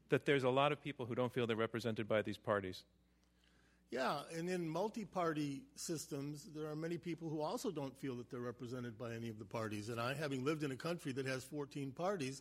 That 0.09 0.25
there's 0.25 0.45
a 0.45 0.51
lot 0.51 0.73
of 0.73 0.83
people 0.83 1.05
who 1.05 1.15
don't 1.15 1.31
feel 1.31 1.47
they're 1.47 1.57
represented 1.57 2.09
by 2.09 2.23
these 2.23 2.39
parties. 2.39 2.85
Yeah, 3.93 4.21
and 4.35 4.49
in 4.49 4.67
multi 4.67 5.05
party 5.05 5.65
systems, 5.77 6.49
there 6.57 6.67
are 6.67 6.75
many 6.75 6.97
people 6.97 7.29
who 7.29 7.43
also 7.43 7.71
don't 7.71 7.95
feel 8.01 8.17
that 8.17 8.31
they're 8.31 8.41
represented 8.41 8.99
by 8.99 9.13
any 9.13 9.29
of 9.29 9.39
the 9.39 9.45
parties. 9.45 9.91
And 9.91 10.01
I, 10.01 10.15
having 10.15 10.47
lived 10.47 10.63
in 10.63 10.73
a 10.73 10.77
country 10.77 11.13
that 11.13 11.27
has 11.27 11.45
14 11.45 11.93
parties, 11.93 12.41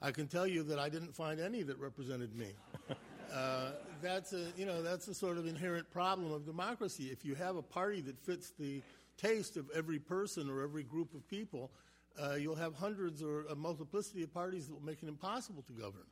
I 0.00 0.12
can 0.12 0.28
tell 0.28 0.46
you 0.46 0.62
that 0.62 0.78
I 0.78 0.88
didn't 0.88 1.12
find 1.12 1.40
any 1.40 1.64
that 1.64 1.76
represented 1.80 2.36
me. 2.36 2.52
uh, 3.34 3.70
that's, 4.00 4.32
a, 4.32 4.46
you 4.56 4.64
know, 4.64 4.80
that's 4.80 5.08
a 5.08 5.14
sort 5.14 5.38
of 5.38 5.48
inherent 5.48 5.90
problem 5.90 6.32
of 6.32 6.46
democracy. 6.46 7.08
If 7.10 7.24
you 7.24 7.34
have 7.34 7.56
a 7.56 7.62
party 7.62 8.00
that 8.02 8.16
fits 8.20 8.52
the 8.56 8.80
taste 9.16 9.56
of 9.56 9.68
every 9.74 9.98
person 9.98 10.48
or 10.48 10.62
every 10.62 10.84
group 10.84 11.16
of 11.16 11.28
people, 11.28 11.72
uh, 12.16 12.34
you'll 12.34 12.54
have 12.54 12.76
hundreds 12.76 13.24
or 13.24 13.46
a 13.46 13.56
multiplicity 13.56 14.22
of 14.22 14.32
parties 14.32 14.68
that 14.68 14.74
will 14.74 14.86
make 14.86 15.02
it 15.02 15.08
impossible 15.08 15.62
to 15.62 15.72
govern. 15.72 16.06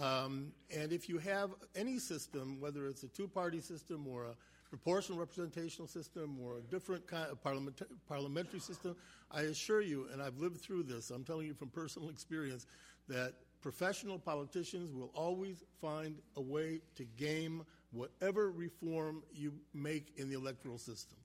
Um, 0.00 0.52
and 0.74 0.92
if 0.92 1.08
you 1.08 1.18
have 1.18 1.50
any 1.76 1.98
system, 1.98 2.60
whether 2.60 2.86
it's 2.86 3.02
a 3.02 3.08
two-party 3.08 3.60
system 3.60 4.06
or 4.08 4.24
a 4.24 4.34
proportional 4.70 5.18
representational 5.18 5.86
system 5.86 6.38
or 6.42 6.58
a 6.58 6.62
different 6.62 7.06
kind 7.06 7.30
of 7.30 7.42
parliament- 7.42 7.82
parliamentary 8.08 8.60
system, 8.60 8.96
I 9.30 9.42
assure 9.42 9.82
you, 9.82 10.08
and 10.12 10.22
I've 10.22 10.38
lived 10.38 10.60
through 10.62 10.84
this, 10.84 11.10
I'm 11.10 11.24
telling 11.24 11.46
you 11.46 11.54
from 11.54 11.68
personal 11.68 12.08
experience, 12.08 12.66
that 13.08 13.34
professional 13.60 14.18
politicians 14.18 14.94
will 14.94 15.10
always 15.14 15.62
find 15.80 16.16
a 16.36 16.40
way 16.40 16.80
to 16.96 17.04
game 17.04 17.64
whatever 17.92 18.50
reform 18.50 19.22
you 19.34 19.52
make 19.74 20.14
in 20.16 20.28
the 20.30 20.36
electoral 20.36 20.78
system 20.78 21.18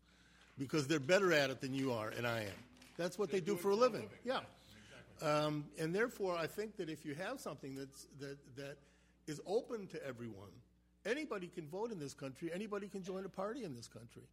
because 0.58 0.88
they're 0.88 1.00
better 1.00 1.32
at 1.32 1.50
it 1.50 1.62
than 1.62 1.74
you 1.74 1.94
are 1.94 2.10
and 2.10 2.28
I 2.28 2.42
am. 2.42 2.64
That's 2.98 3.18
what 3.18 3.32
they, 3.32 3.40
do, 3.40 3.56
for 3.56 3.70
a 3.70 3.76
living. 3.76 4.10
Yeah. 4.26 4.40
Um, 5.22 5.66
and 5.80 5.94
therefore, 5.94 6.38
I 6.38 6.48
think 6.48 6.78
that 6.78 6.90
if 6.90 7.06
you 7.06 7.16
have 7.16 7.40
something 7.40 7.76
that's, 7.76 8.08
that, 8.20 8.38
that 8.56 8.78
is 9.26 9.42
open 9.46 9.88
to 9.88 10.06
everyone, 10.06 10.52
anybody 11.06 11.48
can 11.48 11.68
vote 11.68 11.92
in 11.92 12.00
this 12.00 12.14
country, 12.14 12.52
anybody 12.54 12.88
can 12.88 13.04
join 13.04 13.26
a 13.26 13.30
party 13.30 13.64
in 13.64 13.76
this 13.76 13.88
country, 13.88 14.24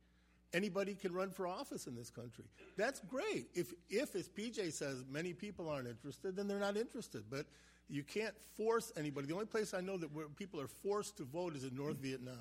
anybody 0.52 0.94
can 0.94 1.12
run 1.12 1.30
for 1.30 1.46
office 1.46 1.86
in 1.86 1.94
this 1.94 2.10
country. 2.10 2.44
That's 2.76 3.00
great. 3.00 3.46
If, 3.54 3.72
if 3.88 4.14
as 4.14 4.28
PJ 4.28 4.72
says, 4.72 5.04
many 5.10 5.32
people 5.32 5.68
aren't 5.68 5.88
interested, 5.88 6.36
then 6.36 6.48
they're 6.48 6.58
not 6.58 6.76
interested. 6.76 7.24
But 7.30 7.46
you 7.88 8.02
can't 8.02 8.34
force 8.56 8.92
anybody. 8.96 9.26
The 9.26 9.34
only 9.34 9.46
place 9.46 9.74
I 9.74 9.80
know 9.80 9.96
that 9.96 10.12
where 10.12 10.26
people 10.28 10.60
are 10.60 10.68
forced 10.68 11.16
to 11.18 11.24
vote 11.24 11.56
is 11.56 11.64
in 11.64 11.74
North 11.76 11.96
Vietnam, 11.96 12.34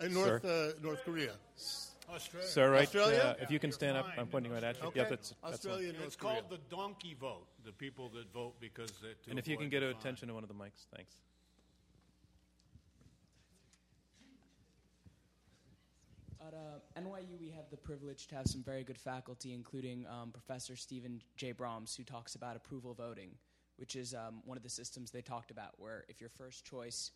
uh, 0.00 0.06
North, 0.08 0.44
uh, 0.44 0.68
North 0.82 1.04
Korea. 1.04 1.32
Australia. 2.08 2.48
Sir, 2.48 2.70
right, 2.70 2.82
Australia? 2.82 3.36
uh, 3.38 3.42
if 3.42 3.50
you 3.50 3.58
can 3.58 3.72
stand 3.72 3.96
up, 3.96 4.06
I'm 4.16 4.26
pointing 4.26 4.52
right 4.52 4.62
at 4.62 4.80
you. 4.80 4.88
Okay. 4.88 5.00
Yeah, 5.00 5.08
that's, 5.08 5.34
that's 5.42 5.54
Australia 5.54 5.92
one. 5.92 6.02
It's 6.02 6.16
called 6.16 6.50
the 6.50 6.58
donkey 6.70 7.16
vote. 7.18 7.46
The 7.64 7.72
people 7.72 8.10
that 8.10 8.32
vote 8.32 8.54
because 8.60 8.92
they. 9.02 9.08
to 9.24 9.30
And 9.30 9.38
if 9.38 9.48
you 9.48 9.56
can 9.56 9.68
get 9.68 9.82
attention 9.82 10.28
to 10.28 10.34
one 10.34 10.42
of 10.42 10.48
the 10.48 10.54
mics, 10.54 10.86
thanks. 10.94 11.14
At 16.46 16.54
uh, 16.54 17.00
NYU, 17.00 17.40
we 17.40 17.50
have 17.50 17.68
the 17.70 17.76
privilege 17.76 18.28
to 18.28 18.36
have 18.36 18.46
some 18.46 18.62
very 18.62 18.84
good 18.84 18.98
faculty, 18.98 19.52
including 19.52 20.06
um, 20.06 20.30
Professor 20.30 20.76
Steven 20.76 21.20
J. 21.36 21.52
Brams, 21.52 21.96
who 21.96 22.04
talks 22.04 22.36
about 22.36 22.54
approval 22.54 22.94
voting, 22.94 23.30
which 23.78 23.96
is 23.96 24.14
um, 24.14 24.42
one 24.44 24.56
of 24.56 24.62
the 24.62 24.68
systems 24.68 25.10
they 25.10 25.22
talked 25.22 25.50
about, 25.50 25.70
where 25.78 26.04
if 26.08 26.20
your 26.20 26.30
first 26.30 26.64
choice 26.64 27.10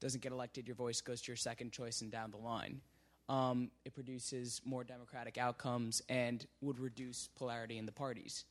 doesn't 0.00 0.20
get 0.20 0.32
elected, 0.32 0.66
your 0.66 0.74
voice 0.74 1.00
goes 1.00 1.20
to 1.22 1.28
your 1.28 1.36
second 1.36 1.70
choice 1.70 2.00
and 2.00 2.10
down 2.10 2.32
the 2.32 2.36
line. 2.36 2.80
Um, 3.28 3.70
it 3.84 3.94
produces 3.94 4.60
more 4.64 4.84
democratic 4.84 5.38
outcomes 5.38 6.02
and 6.08 6.44
would 6.60 6.78
reduce 6.78 7.28
polarity 7.36 7.78
in 7.78 7.86
the 7.86 7.92
parties. 7.92 8.44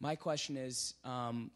My 0.00 0.16
question 0.16 0.56
is 0.56 0.94
um, 1.04 1.50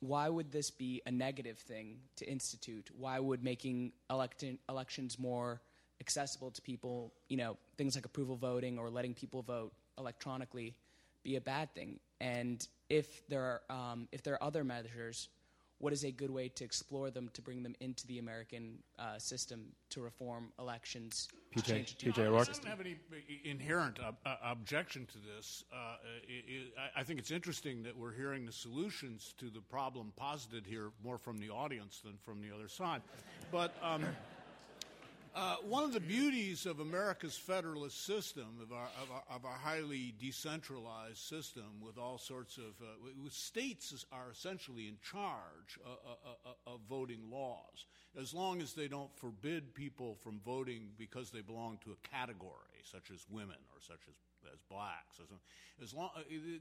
why 0.00 0.28
would 0.28 0.50
this 0.50 0.70
be 0.70 1.00
a 1.06 1.10
negative 1.10 1.58
thing 1.58 1.98
to 2.16 2.28
institute? 2.28 2.90
Why 2.96 3.18
would 3.20 3.44
making 3.44 3.92
electi- 4.10 4.58
elections 4.68 5.18
more 5.18 5.60
accessible 6.00 6.50
to 6.50 6.60
people, 6.62 7.12
you 7.28 7.36
know, 7.36 7.56
things 7.76 7.94
like 7.94 8.04
approval 8.04 8.36
voting 8.36 8.78
or 8.78 8.90
letting 8.90 9.14
people 9.14 9.42
vote 9.42 9.72
electronically, 9.98 10.74
be 11.22 11.36
a 11.36 11.40
bad 11.40 11.72
thing? 11.74 12.00
And 12.20 12.66
if 12.88 13.26
there 13.28 13.42
are, 13.42 13.62
um, 13.70 14.08
if 14.10 14.22
there 14.22 14.34
are 14.34 14.42
other 14.42 14.64
measures, 14.64 15.28
what 15.82 15.92
is 15.92 16.04
a 16.04 16.12
good 16.12 16.30
way 16.30 16.48
to 16.48 16.62
explore 16.62 17.10
them 17.10 17.28
to 17.32 17.42
bring 17.42 17.64
them 17.64 17.74
into 17.80 18.06
the 18.06 18.20
American 18.20 18.78
uh, 19.00 19.18
system 19.18 19.64
to 19.90 20.00
reform 20.00 20.52
elections? 20.60 21.28
to 21.52 21.58
PJ 21.58 21.66
change 21.66 21.98
the 21.98 22.12
PJ 22.12 22.18
O'Rourke. 22.20 22.48
I 22.48 22.52
don't 22.52 22.66
have 22.66 22.80
any 22.80 22.96
inherent 23.44 23.98
ob- 23.98 24.14
uh, 24.24 24.36
objection 24.44 25.06
to 25.06 25.18
this. 25.18 25.64
Uh, 25.72 25.76
i 25.76 26.98
i 26.98 27.00
I 27.00 27.02
think 27.02 27.18
it's 27.18 27.32
interesting 27.32 27.82
that 27.82 27.96
we're 27.96 28.14
hearing 28.14 28.46
the 28.46 28.52
solutions 28.52 29.34
to 29.38 29.50
the 29.50 29.60
problem 29.60 30.12
posited 30.14 30.64
here 30.64 30.92
more 31.02 31.18
from 31.18 31.36
the 31.38 31.50
audience 31.50 32.00
than 32.04 32.16
from 32.24 32.40
the 32.40 32.54
other 32.54 32.68
side. 32.68 33.02
But 33.50 33.74
um, 33.82 34.06
uh, 35.34 35.56
one 35.66 35.84
of 35.84 35.92
the 35.92 36.00
beauties 36.00 36.66
of 36.66 36.80
America's 36.80 37.36
federalist 37.36 38.04
system, 38.04 38.46
of 38.60 38.72
our, 38.72 38.88
of 39.02 39.10
our, 39.10 39.36
of 39.36 39.44
our 39.44 39.56
highly 39.56 40.14
decentralized 40.20 41.18
system, 41.18 41.80
with 41.80 41.96
all 41.98 42.18
sorts 42.18 42.58
of 42.58 42.74
uh, 42.82 43.30
states 43.30 44.04
are 44.12 44.30
essentially 44.30 44.88
in 44.88 44.96
charge 45.02 45.78
uh, 45.84 45.90
uh, 45.90 46.72
of 46.72 46.80
voting 46.88 47.30
laws, 47.30 47.86
as 48.20 48.34
long 48.34 48.60
as 48.60 48.74
they 48.74 48.88
don't 48.88 49.14
forbid 49.16 49.74
people 49.74 50.16
from 50.22 50.40
voting 50.44 50.90
because 50.98 51.30
they 51.30 51.40
belong 51.40 51.78
to 51.84 51.92
a 51.92 52.08
category, 52.08 52.82
such 52.84 53.10
as 53.10 53.24
women 53.30 53.56
or 53.74 53.80
such 53.80 54.00
as 54.08 54.14
as 54.52 54.60
blacks. 54.68 55.20
As, 55.20 55.28
as 55.82 55.94
long, 55.94 56.10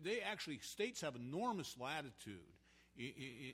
they 0.03 0.19
actually 0.22 0.60
states 0.60 1.02
have 1.02 1.15
enormous 1.15 1.76
latitude 1.80 2.53
in, 2.98 3.11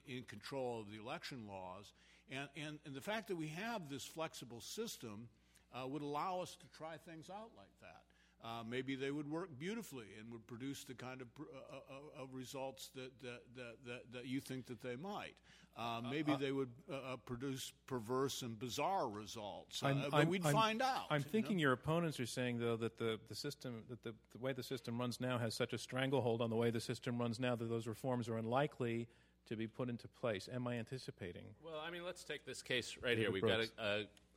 in, 0.07 0.17
in 0.17 0.23
control 0.23 0.81
of 0.81 0.91
the 0.91 0.99
election 0.99 1.47
laws. 1.47 1.93
And, 2.31 2.49
and, 2.55 2.79
and 2.85 2.95
the 2.95 3.01
fact 3.01 3.27
that 3.29 3.35
we 3.35 3.47
have 3.47 3.89
this 3.89 4.03
flexible 4.03 4.61
system 4.61 5.29
uh, 5.73 5.87
would 5.87 6.01
allow 6.01 6.39
us 6.41 6.55
to 6.55 6.65
try 6.77 6.97
things 6.97 7.29
out 7.29 7.51
like 7.55 7.71
that. 7.81 8.03
Uh, 8.43 8.63
maybe 8.69 8.95
they 8.95 9.09
would 9.09 9.29
work 9.29 9.49
beautifully 9.57 10.05
and 10.19 10.31
would 10.31 10.45
produce 10.45 10.83
the 10.83 10.93
kind 10.93 11.21
of, 11.21 11.33
pr- 11.33 11.43
uh, 11.71 11.75
uh, 11.75 12.23
of 12.23 12.33
results 12.33 12.89
that, 12.93 13.11
that, 13.21 13.41
that, 13.55 14.01
that, 14.13 14.25
you 14.27 14.39
think 14.39 14.67
that 14.67 14.81
they 14.81 14.95
might. 14.95 15.33
Uh, 15.75 16.01
maybe 16.09 16.35
they 16.35 16.51
would 16.51 16.69
uh, 16.91 16.95
uh, 16.95 17.15
produce 17.25 17.71
perverse 17.87 18.43
and 18.43 18.57
bizarre 18.57 19.09
results, 19.09 19.81
uh, 19.83 19.93
but 20.11 20.27
we'd 20.27 20.43
I'm- 20.45 20.53
find 20.53 20.81
out. 20.81 21.05
I'm 21.09 21.19
you 21.19 21.25
know? 21.25 21.31
thinking 21.31 21.59
your 21.59 21.71
opponents 21.71 22.19
are 22.19 22.25
saying, 22.25 22.59
though, 22.59 22.75
that 22.77 22.97
the, 22.97 23.19
the 23.27 23.35
system, 23.35 23.83
that 23.89 24.03
the, 24.03 24.13
the 24.31 24.37
way 24.37 24.53
the 24.53 24.63
system 24.63 24.99
runs 24.99 25.19
now 25.19 25.37
has 25.39 25.55
such 25.55 25.73
a 25.73 25.77
stranglehold 25.77 26.41
on 26.41 26.49
the 26.49 26.55
way 26.55 26.69
the 26.69 26.81
system 26.81 27.17
runs 27.19 27.39
now 27.39 27.55
that 27.55 27.69
those 27.69 27.87
reforms 27.87 28.29
are 28.29 28.37
unlikely 28.37 29.07
to 29.47 29.55
be 29.55 29.67
put 29.67 29.89
into 29.89 30.07
place. 30.07 30.49
Am 30.53 30.67
I 30.67 30.75
anticipating? 30.75 31.43
Well, 31.63 31.81
I 31.85 31.91
mean, 31.91 32.05
let's 32.05 32.23
take 32.23 32.45
this 32.45 32.61
case 32.61 32.97
right 33.01 33.17
here. 33.17 33.31
We've 33.31 33.41
got 33.41 33.61
a, 33.61 33.69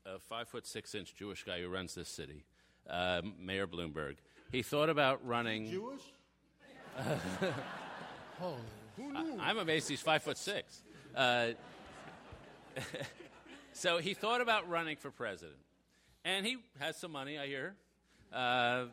a, 0.06 0.14
a 0.14 0.18
five 0.18 0.48
foot 0.48 0.66
six 0.66 0.94
inch 0.94 1.14
Jewish 1.14 1.44
guy 1.44 1.60
who 1.60 1.68
runs 1.68 1.94
this 1.94 2.08
city, 2.08 2.44
uh, 2.88 3.22
Mayor 3.38 3.66
Bloomberg. 3.66 4.16
He 4.50 4.62
thought 4.62 4.88
about 4.88 5.26
running. 5.26 5.70
Jewish? 5.70 6.02
Holy, 8.40 8.56
who 8.96 9.12
knew? 9.12 9.38
I, 9.38 9.50
am 9.50 9.58
amazed 9.58 9.88
he's 9.88 10.00
five 10.00 10.22
foot 10.22 10.38
six. 10.38 10.82
Uh, 11.14 11.48
so 13.72 13.98
he 13.98 14.14
thought 14.14 14.40
about 14.40 14.68
running 14.68 14.96
for 14.96 15.10
president, 15.10 15.58
and 16.24 16.44
he 16.44 16.58
has 16.78 16.96
some 16.96 17.12
money, 17.12 17.38
I 17.38 17.46
hear. 17.46 17.74
Uh, 18.32 18.84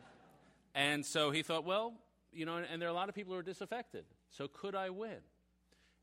and 0.74 1.04
so 1.04 1.30
he 1.30 1.42
thought, 1.42 1.64
well, 1.64 1.94
you 2.32 2.46
know, 2.46 2.56
and 2.56 2.80
there 2.80 2.88
are 2.88 2.92
a 2.92 2.94
lot 2.94 3.08
of 3.08 3.14
people 3.14 3.32
who 3.32 3.40
are 3.40 3.42
disaffected. 3.42 4.04
So 4.30 4.48
could 4.48 4.74
I 4.74 4.90
win? 4.90 5.18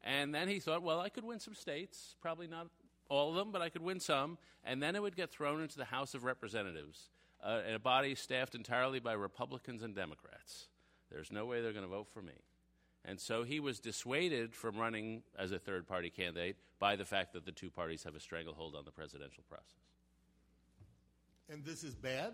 And 0.05 0.33
then 0.33 0.47
he 0.47 0.59
thought, 0.59 0.83
well, 0.83 0.99
I 0.99 1.09
could 1.09 1.25
win 1.25 1.39
some 1.39 1.55
states, 1.55 2.15
probably 2.21 2.47
not 2.47 2.67
all 3.09 3.31
of 3.31 3.35
them, 3.35 3.51
but 3.51 3.61
I 3.61 3.69
could 3.69 3.81
win 3.81 3.99
some. 3.99 4.37
And 4.63 4.81
then 4.81 4.95
it 4.95 5.01
would 5.01 5.15
get 5.15 5.31
thrown 5.31 5.61
into 5.61 5.77
the 5.77 5.85
House 5.85 6.13
of 6.13 6.23
Representatives, 6.23 7.09
uh, 7.43 7.61
a 7.73 7.79
body 7.79 8.13
staffed 8.13 8.55
entirely 8.55 8.99
by 8.99 9.13
Republicans 9.13 9.81
and 9.81 9.95
Democrats. 9.95 10.67
There's 11.11 11.31
no 11.31 11.45
way 11.45 11.61
they're 11.61 11.73
going 11.73 11.85
to 11.85 11.89
vote 11.89 12.07
for 12.13 12.21
me. 12.21 12.33
And 13.03 13.19
so 13.19 13.43
he 13.43 13.59
was 13.59 13.79
dissuaded 13.79 14.55
from 14.55 14.77
running 14.77 15.21
as 15.37 15.51
a 15.51 15.59
third 15.59 15.87
party 15.87 16.09
candidate 16.09 16.57
by 16.79 16.95
the 16.95 17.05
fact 17.05 17.33
that 17.33 17.45
the 17.45 17.51
two 17.51 17.69
parties 17.69 18.03
have 18.03 18.15
a 18.15 18.19
stranglehold 18.19 18.75
on 18.75 18.85
the 18.85 18.91
presidential 18.91 19.43
process. 19.47 19.65
And 21.49 21.63
this 21.63 21.83
is 21.83 21.93
bad? 21.93 22.33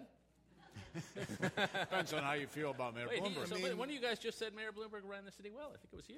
Depends 1.42 2.14
on 2.14 2.24
how 2.24 2.34
you 2.34 2.48
feel 2.48 2.72
about 2.72 2.96
Mayor 2.96 3.08
Wait, 3.10 3.24
he, 3.24 3.30
Bloomberg. 3.30 3.48
so 3.48 3.56
I 3.56 3.62
mean- 3.62 3.78
one 3.78 3.90
of 3.90 3.96
you 3.96 4.02
guys 4.02 4.20
just 4.20 4.38
said 4.38 4.54
Mayor 4.56 4.72
Bloomberg 4.72 5.08
ran 5.10 5.26
the 5.26 5.32
city 5.32 5.50
well. 5.54 5.72
I 5.74 5.78
think 5.78 5.94
it 5.94 5.96
was 5.96 6.10
you. 6.10 6.18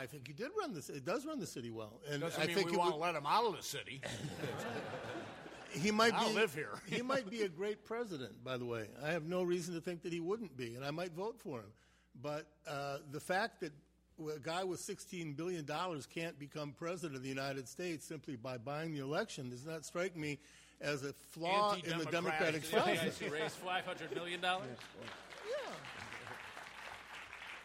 I 0.00 0.06
think 0.06 0.26
he 0.26 0.32
did 0.32 0.48
run 0.58 0.74
this. 0.74 0.88
It 0.88 1.04
does 1.04 1.24
run 1.26 1.38
the 1.38 1.46
city 1.46 1.70
well, 1.70 2.00
and 2.10 2.20
Doesn't 2.20 2.42
I 2.42 2.46
mean 2.46 2.56
think 2.56 2.68
we 2.70 2.74
it 2.74 2.78
want 2.78 2.92
to 2.94 2.98
let 3.00 3.14
him 3.14 3.24
out 3.26 3.44
of 3.46 3.56
the 3.56 3.62
city. 3.62 4.00
he 5.70 5.90
might 5.90 6.14
I'll 6.14 6.28
be. 6.28 6.34
live 6.34 6.54
here. 6.54 6.70
he 6.86 7.02
might 7.02 7.30
be 7.30 7.42
a 7.42 7.48
great 7.60 7.84
president. 7.84 8.42
By 8.44 8.56
the 8.56 8.64
way, 8.64 8.86
I 9.04 9.10
have 9.12 9.24
no 9.24 9.42
reason 9.42 9.74
to 9.74 9.80
think 9.80 10.02
that 10.02 10.12
he 10.12 10.20
wouldn't 10.20 10.56
be, 10.56 10.74
and 10.74 10.84
I 10.84 10.90
might 10.90 11.12
vote 11.12 11.36
for 11.38 11.60
him. 11.60 11.72
But 12.20 12.46
uh, 12.66 12.98
the 13.12 13.20
fact 13.20 13.60
that 13.60 13.72
a 14.34 14.38
guy 14.40 14.64
with 14.64 14.80
sixteen 14.80 15.34
billion 15.34 15.64
dollars 15.64 16.06
can't 16.06 16.38
become 16.38 16.72
president 16.72 17.16
of 17.16 17.22
the 17.22 17.28
United 17.28 17.68
States 17.68 18.06
simply 18.06 18.34
by 18.36 18.56
buying 18.58 18.94
the 18.94 19.00
election 19.02 19.50
does 19.50 19.66
not 19.66 19.84
strike 19.84 20.16
me 20.16 20.38
as 20.80 21.02
a 21.02 21.12
flaw 21.12 21.74
in 21.74 21.80
the 21.82 21.94
Anti-democratic. 21.94 22.10
democratic 22.10 22.62
Did 22.70 22.72
you 22.72 22.78
process. 22.78 23.18
guys 23.18 23.30
raise 23.30 23.56
$500 24.10 24.14
million? 24.14 24.40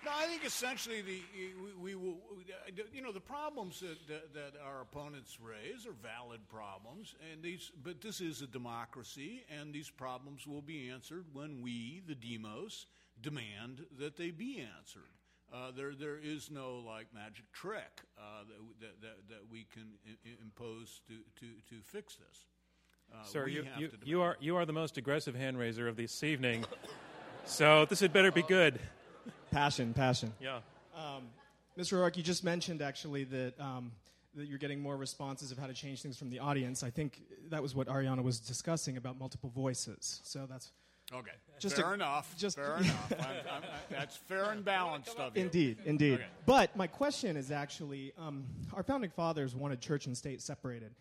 No, 0.04 0.10
I 0.12 0.26
think 0.26 0.44
essentially 0.44 1.02
the 1.02 1.22
we, 1.64 1.74
we 1.80 1.96
will, 1.96 2.18
you 2.92 3.04
know, 3.04 3.12
the 3.12 3.20
problems 3.20 3.82
that, 3.82 4.08
that, 4.08 4.34
that 4.34 4.54
our 4.66 4.82
opponents 4.82 5.38
raise 5.40 5.86
are 5.86 5.94
valid 6.02 6.40
problems, 6.50 7.14
and 7.32 7.44
these, 7.44 7.72
but 7.84 8.02
this 8.02 8.20
is 8.20 8.42
a 8.42 8.48
democracy, 8.48 9.44
and 9.60 9.72
these 9.72 9.92
problems 9.92 10.48
will 10.48 10.64
be 10.64 10.90
answered 10.90 11.26
when 11.34 11.62
we, 11.62 12.02
the 12.08 12.16
demos, 12.16 12.88
demand 13.22 13.86
that 14.00 14.18
they 14.18 14.32
be 14.32 14.66
answered. 14.76 15.04
Uh, 15.54 15.70
there, 15.70 15.94
there 15.94 16.18
is 16.18 16.50
no 16.50 16.78
like 16.84 17.06
magic 17.14 17.46
trick 17.52 18.02
uh, 18.18 18.44
that, 18.48 18.80
that, 18.80 19.02
that, 19.02 19.18
that 19.30 19.42
we 19.52 19.68
can 19.72 19.84
I- 20.08 20.30
I- 20.30 20.42
impose 20.42 21.02
to, 21.10 21.14
to, 21.42 21.46
to 21.76 21.82
fix 21.84 22.16
this. 22.16 22.46
Uh, 23.14 23.24
Sir, 23.24 23.46
we 23.46 23.54
you, 23.54 23.64
have 23.64 23.82
you, 23.82 23.88
to 23.88 23.98
you, 24.04 24.22
are, 24.22 24.38
you 24.40 24.56
are 24.56 24.66
the 24.66 24.74
most 24.74 24.98
aggressive 24.98 25.36
hand 25.36 25.58
raiser 25.58 25.88
of 25.88 25.96
this 25.96 26.24
evening. 26.24 26.66
so 27.46 27.86
this 27.86 28.00
had 28.00 28.14
better 28.14 28.32
be 28.32 28.44
good. 28.44 28.80
Passion, 29.52 29.94
passion. 29.94 30.34
Yeah. 30.40 30.60
Um, 30.96 31.24
Mr. 31.78 31.94
O'Rourke, 31.94 32.18
you 32.18 32.24
just 32.24 32.44
mentioned 32.44 32.82
actually 32.82 33.24
that 33.26 33.56
that 34.36 34.48
you're 34.48 34.58
getting 34.58 34.80
more 34.80 34.96
responses 34.96 35.52
of 35.52 35.58
how 35.58 35.68
to 35.68 35.74
change 35.74 36.02
things 36.02 36.18
from 36.18 36.30
the 36.30 36.40
audience. 36.40 36.84
I 36.84 36.90
think 36.90 37.22
that 37.50 37.62
was 37.62 37.76
what 37.76 37.88
Arianna 37.88 38.24
was 38.24 38.40
discussing 38.40 38.96
about 38.96 39.20
multiple 39.20 39.50
voices. 39.54 40.22
So 40.24 40.46
that's 40.50 40.72
Okay, 41.14 41.32
Just 41.60 41.76
fair 41.76 41.92
a- 41.92 41.94
enough. 41.94 42.34
just- 42.38 42.56
fair 42.56 42.78
enough. 42.78 43.14
I'm, 43.20 43.26
I'm, 43.52 43.64
that's 43.90 44.16
fair 44.16 44.52
and 44.52 44.64
balanced 44.64 45.20
of 45.20 45.36
you. 45.36 45.44
Indeed, 45.44 45.80
indeed. 45.84 46.14
Okay. 46.14 46.26
But 46.46 46.74
my 46.78 46.88
question 46.88 47.36
is 47.36 47.52
actually 47.52 48.14
um, 48.18 48.46
our 48.74 48.82
founding 48.84 49.10
fathers 49.10 49.54
wanted 49.54 49.82
church 49.82 50.06
and 50.06 50.16
state 50.18 50.42
separated. 50.42 50.96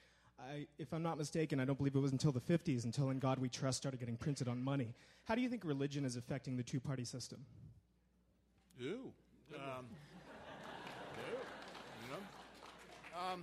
I, 0.48 0.66
if 0.78 0.92
I'm 0.92 1.02
not 1.02 1.18
mistaken, 1.18 1.60
I 1.60 1.64
don't 1.64 1.76
believe 1.76 1.94
it 1.94 1.98
was 1.98 2.12
until 2.12 2.32
the 2.32 2.40
50s, 2.40 2.84
until 2.84 3.10
In 3.10 3.18
God 3.18 3.38
We 3.38 3.48
Trust 3.48 3.78
started 3.78 4.00
getting 4.00 4.16
printed 4.16 4.48
on 4.48 4.62
money. 4.62 4.94
How 5.24 5.34
do 5.34 5.40
you 5.40 5.48
think 5.48 5.64
religion 5.64 6.04
is 6.04 6.16
affecting 6.16 6.56
the 6.56 6.62
two 6.62 6.80
party 6.80 7.04
system? 7.04 7.44
Ooh. 8.82 9.12
Um, 9.54 9.86
you 12.02 12.10
know. 12.10 13.32
Um, 13.32 13.42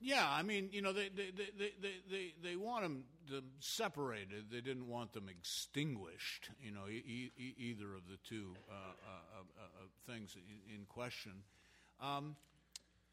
yeah, 0.00 0.26
I 0.28 0.42
mean, 0.42 0.68
you 0.72 0.82
know, 0.82 0.92
they 0.92 1.08
they, 1.08 1.30
they, 1.36 1.72
they, 1.80 1.92
they, 2.10 2.34
they, 2.42 2.56
want 2.56 2.82
them, 2.82 3.04
them 3.28 3.44
separated. 3.58 4.46
They 4.50 4.60
didn't 4.60 4.86
want 4.86 5.12
them 5.12 5.28
extinguished. 5.28 6.50
You 6.62 6.72
know, 6.72 6.88
e- 6.88 7.32
e- 7.36 7.54
either 7.56 7.94
of 7.94 8.06
the 8.08 8.18
two 8.28 8.54
uh, 8.70 8.74
uh, 8.74 9.40
uh, 9.40 9.62
uh, 9.62 10.12
things 10.12 10.36
in, 10.36 10.74
in 10.74 10.84
question. 10.86 11.32
Um, 12.00 12.36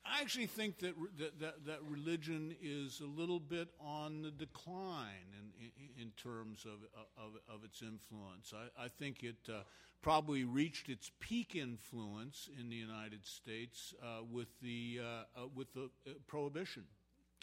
I 0.06 0.22
actually 0.22 0.46
think 0.46 0.80
that, 0.80 0.94
that, 1.18 1.40
that 1.40 1.66
that 1.66 1.80
religion 1.84 2.56
is 2.62 3.02
a 3.02 3.08
little 3.20 3.40
bit 3.40 3.70
on 3.80 4.22
the 4.22 4.32
decline 4.32 5.34
in, 5.60 5.66
in, 5.66 6.04
in 6.04 6.12
terms 6.12 6.66
of, 6.66 6.84
of, 7.18 7.32
of 7.54 7.64
its 7.64 7.82
influence. 7.82 8.54
I, 8.54 8.86
I 8.86 8.88
think 8.88 9.24
it 9.24 9.36
uh, 9.50 9.64
probably 10.02 10.44
reached 10.44 10.90
its 10.90 11.12
peak 11.20 11.56
influence 11.56 12.50
in 12.60 12.70
the 12.70 12.76
United 12.76 13.26
States 13.26 13.96
uh, 14.04 14.24
with 14.32 14.48
the 14.62 15.00
uh, 15.02 15.42
uh, 15.42 15.48
with 15.56 15.74
the 15.74 15.90
uh, 16.08 16.12
prohibition, 16.28 16.84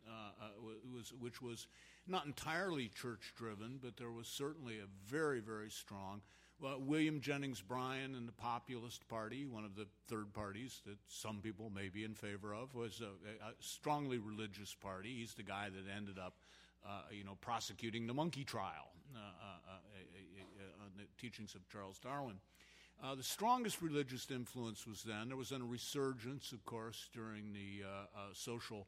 uh, 0.07 0.49
was, 0.95 1.13
which 1.19 1.43
was 1.43 1.67
not 2.07 2.27
entirely 2.27 2.89
church 2.89 3.33
driven, 3.37 3.81
but 3.83 3.97
there 3.97 4.13
was 4.13 4.29
certainly 4.29 4.79
a 4.79 4.87
very 5.05 5.41
very 5.41 5.71
strong 5.71 6.23
well, 6.63 6.79
William 6.79 7.21
Jennings 7.21 7.61
Bryan 7.61 8.15
and 8.15 8.29
the 8.29 8.33
Populist 8.33 9.09
Party, 9.09 9.47
one 9.47 9.65
of 9.65 9.75
the 9.75 9.87
third 10.07 10.33
parties 10.33 10.81
that 10.87 10.97
some 11.09 11.41
people 11.43 11.71
may 11.75 11.89
be 11.89 12.05
in 12.05 12.15
favor 12.15 12.55
of, 12.55 12.73
was 12.73 13.01
a, 13.01 13.45
a 13.45 13.53
strongly 13.59 14.19
religious 14.19 14.73
party. 14.73 15.17
He's 15.19 15.35
the 15.35 15.43
guy 15.43 15.71
that 15.71 15.93
ended 15.95 16.21
up, 16.21 16.35
uh, 16.87 17.03
you 17.11 17.25
know, 17.25 17.37
prosecuting 17.41 18.07
the 18.07 18.15
monkey 18.15 18.45
trial 18.45 18.93
uh, 19.13 19.19
uh, 19.19 19.23
uh, 19.23 19.73
uh, 19.73 20.61
uh, 20.61 20.85
on 20.85 20.91
the 20.97 21.03
teachings 21.21 21.57
of 21.57 21.69
Charles 21.69 21.99
Darwin. 21.99 22.37
The 23.17 23.25
strongest 23.25 23.83
religious 23.83 24.29
influence 24.31 24.87
was 24.87 25.03
then. 25.03 25.27
There 25.27 25.37
was 25.37 25.49
then 25.49 25.63
a 25.63 25.65
resurgence, 25.65 26.53
of 26.53 26.65
course, 26.65 27.09
during 27.13 27.53
the 27.53 27.83
social 28.33 28.87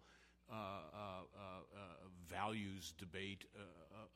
values 2.30 2.94
debate 2.98 3.44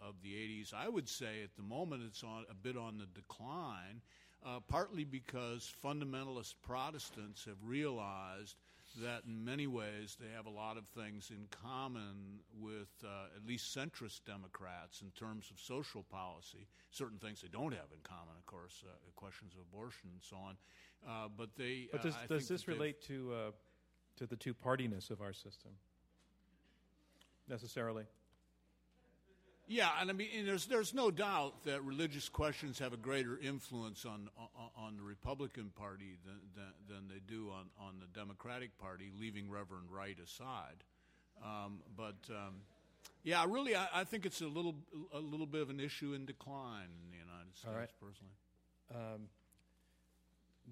of 0.00 0.14
the 0.22 0.32
80s. 0.32 0.74
I 0.74 0.88
would 0.88 1.08
say 1.08 1.42
at 1.42 1.56
the 1.56 1.62
moment 1.62 2.02
it's 2.06 2.22
on, 2.22 2.44
a 2.50 2.54
bit 2.54 2.76
on 2.76 2.98
the 2.98 3.06
decline, 3.06 4.02
partly 4.68 5.04
because 5.04 5.72
fundamentalist 5.84 6.54
Protestants 6.62 7.44
have 7.44 7.58
realized 7.64 8.56
that 9.02 9.22
in 9.26 9.44
many 9.44 9.66
ways 9.66 10.16
they 10.20 10.28
have 10.34 10.46
a 10.46 10.50
lot 10.50 10.76
of 10.76 10.86
things 10.86 11.30
in 11.30 11.46
common 11.50 12.40
with 12.58 12.88
uh, 13.04 13.36
at 13.36 13.46
least 13.46 13.76
centrist 13.76 14.20
Democrats 14.26 15.02
in 15.02 15.10
terms 15.10 15.50
of 15.50 15.60
social 15.60 16.02
policy. 16.04 16.66
Certain 16.90 17.18
things 17.18 17.40
they 17.42 17.48
don't 17.48 17.72
have 17.72 17.90
in 17.92 18.00
common, 18.02 18.34
of 18.36 18.46
course, 18.46 18.82
uh, 18.86 18.90
questions 19.14 19.52
of 19.54 19.60
abortion 19.60 20.10
and 20.12 20.22
so 20.22 20.36
on. 20.36 20.56
Uh, 21.06 21.28
but 21.36 21.50
they. 21.56 21.88
But 21.92 22.02
does, 22.02 22.14
uh, 22.14 22.26
does 22.28 22.48
this 22.48 22.66
relate 22.66 23.00
to 23.02 23.32
uh, 23.32 23.50
to 24.16 24.26
the 24.26 24.36
two 24.36 24.54
partiness 24.54 25.10
of 25.10 25.20
our 25.20 25.32
system 25.32 25.72
necessarily? 27.48 28.04
Yeah, 29.70 29.90
and 30.00 30.08
I 30.08 30.14
mean, 30.14 30.28
and 30.34 30.48
there's 30.48 30.64
there's 30.64 30.94
no 30.94 31.10
doubt 31.10 31.64
that 31.64 31.84
religious 31.84 32.30
questions 32.30 32.78
have 32.78 32.94
a 32.94 32.96
greater 32.96 33.38
influence 33.38 34.06
on 34.06 34.30
on, 34.38 34.70
on 34.74 34.96
the 34.96 35.02
Republican 35.02 35.70
Party 35.76 36.16
than, 36.24 36.40
than, 36.54 36.72
than 36.88 37.08
they 37.08 37.20
do 37.26 37.50
on 37.50 37.66
on 37.78 38.00
the 38.00 38.06
Democratic 38.18 38.78
Party, 38.78 39.10
leaving 39.20 39.50
Reverend 39.50 39.90
Wright 39.90 40.16
aside. 40.24 40.84
Um, 41.44 41.80
but 41.94 42.16
um, 42.30 42.62
yeah, 43.22 43.44
really, 43.46 43.76
I, 43.76 43.88
I, 43.92 44.04
think 44.04 44.24
it's 44.24 44.40
a 44.40 44.46
little 44.46 44.74
a 45.12 45.20
little 45.20 45.46
bit 45.46 45.60
of 45.60 45.68
an 45.68 45.80
issue 45.80 46.14
in 46.14 46.24
decline 46.24 46.88
in 47.04 47.10
the 47.10 47.18
United 47.18 47.54
States. 47.54 47.68
All 47.70 47.78
right. 47.78 47.90
personally, 48.00 48.32
um, 48.94 49.28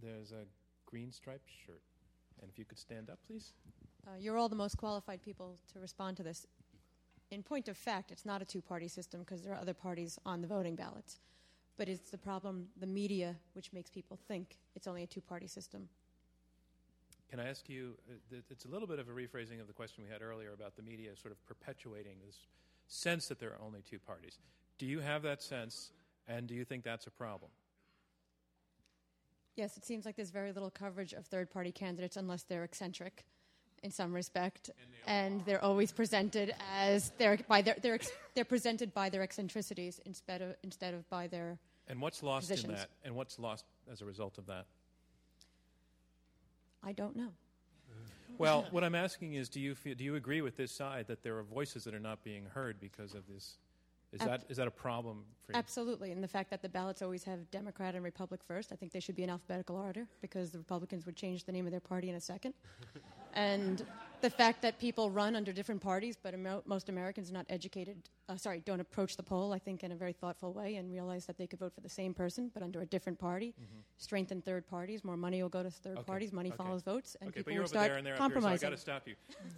there's 0.02 0.32
a 0.32 0.46
green 0.86 1.12
striped 1.12 1.50
shirt, 1.66 1.82
and 2.40 2.50
if 2.50 2.58
you 2.58 2.64
could 2.64 2.78
stand 2.78 3.10
up, 3.10 3.18
please. 3.26 3.52
Uh, 4.06 4.16
you're 4.18 4.38
all 4.38 4.48
the 4.48 4.56
most 4.56 4.76
qualified 4.76 5.20
people 5.20 5.58
to 5.72 5.80
respond 5.80 6.16
to 6.16 6.22
this 6.22 6.46
in 7.30 7.42
point 7.42 7.68
of 7.68 7.76
fact, 7.76 8.10
it's 8.10 8.24
not 8.24 8.42
a 8.42 8.44
two 8.44 8.60
party 8.60 8.88
system 8.88 9.20
because 9.20 9.42
there 9.42 9.52
are 9.52 9.60
other 9.60 9.74
parties 9.74 10.18
on 10.24 10.40
the 10.40 10.46
voting 10.46 10.76
ballots. 10.76 11.18
But 11.76 11.88
it's 11.88 12.10
the 12.10 12.18
problem, 12.18 12.68
the 12.78 12.86
media, 12.86 13.36
which 13.52 13.72
makes 13.72 13.90
people 13.90 14.18
think 14.28 14.58
it's 14.74 14.86
only 14.86 15.02
a 15.02 15.06
two 15.06 15.20
party 15.20 15.46
system. 15.46 15.88
Can 17.30 17.40
I 17.40 17.48
ask 17.48 17.68
you? 17.68 17.94
Uh, 18.08 18.36
it's 18.50 18.64
a 18.64 18.68
little 18.68 18.86
bit 18.86 18.98
of 18.98 19.08
a 19.08 19.12
rephrasing 19.12 19.60
of 19.60 19.66
the 19.66 19.72
question 19.72 20.04
we 20.04 20.10
had 20.10 20.22
earlier 20.22 20.52
about 20.52 20.76
the 20.76 20.82
media 20.82 21.10
sort 21.16 21.32
of 21.32 21.46
perpetuating 21.46 22.16
this 22.24 22.38
sense 22.86 23.26
that 23.26 23.40
there 23.40 23.50
are 23.50 23.60
only 23.64 23.82
two 23.82 23.98
parties. 23.98 24.38
Do 24.78 24.86
you 24.86 25.00
have 25.00 25.22
that 25.22 25.42
sense, 25.42 25.90
and 26.28 26.46
do 26.46 26.54
you 26.54 26.64
think 26.64 26.84
that's 26.84 27.06
a 27.06 27.10
problem? 27.10 27.50
Yes, 29.56 29.76
it 29.76 29.84
seems 29.84 30.04
like 30.04 30.16
there's 30.16 30.30
very 30.30 30.52
little 30.52 30.70
coverage 30.70 31.14
of 31.14 31.26
third 31.26 31.50
party 31.50 31.72
candidates 31.72 32.16
unless 32.16 32.42
they're 32.42 32.62
eccentric 32.62 33.24
in 33.86 33.92
some 33.92 34.12
respect, 34.12 34.70
and, 35.06 35.38
and 35.38 35.46
they're 35.46 35.64
always 35.64 35.92
presented 35.92 36.54
as 36.74 37.12
they're 37.16 37.38
by 37.48 37.62
their 37.62 37.76
they're 37.80 37.98
they're 38.34 38.44
presented 38.44 38.92
by 38.92 39.08
their 39.08 39.22
eccentricities 39.22 40.00
instead 40.04 40.42
of 40.42 40.54
instead 40.62 40.92
of 40.92 41.08
by 41.08 41.26
their. 41.26 41.58
And 41.88 42.02
what's 42.02 42.22
lost 42.22 42.48
positions. 42.48 42.72
in 42.72 42.76
that? 42.76 42.88
And 43.04 43.14
what's 43.14 43.38
lost 43.38 43.64
as 43.90 44.02
a 44.02 44.04
result 44.04 44.38
of 44.38 44.46
that? 44.46 44.66
I 46.82 46.92
don't 46.92 47.16
know. 47.16 47.30
Well, 48.38 48.66
what 48.70 48.84
I'm 48.84 48.96
asking 48.96 49.34
is, 49.34 49.48
do 49.48 49.60
you 49.60 49.74
feel, 49.74 49.94
do 49.94 50.04
you 50.04 50.16
agree 50.16 50.42
with 50.42 50.56
this 50.56 50.70
side 50.70 51.06
that 51.06 51.22
there 51.22 51.38
are 51.38 51.42
voices 51.42 51.84
that 51.84 51.94
are 51.94 52.00
not 52.00 52.22
being 52.22 52.44
heard 52.44 52.78
because 52.80 53.14
of 53.14 53.22
this? 53.32 53.56
Is 54.12 54.20
Ab- 54.20 54.28
that 54.28 54.44
is 54.48 54.56
that 54.56 54.66
a 54.66 54.70
problem 54.70 55.24
for 55.44 55.52
you? 55.52 55.58
Absolutely, 55.58 56.10
and 56.12 56.22
the 56.22 56.28
fact 56.28 56.50
that 56.50 56.60
the 56.60 56.68
ballots 56.68 57.02
always 57.02 57.24
have 57.24 57.50
Democrat 57.50 57.94
and 57.94 58.04
Republic 58.04 58.40
first, 58.46 58.72
I 58.72 58.76
think 58.76 58.92
they 58.92 59.00
should 59.00 59.16
be 59.16 59.22
in 59.22 59.30
alphabetical 59.30 59.76
order 59.76 60.06
because 60.20 60.50
the 60.50 60.58
Republicans 60.58 61.06
would 61.06 61.16
change 61.16 61.44
the 61.44 61.52
name 61.52 61.66
of 61.66 61.70
their 61.70 61.80
party 61.80 62.10
in 62.10 62.16
a 62.16 62.20
second 62.20 62.54
and 63.36 63.84
the 64.22 64.30
fact 64.30 64.62
that 64.62 64.78
people 64.78 65.10
run 65.10 65.36
under 65.36 65.52
different 65.52 65.80
parties, 65.80 66.16
but 66.20 66.34
most 66.66 66.88
Americans 66.88 67.30
are 67.30 67.34
not 67.34 67.46
educated, 67.48 67.96
uh, 68.28 68.36
sorry, 68.36 68.60
don't 68.64 68.80
approach 68.80 69.16
the 69.16 69.22
poll, 69.22 69.52
I 69.52 69.58
think, 69.58 69.84
in 69.84 69.92
a 69.92 69.94
very 69.94 70.12
thoughtful 70.12 70.52
way 70.52 70.76
and 70.76 70.90
realize 70.90 71.26
that 71.26 71.36
they 71.38 71.46
could 71.46 71.58
vote 71.58 71.74
for 71.74 71.80
the 71.80 71.88
same 71.88 72.14
person, 72.14 72.50
but 72.52 72.62
under 72.62 72.80
a 72.80 72.86
different 72.86 73.18
party. 73.18 73.48
Mm-hmm. 73.48 73.80
Strengthen 73.98 74.42
third 74.42 74.66
parties, 74.66 75.04
more 75.04 75.16
money 75.16 75.42
will 75.42 75.50
go 75.50 75.62
to 75.62 75.70
third 75.70 75.98
okay. 75.98 76.04
parties, 76.04 76.32
money 76.32 76.48
okay. 76.48 76.56
follows 76.56 76.82
votes, 76.82 77.16
and 77.20 77.28
okay, 77.28 77.40
people 77.40 77.50
but 77.50 77.54
you're 77.54 77.62
will 77.62 77.66
over 77.66 77.74
start 77.74 77.88
there 77.88 77.98
and 77.98 78.06
there 78.06 78.16
compromising. 78.16 78.58
so 78.58 78.66
I 78.66 78.70
got 78.70 78.76
to 78.76 78.82
stop 78.82 79.06
you. 79.06 79.14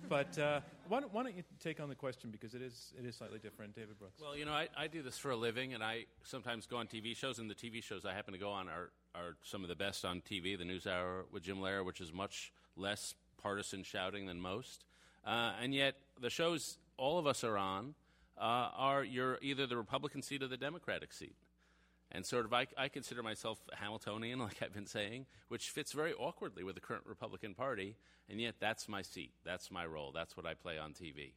but 0.08 0.38
uh, 0.38 0.60
why, 0.88 1.00
don't, 1.00 1.14
why, 1.14 1.22
don't, 1.22 1.36
you 1.36 1.44
take 1.60 1.80
on 1.80 1.88
the 1.88 1.94
question 1.94 2.30
because 2.30 2.54
it 2.54 2.62
is, 2.62 2.92
it 2.98 3.06
is 3.06 3.16
slightly 3.16 3.38
different, 3.38 3.74
David 3.74 3.98
Brooks? 3.98 4.20
Well, 4.20 4.36
you 4.36 4.44
know, 4.44 4.52
I, 4.52 4.68
I 4.76 4.88
do 4.88 5.02
this 5.02 5.16
for 5.16 5.30
a 5.30 5.36
living, 5.36 5.74
and 5.74 5.82
I 5.82 6.06
sometimes 6.24 6.66
go 6.66 6.78
on 6.78 6.88
TV 6.88 7.16
shows, 7.16 7.38
and 7.38 7.48
the 7.48 7.54
TV 7.54 7.82
shows 7.82 8.04
I 8.04 8.12
happen 8.12 8.32
to 8.32 8.40
go 8.40 8.50
on 8.50 8.68
are, 8.68 8.90
are 9.14 9.36
some 9.42 9.62
of 9.62 9.68
the 9.68 9.76
best 9.76 10.04
on 10.04 10.20
TV. 10.20 10.58
The 10.58 10.64
News 10.64 10.86
Hour 10.86 11.26
with 11.30 11.44
Jim 11.44 11.58
Lehrer, 11.58 11.84
which 11.84 12.00
is 12.00 12.12
much 12.12 12.52
less 12.76 13.14
partisan 13.42 13.82
shouting 13.82 14.26
than 14.26 14.40
most. 14.40 14.84
Uh, 15.26 15.52
and 15.62 15.74
yet, 15.74 15.94
the 16.20 16.30
shows 16.30 16.78
all 16.96 17.18
of 17.18 17.26
us 17.26 17.44
are 17.44 17.56
on 17.56 17.94
uh, 18.38 18.70
are 18.76 19.04
you're 19.04 19.38
either 19.42 19.66
the 19.66 19.76
Republican 19.76 20.22
seat 20.22 20.42
or 20.42 20.48
the 20.48 20.56
Democratic 20.56 21.12
seat. 21.12 21.36
And 22.10 22.24
sort 22.24 22.46
of, 22.46 22.54
I, 22.54 22.66
I, 22.76 22.88
consider 22.88 23.22
myself 23.22 23.58
Hamiltonian, 23.74 24.38
like 24.38 24.62
I've 24.62 24.72
been 24.72 24.86
saying, 24.86 25.26
which 25.48 25.70
fits 25.70 25.92
very 25.92 26.14
awkwardly 26.14 26.64
with 26.64 26.74
the 26.74 26.80
current 26.80 27.04
Republican 27.06 27.54
Party, 27.54 27.96
and 28.30 28.40
yet 28.40 28.54
that's 28.60 28.88
my 28.88 29.02
seat, 29.02 29.32
that's 29.44 29.70
my 29.70 29.84
role, 29.84 30.12
that's 30.12 30.36
what 30.36 30.46
I 30.46 30.54
play 30.54 30.78
on 30.78 30.92
TV. 30.92 31.32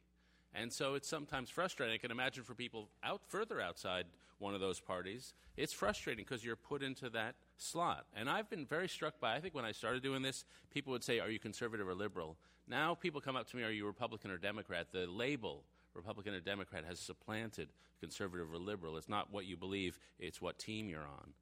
And 0.54 0.72
so 0.72 0.94
it's 0.94 1.08
sometimes 1.08 1.50
frustrating. 1.50 1.94
I 1.94 1.98
can 1.98 2.10
imagine 2.10 2.44
for 2.44 2.54
people 2.54 2.88
out 3.02 3.22
further 3.28 3.60
outside 3.60 4.06
one 4.38 4.54
of 4.54 4.60
those 4.60 4.80
parties, 4.80 5.34
it's 5.56 5.72
frustrating 5.72 6.24
because 6.24 6.44
you're 6.44 6.56
put 6.56 6.82
into 6.82 7.08
that 7.10 7.36
slot. 7.56 8.06
And 8.14 8.28
I've 8.28 8.50
been 8.50 8.66
very 8.66 8.88
struck 8.88 9.20
by, 9.20 9.34
I 9.34 9.40
think 9.40 9.54
when 9.54 9.64
I 9.64 9.72
started 9.72 10.02
doing 10.02 10.22
this, 10.22 10.44
people 10.70 10.92
would 10.92 11.04
say, 11.04 11.20
Are 11.20 11.30
you 11.30 11.38
conservative 11.38 11.88
or 11.88 11.94
liberal? 11.94 12.36
Now 12.68 12.94
people 12.94 13.20
come 13.20 13.36
up 13.36 13.48
to 13.50 13.56
me, 13.56 13.62
Are 13.62 13.70
you 13.70 13.86
Republican 13.86 14.30
or 14.30 14.38
Democrat? 14.38 14.88
The 14.92 15.06
label 15.06 15.64
Republican 15.94 16.34
or 16.34 16.40
Democrat 16.40 16.84
has 16.86 16.98
supplanted 16.98 17.68
conservative 18.00 18.52
or 18.52 18.58
liberal. 18.58 18.96
It's 18.96 19.08
not 19.08 19.32
what 19.32 19.46
you 19.46 19.56
believe, 19.56 19.98
it's 20.18 20.40
what 20.40 20.58
team 20.58 20.88
you're 20.88 21.00
on. 21.00 21.32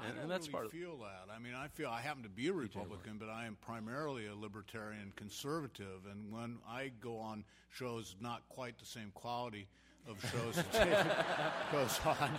And, 0.00 0.06
I 0.06 0.14
don't 0.14 0.22
and 0.22 0.30
that's 0.30 0.46
really 0.46 0.52
part 0.52 0.66
of 0.66 0.72
feel 0.72 0.96
that. 0.98 1.32
I 1.34 1.38
mean, 1.38 1.54
I 1.54 1.68
feel 1.68 1.88
I 1.88 2.00
happen 2.00 2.22
to 2.22 2.28
be 2.28 2.48
a 2.48 2.52
Republican, 2.52 3.16
but 3.18 3.28
I 3.28 3.46
am 3.46 3.56
primarily 3.60 4.26
a 4.26 4.34
libertarian 4.34 5.12
conservative. 5.16 6.06
And 6.10 6.32
when 6.32 6.58
I 6.68 6.92
go 7.00 7.18
on 7.18 7.44
shows 7.70 8.14
not 8.20 8.42
quite 8.48 8.78
the 8.78 8.86
same 8.86 9.10
quality 9.14 9.66
of 10.08 10.20
shows 10.32 10.64
that 10.72 11.54
goes 11.72 12.00
on, 12.04 12.38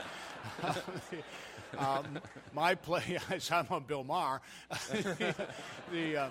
um, 1.78 2.20
my 2.54 2.76
play, 2.76 3.18
I'm 3.52 3.68
on 3.70 3.84
Bill 3.84 4.04
Maher. 4.04 4.42
the, 5.92 6.18
uh, 6.18 6.30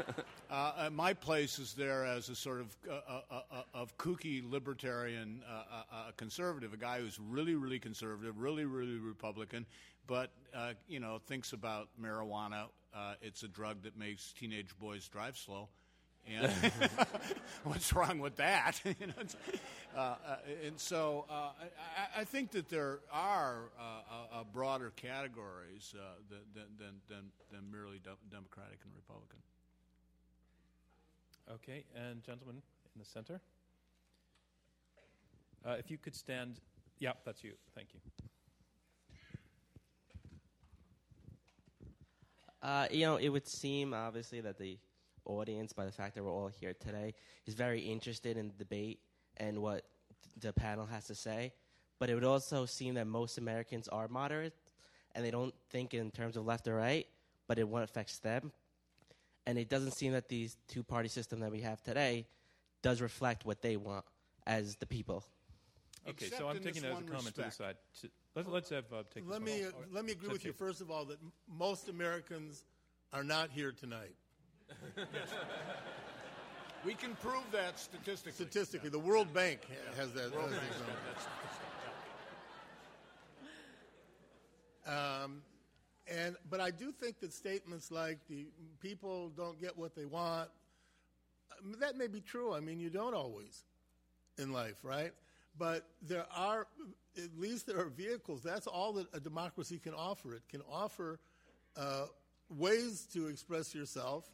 uh, 0.50 0.90
my 0.92 1.12
place 1.12 1.58
is 1.58 1.74
there 1.74 2.04
as 2.04 2.28
a 2.28 2.34
sort 2.34 2.60
of 2.60 2.76
uh, 2.88 2.92
uh, 2.92 3.20
uh, 3.30 3.40
uh 3.52 3.62
of 3.74 3.96
kooky 3.98 4.42
libertarian 4.48 5.42
conservative, 6.16 6.72
a 6.72 6.76
guy 6.76 7.00
who's 7.00 7.18
really, 7.18 7.54
really 7.54 7.78
conservative, 7.78 8.38
really, 8.38 8.64
really 8.64 8.98
Republican, 8.98 9.66
but 10.08 10.32
you 10.88 10.98
know 10.98 11.20
thinks 11.26 11.52
about 11.52 11.88
marijuana. 12.02 12.66
it's 13.22 13.44
a 13.44 13.48
drug 13.48 13.82
that 13.82 13.96
makes 13.96 14.32
teenage 14.32 14.76
boys 14.80 15.06
drive 15.06 15.36
slow. 15.36 15.68
And 16.26 16.52
what's 17.64 17.92
wrong 17.94 18.18
with 18.18 18.36
that? 18.36 18.80
you 18.84 19.06
know, 19.06 19.14
uh, 19.96 19.98
uh, 19.98 20.36
and 20.66 20.78
so 20.78 21.24
uh, 21.30 21.32
I, 21.32 22.20
I, 22.20 22.24
think 22.24 22.50
that 22.50 22.68
there 22.68 23.00
are 23.10 23.70
uh, 23.80 24.44
broader 24.52 24.92
categories 24.96 25.94
than, 26.28 26.64
than, 26.78 27.00
than, 27.08 27.30
than 27.50 27.70
merely 27.70 27.98
de- 27.98 28.10
Democratic 28.30 28.78
and 28.84 28.92
Republican. 28.94 29.38
Okay, 31.54 31.84
and 31.96 32.22
gentlemen 32.22 32.56
in 32.94 32.98
the 32.98 33.06
center. 33.06 33.40
Uh, 35.66 35.76
if 35.78 35.90
you 35.90 35.98
could 35.98 36.14
stand. 36.14 36.60
Yeah, 36.98 37.12
that's 37.24 37.42
you. 37.42 37.52
Thank 37.74 37.88
you. 37.94 38.00
Uh, 42.62 42.86
you 42.90 43.06
know, 43.06 43.16
it 43.16 43.28
would 43.28 43.46
seem 43.46 43.94
obviously 43.94 44.40
that 44.40 44.58
the 44.58 44.78
audience, 45.24 45.72
by 45.72 45.84
the 45.84 45.92
fact 45.92 46.14
that 46.14 46.24
we're 46.24 46.32
all 46.32 46.48
here 46.48 46.74
today, 46.74 47.14
is 47.46 47.54
very 47.54 47.80
interested 47.80 48.36
in 48.36 48.48
the 48.48 48.54
debate 48.54 49.00
and 49.36 49.60
what 49.60 49.84
the 50.40 50.52
panel 50.52 50.86
has 50.86 51.04
to 51.06 51.14
say. 51.14 51.52
But 51.98 52.10
it 52.10 52.14
would 52.14 52.24
also 52.24 52.66
seem 52.66 52.94
that 52.94 53.06
most 53.06 53.38
Americans 53.38 53.88
are 53.88 54.08
moderate 54.08 54.54
and 55.14 55.24
they 55.24 55.30
don't 55.30 55.54
think 55.70 55.94
in 55.94 56.10
terms 56.10 56.36
of 56.36 56.46
left 56.46 56.68
or 56.68 56.76
right, 56.76 57.06
but 57.46 57.58
it 57.58 57.68
what 57.68 57.82
affects 57.82 58.18
them. 58.18 58.52
And 59.46 59.58
it 59.58 59.68
doesn't 59.68 59.92
seem 59.92 60.12
that 60.12 60.28
the 60.28 60.50
two 60.68 60.82
party 60.82 61.08
system 61.08 61.40
that 61.40 61.50
we 61.50 61.60
have 61.62 61.82
today 61.82 62.26
does 62.82 63.00
reflect 63.00 63.44
what 63.44 63.62
they 63.62 63.76
want 63.76 64.04
as 64.46 64.76
the 64.76 64.86
people. 64.86 65.24
Okay, 66.06 66.26
Except 66.26 66.40
so 66.40 66.48
I'm 66.48 66.60
taking 66.60 66.82
that 66.82 66.88
as 66.88 66.92
a 66.92 66.94
one 66.94 67.08
comment 67.08 67.34
to 67.34 67.40
the 67.40 67.46
respect. 67.46 67.78
side. 68.02 68.10
Let's, 68.34 68.48
let's 68.48 68.70
have 68.70 68.84
uh, 68.92 69.02
take 69.12 69.28
let 69.28 69.42
me 69.42 69.64
uh, 69.64 69.70
let 69.92 70.04
me 70.04 70.12
agree 70.12 70.28
with 70.28 70.44
you 70.44 70.52
first 70.52 70.80
of 70.80 70.90
all 70.90 71.04
that 71.06 71.18
m- 71.20 71.32
most 71.58 71.88
Americans 71.88 72.64
are 73.12 73.24
not 73.24 73.50
here 73.50 73.72
tonight. 73.72 74.14
We 76.84 76.94
can 76.94 77.16
prove 77.16 77.42
that 77.50 77.76
statistically. 77.76 78.30
Statistically, 78.32 78.88
the 78.88 79.00
World 79.00 79.34
Bank 79.34 79.62
ha- 79.68 79.96
has 80.00 80.12
that. 80.12 80.32
World 80.32 80.52
has 80.52 80.60
Bank, 80.60 80.72
these. 84.86 84.92
Um, 84.94 85.42
and 86.06 86.36
but 86.48 86.60
I 86.60 86.70
do 86.70 86.92
think 86.92 87.18
that 87.18 87.32
statements 87.32 87.90
like 87.90 88.18
the 88.28 88.46
people 88.80 89.30
don't 89.36 89.60
get 89.60 89.76
what 89.76 89.96
they 89.96 90.04
want 90.06 90.50
um, 91.64 91.74
that 91.80 91.96
may 91.96 92.06
be 92.06 92.20
true. 92.20 92.54
I 92.54 92.60
mean, 92.60 92.78
you 92.78 92.90
don't 92.90 93.14
always 93.14 93.64
in 94.38 94.52
life, 94.52 94.78
right? 94.82 95.12
But 95.58 95.86
there 96.02 96.26
are 96.34 96.66
at 97.16 97.38
least 97.38 97.66
there 97.66 97.78
are 97.78 97.88
vehicles. 97.88 98.42
That's 98.42 98.66
all 98.66 98.92
that 98.94 99.06
a 99.12 99.20
democracy 99.20 99.78
can 99.78 99.94
offer. 99.94 100.34
It 100.34 100.42
can 100.48 100.62
offer 100.70 101.18
uh, 101.76 102.06
ways 102.48 103.06
to 103.12 103.26
express 103.26 103.74
yourself 103.74 104.30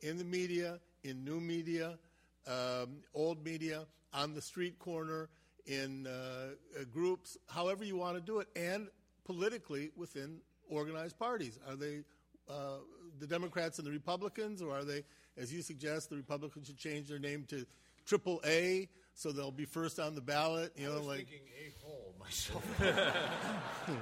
in 0.00 0.18
the 0.18 0.24
media, 0.24 0.78
in 1.04 1.24
new 1.24 1.40
media, 1.40 1.98
um, 2.46 2.98
old 3.14 3.44
media, 3.44 3.86
on 4.14 4.34
the 4.34 4.40
street 4.40 4.78
corner, 4.78 5.28
in 5.66 6.06
uh, 6.06 6.10
uh, 6.10 6.84
groups, 6.92 7.36
however 7.48 7.84
you 7.84 7.96
want 7.96 8.16
to 8.16 8.20
do 8.20 8.40
it, 8.40 8.48
and 8.56 8.88
politically 9.24 9.90
within 9.96 10.38
organized 10.68 11.18
parties. 11.18 11.58
Are 11.68 11.76
they 11.76 12.02
uh, 12.48 12.78
the 13.20 13.26
Democrats 13.26 13.78
and 13.78 13.86
the 13.86 13.92
Republicans, 13.92 14.60
or 14.60 14.72
are 14.72 14.84
they, 14.84 15.04
as 15.36 15.52
you 15.52 15.62
suggest, 15.62 16.10
the 16.10 16.16
Republicans 16.16 16.66
should 16.66 16.78
change 16.78 17.08
their 17.08 17.20
name 17.20 17.44
to 17.48 17.64
Triple 18.04 18.40
A 18.44 18.88
so 19.14 19.32
they'll 19.32 19.50
be 19.50 19.64
first 19.64 20.00
on 20.00 20.14
the 20.14 20.20
ballot? 20.20 20.72
You 20.76 20.86
I 20.86 20.90
know, 20.90 20.98
was 20.98 21.06
like 21.06 21.18
thinking 21.18 21.40
a 21.66 21.84
hole 21.84 22.14
myself. 22.20 22.64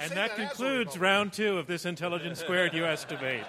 And 0.00 0.10
that 0.12 0.36
that 0.36 0.36
concludes 0.36 0.98
round 0.98 1.32
two 1.32 1.58
of 1.58 1.66
this 1.66 1.84
Intelligence 1.84 2.40
Squared 2.40 2.72
U.S. 2.74 3.04
debate. 3.04 3.44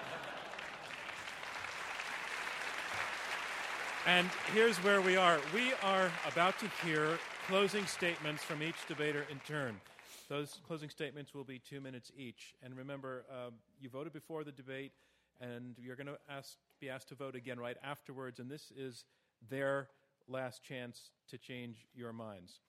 And 4.06 4.28
here's 4.52 4.76
where 4.78 5.00
we 5.00 5.16
are. 5.16 5.40
We 5.54 5.72
are 5.82 6.12
about 6.30 6.58
to 6.58 6.68
hear 6.84 7.18
closing 7.48 7.86
statements 7.86 8.44
from 8.44 8.62
each 8.62 8.86
debater 8.86 9.26
in 9.30 9.40
turn. 9.40 9.80
Those 10.28 10.60
closing 10.66 10.90
statements 10.90 11.34
will 11.34 11.44
be 11.44 11.58
two 11.58 11.80
minutes 11.80 12.12
each. 12.16 12.54
And 12.62 12.76
remember, 12.76 13.24
uh, 13.30 13.50
you 13.80 13.88
voted 13.88 14.12
before 14.12 14.44
the 14.44 14.52
debate, 14.52 14.92
and 15.40 15.74
you're 15.78 15.96
going 15.96 16.06
to 16.06 16.18
ask, 16.28 16.56
be 16.80 16.90
asked 16.90 17.08
to 17.08 17.14
vote 17.14 17.34
again 17.34 17.58
right 17.58 17.76
afterwards. 17.82 18.38
And 18.38 18.50
this 18.50 18.70
is 18.76 19.04
their 19.48 19.88
last 20.28 20.62
chance 20.62 21.10
to 21.28 21.38
change 21.38 21.86
your 21.94 22.12
minds. 22.12 22.60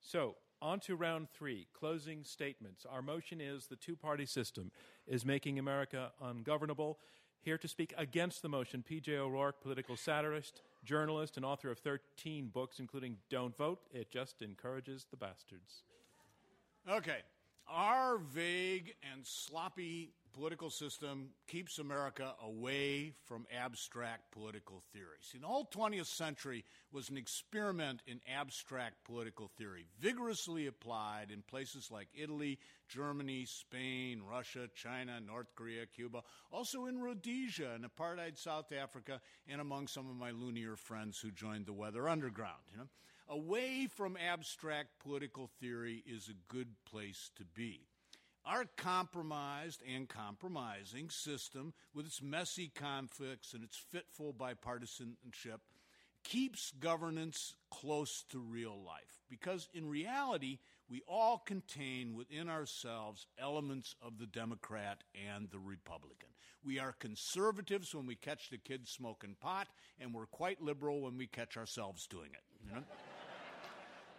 So, 0.00 0.36
on 0.62 0.80
to 0.80 0.94
round 0.94 1.28
three 1.30 1.66
closing 1.72 2.22
statements. 2.24 2.84
Our 2.90 3.02
motion 3.02 3.40
is 3.40 3.66
the 3.66 3.76
two 3.76 3.96
party 3.96 4.26
system 4.26 4.70
is 5.06 5.24
making 5.24 5.58
America 5.58 6.12
ungovernable. 6.22 6.98
Here 7.42 7.56
to 7.56 7.68
speak 7.68 7.94
against 7.96 8.42
the 8.42 8.50
motion, 8.50 8.82
P.J. 8.82 9.16
O'Rourke, 9.16 9.62
political 9.62 9.96
satirist, 9.96 10.60
journalist, 10.84 11.38
and 11.38 11.46
author 11.46 11.70
of 11.70 11.78
13 11.78 12.48
books, 12.48 12.78
including 12.78 13.16
Don't 13.30 13.56
Vote, 13.56 13.80
It 13.94 14.10
Just 14.10 14.42
Encourages 14.42 15.06
the 15.10 15.16
Bastards. 15.16 15.84
Okay. 16.86 17.20
Vague 17.66 18.18
and 19.20 19.26
sloppy 19.26 20.14
political 20.32 20.70
system 20.70 21.28
keeps 21.46 21.78
America 21.78 22.32
away 22.42 23.12
from 23.26 23.46
abstract 23.54 24.32
political 24.32 24.82
theory. 24.94 25.18
See, 25.20 25.36
the 25.36 25.46
whole 25.46 25.66
20th 25.66 26.06
century 26.06 26.64
was 26.90 27.10
an 27.10 27.18
experiment 27.18 28.00
in 28.06 28.22
abstract 28.26 29.04
political 29.04 29.50
theory, 29.58 29.84
vigorously 29.98 30.68
applied 30.68 31.26
in 31.30 31.42
places 31.42 31.90
like 31.90 32.08
Italy, 32.14 32.58
Germany, 32.88 33.44
Spain, 33.44 34.22
Russia, 34.26 34.70
China, 34.74 35.20
North 35.20 35.54
Korea, 35.54 35.84
Cuba, 35.84 36.22
also 36.50 36.86
in 36.86 36.98
Rhodesia 36.98 37.72
and 37.74 37.84
apartheid 37.84 38.38
South 38.38 38.72
Africa, 38.72 39.20
and 39.46 39.60
among 39.60 39.86
some 39.86 40.08
of 40.08 40.16
my 40.16 40.30
loonier 40.30 40.76
friends 40.76 41.18
who 41.20 41.30
joined 41.30 41.66
the 41.66 41.74
Weather 41.74 42.08
Underground. 42.08 42.62
You 42.72 42.78
know? 42.78 42.88
Away 43.28 43.86
from 43.86 44.16
abstract 44.16 44.98
political 44.98 45.50
theory 45.60 46.02
is 46.06 46.30
a 46.30 46.52
good 46.52 46.68
place 46.86 47.30
to 47.36 47.44
be. 47.44 47.89
Our 48.46 48.64
compromised 48.76 49.82
and 49.86 50.08
compromising 50.08 51.10
system, 51.10 51.74
with 51.94 52.06
its 52.06 52.22
messy 52.22 52.70
conflicts 52.74 53.52
and 53.52 53.62
its 53.62 53.76
fitful 53.76 54.34
bipartisanship, 54.34 55.60
keeps 56.24 56.72
governance 56.80 57.54
close 57.70 58.24
to 58.30 58.38
real 58.38 58.82
life 58.82 59.20
because 59.28 59.68
in 59.72 59.88
reality, 59.88 60.58
we 60.88 61.02
all 61.06 61.38
contain 61.38 62.14
within 62.14 62.48
ourselves 62.48 63.26
elements 63.38 63.94
of 64.02 64.18
the 64.18 64.26
Democrat 64.26 65.04
and 65.14 65.48
the 65.50 65.58
Republican. 65.58 66.28
We 66.64 66.78
are 66.78 66.92
conservatives 66.92 67.94
when 67.94 68.06
we 68.06 68.16
catch 68.16 68.50
the 68.50 68.58
kids 68.58 68.90
smoking 68.90 69.36
pot, 69.40 69.68
and 69.98 70.12
we're 70.12 70.26
quite 70.26 70.60
liberal 70.60 71.00
when 71.00 71.16
we 71.16 71.26
catch 71.26 71.56
ourselves 71.56 72.06
doing 72.06 72.30
it. 72.32 72.42
You 72.66 72.74
know? 72.74 72.82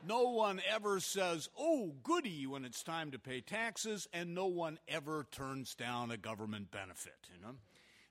No 0.05 0.29
one 0.31 0.61
ever 0.69 0.99
says, 0.99 1.49
oh, 1.57 1.93
goody, 2.03 2.47
when 2.47 2.65
it's 2.65 2.83
time 2.83 3.11
to 3.11 3.19
pay 3.19 3.41
taxes, 3.41 4.07
and 4.13 4.33
no 4.33 4.47
one 4.47 4.79
ever 4.87 5.27
turns 5.31 5.75
down 5.75 6.11
a 6.11 6.17
government 6.17 6.71
benefit, 6.71 7.29
you 7.33 7.41
know? 7.41 7.55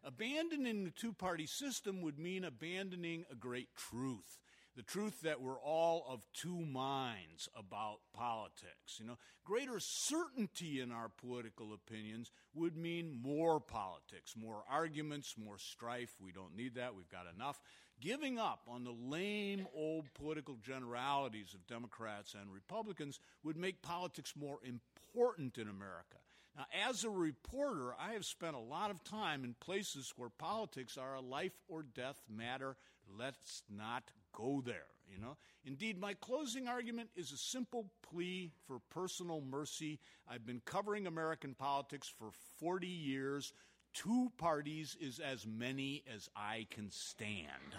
Abandoning 0.03 0.85
the 0.85 0.91
two 0.91 1.13
party 1.13 1.47
system 1.47 2.01
would 2.01 2.19
mean 2.19 2.45
abandoning 2.45 3.25
a 3.31 3.35
great 3.35 3.69
truth. 3.77 4.39
The 4.77 4.83
truth 4.83 5.23
that 5.23 5.43
we're 5.43 5.61
all 5.61 6.07
of 6.09 6.27
two 6.33 6.61
minds 6.61 7.49
about 7.55 7.99
politics. 8.15 8.99
You 8.99 9.07
know, 9.07 9.19
greater 9.45 9.79
certainty 9.79 10.81
in 10.81 10.91
our 10.93 11.11
political 11.11 11.75
opinions 11.75 12.31
would 12.55 12.77
mean 12.77 13.21
more 13.21 13.61
politics, 13.61 14.35
more 14.37 14.63
arguments, 14.71 15.35
more 15.37 15.59
strife. 15.59 16.15
We 16.25 16.33
don't 16.33 16.57
need 16.57 16.77
that. 16.77 16.95
We've 16.95 17.11
got 17.11 17.27
enough. 17.35 17.61
Giving 18.01 18.39
up 18.39 18.63
on 18.67 18.85
the 18.85 18.95
lame 18.99 19.67
old 19.75 20.07
political 20.15 20.57
generalities 20.57 21.53
of 21.53 21.67
Democrats 21.67 22.35
and 22.35 22.51
Republicans 22.51 23.21
would 23.45 23.59
make 23.59 23.83
politics 23.83 24.33
more 24.35 24.59
important 24.65 25.59
in 25.59 25.69
America. 25.69 26.17
Now, 26.57 26.65
as 26.89 27.05
a 27.05 27.11
reporter, 27.11 27.95
I 28.01 28.15
have 28.15 28.25
spent 28.25 28.57
a 28.57 28.61
lot 28.61 28.91
of 28.91 29.05
time 29.05 29.45
in 29.45 29.55
places 29.61 30.15
where 30.17 30.31
politics 30.31 30.97
are 30.97 31.15
a 31.15 31.21
life 31.21 31.53
or 31.69 31.83
death 31.83 32.21
matter. 32.29 32.77
Let's 33.19 33.63
not 33.69 34.05
go 34.33 34.63
there, 34.65 34.87
you 35.13 35.21
know? 35.21 35.37
Indeed, 35.65 36.01
my 36.01 36.15
closing 36.15 36.69
argument 36.69 37.11
is 37.15 37.33
a 37.33 37.37
simple 37.37 37.91
plea 38.03 38.51
for 38.67 38.79
personal 38.91 39.43
mercy. 39.43 40.01
I've 40.29 40.47
been 40.47 40.63
covering 40.65 41.07
American 41.07 41.55
politics 41.55 42.09
for 42.09 42.31
40 42.59 42.87
years. 42.87 43.53
Two 43.93 44.31
parties 44.39 44.97
is 45.01 45.19
as 45.19 45.47
many 45.47 46.03
as 46.15 46.29
I 46.37 46.67
can 46.71 46.91
stand. 46.91 47.75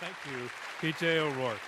Thank 0.00 0.14
you, 0.30 0.48
P.J. 0.80 1.18
O'Rourke. 1.18 1.58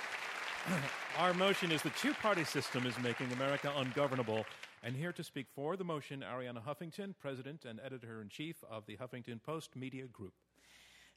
Our 1.18 1.34
motion 1.34 1.72
is 1.72 1.82
the 1.82 1.90
two 1.90 2.14
party 2.14 2.44
system 2.44 2.86
is 2.86 2.98
making 3.02 3.32
America 3.32 3.72
ungovernable. 3.76 4.44
And 4.84 4.94
here 4.94 5.12
to 5.12 5.24
speak 5.24 5.46
for 5.54 5.76
the 5.76 5.84
motion, 5.84 6.22
Arianna 6.22 6.62
Huffington, 6.62 7.14
President 7.18 7.64
and 7.64 7.80
Editor 7.84 8.20
in 8.20 8.28
Chief 8.28 8.62
of 8.70 8.86
the 8.86 8.96
Huffington 8.96 9.42
Post 9.42 9.74
Media 9.76 10.04
Group. 10.06 10.34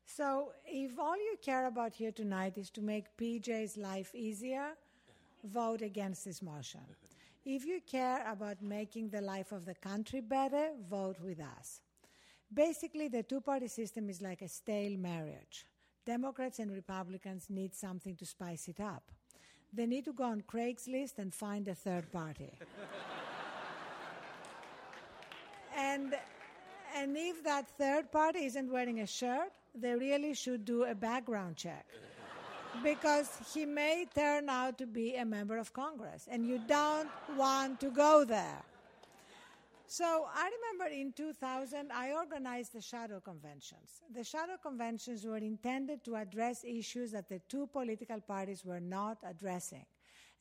So, 0.06 0.54
if 0.66 0.98
all 0.98 1.18
you 1.18 1.36
care 1.42 1.68
about 1.68 1.94
here 1.94 2.14
tonight 2.14 2.58
is 2.58 2.70
to 2.72 2.82
make 2.82 3.18
PJ's 3.18 3.76
life 3.76 4.16
easier, 4.16 4.70
vote 5.44 5.82
against 5.82 6.24
this 6.24 6.42
motion. 6.42 6.82
If 7.50 7.66
you 7.66 7.80
care 7.80 8.30
about 8.30 8.62
making 8.62 9.08
the 9.08 9.22
life 9.22 9.54
of 9.54 9.64
the 9.64 9.74
country 9.74 10.20
better, 10.20 10.72
vote 10.90 11.16
with 11.24 11.40
us. 11.40 11.80
Basically, 12.54 13.08
the 13.08 13.24
two 13.24 13.40
party 13.40 13.70
system 13.70 14.10
is 14.10 14.22
like 14.22 14.42
a 14.42 14.50
stale 14.50 14.98
marriage. 14.98 15.66
Democrats 16.06 16.60
and 16.60 16.70
Republicans 16.70 17.46
need 17.50 17.74
something 17.74 18.18
to 18.18 18.26
spice 18.26 18.68
it 18.68 18.82
up. 18.82 19.10
They 19.72 19.86
need 19.86 20.04
to 20.04 20.12
go 20.12 20.26
on 20.26 20.42
Craigslist 20.42 21.20
and 21.20 21.34
find 21.34 21.66
a 21.70 21.74
third 21.74 22.12
party. 22.12 22.52
and, 25.78 26.18
and 26.98 27.16
if 27.16 27.46
that 27.46 27.70
third 27.78 28.12
party 28.12 28.40
isn't 28.40 28.70
wearing 28.70 29.00
a 29.00 29.08
shirt, 29.08 29.54
they 29.74 29.94
really 29.94 30.34
should 30.34 30.66
do 30.66 30.84
a 30.84 30.94
background 30.94 31.56
check. 31.56 31.86
Because 32.84 33.30
he 33.54 33.66
may 33.66 34.06
turn 34.14 34.50
out 34.50 34.78
to 34.78 34.86
be 34.86 35.16
a 35.16 35.26
member 35.26 35.58
of 35.58 35.74
Congress, 35.74 36.28
and 36.30 36.46
you 36.46 36.60
don't 36.68 37.10
want 37.36 37.80
to 37.80 37.90
go 37.90 38.26
there. 38.26 38.64
So 39.90 40.28
I 40.36 40.50
remember 40.58 40.94
in 40.94 41.14
2000, 41.14 41.92
I 41.94 42.12
organized 42.12 42.74
the 42.74 42.82
shadow 42.82 43.22
conventions. 43.22 44.02
The 44.14 44.24
shadow 44.24 44.58
conventions 44.62 45.26
were 45.26 45.38
intended 45.38 46.04
to 46.04 46.16
address 46.16 46.66
issues 46.66 47.12
that 47.14 47.30
the 47.30 47.40
two 47.48 47.68
political 47.68 48.20
parties 48.20 48.66
were 48.66 48.82
not 48.82 49.20
addressing. 49.26 49.86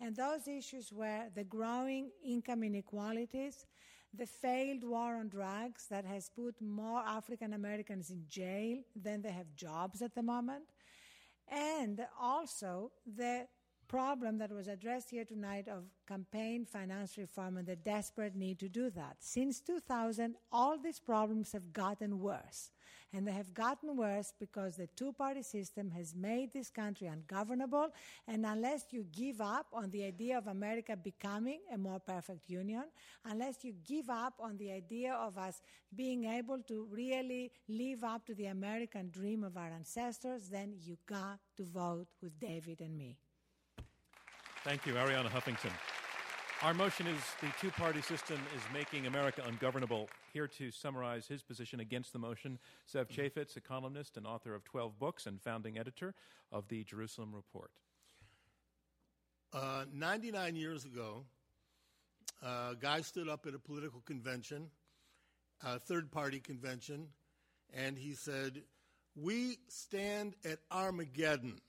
And 0.01 0.17
those 0.17 0.49
issues 0.49 0.93
were 0.93 1.31
the 1.35 1.45
growing 1.45 2.11
income 2.25 2.65
inequalities, 2.65 3.67
the 4.13 4.27
failed 4.27 4.83
war 4.83 5.17
on 5.17 5.29
drugs 5.29 5.87
that 5.91 6.05
has 6.05 6.29
put 6.29 6.61
more 6.61 7.01
African 7.07 7.53
Americans 7.53 8.11
in 8.11 8.25
jail 8.29 8.79
than 9.01 9.23
they 9.23 9.31
have 9.31 9.55
jobs 9.55 10.03
at 10.03 10.15
the 10.15 10.23
moment, 10.23 10.65
and 11.49 12.07
also 12.21 12.91
the 13.07 13.47
problem 13.89 14.39
that 14.39 14.51
was 14.51 14.69
addressed 14.69 15.11
here 15.11 15.25
tonight 15.25 15.69
of 15.69 15.85
campaign 16.09 16.65
finance 16.65 17.17
reform 17.17 17.57
and 17.57 17.67
the 17.67 17.77
desperate 17.77 18.35
need 18.35 18.59
to 18.59 18.69
do 18.69 18.91
that. 18.91 19.17
Since 19.21 19.61
2000, 19.61 20.37
all 20.51 20.77
these 20.79 20.99
problems 20.99 21.53
have 21.53 21.73
gotten 21.73 22.21
worse. 22.21 22.71
And 23.17 23.27
they 23.27 23.33
have 23.33 23.55
gotten 23.55 23.97
worse 23.97 24.35
because 24.39 24.77
the 24.77 24.89
two 24.89 25.11
party 25.11 25.43
system 25.43 25.91
has 25.93 26.15
made 26.15 26.53
this 26.53 26.69
country 26.69 27.07
ungovernable. 27.07 27.89
And 28.29 28.45
unless 28.45 28.85
you 28.91 29.07
give 29.11 29.41
up 29.41 29.69
on 29.73 29.91
the 29.91 30.05
idea 30.05 30.37
of 30.37 30.49
America 30.49 30.95
becoming 31.03 31.61
a 31.73 31.79
more 31.79 31.99
perfect 31.99 32.51
union, 32.51 32.85
unless 33.25 33.65
you 33.65 33.73
give 33.87 34.11
up 34.11 34.35
on 34.39 34.59
the 34.59 34.71
idea 34.71 35.15
of 35.15 35.39
us 35.39 35.63
being 35.95 36.25
able 36.25 36.61
to 36.69 36.87
really 36.91 37.53
live 37.69 38.05
up 38.05 38.27
to 38.27 38.35
the 38.35 38.47
American 38.47 39.09
dream 39.09 39.45
of 39.45 39.57
our 39.57 39.71
ancestors, 39.71 40.51
then 40.51 40.75
you 40.79 40.99
got 41.07 41.39
to 41.57 41.65
vote 41.65 42.09
with 42.21 42.39
David 42.39 42.83
and 42.83 42.99
me. 42.99 43.17
Thank 44.63 44.85
you, 44.85 44.93
Arianna 44.93 45.31
Huffington. 45.31 45.73
Our 46.63 46.73
motion 46.73 47.07
is 47.07 47.21
the 47.43 47.53
two 47.61 47.71
party 47.71 48.01
system 48.01 48.39
is 48.57 48.63
making 48.73 49.07
America 49.07 49.43
ungovernable. 49.47 50.09
Here 50.33 50.49
to 50.49 50.71
summarize 50.71 51.27
his 51.27 51.43
position 51.43 51.81
against 51.81 52.15
the 52.15 52.19
motion, 52.19 52.59
Zev 52.91 53.09
Chafets, 53.09 53.57
a 53.57 53.61
columnist 53.61 54.17
and 54.17 54.27
author 54.27 54.55
of 54.55 54.65
12 54.65 54.99
books 54.99 55.27
and 55.27 55.41
founding 55.41 55.77
editor 55.79 56.15
of 56.51 56.67
the 56.69 56.83
Jerusalem 56.85 57.35
Report. 57.35 57.71
Uh, 59.53 59.85
99 59.93 60.57
years 60.57 60.87
ago, 60.87 61.25
a 62.43 62.75
guy 62.81 63.03
stood 63.03 63.29
up 63.29 63.47
at 63.47 63.55
a 63.55 63.59
political 63.59 64.01
convention, 64.01 64.71
a 65.63 65.79
third 65.79 66.11
party 66.11 66.41
convention, 66.41 67.09
and 67.75 67.99
he 67.99 68.15
said, 68.15 68.63
We 69.15 69.59
stand 69.69 70.35
at 70.43 70.61
Armageddon 70.71 71.61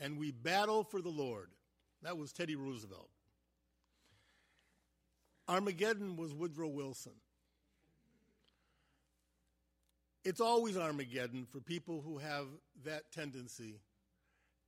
and 0.00 0.18
we 0.18 0.30
battle 0.30 0.84
for 0.84 1.02
the 1.02 1.10
Lord. 1.10 1.50
That 2.02 2.16
was 2.16 2.32
Teddy 2.32 2.54
Roosevelt. 2.54 3.11
Armageddon 5.52 6.16
was 6.16 6.32
Woodrow 6.32 6.68
Wilson. 6.68 7.12
It's 10.24 10.40
always 10.40 10.78
Armageddon 10.78 11.44
for 11.44 11.60
people 11.60 12.00
who 12.00 12.16
have 12.16 12.46
that 12.86 13.12
tendency. 13.12 13.80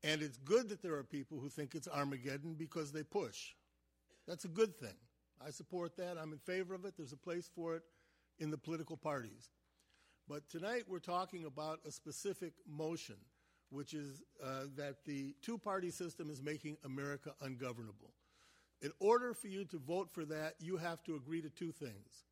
And 0.03 0.21
it's 0.21 0.37
good 0.37 0.69
that 0.69 0.83
there 0.83 0.95
are 0.97 1.03
people 1.03 1.41
who 1.41 1.49
think 1.49 1.75
it's 1.75 1.89
Armageddon 1.89 2.53
because 2.59 2.93
they 2.93 3.03
push. 3.03 3.55
That's 4.29 4.45
a 4.45 4.49
good 4.49 4.77
thing. 4.77 4.97
I 5.45 5.51
support 5.51 5.97
that. 5.97 6.19
I'm 6.21 6.33
in 6.33 6.39
favor 6.39 6.75
of 6.75 6.85
it. 6.85 6.95
There's 6.99 7.15
a 7.15 7.17
place 7.17 7.49
for 7.55 7.77
it 7.77 7.83
in 8.39 8.51
the 8.51 8.59
political 8.59 8.99
parties. 8.99 9.49
But 10.29 10.51
tonight 10.51 10.85
we're 10.87 10.99
talking 10.99 11.47
about 11.47 11.81
a 11.87 11.91
specific 11.91 12.53
motion, 12.69 13.17
which 13.71 13.95
is 13.95 14.23
uh, 14.45 14.65
that 14.77 14.97
the 15.07 15.35
two 15.41 15.57
party 15.57 15.91
system 15.91 16.29
is 16.29 16.43
making 16.43 16.77
America 16.85 17.33
ungovernable. 17.41 18.13
In 18.85 18.93
order 19.01 19.33
for 19.33 19.49
you 19.49 19.65
to 19.65 19.79
vote 19.79 20.11
for 20.13 20.27
that, 20.27 20.57
you 20.61 20.77
have 20.77 21.03
to 21.05 21.17
agree 21.17 21.41
to 21.41 21.49
two 21.49 21.73
things. 21.73 22.27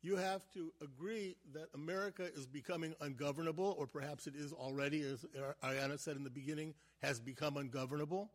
You 0.00 0.16
have 0.16 0.40
to 0.54 0.72
agree 0.82 1.36
that 1.52 1.66
America 1.74 2.26
is 2.34 2.46
becoming 2.46 2.94
ungovernable, 3.02 3.76
or 3.78 3.86
perhaps 3.86 4.26
it 4.26 4.34
is 4.34 4.54
already, 4.54 5.02
as 5.02 5.26
Arianna 5.62 6.00
said 6.00 6.16
in 6.16 6.24
the 6.24 6.30
beginning, 6.30 6.72
has 7.02 7.20
become 7.20 7.58
ungovernable. 7.58 8.30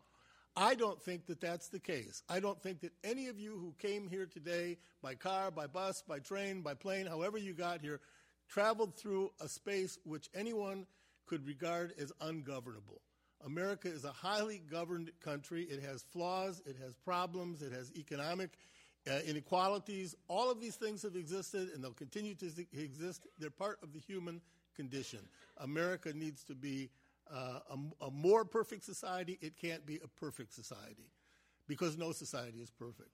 I 0.55 0.75
don't 0.75 1.01
think 1.01 1.25
that 1.25 1.41
that's 1.41 1.69
the 1.69 1.79
case. 1.79 2.21
I 2.29 2.39
don't 2.39 2.61
think 2.61 2.81
that 2.81 2.91
any 3.03 3.27
of 3.27 3.39
you 3.39 3.57
who 3.57 3.73
came 3.79 4.07
here 4.07 4.27
today 4.27 4.77
by 5.01 5.15
car, 5.15 5.49
by 5.49 5.65
bus, 5.65 6.03
by 6.07 6.19
train, 6.19 6.61
by 6.61 6.75
plane, 6.75 7.07
however 7.07 7.39
you 7.39 7.53
got 7.53 7.81
here, 7.81 8.01
traveled 8.49 8.95
through 8.95 9.31
a 9.41 9.49
space 9.49 9.97
which 10.03 10.29
anyone 10.35 10.85
could 11.25 11.47
regard 11.47 11.93
as 11.99 12.11
ungovernable. 12.21 13.01
America 13.45 13.87
is 13.87 14.05
a 14.05 14.11
highly 14.11 14.61
governed 14.69 15.11
country. 15.23 15.63
It 15.63 15.83
has 15.83 16.03
flaws, 16.03 16.61
it 16.65 16.77
has 16.83 16.95
problems, 16.95 17.61
it 17.61 17.71
has 17.71 17.91
economic 17.95 18.57
uh, 19.09 19.19
inequalities. 19.25 20.15
All 20.27 20.49
of 20.49 20.61
these 20.61 20.75
things 20.75 21.03
have 21.03 21.15
existed 21.15 21.69
and 21.73 21.83
they'll 21.83 21.91
continue 21.91 22.35
to 22.35 22.51
exist. 22.73 23.27
They're 23.37 23.49
part 23.49 23.79
of 23.83 23.93
the 23.93 23.99
human 23.99 24.41
condition. 24.75 25.19
America 25.57 26.13
needs 26.13 26.43
to 26.45 26.55
be 26.55 26.89
uh, 27.31 27.59
a, 27.69 28.05
a 28.05 28.11
more 28.11 28.45
perfect 28.45 28.83
society. 28.83 29.37
It 29.41 29.57
can't 29.57 29.85
be 29.85 29.99
a 30.03 30.07
perfect 30.07 30.53
society 30.53 31.11
because 31.67 31.97
no 31.97 32.11
society 32.11 32.59
is 32.59 32.71
perfect. 32.71 33.09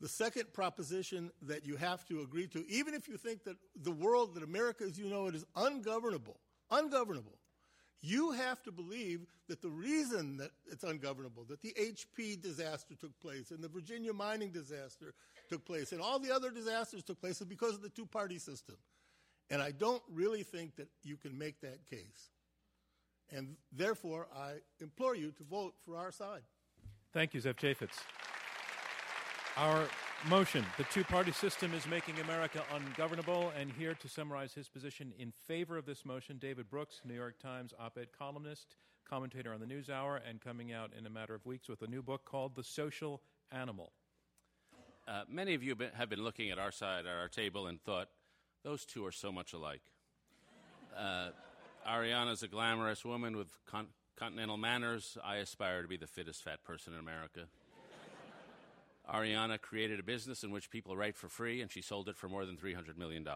The 0.00 0.08
second 0.08 0.52
proposition 0.54 1.30
that 1.42 1.66
you 1.66 1.76
have 1.76 2.06
to 2.06 2.22
agree 2.22 2.46
to, 2.48 2.64
even 2.68 2.94
if 2.94 3.06
you 3.06 3.18
think 3.18 3.44
that 3.44 3.56
the 3.82 3.90
world, 3.90 4.34
that 4.34 4.42
America 4.42 4.84
as 4.84 4.98
you 4.98 5.06
know 5.06 5.26
it, 5.26 5.34
is 5.34 5.44
ungovernable, 5.56 6.40
ungovernable, 6.70 7.38
you 8.02 8.32
have 8.32 8.62
to 8.62 8.72
believe 8.72 9.26
that 9.48 9.60
the 9.60 9.68
reason 9.68 10.36
that 10.38 10.50
it's 10.70 10.84
ungovernable, 10.84 11.44
that 11.48 11.60
the 11.60 11.74
HP 11.78 12.40
disaster 12.40 12.94
took 12.98 13.18
place 13.20 13.50
and 13.50 13.62
the 13.62 13.68
Virginia 13.68 14.12
mining 14.12 14.50
disaster 14.50 15.12
took 15.48 15.64
place 15.64 15.92
and 15.92 16.00
all 16.00 16.18
the 16.18 16.34
other 16.34 16.50
disasters 16.50 17.02
took 17.02 17.20
place 17.20 17.40
is 17.40 17.46
because 17.46 17.74
of 17.74 17.82
the 17.82 17.90
two 17.90 18.06
party 18.06 18.38
system. 18.38 18.76
And 19.50 19.60
I 19.60 19.72
don't 19.72 20.02
really 20.10 20.44
think 20.44 20.76
that 20.76 20.88
you 21.02 21.16
can 21.16 21.36
make 21.36 21.60
that 21.60 21.78
case. 21.90 22.30
And 23.32 23.56
therefore, 23.72 24.28
I 24.34 24.54
implore 24.80 25.14
you 25.14 25.32
to 25.32 25.44
vote 25.44 25.74
for 25.84 25.96
our 25.96 26.12
side. 26.12 26.42
Thank 27.12 27.34
you, 27.34 27.40
Zev 27.40 27.56
Chafets. 27.56 27.98
Our 29.56 29.88
motion 30.28 30.64
the 30.76 30.84
two 30.84 31.04
party 31.04 31.32
system 31.32 31.72
is 31.74 31.86
making 31.86 32.18
America 32.20 32.62
ungovernable. 32.74 33.52
And 33.58 33.72
here 33.72 33.94
to 33.94 34.08
summarize 34.08 34.52
his 34.52 34.68
position 34.68 35.12
in 35.18 35.32
favor 35.46 35.78
of 35.78 35.86
this 35.86 36.04
motion, 36.04 36.38
David 36.38 36.68
Brooks, 36.68 37.00
New 37.04 37.14
York 37.14 37.38
Times 37.40 37.72
op 37.78 37.98
ed 37.98 38.08
columnist, 38.16 38.76
commentator 39.08 39.52
on 39.52 39.60
the 39.60 39.66
NewsHour, 39.66 40.20
and 40.28 40.40
coming 40.40 40.72
out 40.72 40.92
in 40.96 41.06
a 41.06 41.10
matter 41.10 41.34
of 41.34 41.44
weeks 41.46 41.68
with 41.68 41.82
a 41.82 41.86
new 41.86 42.02
book 42.02 42.24
called 42.24 42.54
The 42.54 42.64
Social 42.64 43.22
Animal. 43.50 43.92
Uh, 45.08 45.22
many 45.28 45.54
of 45.54 45.62
you 45.62 45.74
have 45.94 46.08
been 46.08 46.22
looking 46.22 46.50
at 46.50 46.58
our 46.58 46.70
side, 46.70 47.06
at 47.06 47.12
our 47.12 47.28
table, 47.28 47.66
and 47.66 47.82
thought, 47.82 48.08
those 48.62 48.84
two 48.84 49.04
are 49.04 49.12
so 49.12 49.32
much 49.32 49.52
alike. 49.52 49.82
Uh, 50.96 51.30
Arianna's 51.88 52.42
a 52.42 52.48
glamorous 52.48 53.04
woman 53.04 53.36
with 53.36 53.48
con- 53.66 53.88
continental 54.16 54.58
manners. 54.58 55.16
I 55.24 55.36
aspire 55.36 55.82
to 55.82 55.88
be 55.88 55.96
the 55.96 56.06
fittest 56.06 56.44
fat 56.44 56.62
person 56.62 56.92
in 56.92 57.00
America. 57.00 57.46
Arianna 59.12 59.60
created 59.60 59.98
a 59.98 60.02
business 60.02 60.44
in 60.44 60.50
which 60.50 60.70
people 60.70 60.96
write 60.96 61.16
for 61.16 61.28
free, 61.28 61.60
and 61.60 61.70
she 61.70 61.82
sold 61.82 62.08
it 62.08 62.16
for 62.16 62.28
more 62.28 62.46
than 62.46 62.56
$300 62.56 62.96
million. 62.96 63.26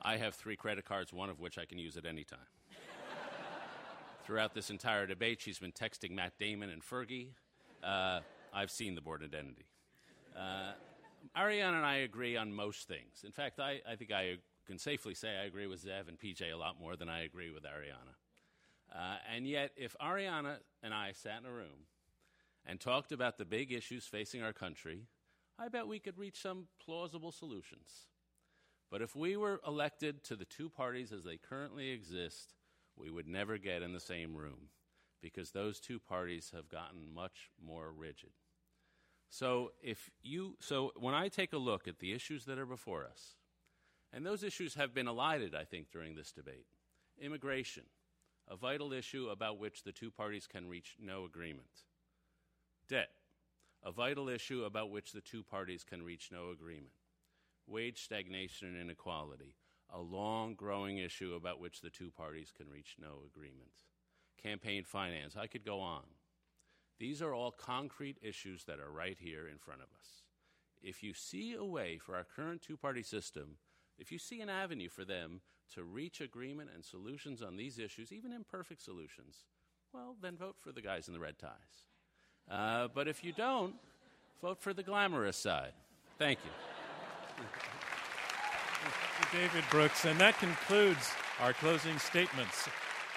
I 0.00 0.16
have 0.16 0.34
three 0.34 0.56
credit 0.56 0.84
cards, 0.84 1.12
one 1.12 1.28
of 1.28 1.40
which 1.40 1.58
I 1.58 1.64
can 1.64 1.78
use 1.78 1.96
at 1.96 2.06
any 2.06 2.24
time. 2.24 2.38
Throughout 4.24 4.54
this 4.54 4.70
entire 4.70 5.06
debate, 5.06 5.40
she's 5.40 5.58
been 5.58 5.72
texting 5.72 6.12
Matt 6.12 6.38
Damon 6.38 6.70
and 6.70 6.82
Fergie. 6.82 7.28
Uh, 7.82 8.20
I've 8.54 8.70
seen 8.70 8.94
the 8.94 9.00
Bourne 9.00 9.24
Identity. 9.24 9.66
Uh, 10.36 10.72
Arianna 11.36 11.76
and 11.76 11.86
I 11.86 11.96
agree 11.96 12.36
on 12.36 12.52
most 12.52 12.86
things. 12.86 13.24
In 13.24 13.32
fact, 13.32 13.58
I, 13.58 13.80
I 13.88 13.96
think 13.96 14.12
I 14.12 14.36
can 14.66 14.78
safely 14.78 15.14
say 15.14 15.36
I 15.36 15.44
agree 15.44 15.66
with 15.66 15.84
Zev 15.84 16.08
and 16.08 16.18
PJ 16.18 16.52
a 16.52 16.56
lot 16.56 16.80
more 16.80 16.94
than 16.94 17.08
I 17.08 17.24
agree 17.24 17.50
with 17.50 17.64
Arianna. 17.64 18.14
Uh, 18.94 19.16
and 19.34 19.46
yet, 19.46 19.72
if 19.76 19.96
Arianna 20.00 20.56
and 20.82 20.94
I 20.94 21.12
sat 21.12 21.40
in 21.40 21.46
a 21.46 21.52
room 21.52 21.86
and 22.66 22.80
talked 22.80 23.12
about 23.12 23.38
the 23.38 23.44
big 23.44 23.72
issues 23.72 24.06
facing 24.06 24.42
our 24.42 24.52
country, 24.52 25.06
I 25.58 25.68
bet 25.68 25.86
we 25.86 25.98
could 25.98 26.18
reach 26.18 26.40
some 26.40 26.68
plausible 26.84 27.32
solutions. 27.32 28.06
But 28.90 29.02
if 29.02 29.16
we 29.16 29.36
were 29.36 29.60
elected 29.66 30.22
to 30.24 30.36
the 30.36 30.44
two 30.44 30.68
parties 30.68 31.12
as 31.12 31.24
they 31.24 31.36
currently 31.36 31.90
exist, 31.90 32.54
we 32.96 33.10
would 33.10 33.26
never 33.26 33.58
get 33.58 33.82
in 33.82 33.92
the 33.92 34.00
same 34.00 34.34
room 34.34 34.68
because 35.22 35.50
those 35.50 35.80
two 35.80 35.98
parties 35.98 36.52
have 36.54 36.68
gotten 36.68 37.14
much 37.14 37.50
more 37.64 37.90
rigid. 37.90 38.32
So 39.30 39.72
if 39.82 40.10
you 40.22 40.56
so 40.60 40.92
when 40.96 41.14
I 41.14 41.28
take 41.28 41.54
a 41.54 41.58
look 41.58 41.88
at 41.88 42.00
the 42.00 42.12
issues 42.12 42.44
that 42.44 42.58
are 42.58 42.66
before 42.66 43.04
us, 43.04 43.36
and 44.12 44.26
those 44.26 44.42
issues 44.42 44.74
have 44.74 44.92
been 44.92 45.08
elided, 45.08 45.54
I 45.54 45.64
think, 45.64 45.90
during 45.90 46.14
this 46.14 46.32
debate. 46.32 46.66
Immigration, 47.18 47.84
a 48.46 48.56
vital 48.56 48.92
issue 48.92 49.28
about 49.30 49.58
which 49.58 49.84
the 49.84 49.92
two 49.92 50.10
parties 50.10 50.46
can 50.46 50.68
reach 50.68 50.96
no 51.00 51.24
agreement. 51.24 51.84
Debt, 52.92 53.08
a 53.82 53.90
vital 53.90 54.28
issue 54.28 54.64
about 54.64 54.90
which 54.90 55.12
the 55.12 55.22
two 55.22 55.42
parties 55.42 55.82
can 55.82 56.02
reach 56.02 56.28
no 56.30 56.50
agreement. 56.50 56.92
Wage 57.66 58.04
stagnation 58.04 58.68
and 58.68 58.76
inequality, 58.76 59.54
a 59.90 59.98
long 59.98 60.54
growing 60.54 60.98
issue 60.98 61.32
about 61.32 61.58
which 61.58 61.80
the 61.80 61.88
two 61.88 62.10
parties 62.10 62.52
can 62.54 62.68
reach 62.68 62.96
no 63.00 63.22
agreement. 63.26 63.70
Campaign 64.42 64.84
finance, 64.84 65.36
I 65.38 65.46
could 65.46 65.64
go 65.64 65.80
on. 65.80 66.02
These 66.98 67.22
are 67.22 67.32
all 67.32 67.50
concrete 67.50 68.18
issues 68.20 68.64
that 68.64 68.78
are 68.78 68.92
right 68.92 69.16
here 69.18 69.48
in 69.48 69.56
front 69.56 69.80
of 69.80 69.88
us. 69.98 70.24
If 70.82 71.02
you 71.02 71.14
see 71.14 71.54
a 71.54 71.64
way 71.64 71.96
for 71.96 72.14
our 72.14 72.26
current 72.36 72.60
two 72.60 72.76
party 72.76 73.02
system, 73.02 73.56
if 73.96 74.12
you 74.12 74.18
see 74.18 74.42
an 74.42 74.50
avenue 74.50 74.90
for 74.90 75.06
them 75.06 75.40
to 75.72 75.82
reach 75.82 76.20
agreement 76.20 76.68
and 76.74 76.84
solutions 76.84 77.40
on 77.40 77.56
these 77.56 77.78
issues, 77.78 78.12
even 78.12 78.34
imperfect 78.34 78.82
solutions, 78.82 79.46
well, 79.94 80.14
then 80.20 80.36
vote 80.36 80.56
for 80.60 80.72
the 80.72 80.82
guys 80.82 81.08
in 81.08 81.14
the 81.14 81.20
red 81.20 81.38
ties. 81.38 81.86
Uh, 82.50 82.88
but 82.94 83.08
if 83.08 83.24
you 83.24 83.32
don't, 83.32 83.74
vote 84.40 84.60
for 84.60 84.74
the 84.74 84.82
glamorous 84.82 85.36
side. 85.36 85.72
Thank 86.18 86.38
you. 86.44 86.50
David 89.32 89.64
Brooks, 89.70 90.04
and 90.04 90.18
that 90.20 90.38
concludes 90.38 91.10
our 91.40 91.52
closing 91.54 91.98
statements. 91.98 92.68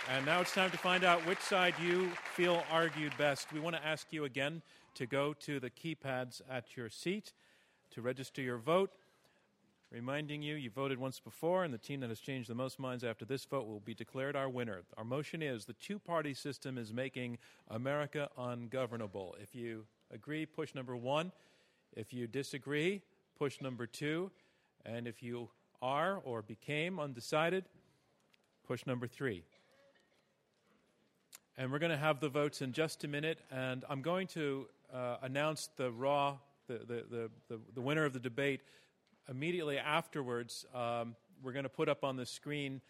And 0.10 0.26
now 0.26 0.40
it's 0.40 0.54
time 0.54 0.72
to 0.72 0.78
find 0.78 1.04
out 1.04 1.26
which 1.26 1.40
side 1.40 1.74
you 1.82 2.10
feel 2.36 2.64
argued 2.72 3.12
best. 3.18 3.52
We 3.52 3.60
want 3.60 3.76
to 3.76 3.86
ask 3.86 4.08
you 4.12 4.26
again 4.26 4.62
to 4.94 5.06
go 5.06 5.34
to 5.34 5.60
the 5.60 5.70
keypads 5.70 6.42
at 6.50 6.78
your 6.78 6.90
seat 6.90 7.34
to 7.92 8.02
register 8.02 8.42
your 8.42 8.58
vote. 8.58 8.92
Reminding 9.92 10.42
you, 10.42 10.56
you 10.56 10.70
voted 10.70 10.98
once 10.98 11.20
before, 11.20 11.64
and 11.64 11.74
the 11.74 11.78
team 11.78 12.00
that 12.02 12.10
has 12.10 12.20
changed 12.20 12.50
the 12.50 12.56
most 12.56 12.80
minds 12.80 13.04
after 13.04 13.24
this 13.24 13.46
vote 13.46 13.68
will 13.68 13.80
be 13.80 13.94
declared 13.94 14.36
our 14.36 14.50
winner. 14.50 14.82
Our 14.98 15.06
motion 15.06 15.42
is 15.42 15.66
the 15.66 15.74
two 15.74 16.00
party 16.00 16.34
system 16.34 16.78
is 16.78 16.92
making 16.92 17.38
America 17.70 18.30
ungovernable. 18.38 19.36
If 19.42 19.54
you 19.54 19.86
agree, 20.12 20.46
push 20.46 20.74
number 20.74 20.98
one. 20.98 21.32
If 21.96 22.14
you 22.14 22.28
disagree, 22.28 23.04
push 23.38 23.62
number 23.62 23.86
two. 23.86 24.32
And 24.86 25.08
if 25.08 25.24
you 25.24 25.50
are 25.82 26.20
or 26.24 26.42
became 26.42 27.00
undecided, 27.00 27.66
push 28.68 28.86
number 28.86 29.08
three. 29.08 29.44
And 31.58 31.72
we're 31.72 31.80
going 31.80 31.92
to 31.92 31.98
have 31.98 32.20
the 32.20 32.28
votes 32.28 32.62
in 32.62 32.74
just 32.74 33.04
a 33.06 33.08
minute, 33.08 33.40
and 33.50 33.86
I'm 33.90 34.02
going 34.02 34.28
to 34.28 34.68
uh, 34.94 35.18
announce 35.22 35.70
the 35.78 35.90
raw, 35.90 36.38
the, 36.68 36.80
the, 36.80 37.06
the, 37.10 37.32
the, 37.48 37.60
the 37.76 37.82
winner 37.82 38.04
of 38.04 38.12
the 38.12 38.20
debate 38.20 38.62
immediately 39.30 39.78
afterwards, 39.78 40.66
um, 40.74 41.16
we're 41.44 41.54
going 41.54 41.64
to 41.64 41.70
put 41.70 41.90
up 41.90 42.04
on 42.04 42.16
the 42.16 42.26
screen 42.26 42.82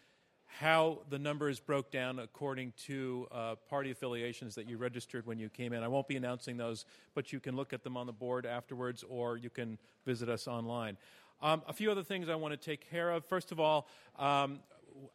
how 0.46 1.00
the 1.10 1.18
numbers 1.18 1.60
broke 1.60 1.90
down 1.90 2.18
according 2.18 2.72
to 2.86 3.26
uh, 3.30 3.54
party 3.68 3.90
affiliations 3.90 4.54
that 4.54 4.68
you 4.68 4.76
registered 4.76 5.26
when 5.26 5.38
you 5.38 5.48
came 5.48 5.72
in. 5.72 5.82
I 5.82 5.88
won't 5.88 6.08
be 6.08 6.16
announcing 6.16 6.56
those, 6.56 6.86
but 7.14 7.32
you 7.32 7.40
can 7.40 7.56
look 7.56 7.72
at 7.72 7.82
them 7.82 7.96
on 7.96 8.06
the 8.06 8.12
board 8.12 8.46
afterwards 8.46 9.04
or 9.08 9.36
you 9.36 9.50
can 9.50 9.76
visit 10.04 10.28
us 10.28 10.48
online. 10.48 10.96
Um, 11.42 11.62
a 11.68 11.72
few 11.72 11.90
other 11.90 12.02
things 12.02 12.28
I 12.28 12.36
want 12.36 12.52
to 12.52 12.56
take 12.56 12.88
care 12.90 13.10
of. 13.10 13.24
First 13.26 13.52
of 13.52 13.60
all, 13.60 13.86
um, 14.18 14.60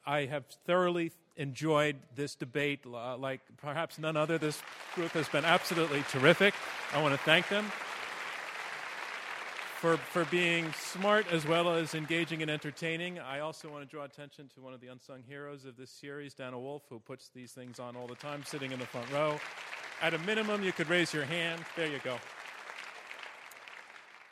I 0.06 0.26
have 0.26 0.46
thoroughly 0.68 1.12
enjoyed 1.38 1.96
this 2.14 2.36
debate 2.36 2.82
uh, 2.86 3.18
like 3.18 3.42
perhaps 3.58 3.98
none 3.98 4.16
other. 4.16 4.38
This 4.38 4.62
group 4.94 5.12
has 5.12 5.28
been 5.30 5.46
absolutely 5.46 6.04
terrific. 6.12 6.54
I 6.94 7.02
want 7.02 7.16
to 7.16 7.22
thank 7.24 7.50
them 7.50 7.66
for, 9.82 9.98
for 9.98 10.26
being 10.26 10.72
smart 10.74 11.26
as 11.32 11.48
well 11.48 11.74
as 11.74 11.96
engaging 11.96 12.44
and 12.44 12.52
entertaining. 12.52 13.18
I 13.18 13.40
also 13.40 13.68
want 13.68 13.84
to 13.84 13.90
draw 13.90 14.04
attention 14.04 14.48
to 14.54 14.62
one 14.62 14.76
of 14.76 14.80
the 14.80 14.90
unsung 14.90 15.24
heroes 15.28 15.66
of 15.66 15.76
this 15.76 15.90
series, 15.90 16.36
Dana 16.36 16.60
Wolfe, 16.60 16.84
who 16.88 17.00
puts 17.00 17.32
these 17.34 17.52
things 17.52 17.80
on 17.80 17.96
all 17.96 18.06
the 18.06 18.14
time, 18.14 18.44
sitting 18.46 18.72
in 18.72 18.78
the 18.78 18.86
front 18.86 19.12
row. 19.12 19.40
At 20.00 20.14
a 20.14 20.20
minimum, 20.20 20.64
you 20.64 20.72
could 20.72 20.88
raise 20.88 21.12
your 21.12 21.26
hand. 21.26 21.62
There 21.76 21.88
you 21.88 22.00
go. 22.04 22.20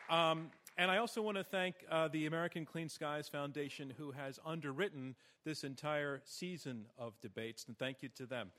Um, 0.07 0.51
and 0.77 0.91
I 0.91 0.97
also 0.97 1.19
want 1.23 1.37
to 1.37 1.43
thank 1.43 1.77
uh, 1.89 2.09
the 2.09 2.27
American 2.27 2.63
Clean 2.63 2.87
Skies 2.87 3.27
Foundation, 3.27 3.91
who 3.97 4.11
has 4.11 4.39
underwritten 4.45 5.15
this 5.45 5.63
entire 5.63 6.21
season 6.25 6.85
of 6.95 7.19
debates, 7.21 7.65
and 7.67 7.75
thank 7.75 8.03
you 8.03 8.09
to 8.17 8.27
them. 8.27 8.51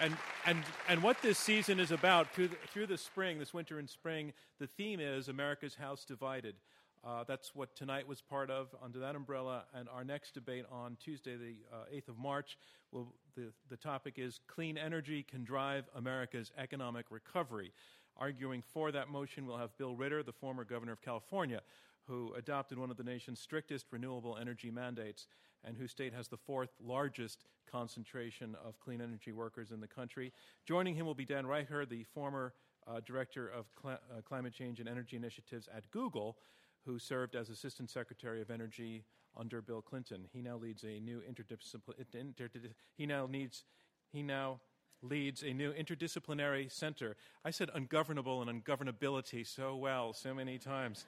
And, 0.00 0.16
and, 0.46 0.62
and 0.88 1.02
what 1.02 1.20
this 1.22 1.38
season 1.38 1.80
is 1.80 1.90
about 1.90 2.32
through 2.32 2.48
the, 2.48 2.56
through 2.72 2.86
the 2.86 2.98
spring, 2.98 3.38
this 3.38 3.52
winter 3.52 3.80
and 3.80 3.90
spring, 3.90 4.32
the 4.60 4.68
theme 4.68 5.00
is 5.00 5.28
America's 5.28 5.74
House 5.74 6.04
Divided. 6.04 6.54
Uh, 7.04 7.24
that's 7.26 7.52
what 7.54 7.74
tonight 7.74 8.06
was 8.06 8.20
part 8.20 8.48
of 8.48 8.68
under 8.82 9.00
that 9.00 9.16
umbrella. 9.16 9.64
And 9.74 9.88
our 9.88 10.04
next 10.04 10.34
debate 10.34 10.66
on 10.70 10.96
Tuesday, 11.00 11.36
the 11.36 11.56
uh, 11.72 11.84
8th 11.92 12.10
of 12.10 12.18
March, 12.18 12.58
will, 12.92 13.12
the, 13.34 13.52
the 13.70 13.76
topic 13.76 14.14
is 14.18 14.38
Clean 14.46 14.78
Energy 14.78 15.24
Can 15.28 15.42
Drive 15.42 15.88
America's 15.96 16.52
Economic 16.56 17.06
Recovery. 17.10 17.72
Arguing 18.16 18.62
for 18.62 18.92
that 18.92 19.08
motion, 19.08 19.46
we'll 19.46 19.58
have 19.58 19.76
Bill 19.78 19.96
Ritter, 19.96 20.22
the 20.22 20.32
former 20.32 20.64
governor 20.64 20.92
of 20.92 21.02
California, 21.02 21.60
who 22.06 22.32
adopted 22.34 22.78
one 22.78 22.90
of 22.90 22.96
the 22.96 23.04
nation's 23.04 23.40
strictest 23.40 23.86
renewable 23.90 24.36
energy 24.40 24.70
mandates 24.70 25.26
and 25.64 25.76
whose 25.76 25.90
state 25.90 26.12
has 26.12 26.28
the 26.28 26.36
fourth 26.36 26.70
largest 26.80 27.44
concentration 27.70 28.56
of 28.64 28.78
clean 28.80 29.00
energy 29.00 29.32
workers 29.32 29.70
in 29.70 29.80
the 29.80 29.88
country. 29.88 30.32
Joining 30.66 30.94
him 30.94 31.06
will 31.06 31.14
be 31.14 31.24
Dan 31.24 31.44
Reicher, 31.44 31.88
the 31.88 32.04
former 32.04 32.54
uh, 32.86 33.00
director 33.04 33.48
of 33.48 33.66
Cl- 33.80 33.98
uh, 34.10 34.22
climate 34.22 34.54
change 34.54 34.80
and 34.80 34.88
energy 34.88 35.16
initiatives 35.16 35.68
at 35.74 35.90
Google, 35.90 36.38
who 36.86 36.98
served 36.98 37.34
as 37.34 37.50
assistant 37.50 37.90
secretary 37.90 38.40
of 38.40 38.50
energy 38.50 39.04
under 39.36 39.60
Bill 39.60 39.82
Clinton. 39.82 40.26
He 40.32 40.40
now 40.40 40.56
leads 40.56 40.84
a 40.84 41.00
new 41.00 41.22
interdisciplinary. 41.28 42.72
he 42.96 43.06
now 43.06 43.26
needs 43.26 43.64
he 44.10 44.22
now 44.22 44.60
leads 45.02 45.42
a 45.42 45.52
new 45.52 45.72
interdisciplinary 45.72 46.72
center. 46.72 47.16
I 47.44 47.50
said 47.50 47.70
ungovernable 47.74 48.42
and 48.42 48.64
ungovernability 48.64 49.46
so 49.46 49.76
well 49.76 50.12
so 50.12 50.34
many 50.34 50.58
times 50.58 51.06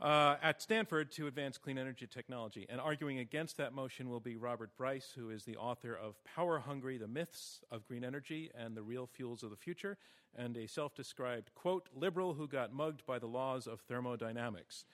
uh, 0.00 0.36
at 0.42 0.62
Stanford 0.62 1.12
to 1.12 1.26
advance 1.26 1.58
clean 1.58 1.78
energy 1.78 2.06
technology. 2.06 2.66
And 2.68 2.80
arguing 2.80 3.18
against 3.18 3.56
that 3.58 3.72
motion 3.72 4.08
will 4.08 4.20
be 4.20 4.36
Robert 4.36 4.70
Bryce, 4.76 5.12
who 5.14 5.30
is 5.30 5.44
the 5.44 5.56
author 5.56 5.94
of 5.94 6.22
Power 6.24 6.58
Hungry 6.58 6.96
The 6.96 7.08
Myths 7.08 7.60
of 7.70 7.86
Green 7.86 8.04
Energy 8.04 8.50
and 8.54 8.76
the 8.76 8.82
Real 8.82 9.06
Fuels 9.06 9.42
of 9.42 9.50
the 9.50 9.56
Future, 9.56 9.98
and 10.36 10.56
a 10.56 10.66
self 10.66 10.94
described, 10.94 11.50
quote, 11.54 11.88
liberal 11.94 12.34
who 12.34 12.46
got 12.46 12.72
mugged 12.72 13.04
by 13.04 13.18
the 13.18 13.26
laws 13.26 13.66
of 13.66 13.80
thermodynamics. 13.80 14.84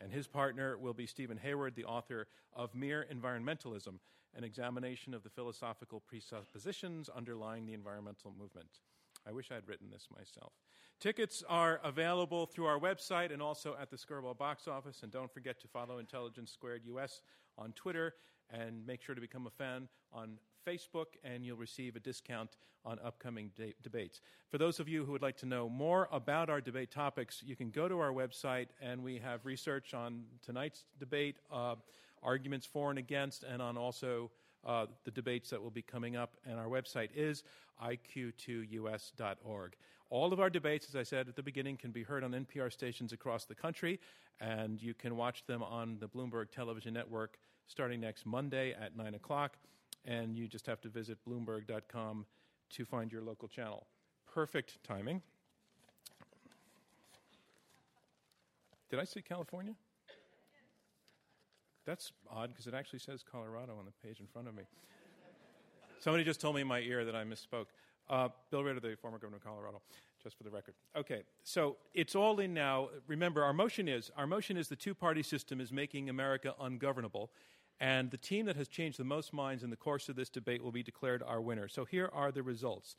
And 0.00 0.12
his 0.12 0.26
partner 0.26 0.76
will 0.76 0.92
be 0.92 1.06
Steven 1.06 1.38
Hayward, 1.38 1.74
the 1.74 1.84
author 1.84 2.26
of 2.54 2.74
Mere 2.74 3.06
Environmentalism, 3.12 3.94
an 4.36 4.44
examination 4.44 5.14
of 5.14 5.22
the 5.22 5.30
philosophical 5.30 6.00
presuppositions 6.00 7.08
underlying 7.08 7.66
the 7.66 7.74
environmental 7.74 8.32
movement. 8.38 8.80
I 9.26 9.32
wish 9.32 9.50
I'd 9.50 9.66
written 9.68 9.90
this 9.90 10.08
myself. 10.14 10.52
Tickets 11.00 11.42
are 11.48 11.80
available 11.82 12.46
through 12.46 12.66
our 12.66 12.78
website 12.78 13.32
and 13.32 13.42
also 13.42 13.76
at 13.80 13.90
the 13.90 13.96
Skirball 13.96 14.36
box 14.36 14.68
office. 14.68 15.02
And 15.02 15.10
don't 15.10 15.32
forget 15.32 15.60
to 15.60 15.68
follow 15.68 15.98
Intelligence 15.98 16.50
Squared 16.50 16.82
US 16.86 17.20
on 17.58 17.72
Twitter 17.72 18.14
and 18.50 18.86
make 18.86 19.02
sure 19.02 19.14
to 19.14 19.20
become 19.20 19.46
a 19.46 19.50
fan 19.50 19.88
on 20.12 20.38
Facebook, 20.66 21.06
and 21.22 21.44
you'll 21.44 21.56
receive 21.56 21.96
a 21.96 22.00
discount 22.00 22.56
on 22.84 22.98
upcoming 23.04 23.50
de- 23.54 23.74
debates. 23.82 24.20
For 24.50 24.58
those 24.58 24.80
of 24.80 24.88
you 24.88 25.04
who 25.04 25.12
would 25.12 25.22
like 25.22 25.36
to 25.38 25.46
know 25.46 25.68
more 25.68 26.08
about 26.12 26.50
our 26.50 26.60
debate 26.60 26.90
topics, 26.90 27.42
you 27.44 27.56
can 27.56 27.70
go 27.70 27.88
to 27.88 27.98
our 27.98 28.12
website, 28.12 28.68
and 28.80 29.02
we 29.02 29.18
have 29.18 29.44
research 29.44 29.94
on 29.94 30.24
tonight's 30.42 30.84
debate, 30.98 31.36
uh, 31.52 31.76
arguments 32.22 32.66
for 32.66 32.90
and 32.90 32.98
against, 32.98 33.44
and 33.44 33.60
on 33.60 33.76
also 33.76 34.30
uh, 34.66 34.86
the 35.04 35.10
debates 35.10 35.50
that 35.50 35.62
will 35.62 35.70
be 35.70 35.82
coming 35.82 36.16
up. 36.16 36.36
And 36.46 36.58
our 36.58 36.66
website 36.66 37.10
is 37.14 37.42
iq2us.org. 37.82 39.76
All 40.10 40.32
of 40.32 40.40
our 40.40 40.50
debates, 40.50 40.88
as 40.88 40.96
I 40.96 41.02
said 41.02 41.28
at 41.28 41.36
the 41.36 41.42
beginning, 41.42 41.76
can 41.76 41.90
be 41.90 42.02
heard 42.02 42.22
on 42.22 42.32
NPR 42.32 42.72
stations 42.72 43.12
across 43.12 43.46
the 43.46 43.54
country, 43.54 43.98
and 44.40 44.80
you 44.80 44.94
can 44.94 45.16
watch 45.16 45.44
them 45.46 45.62
on 45.62 45.98
the 45.98 46.08
Bloomberg 46.08 46.50
Television 46.50 46.94
Network 46.94 47.38
starting 47.66 48.00
next 48.00 48.26
Monday 48.26 48.74
at 48.74 48.96
9 48.96 49.14
o'clock. 49.14 49.56
And 50.04 50.36
you 50.36 50.46
just 50.46 50.66
have 50.66 50.80
to 50.82 50.88
visit 50.88 51.18
bloomberg.com 51.26 52.26
to 52.70 52.84
find 52.84 53.10
your 53.10 53.22
local 53.22 53.48
channel. 53.48 53.86
Perfect 54.32 54.82
timing. 54.84 55.22
Did 58.90 59.00
I 59.00 59.04
say 59.04 59.22
California? 59.22 59.74
That's 61.86 62.12
odd 62.30 62.50
because 62.50 62.66
it 62.66 62.74
actually 62.74 62.98
says 62.98 63.22
Colorado 63.22 63.76
on 63.78 63.84
the 63.84 63.92
page 64.06 64.20
in 64.20 64.26
front 64.26 64.48
of 64.48 64.54
me. 64.54 64.64
Somebody 66.04 66.22
just 66.22 66.38
told 66.38 66.54
me 66.54 66.60
in 66.60 66.66
my 66.66 66.80
ear 66.80 67.02
that 67.06 67.16
I 67.16 67.24
misspoke. 67.24 67.68
Uh, 68.10 68.28
Bill 68.50 68.62
Ritter, 68.62 68.78
the 68.78 68.94
former 68.94 69.16
governor 69.16 69.38
of 69.38 69.42
Colorado, 69.42 69.80
just 70.22 70.36
for 70.36 70.44
the 70.44 70.50
record. 70.50 70.74
Okay, 70.94 71.22
so 71.44 71.78
it's 71.94 72.14
all 72.14 72.40
in 72.40 72.52
now. 72.52 72.90
Remember, 73.06 73.42
our 73.42 73.54
motion 73.54 73.88
is 73.88 74.10
our 74.14 74.26
motion 74.26 74.58
is 74.58 74.68
the 74.68 74.76
two-party 74.76 75.22
system 75.22 75.62
is 75.62 75.72
making 75.72 76.10
America 76.10 76.54
ungovernable, 76.60 77.30
and 77.80 78.10
the 78.10 78.18
team 78.18 78.44
that 78.44 78.56
has 78.56 78.68
changed 78.68 78.98
the 78.98 79.04
most 79.04 79.32
minds 79.32 79.62
in 79.62 79.70
the 79.70 79.76
course 79.76 80.10
of 80.10 80.14
this 80.14 80.28
debate 80.28 80.62
will 80.62 80.72
be 80.72 80.82
declared 80.82 81.22
our 81.22 81.40
winner. 81.40 81.68
So 81.68 81.86
here 81.86 82.10
are 82.12 82.30
the 82.30 82.42
results. 82.42 82.96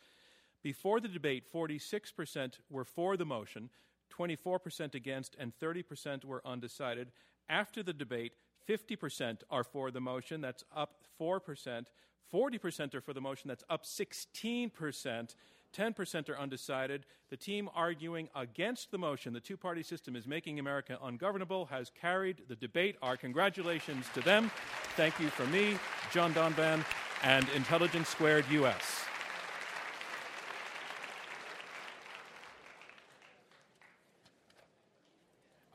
Before 0.64 0.99
the 0.99 1.07
debate, 1.07 1.44
46% 1.53 2.53
were 2.72 2.86
for 2.86 3.18
the 3.18 3.26
motion, 3.26 3.69
24% 4.18 4.95
against, 4.95 5.36
and 5.38 5.53
30% 5.61 6.26
were 6.26 6.41
undecided. 6.44 7.11
After 7.49 7.84
the 7.84 7.94
debate, 7.94 8.34
50% 8.68 9.44
are 9.52 9.64
for 9.64 9.91
the 9.91 10.02
motion, 10.02 10.41
that's 10.41 10.64
up 10.76 11.03
4%. 11.22 11.86
40% 12.34 12.93
are 12.95 13.02
for 13.02 13.14
the 13.14 13.22
motion, 13.22 13.47
that's 13.47 13.64
up 13.69 13.85
16%. 13.85 15.35
10% 15.76 16.30
are 16.30 16.39
undecided. 16.39 17.06
The 17.30 17.38
team 17.38 17.69
arguing 17.76 18.30
against 18.35 18.91
the 18.91 18.97
motion, 18.97 19.34
the 19.34 19.39
two 19.39 19.57
party 19.57 19.84
system 19.84 20.15
is 20.15 20.26
making 20.26 20.60
America 20.60 20.97
ungovernable, 21.03 21.65
has 21.65 21.91
carried 21.99 22.43
the 22.47 22.56
debate. 22.56 22.95
Our 23.02 23.18
congratulations 23.18 24.06
to 24.14 24.22
them. 24.22 24.52
Thank 24.95 25.19
you 25.19 25.27
from 25.27 25.52
me, 25.52 25.77
John 26.14 26.34
Donvan, 26.34 26.85
and 27.23 27.47
Intelligence 27.49 28.07
Squared 28.07 28.45
US. 28.52 29.06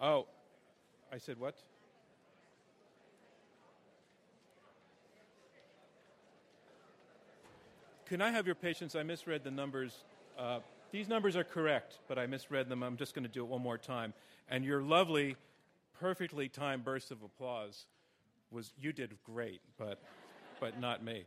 Oh, 0.00 0.26
I 1.12 1.18
said 1.18 1.38
what? 1.38 1.56
Can 8.10 8.20
I 8.20 8.32
have 8.32 8.44
your 8.44 8.56
patience? 8.56 8.96
I 8.96 9.04
misread 9.04 9.44
the 9.44 9.52
numbers. 9.52 10.02
Uh, 10.36 10.58
these 10.90 11.08
numbers 11.08 11.36
are 11.36 11.44
correct, 11.44 12.00
but 12.08 12.18
I 12.18 12.26
misread 12.26 12.68
them. 12.68 12.82
I'm 12.82 12.96
just 12.96 13.14
going 13.14 13.22
to 13.22 13.30
do 13.30 13.44
it 13.44 13.46
one 13.46 13.62
more 13.62 13.78
time. 13.78 14.14
And 14.48 14.64
your 14.64 14.82
lovely, 14.82 15.36
perfectly 16.00 16.48
timed 16.48 16.82
burst 16.82 17.12
of 17.12 17.22
applause 17.22 17.86
was 18.50 18.72
you 18.80 18.92
did 18.92 19.16
great, 19.22 19.60
but, 19.78 20.02
but 20.58 20.80
not 20.80 21.04
me. 21.04 21.22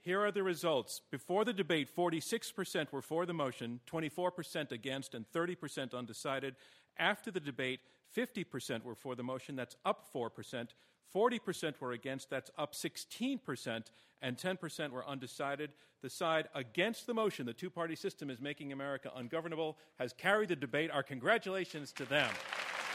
Here 0.00 0.20
are 0.20 0.30
the 0.30 0.44
results. 0.44 1.00
Before 1.10 1.44
the 1.44 1.52
debate, 1.52 1.88
46% 1.92 2.92
were 2.92 3.02
for 3.02 3.26
the 3.26 3.34
motion, 3.34 3.80
24% 3.90 4.70
against, 4.70 5.14
and 5.16 5.26
30% 5.32 5.92
undecided. 5.92 6.54
After 6.98 7.32
the 7.32 7.40
debate, 7.40 7.80
50% 8.16 8.84
were 8.84 8.94
for 8.94 9.16
the 9.16 9.24
motion, 9.24 9.56
that's 9.56 9.74
up 9.84 10.06
4%. 10.14 10.68
40% 11.14 11.80
were 11.80 11.92
against, 11.92 12.30
that's 12.30 12.50
up 12.56 12.74
16%, 12.74 13.84
and 14.22 14.36
10% 14.36 14.90
were 14.90 15.06
undecided. 15.06 15.70
The 16.02 16.10
side 16.10 16.48
against 16.54 17.06
the 17.06 17.14
motion, 17.14 17.46
the 17.46 17.52
two 17.52 17.70
party 17.70 17.94
system 17.94 18.30
is 18.30 18.40
making 18.40 18.72
America 18.72 19.10
ungovernable, 19.14 19.76
has 19.98 20.12
carried 20.12 20.48
the 20.48 20.56
debate. 20.56 20.90
Our 20.90 21.02
congratulations 21.02 21.92
to 21.92 22.04
them. 22.04 22.30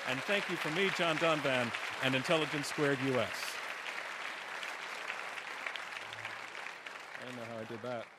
And 0.10 0.20
thank 0.22 0.50
you 0.50 0.56
from 0.56 0.76
me, 0.76 0.90
John 0.98 1.18
Donvan, 1.18 1.72
and 2.04 2.16
Intelligence 2.16 2.68
Squared 2.68 2.98
US. 3.14 3.30
I 7.20 7.26
don't 7.26 7.36
know 7.36 7.54
how 7.54 7.60
I 7.60 7.64
did 7.66 7.82
that. 7.84 8.17